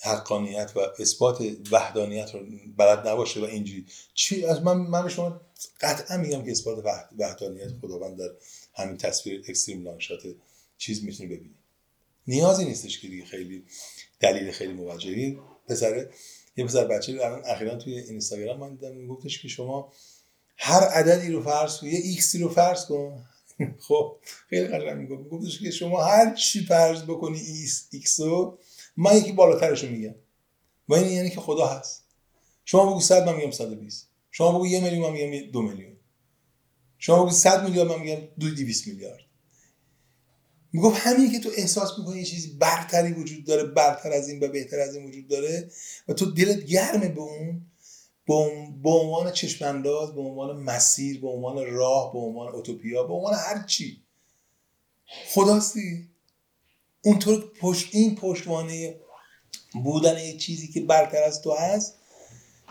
حقانیت 0.02 0.72
و 0.76 0.80
اثبات 0.98 1.42
وحدانیت 1.70 2.34
رو 2.34 2.40
بلد 2.76 3.08
نباشه 3.08 3.40
و 3.40 3.44
اینجوری. 3.44 3.86
چی؟ 4.14 4.44
از 4.44 4.62
من 4.62 4.76
من 4.76 5.08
شما 5.08 5.40
قطعا 5.80 6.16
میگم 6.16 6.44
که 6.44 6.50
اثبات 6.50 6.84
وحدانیت 7.18 7.70
خداوند 7.82 8.18
در 8.18 8.30
همین 8.74 8.96
تصویر 8.96 9.44
extreme 9.48 9.84
long 9.84 10.00
shot 10.00 10.22
چیز 10.78 11.04
می‌تونی 11.04 11.28
ببینی. 11.28 11.54
نیازی 12.26 12.64
نیستش 12.64 13.00
که 13.00 13.08
دیگه 13.08 13.24
خیلی 13.24 13.64
دلیل 14.20 14.50
خیلی 14.50 14.72
موجهی. 14.72 15.38
پسر 15.68 16.10
یه 16.56 16.64
پسر 16.64 16.84
بچه 16.84 17.12
الان 17.12 17.42
اخیرا 17.44 17.76
توی 17.76 17.98
اینستاگرام 17.98 18.60
من 18.60 18.74
دیدم 18.74 18.96
میگفتش 18.96 19.42
که 19.42 19.48
شما 19.48 19.92
هر 20.56 20.80
عددی 20.82 21.32
رو 21.32 21.42
فرض 21.42 21.78
کن 21.78 21.86
یه 21.86 21.98
ایکسی 21.98 22.38
رو 22.38 22.48
فرض 22.48 22.86
کن. 22.86 23.24
خب 23.88 24.16
خیلی 24.48 24.68
قشنگ 24.68 24.98
می‌گفت. 24.98 25.22
میگفتش 25.22 25.58
که 25.62 25.70
شما 25.70 26.04
هر 26.04 26.34
چی 26.34 26.64
فرض 26.64 27.02
بکنی 27.02 27.38
ایکس 27.92 28.20
رو 28.20 28.58
من 28.96 29.16
یکی 29.16 29.32
بالاترش 29.32 29.84
میگم. 29.84 30.14
و 30.88 30.94
این 30.94 31.12
یعنی 31.12 31.30
که 31.30 31.40
خدا 31.40 31.66
هست. 31.66 32.04
شما 32.64 32.90
بگو 32.90 33.00
100 33.00 33.26
من 33.28 33.36
میگم 33.36 33.50
120 33.50 34.08
شما 34.30 34.52
بگو 34.52 34.66
یه 34.66 34.80
میلیون 34.80 35.02
من 35.02 35.12
میگم 35.12 35.50
دو 35.50 35.62
میلیون. 35.62 35.96
شما 36.98 37.24
بگو 37.24 37.30
100 37.30 37.64
میلیارد 37.64 37.88
من 37.88 38.00
میگم 38.00 38.22
دو 38.40 38.50
200 38.50 38.86
میلیارد. 38.86 39.20
می‌گفت 40.72 41.00
همین 41.00 41.32
که 41.32 41.38
تو 41.38 41.50
احساس 41.56 41.98
می‌کنی 41.98 42.18
یه 42.18 42.24
چیزی 42.24 42.56
برتری 42.58 43.12
وجود 43.12 43.44
داره 43.44 43.64
برتر 43.64 44.12
از 44.12 44.28
این 44.28 44.44
و 44.44 44.48
بهتر 44.48 44.80
از 44.80 44.94
این 44.94 45.06
وجود 45.06 45.28
داره 45.28 45.70
و 46.08 46.12
تو 46.12 46.30
دلت 46.30 46.64
گرمه 46.64 47.08
به 47.08 47.20
اون 47.20 47.69
به 48.26 48.90
عنوان 48.90 49.32
چشمانداز 49.32 50.14
به 50.14 50.20
عنوان 50.20 50.56
مسیر 50.56 51.20
به 51.20 51.28
عنوان 51.28 51.66
راه 51.66 52.12
به 52.12 52.18
عنوان 52.18 52.54
اوتوپیا 52.54 53.04
به 53.04 53.14
عنوان 53.14 53.34
هر 53.34 53.66
چی. 53.66 54.02
خداست 55.34 55.74
دیگه 55.74 56.06
اونطور 57.04 57.52
پشت 57.60 57.88
این 57.94 58.14
پشتوانه 58.14 58.96
بودن 59.84 60.18
یه 60.18 60.36
چیزی 60.36 60.68
که 60.68 60.80
برتر 60.80 61.22
از 61.22 61.42
تو 61.42 61.52
هست 61.52 61.94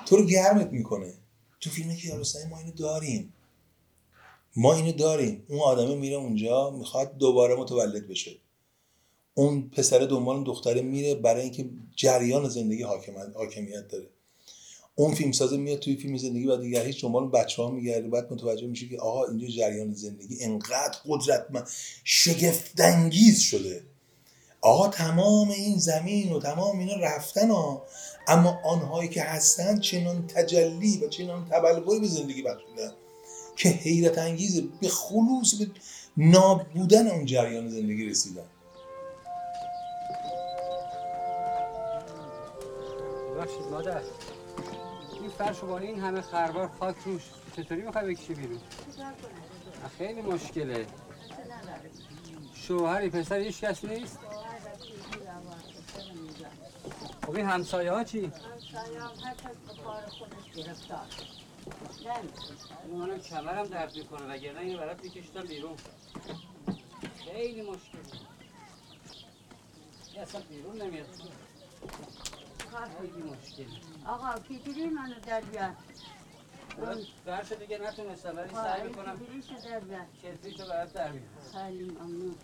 تو 0.05 0.15
رو 0.15 0.25
گرمت 0.25 0.71
می‌کنه. 0.71 1.13
تو 1.61 1.69
فیلم 1.69 1.95
کیارستمی 1.95 2.49
ما 2.49 2.57
اینو 2.59 2.71
داریم. 2.71 3.33
ما 4.55 4.73
اینو 4.73 4.91
داریم. 4.91 5.45
اون 5.49 5.59
آدمه 5.59 5.95
میره 5.95 6.15
اونجا 6.15 6.69
می‌خواد 6.69 7.17
دوباره 7.17 7.55
متولد 7.55 8.07
بشه. 8.07 8.31
اون 9.33 9.69
پسر 9.69 9.99
دنبال 9.99 10.43
دختره 10.43 10.81
میره 10.81 11.15
برای 11.15 11.41
اینکه 11.41 11.69
جریان 11.95 12.49
زندگی 12.49 12.83
حاکمیت 13.35 13.87
داره. 13.87 14.07
اون 14.99 15.15
فیلم 15.15 15.31
سازه 15.31 15.57
میاد 15.57 15.79
توی 15.79 15.95
فیلم 15.95 16.17
زندگی 16.17 16.45
و 16.45 16.57
دیگر 16.57 16.85
هیچ 16.85 17.01
دنبال 17.01 17.27
بچه 17.27 17.63
ها 17.63 17.71
میگرده. 17.71 18.09
بعد 18.09 18.33
متوجه 18.33 18.67
میشه 18.67 18.87
که 18.87 18.99
آها 18.99 19.25
اینجا 19.25 19.47
جریان 19.47 19.93
زندگی 19.93 20.43
انقدر 20.43 20.97
قدرتمند 21.05 21.67
شگفتانگیز 22.03 23.39
شده. 23.39 23.83
آقا 24.61 24.87
تمام 24.87 25.49
این 25.49 25.77
زمین 25.77 26.31
و 26.31 26.39
تمام 26.39 26.79
اینا 26.79 26.95
رفتن 26.95 27.51
ها 27.51 27.85
اما 28.27 28.59
آنهایی 28.65 29.09
که 29.09 29.21
هستن 29.21 29.79
چنان 29.79 30.27
تجلی 30.27 30.97
و 30.97 31.07
چنان 31.07 31.45
تبلوری 31.45 31.99
به 31.99 32.07
زندگی 32.07 32.41
بخشیدن 32.41 32.93
که 33.55 33.69
حیرت 33.69 34.17
انگیزه. 34.17 34.63
به 34.81 34.87
خلوص 34.87 35.53
به 35.53 35.67
نابودن 36.17 37.07
اون 37.07 37.25
جریان 37.25 37.69
زندگی 37.69 38.05
رسیدن. 38.05 38.45
ببخشید 43.35 43.65
مادر. 43.71 44.01
فرش 45.39 45.63
و 45.63 45.71
این 45.71 45.99
همه 45.99 46.21
خربار 46.21 46.71
خاک 46.79 46.95
روش. 47.05 47.21
چطوری 47.55 47.81
می‌خوای 47.81 48.13
بکشی 48.13 48.33
بیرون؟ 48.33 48.59
خیلی 49.97 50.21
مشکله. 50.21 50.87
شوهری 52.53 53.09
پسر 53.09 53.35
هیچ 53.35 53.61
کس 53.61 53.85
نیست؟ 53.85 54.19
خب 57.25 57.35
این 57.35 57.45
همسایه 57.45 57.91
ها 57.91 58.03
چی؟ 58.03 58.25
همسایه 58.25 59.01
هم 59.01 59.11
هر 59.23 59.33
کس 59.33 59.55
به 59.67 59.83
کار 59.83 60.01
خودش 60.01 60.55
گرفتار. 60.55 61.05
منم 62.93 63.19
کمرم 63.19 63.67
درد 63.67 63.95
می‌کنه 63.95 64.33
وگرنه 64.33 64.59
اینو 64.59 64.77
برات 64.77 65.03
میکشتم 65.03 65.43
بیرون. 65.43 65.75
خیلی 67.25 67.61
مشکلی 67.61 68.01
اصلا 70.21 70.41
بیرون 70.41 70.81
نمیاد. 70.81 71.05
خیلی 72.69 73.23
مشکلی 73.23 73.67
آقا 74.07 74.39
پیتری 74.39 74.85
منو 74.85 75.19
در 75.27 75.41
بیار. 75.41 75.75
برشو 77.25 77.55
دیگه 77.55 77.77
نتونستم 77.77 78.37
ولی 78.37 78.53
سعی 78.53 78.83
می‌کنم 78.87 79.19
پیتریشو 79.19 79.69
در 79.69 79.79
بیار. 79.79 80.05
کتریشو 80.23 80.67
برات 80.67 80.93
در 80.93 81.11
بیارم. 81.11 81.27
خیلی 81.53 81.83
ممنون. 81.83 82.35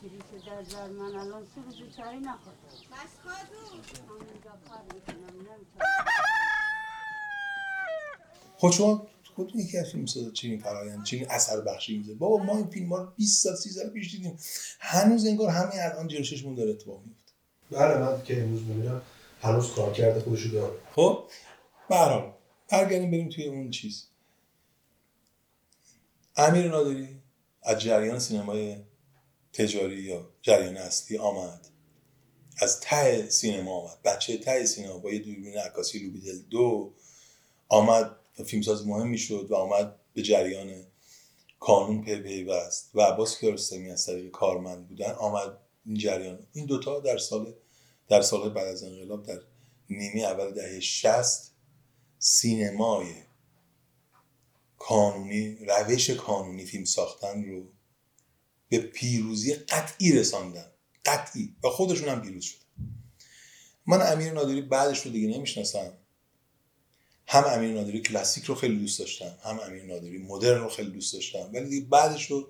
پیتریشو 0.00 0.46
در 0.46 0.62
بیار. 0.62 0.88
من 0.88 1.18
الان 1.20 1.46
سو 1.54 1.62
روز 1.62 1.96
چایی 1.96 2.20
نخورد 2.20 2.56
بس 2.66 3.12
کادو 3.24 3.76
من 4.08 4.26
اینجا 4.32 4.50
کار 4.68 4.82
می‌کنم 4.94 5.36
نمی‌تونم 5.36 6.04
خود 8.58 8.72
شما 8.72 9.06
خودتون 9.34 9.60
یکی 9.60 9.78
از 9.78 9.92
فیلم 9.92 10.06
سازا 10.06 10.30
چنین 10.30 10.58
فرایند 10.60 11.04
چنین 11.04 11.26
اثر 11.30 11.60
بخشی 11.60 11.98
میزه 11.98 12.14
بابا 12.14 12.44
ما 12.44 12.56
این 12.56 12.66
فیلم 12.66 12.88
ها 12.92 12.98
رو 13.02 13.10
20 13.16 13.44
سال 13.44 13.54
30 13.56 13.70
سال 13.70 13.90
پیش 13.90 14.12
دیدیم. 14.12 14.38
هنوز 14.80 15.26
انگار 15.26 15.50
همین 15.50 15.80
الان 15.80 16.08
جلو 16.08 16.22
چشمون 16.22 16.54
داره 16.54 16.70
اتفاق 16.70 17.02
میفته 17.04 17.25
بله 17.70 17.98
من 17.98 18.22
که 18.22 18.42
امروز 18.42 18.62
می‌بینم 18.62 19.02
هنوز 19.42 19.72
کار 19.72 19.92
کرده 19.92 20.20
خودشو 20.20 20.48
داره. 20.48 20.74
خب؟ 20.94 21.24
برام 21.90 22.34
برگردیم 22.68 23.10
بریم 23.10 23.28
توی 23.28 23.46
اون 23.46 23.70
چیز. 23.70 24.06
امیر 26.36 26.68
نادری 26.68 27.08
از 27.62 27.78
جریان 27.78 28.18
سینمای 28.18 28.76
تجاری 29.52 30.02
یا 30.02 30.28
جریان 30.42 30.76
اصلی 30.76 31.18
آمد. 31.18 31.68
از 32.58 32.80
ته 32.80 33.30
سینما 33.30 33.80
آمد. 33.80 34.02
بچه 34.04 34.38
ته 34.38 34.66
سینما 34.66 34.98
با 34.98 35.10
یه 35.10 35.18
دوربین 35.18 35.58
عکاسی 35.58 35.98
لوبیدل 35.98 36.38
دو 36.38 36.92
آمد 37.68 38.16
فیلمساز 38.46 38.86
مهمی 38.86 39.18
شد 39.18 39.46
و 39.50 39.54
آمد 39.54 39.96
به 40.14 40.22
جریان 40.22 40.82
کانون 41.60 42.04
پی 42.04 42.20
پیوست. 42.20 42.90
و 42.94 43.00
عباس 43.00 43.38
کیارستمی 43.38 43.90
از 43.90 44.06
طریق 44.06 44.30
کارمند 44.30 44.88
بودن 44.88 45.10
آمد 45.10 45.58
این 45.86 45.96
جریان. 45.96 46.46
این 46.52 46.66
دوتا 46.66 47.00
در 47.00 47.18
سال 47.18 47.54
در 48.08 48.22
سال 48.22 48.48
بعد 48.48 48.66
از 48.66 48.82
انقلاب 48.82 49.26
در 49.26 49.40
نیمه 49.90 50.20
اول 50.20 50.50
دهه 50.50 50.80
60 50.80 51.52
سینمای 52.18 53.14
کانونی 54.78 55.56
روش 55.56 56.10
کانونی 56.10 56.64
فیلم 56.64 56.84
ساختن 56.84 57.44
رو 57.44 57.68
به 58.68 58.78
پیروزی 58.78 59.54
قطعی 59.54 60.12
رساندن. 60.12 60.70
قطعی. 61.04 61.56
و 61.64 61.68
خودشون 61.68 62.08
هم 62.08 62.22
پیروز 62.22 62.44
شد 62.44 62.58
من 63.86 64.12
امیر 64.12 64.32
نادری 64.32 64.62
بعدش 64.62 65.00
رو 65.00 65.12
دیگه 65.12 65.28
نمی‌شناسم. 65.28 65.92
هم 67.26 67.44
امیر 67.44 67.74
نادری 67.74 68.00
کلاسیک 68.00 68.44
رو 68.44 68.54
خیلی 68.54 68.78
دوست 68.78 68.98
داشتم 68.98 69.38
هم 69.42 69.60
امیر 69.60 69.82
نادری 69.82 70.18
مدرن 70.18 70.60
رو 70.60 70.68
خیلی 70.68 70.90
دوست 70.90 71.12
داشتم 71.12 71.50
ولی 71.54 71.68
دیگه 71.68 71.86
بعدش 71.86 72.30
رو 72.30 72.48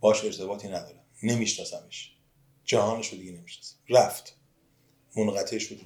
باش 0.00 0.24
ارتباطی 0.24 0.68
ندارم. 0.68 1.04
نمیشناسمش. 1.22 2.16
جهانش 2.64 3.08
رو 3.08 3.18
دیگه 3.18 3.32
نمی‌شناسم 3.32 3.76
رفت. 3.88 4.36
منقطع 5.16 5.58
شد 5.58 5.80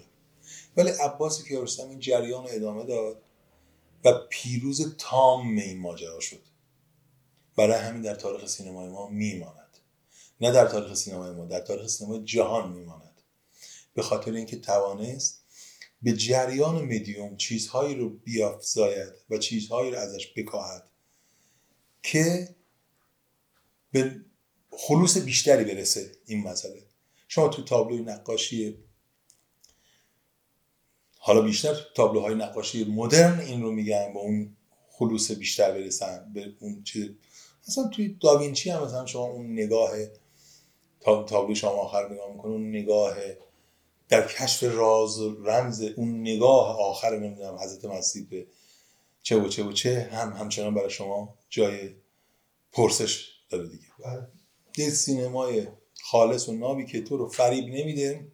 ولی 0.76 0.90
عباس 0.90 1.44
کیارستمی 1.44 1.90
این 1.90 1.98
جریان 1.98 2.44
رو 2.44 2.50
ادامه 2.52 2.84
داد 2.84 3.22
و 4.04 4.12
پیروز 4.30 4.96
تام 4.96 5.58
این 5.58 5.80
ماجرا 5.80 6.20
شد. 6.20 6.42
برای 7.56 7.78
همین 7.78 8.02
در 8.02 8.14
تاریخ 8.14 8.46
سینمای 8.46 8.88
ما 8.88 9.08
میماند. 9.08 9.78
نه 10.40 10.52
در 10.52 10.68
تاریخ 10.68 10.94
سینمای 10.94 11.32
ما 11.32 11.44
در 11.44 11.60
تاریخ 11.60 11.86
سینمای 11.86 12.24
جهان 12.24 12.72
میماند. 12.72 13.22
به 13.94 14.02
خاطر 14.02 14.32
اینکه 14.32 14.56
توانست 14.56 15.44
به 16.02 16.12
جریان 16.12 16.84
مدیوم 16.84 17.36
چیزهایی 17.36 17.94
رو 17.94 18.08
بیافزاید 18.08 19.12
و 19.30 19.38
چیزهایی 19.38 19.90
رو 19.90 19.98
ازش 19.98 20.32
بکاهد 20.36 20.90
که 22.02 22.56
به 23.92 24.20
خلوص 24.78 25.16
بیشتری 25.16 25.64
برسه 25.64 26.12
این 26.26 26.42
مسئله. 26.42 26.82
شما 27.28 27.48
تو 27.48 27.62
تابلوی 27.62 28.02
نقاشی 28.02 28.78
حالا 31.18 31.40
بیشتر 31.40 31.74
تابلوهای 31.94 32.34
نقاشی 32.34 32.84
مدرن 32.84 33.40
این 33.40 33.62
رو 33.62 33.72
میگن 33.72 34.12
با 34.12 34.20
اون 34.20 34.56
خلوص 34.90 35.30
بیشتر 35.30 35.72
برسن 35.72 36.32
به 36.34 36.54
اون 36.60 36.82
چیز. 36.82 37.10
مثلا 37.68 37.88
توی 37.88 38.16
داوینچی 38.20 38.70
هم 38.70 38.84
مثلا 38.84 39.06
شما 39.06 39.24
اون 39.24 39.52
نگاه 39.52 39.90
تابلو 41.00 41.54
شما 41.54 41.70
آخر 41.70 42.12
نگاه 42.12 42.32
می‌کنه 42.32 42.52
اون 42.52 42.68
نگاه 42.68 43.16
در 44.08 44.28
کشف 44.28 44.62
راز 44.62 45.18
و 45.18 45.44
رمز 45.44 45.82
اون 45.96 46.20
نگاه 46.20 46.80
آخر 46.80 47.18
نمی‌دونم 47.18 47.58
حضرت 47.58 47.84
مسیح 47.84 48.26
به 48.30 48.46
چه 49.22 49.36
و 49.36 49.48
چه 49.48 49.64
و 49.64 49.72
چه 49.72 50.08
هم 50.12 50.32
همچنان 50.32 50.74
برای 50.74 50.90
شما 50.90 51.34
جای 51.48 51.94
پرسش 52.72 53.28
داره 53.50 53.68
دیگه. 53.68 53.86
بله. 54.04 54.26
یه 54.76 54.90
سینمای 54.90 55.66
خالص 56.02 56.48
و 56.48 56.52
نابی 56.52 56.86
که 56.86 57.02
تو 57.02 57.16
رو 57.16 57.28
فریب 57.28 57.64
نمیده 57.64 58.32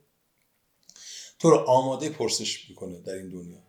تو 1.38 1.50
رو 1.50 1.56
آماده 1.56 2.10
پرسش 2.10 2.70
می‌کنه 2.70 3.00
در 3.00 3.14
این 3.14 3.28
دنیا. 3.28 3.62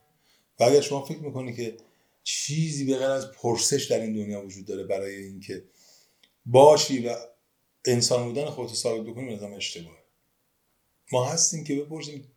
و 0.60 0.64
اگر 0.64 0.82
شما 0.82 1.06
فکر 1.06 1.20
می‌کنی 1.20 1.56
که 1.56 1.78
چیزی 2.24 2.86
به 2.86 2.98
غیر 2.98 3.10
از 3.10 3.32
پرسش 3.32 3.84
در 3.84 4.00
این 4.00 4.14
دنیا 4.14 4.46
وجود 4.46 4.66
داره 4.66 4.84
برای 4.84 5.16
اینکه 5.16 5.64
باشی 6.46 7.08
و 7.08 7.16
انسان 7.86 8.26
بودن 8.26 8.46
خودت 8.46 8.74
ثابت 8.74 9.08
بکنی 9.08 9.36
نظام 9.36 9.54
اشتباه 9.54 9.98
ما 11.12 11.26
هستیم 11.26 11.64
که 11.64 11.76
بپرسیم 11.76 12.32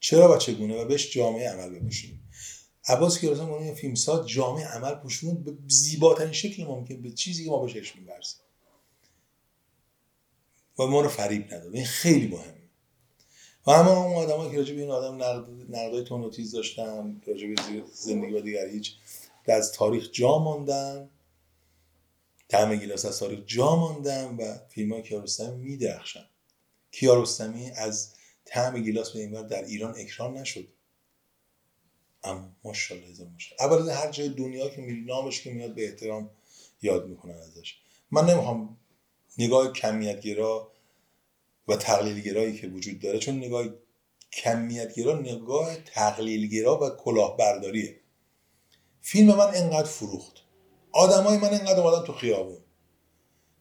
چرا 0.00 0.34
و 0.34 0.36
چگونه 0.36 0.82
و 0.82 0.84
بهش 0.84 1.12
جامعه 1.12 1.48
عمل 1.48 1.78
بپوشیم. 1.78 2.30
عباس 2.88 3.18
کیارستمی 3.18 3.50
اون 3.50 3.74
فیلمساز 3.74 4.28
جامعه 4.28 4.66
عمل 4.66 4.94
پوشون 4.94 5.42
به 5.42 5.56
زیباترین 5.66 6.32
شکل 6.32 6.64
ممکن 6.64 7.02
به 7.02 7.10
چیزی 7.10 7.44
که 7.44 7.50
ما 7.50 7.66
بهش 7.66 7.96
می‌ورزیم. 7.96 8.40
و 10.78 10.86
ما 10.86 11.00
رو 11.00 11.08
فریب 11.08 11.54
نداد. 11.54 11.74
این 11.74 11.84
خیلی 11.84 12.28
مهمه. 12.28 12.54
و 13.66 13.70
اما 13.70 14.04
اون 14.04 14.14
آدمایی 14.14 14.50
که 14.50 14.56
راجع 14.56 14.74
به 14.74 14.80
این 14.80 14.90
آدم 14.90 15.14
نقدای 15.68 16.04
تون 16.04 16.30
تیز 16.30 16.52
داشتن 16.52 17.20
راجع 17.26 17.46
به 17.46 17.82
زندگی 17.92 18.32
و 18.32 18.40
دیگر 18.40 18.68
هیچ 18.68 18.94
از 19.48 19.72
تاریخ 19.72 20.08
جا 20.12 20.38
ماندن 20.38 21.10
تعم 22.48 22.76
گیلاس 22.76 23.04
از 23.04 23.18
تاریخ 23.18 23.40
جا 23.46 23.76
ماندن 23.76 24.36
و 24.36 24.58
فیلم 24.68 24.92
های 24.92 25.02
کیارستمی 25.02 25.56
میدرخشن. 25.56 26.24
کیارستمی 26.92 27.70
از 27.70 28.14
تعم 28.44 28.82
گیلاس 28.82 29.10
به 29.10 29.18
اینور 29.18 29.42
در 29.42 29.64
ایران 29.64 29.94
اکران 29.98 30.36
نشد. 30.36 30.68
اما 32.24 32.48
ماشاءالله 32.64 33.10
هزار 33.10 33.28
ماشاءالله. 33.28 33.74
اولا 33.74 33.94
هر 33.94 34.10
جای 34.10 34.28
دنیا 34.28 34.68
که 34.68 34.80
میری 34.80 35.00
نامش 35.00 35.42
که 35.42 35.50
میاد 35.50 35.74
به 35.74 35.84
احترام 35.84 36.30
یاد 36.82 37.06
می‌کنن 37.06 37.34
ازش. 37.34 37.74
من 38.10 38.30
نمی‌خوام 38.30 38.76
نگاه 39.38 39.72
کمیت 39.72 40.20
گرا 40.20 40.72
و 41.68 41.76
تقلیل 41.76 42.20
گرایی 42.20 42.58
که 42.58 42.68
وجود 42.68 43.00
داره 43.00 43.18
چون 43.18 43.36
نگاه 43.36 43.64
کمیتگرا 44.32 45.18
نگاه 45.18 45.76
تقلیلگرا 45.76 46.80
و 46.80 46.90
کلاهبرداریه. 46.90 48.00
فیلم 49.00 49.34
من 49.34 49.54
انقدر 49.54 49.88
فروخت. 49.88 50.34
آدمای 50.92 51.38
من 51.38 51.48
انقدر 51.48 51.80
اومدن 51.80 52.06
تو 52.06 52.12
خیابون. 52.12 52.58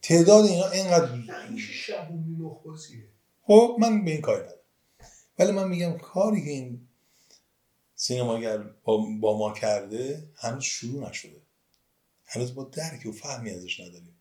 تعداد 0.01 0.45
اینا 0.45 0.65
انقدر 0.65 1.15
نخبازیه 2.39 3.03
خب 3.41 3.77
من 3.79 4.05
به 4.05 4.11
این 4.11 4.21
کاری 4.21 4.43
ندارم. 4.43 4.61
ولی 5.39 5.51
من 5.51 5.67
میگم 5.67 5.97
کاری 5.97 6.45
که 6.45 6.49
این 6.49 6.87
سینماگر 7.95 8.57
با, 8.57 8.97
با 9.19 9.37
ما 9.37 9.53
کرده 9.53 10.29
هنوز 10.35 10.63
شروع 10.63 11.09
نشده. 11.09 11.41
هنوز 12.25 12.55
با 12.55 12.63
درک 12.63 13.05
و 13.05 13.11
فهمی 13.11 13.49
ازش 13.49 13.79
نداریم. 13.79 14.16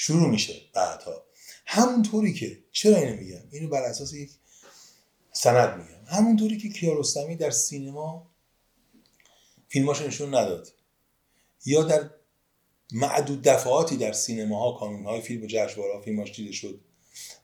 شروع 0.00 0.30
میشه 0.30 0.54
بعدها. 0.74 1.24
همونطوری 1.66 2.34
که 2.34 2.64
چرا 2.72 2.96
اینو 2.96 3.16
میگم؟ 3.16 3.42
اینو 3.52 3.68
بر 3.68 3.82
اساس 3.82 4.12
یک 4.12 4.30
سند 5.32 5.78
میگم. 5.78 6.04
همونطوری 6.06 6.56
که 6.56 6.68
کیارستمی 6.68 7.36
در 7.36 7.50
سینما 7.50 8.30
فیلماشو 9.68 10.06
نشون 10.06 10.34
نداد. 10.34 10.72
یا 11.66 11.82
در 11.82 12.10
معدود 12.92 13.42
دفعاتی 13.42 13.96
در 13.96 14.12
سینماها 14.12 14.78
کانونهای 14.78 15.20
فیلم 15.20 15.42
و 15.42 15.46
جشنواره 15.46 16.00
فیلماش 16.00 16.36
دیده 16.36 16.52
شد 16.52 16.80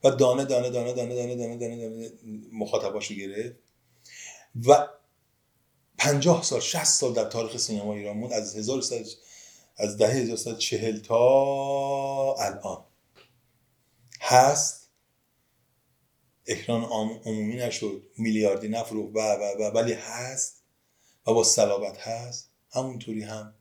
و 0.05 0.10
دانه 0.10 0.44
دانه 0.44 0.70
دانه 0.70 0.93
دانه 0.93 1.14
دانه 1.14 1.36
دانه 1.36 1.56
دانه, 1.56 1.76
دانه 1.76 2.12
مخاطباشو 2.52 3.14
گرفت 3.14 3.56
و 4.66 4.89
50 5.98 6.43
سال 6.43 6.60
60 6.60 6.85
سال 6.85 7.12
در 7.12 7.24
تاریخ 7.24 7.56
سینما 7.56 7.94
ایران 7.94 8.20
بود. 8.20 8.32
از 8.32 8.56
1300 8.56 9.06
از 9.76 9.98
دهه 9.98 10.10
1940 10.10 10.98
تا 11.01 12.34
الان. 12.34 12.84
هست. 14.20 14.90
اکران 16.46 16.82
عمومی 17.24 17.56
نشد. 17.56 18.02
میلیاردی 18.18 18.68
نفروخت 18.68 19.16
و 19.16 19.18
و 19.18 19.42
و 19.59 19.70
ولی 19.74 19.92
هست. 19.92 20.62
و 21.26 21.34
با 21.34 21.44
صلابت 21.44 21.98
هست. 21.98 22.51
همونطوری 22.70 23.22
هم 23.22 23.55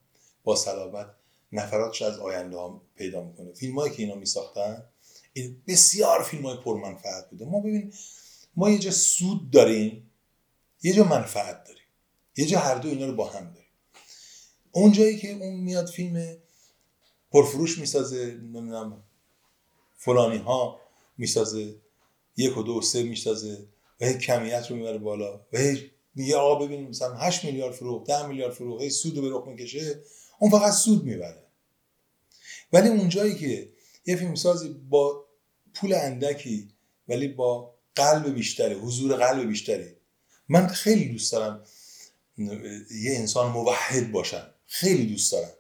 با 0.43 0.55
صلابت 0.55 1.07
نفراتش 1.51 2.01
از 2.01 2.19
آینده 2.19 2.57
ها 2.57 2.81
پیدا 2.95 3.23
می‌کنه. 3.23 3.53
فیلم 3.53 3.79
هایی 3.79 3.93
که 3.93 4.03
اینا 4.03 4.15
میساختن 4.15 4.83
این 5.33 5.63
بسیار 5.67 6.23
فیلم 6.23 6.45
های 6.45 6.57
پرمنفعت 6.57 7.29
بوده. 7.29 7.45
ما 7.45 7.59
ببین 7.59 7.93
ما 8.55 8.69
یه 8.69 8.79
جا 8.79 8.91
سود 8.91 9.51
داریم 9.51 10.11
یه 10.83 10.93
جا 10.93 11.03
منفعت 11.03 11.63
داریم. 11.63 11.83
یه 12.37 12.45
جا 12.45 12.59
هر 12.59 12.75
دو 12.75 12.89
اینا 12.89 13.05
رو 13.05 13.15
با 13.15 13.29
هم 13.29 13.51
داریم. 13.53 13.62
اون 14.75 14.91
جایی 14.91 15.17
که 15.17 15.31
اون 15.31 15.53
میاد 15.53 15.87
فیلم 15.87 16.37
پرفروش 17.31 17.77
می‌سازه 17.77 18.25
نمی‌دونم 18.25 19.03
فلانی 19.97 20.37
ها 20.37 20.79
می‌سازه 21.17 21.75
یک 22.37 22.57
و 22.57 22.63
دو 22.63 22.77
و 22.77 22.81
سه 22.81 23.03
می‌سازه 23.03 23.67
و 24.01 24.05
هی 24.05 24.17
کمیت 24.17 24.67
رو 24.69 24.75
می‌بره 24.75 24.97
بالا 24.97 25.41
و 25.53 25.57
هی 25.57 25.91
میگه 26.15 26.35
آقا 26.35 26.65
ببینیم 26.65 26.89
مثلا 26.89 27.15
8 27.15 27.45
میلیارد 27.45 27.73
فروخت 27.73 28.07
10 28.07 28.27
میلیارد 28.27 28.53
فروخت 28.53 28.83
هی 28.83 28.89
سود 28.89 29.17
رو 29.17 29.21
به 29.21 29.29
رخ 29.29 29.47
می‌کشه 29.47 30.01
اون 30.39 30.51
فقط 30.51 30.73
سود 30.73 31.03
می‌بره. 31.03 31.43
ولی 32.73 32.89
اون 32.89 33.09
جایی 33.09 33.35
که 33.35 33.69
یه 34.05 34.15
فیلم 34.15 34.35
سازی 34.35 34.69
با 34.69 35.25
پول 35.73 35.93
اندکی 35.93 36.69
ولی 37.07 37.27
با 37.27 37.73
قلب 37.95 38.33
بیشتری 38.33 38.73
حضور 38.73 39.15
قلب 39.15 39.47
بیشتری 39.47 39.95
من 40.49 40.67
خیلی 40.67 41.09
دوست 41.09 41.31
دارم 41.31 41.63
یه 42.37 43.15
انسان 43.15 43.51
موحد 43.51 44.11
باشم. 44.11 44.52
خیلی 44.73 45.05
دوست 45.05 45.31
دارم. 45.31 45.51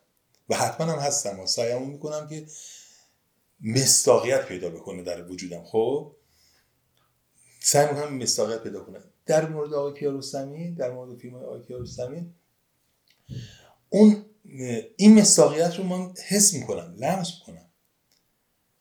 و 0.49 0.55
حتما 0.55 0.91
هم 0.91 0.99
هستم 0.99 1.39
و 1.39 1.47
سعیمون 1.47 1.89
می‌کنم 1.89 2.27
که 2.27 2.45
مستاقیت 3.61 4.45
پیدا 4.45 4.69
بکنه 4.69 5.03
در 5.03 5.31
وجودم. 5.31 5.63
خب؟ 5.63 6.15
سعی 7.59 7.93
می‌کنم 7.93 8.17
مستاقیت 8.17 8.63
پیدا 8.63 8.83
کنه. 8.83 8.99
در 9.25 9.49
مورد 9.49 9.73
آقای 9.73 9.99
کیارستمی 9.99 10.75
در 10.75 10.91
مورد 10.91 11.17
فیلم 11.17 11.35
آقای 11.35 11.61
کیارستمی 11.61 12.33
اون 13.89 14.25
این 14.97 15.19
مستاقیت 15.19 15.75
رو 15.75 15.83
من 15.83 16.13
حس 16.27 16.53
می‌کنم 16.53 16.95
لمس 16.97 17.31
می‌کنم. 17.39 17.69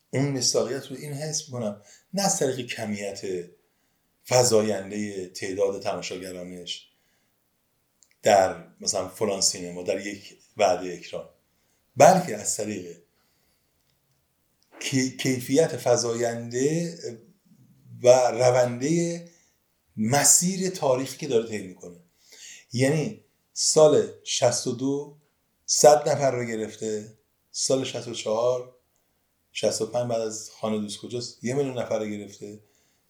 اون 0.09 0.31
مستاقیت 0.31 0.87
رو 0.87 0.95
این 0.95 1.13
حس 1.13 1.47
می‌کنم. 1.47 1.81
نه 2.13 2.21
از 2.21 2.39
طریق 2.39 2.67
کمیت 2.67 3.21
فضاینده 4.27 5.27
تعداد 5.27 5.81
تماشاگرانش 5.81 6.89
در 8.23 8.72
مثلا 8.83 9.07
فلان 9.07 9.41
سینما 9.41 9.83
در 9.83 10.07
یک 10.07 10.37
وعده 10.57 10.93
اکران. 10.93 11.29
بلکه 11.97 12.37
از 12.37 12.57
طریق 12.57 12.97
کیفیت 15.19 15.77
فضاینده 15.77 16.97
و 18.03 18.09
رونده 18.31 19.25
مسیر 19.97 20.69
تاریخی 20.69 21.17
که 21.17 21.27
داره 21.27 21.49
طی 21.49 21.67
می‌کنه. 21.67 21.97
یعنی 22.73 23.23
سال 23.53 24.11
62 24.23 25.17
صد 25.65 26.09
نفر 26.09 26.31
رو 26.31 26.45
گرفته 26.45 27.13
سال 27.51 27.83
64 27.83 28.75
65 29.51 30.09
بعد 30.09 30.21
از 30.21 30.49
خانه 30.59 30.79
دوست 30.79 30.97
کجاست؟ 30.97 31.43
یه 31.43 31.53
میلیون 31.53 31.79
نفر 31.79 31.99
رو 31.99 32.05
گرفته. 32.05 32.59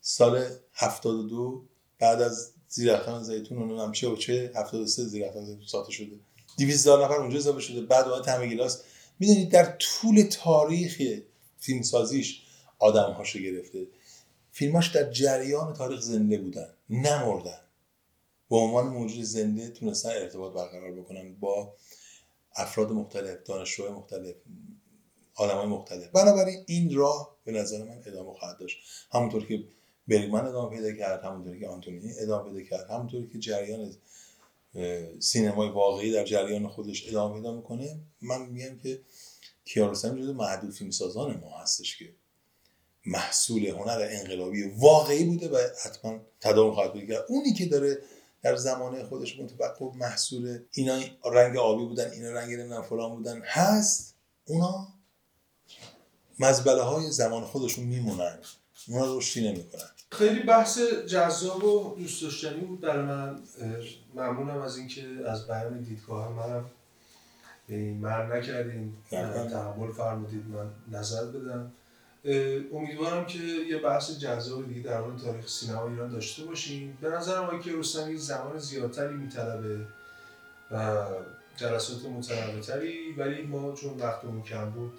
سال 0.01 0.49
72 0.73 1.65
بعد 1.99 2.21
از 2.21 2.52
زیرختان 2.73 3.23
زیتون 3.23 3.57
اون 3.57 3.79
هم 3.79 3.91
چه 3.91 4.07
و 4.07 4.15
چه 4.15 4.51
73 4.55 5.03
زیرختان 5.03 5.45
زیتون 5.45 5.65
ساخته 5.65 5.91
شده. 5.91 6.19
200 6.57 6.79
هزار 6.79 7.05
نفر 7.05 7.13
اونجا 7.13 7.37
اضافه 7.37 7.59
شده. 7.59 7.81
بعد 7.81 8.07
اومد 8.07 8.27
همه 8.27 8.47
گلاس 8.47 8.81
می‌دونید 9.19 9.49
در 9.51 9.77
طول 9.79 10.21
تاریخ 10.21 11.01
فیلمسازیش 11.59 12.41
آدم 12.79 13.11
هاشو 13.11 13.39
گرفته. 13.39 13.87
فیلماش 14.51 14.87
در 14.87 15.11
جریان 15.11 15.73
تاریخ 15.73 16.01
زنده 16.01 16.37
بودن. 16.37 16.67
نمردن. 16.89 17.59
به 18.49 18.55
عنوان 18.55 18.87
موجود 18.87 19.23
زنده 19.23 19.69
تونستن 19.69 20.09
ارتباط 20.09 20.53
برقرار 20.53 20.91
بکنن 20.91 21.35
با 21.35 21.73
افراد 22.55 22.91
مختلف 22.91 23.37
دانشجوهای 23.45 23.93
مختلف 23.93 24.35
آدمای 25.35 25.65
مختلف. 25.65 26.07
بنابراین 26.09 26.63
این 26.67 26.95
راه 26.95 27.37
به 27.43 27.51
نظر 27.51 27.83
من 27.83 28.01
ادامه 28.05 28.33
خواهد 28.33 28.57
داشت. 28.57 28.77
همونطور 29.11 29.45
که 29.45 29.63
برگمن 30.07 30.45
ادامه 30.45 30.75
پیدا 30.75 30.91
کرد 30.91 31.23
همونطوری 31.23 31.59
که 31.59 31.67
آنتونی 31.67 32.13
ادامه 32.19 32.49
پیدا 32.49 32.69
کرد 32.69 32.89
همونطوری 32.89 33.27
که 33.27 33.39
جریان 33.39 33.93
سینمای 35.19 35.69
واقعی 35.69 36.11
در 36.11 36.25
جریان 36.25 36.67
خودش 36.67 37.07
ادامه 37.07 37.35
پیدا 37.35 37.55
می‌کنه. 37.55 37.99
من 38.21 38.45
میگم 38.45 38.77
که 38.77 39.01
کیارستمی 39.65 40.21
جزو 40.21 40.33
معدود 40.33 40.71
فیلمسازان 40.71 41.37
ما 41.37 41.57
هستش 41.57 41.97
که 41.97 42.09
محصول 43.05 43.65
هنر 43.65 44.07
انقلابی 44.11 44.63
واقعی 44.63 45.23
بوده 45.23 45.49
و 45.49 45.57
حتما 45.83 46.19
تداوم 46.41 46.73
خواهد 46.73 46.93
بود. 46.93 47.11
اونی 47.11 47.53
که 47.53 47.65
داره 47.65 47.97
در 48.41 48.55
زمانه 48.55 49.03
خودش 49.03 49.39
متوقع 49.39 49.85
محصول 49.95 50.59
اینا 50.71 51.01
رنگ 51.25 51.57
آبی 51.57 51.85
بودن 51.85 52.11
اینا 52.11 52.31
رنگ 52.31 52.53
نمی‌دونم 52.53 52.81
فلان 52.81 53.15
بودن 53.15 53.41
هست 53.45 54.15
اونا 54.45 54.87
مزبله 56.39 56.81
های 56.81 57.11
زمان 57.11 57.45
خودشون 57.45 57.85
میمونن. 57.85 58.39
اونا 58.87 59.17
رشدی 59.17 59.51
نمی‌کنن. 59.51 59.81
خیلی 60.11 60.39
بحث 60.39 60.79
جذاب 61.07 61.63
و 61.63 61.95
دوست 61.99 62.23
داشتنی 62.23 62.59
بود 62.59 62.81
برای 62.81 63.05
من. 63.05 63.39
ممنونم 64.15 64.61
از 64.61 64.77
اینکه 64.77 65.07
از 65.27 65.47
بیان 65.47 65.81
دیدگاه 65.81 66.31
منم 66.31 66.65
مر 68.01 68.37
نکردیم 68.37 68.97
تحمل 69.09 69.91
فرمودید 69.91 70.45
من 70.47 70.97
نظر 70.99 71.25
بدم. 71.25 71.71
امیدوارم 72.73 73.25
که 73.25 73.37
یه 73.39 73.77
بحث 73.77 74.11
جذاب 74.11 74.67
دیگه 74.67 74.81
در 74.81 75.01
مورد 75.01 75.21
تاریخ 75.21 75.47
سینما 75.47 75.89
ایران 75.89 76.09
داشته 76.09 76.43
باشیم. 76.43 76.97
به 77.01 77.09
نظرم 77.09 77.43
آقای 77.43 77.59
کیارستمی 77.59 78.17
زمان 78.17 78.59
زیادتری 78.59 79.15
میطلبه 79.15 79.87
و 80.71 81.05
جلسات 81.57 82.05
متنوعتری 82.05 83.13
ولی 83.17 83.41
ما 83.41 83.73
چون 83.73 83.97
وقتمون 83.99 84.43
کم 84.43 84.69
بود 84.69 84.93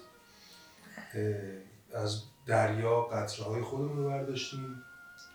از 1.93 2.21
دریا 2.47 3.01
قطره 3.01 3.45
های 3.45 3.61
خودمون 3.61 3.97
رو 3.97 4.09
برداشتیم. 4.09 4.83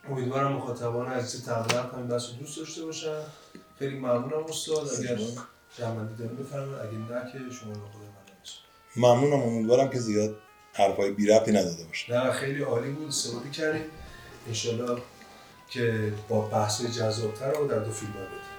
امیدوارم 0.09 0.53
مخاطبان 0.53 1.07
عزیز 1.07 1.49
همین 1.49 2.07
بحث 2.09 2.29
رو 2.31 2.37
دوست 2.37 2.59
داشته 2.59 2.85
باشن. 2.85 3.21
خیلی 3.79 3.99
ممنونم 3.99 4.45
استاد. 4.49 4.89
اگر 4.99 5.19
جمعندی 5.79 6.15
داریم 6.15 6.37
بفرمایید. 6.37 6.79
اگه 6.79 6.99
نه 6.99 7.33
که 7.33 7.39
شما 7.39 7.73
رو 7.73 7.81
خود 7.81 8.03
من 8.97 9.09
ممنونم. 9.09 9.43
امیدوارم 9.43 9.91
که 9.91 9.99
زیاد 9.99 10.37
حرفای 10.73 11.13
بی 11.13 11.27
ربطی 11.27 11.53
نداده 11.53 11.85
باشه. 11.85 12.13
نه 12.13 12.33
خیلی 12.33 12.63
عالی 12.63 12.91
بود. 12.91 13.09
استفاده 13.09 13.51
کردیم. 13.51 13.85
انشالله 14.49 15.03
که 15.71 16.13
با 16.29 16.41
بحث 16.41 16.83
جذابتر 16.83 17.53
رو 17.53 17.67
در 17.67 17.79
دو 17.79 17.91
فیلم 17.91 18.13
بده 18.13 18.50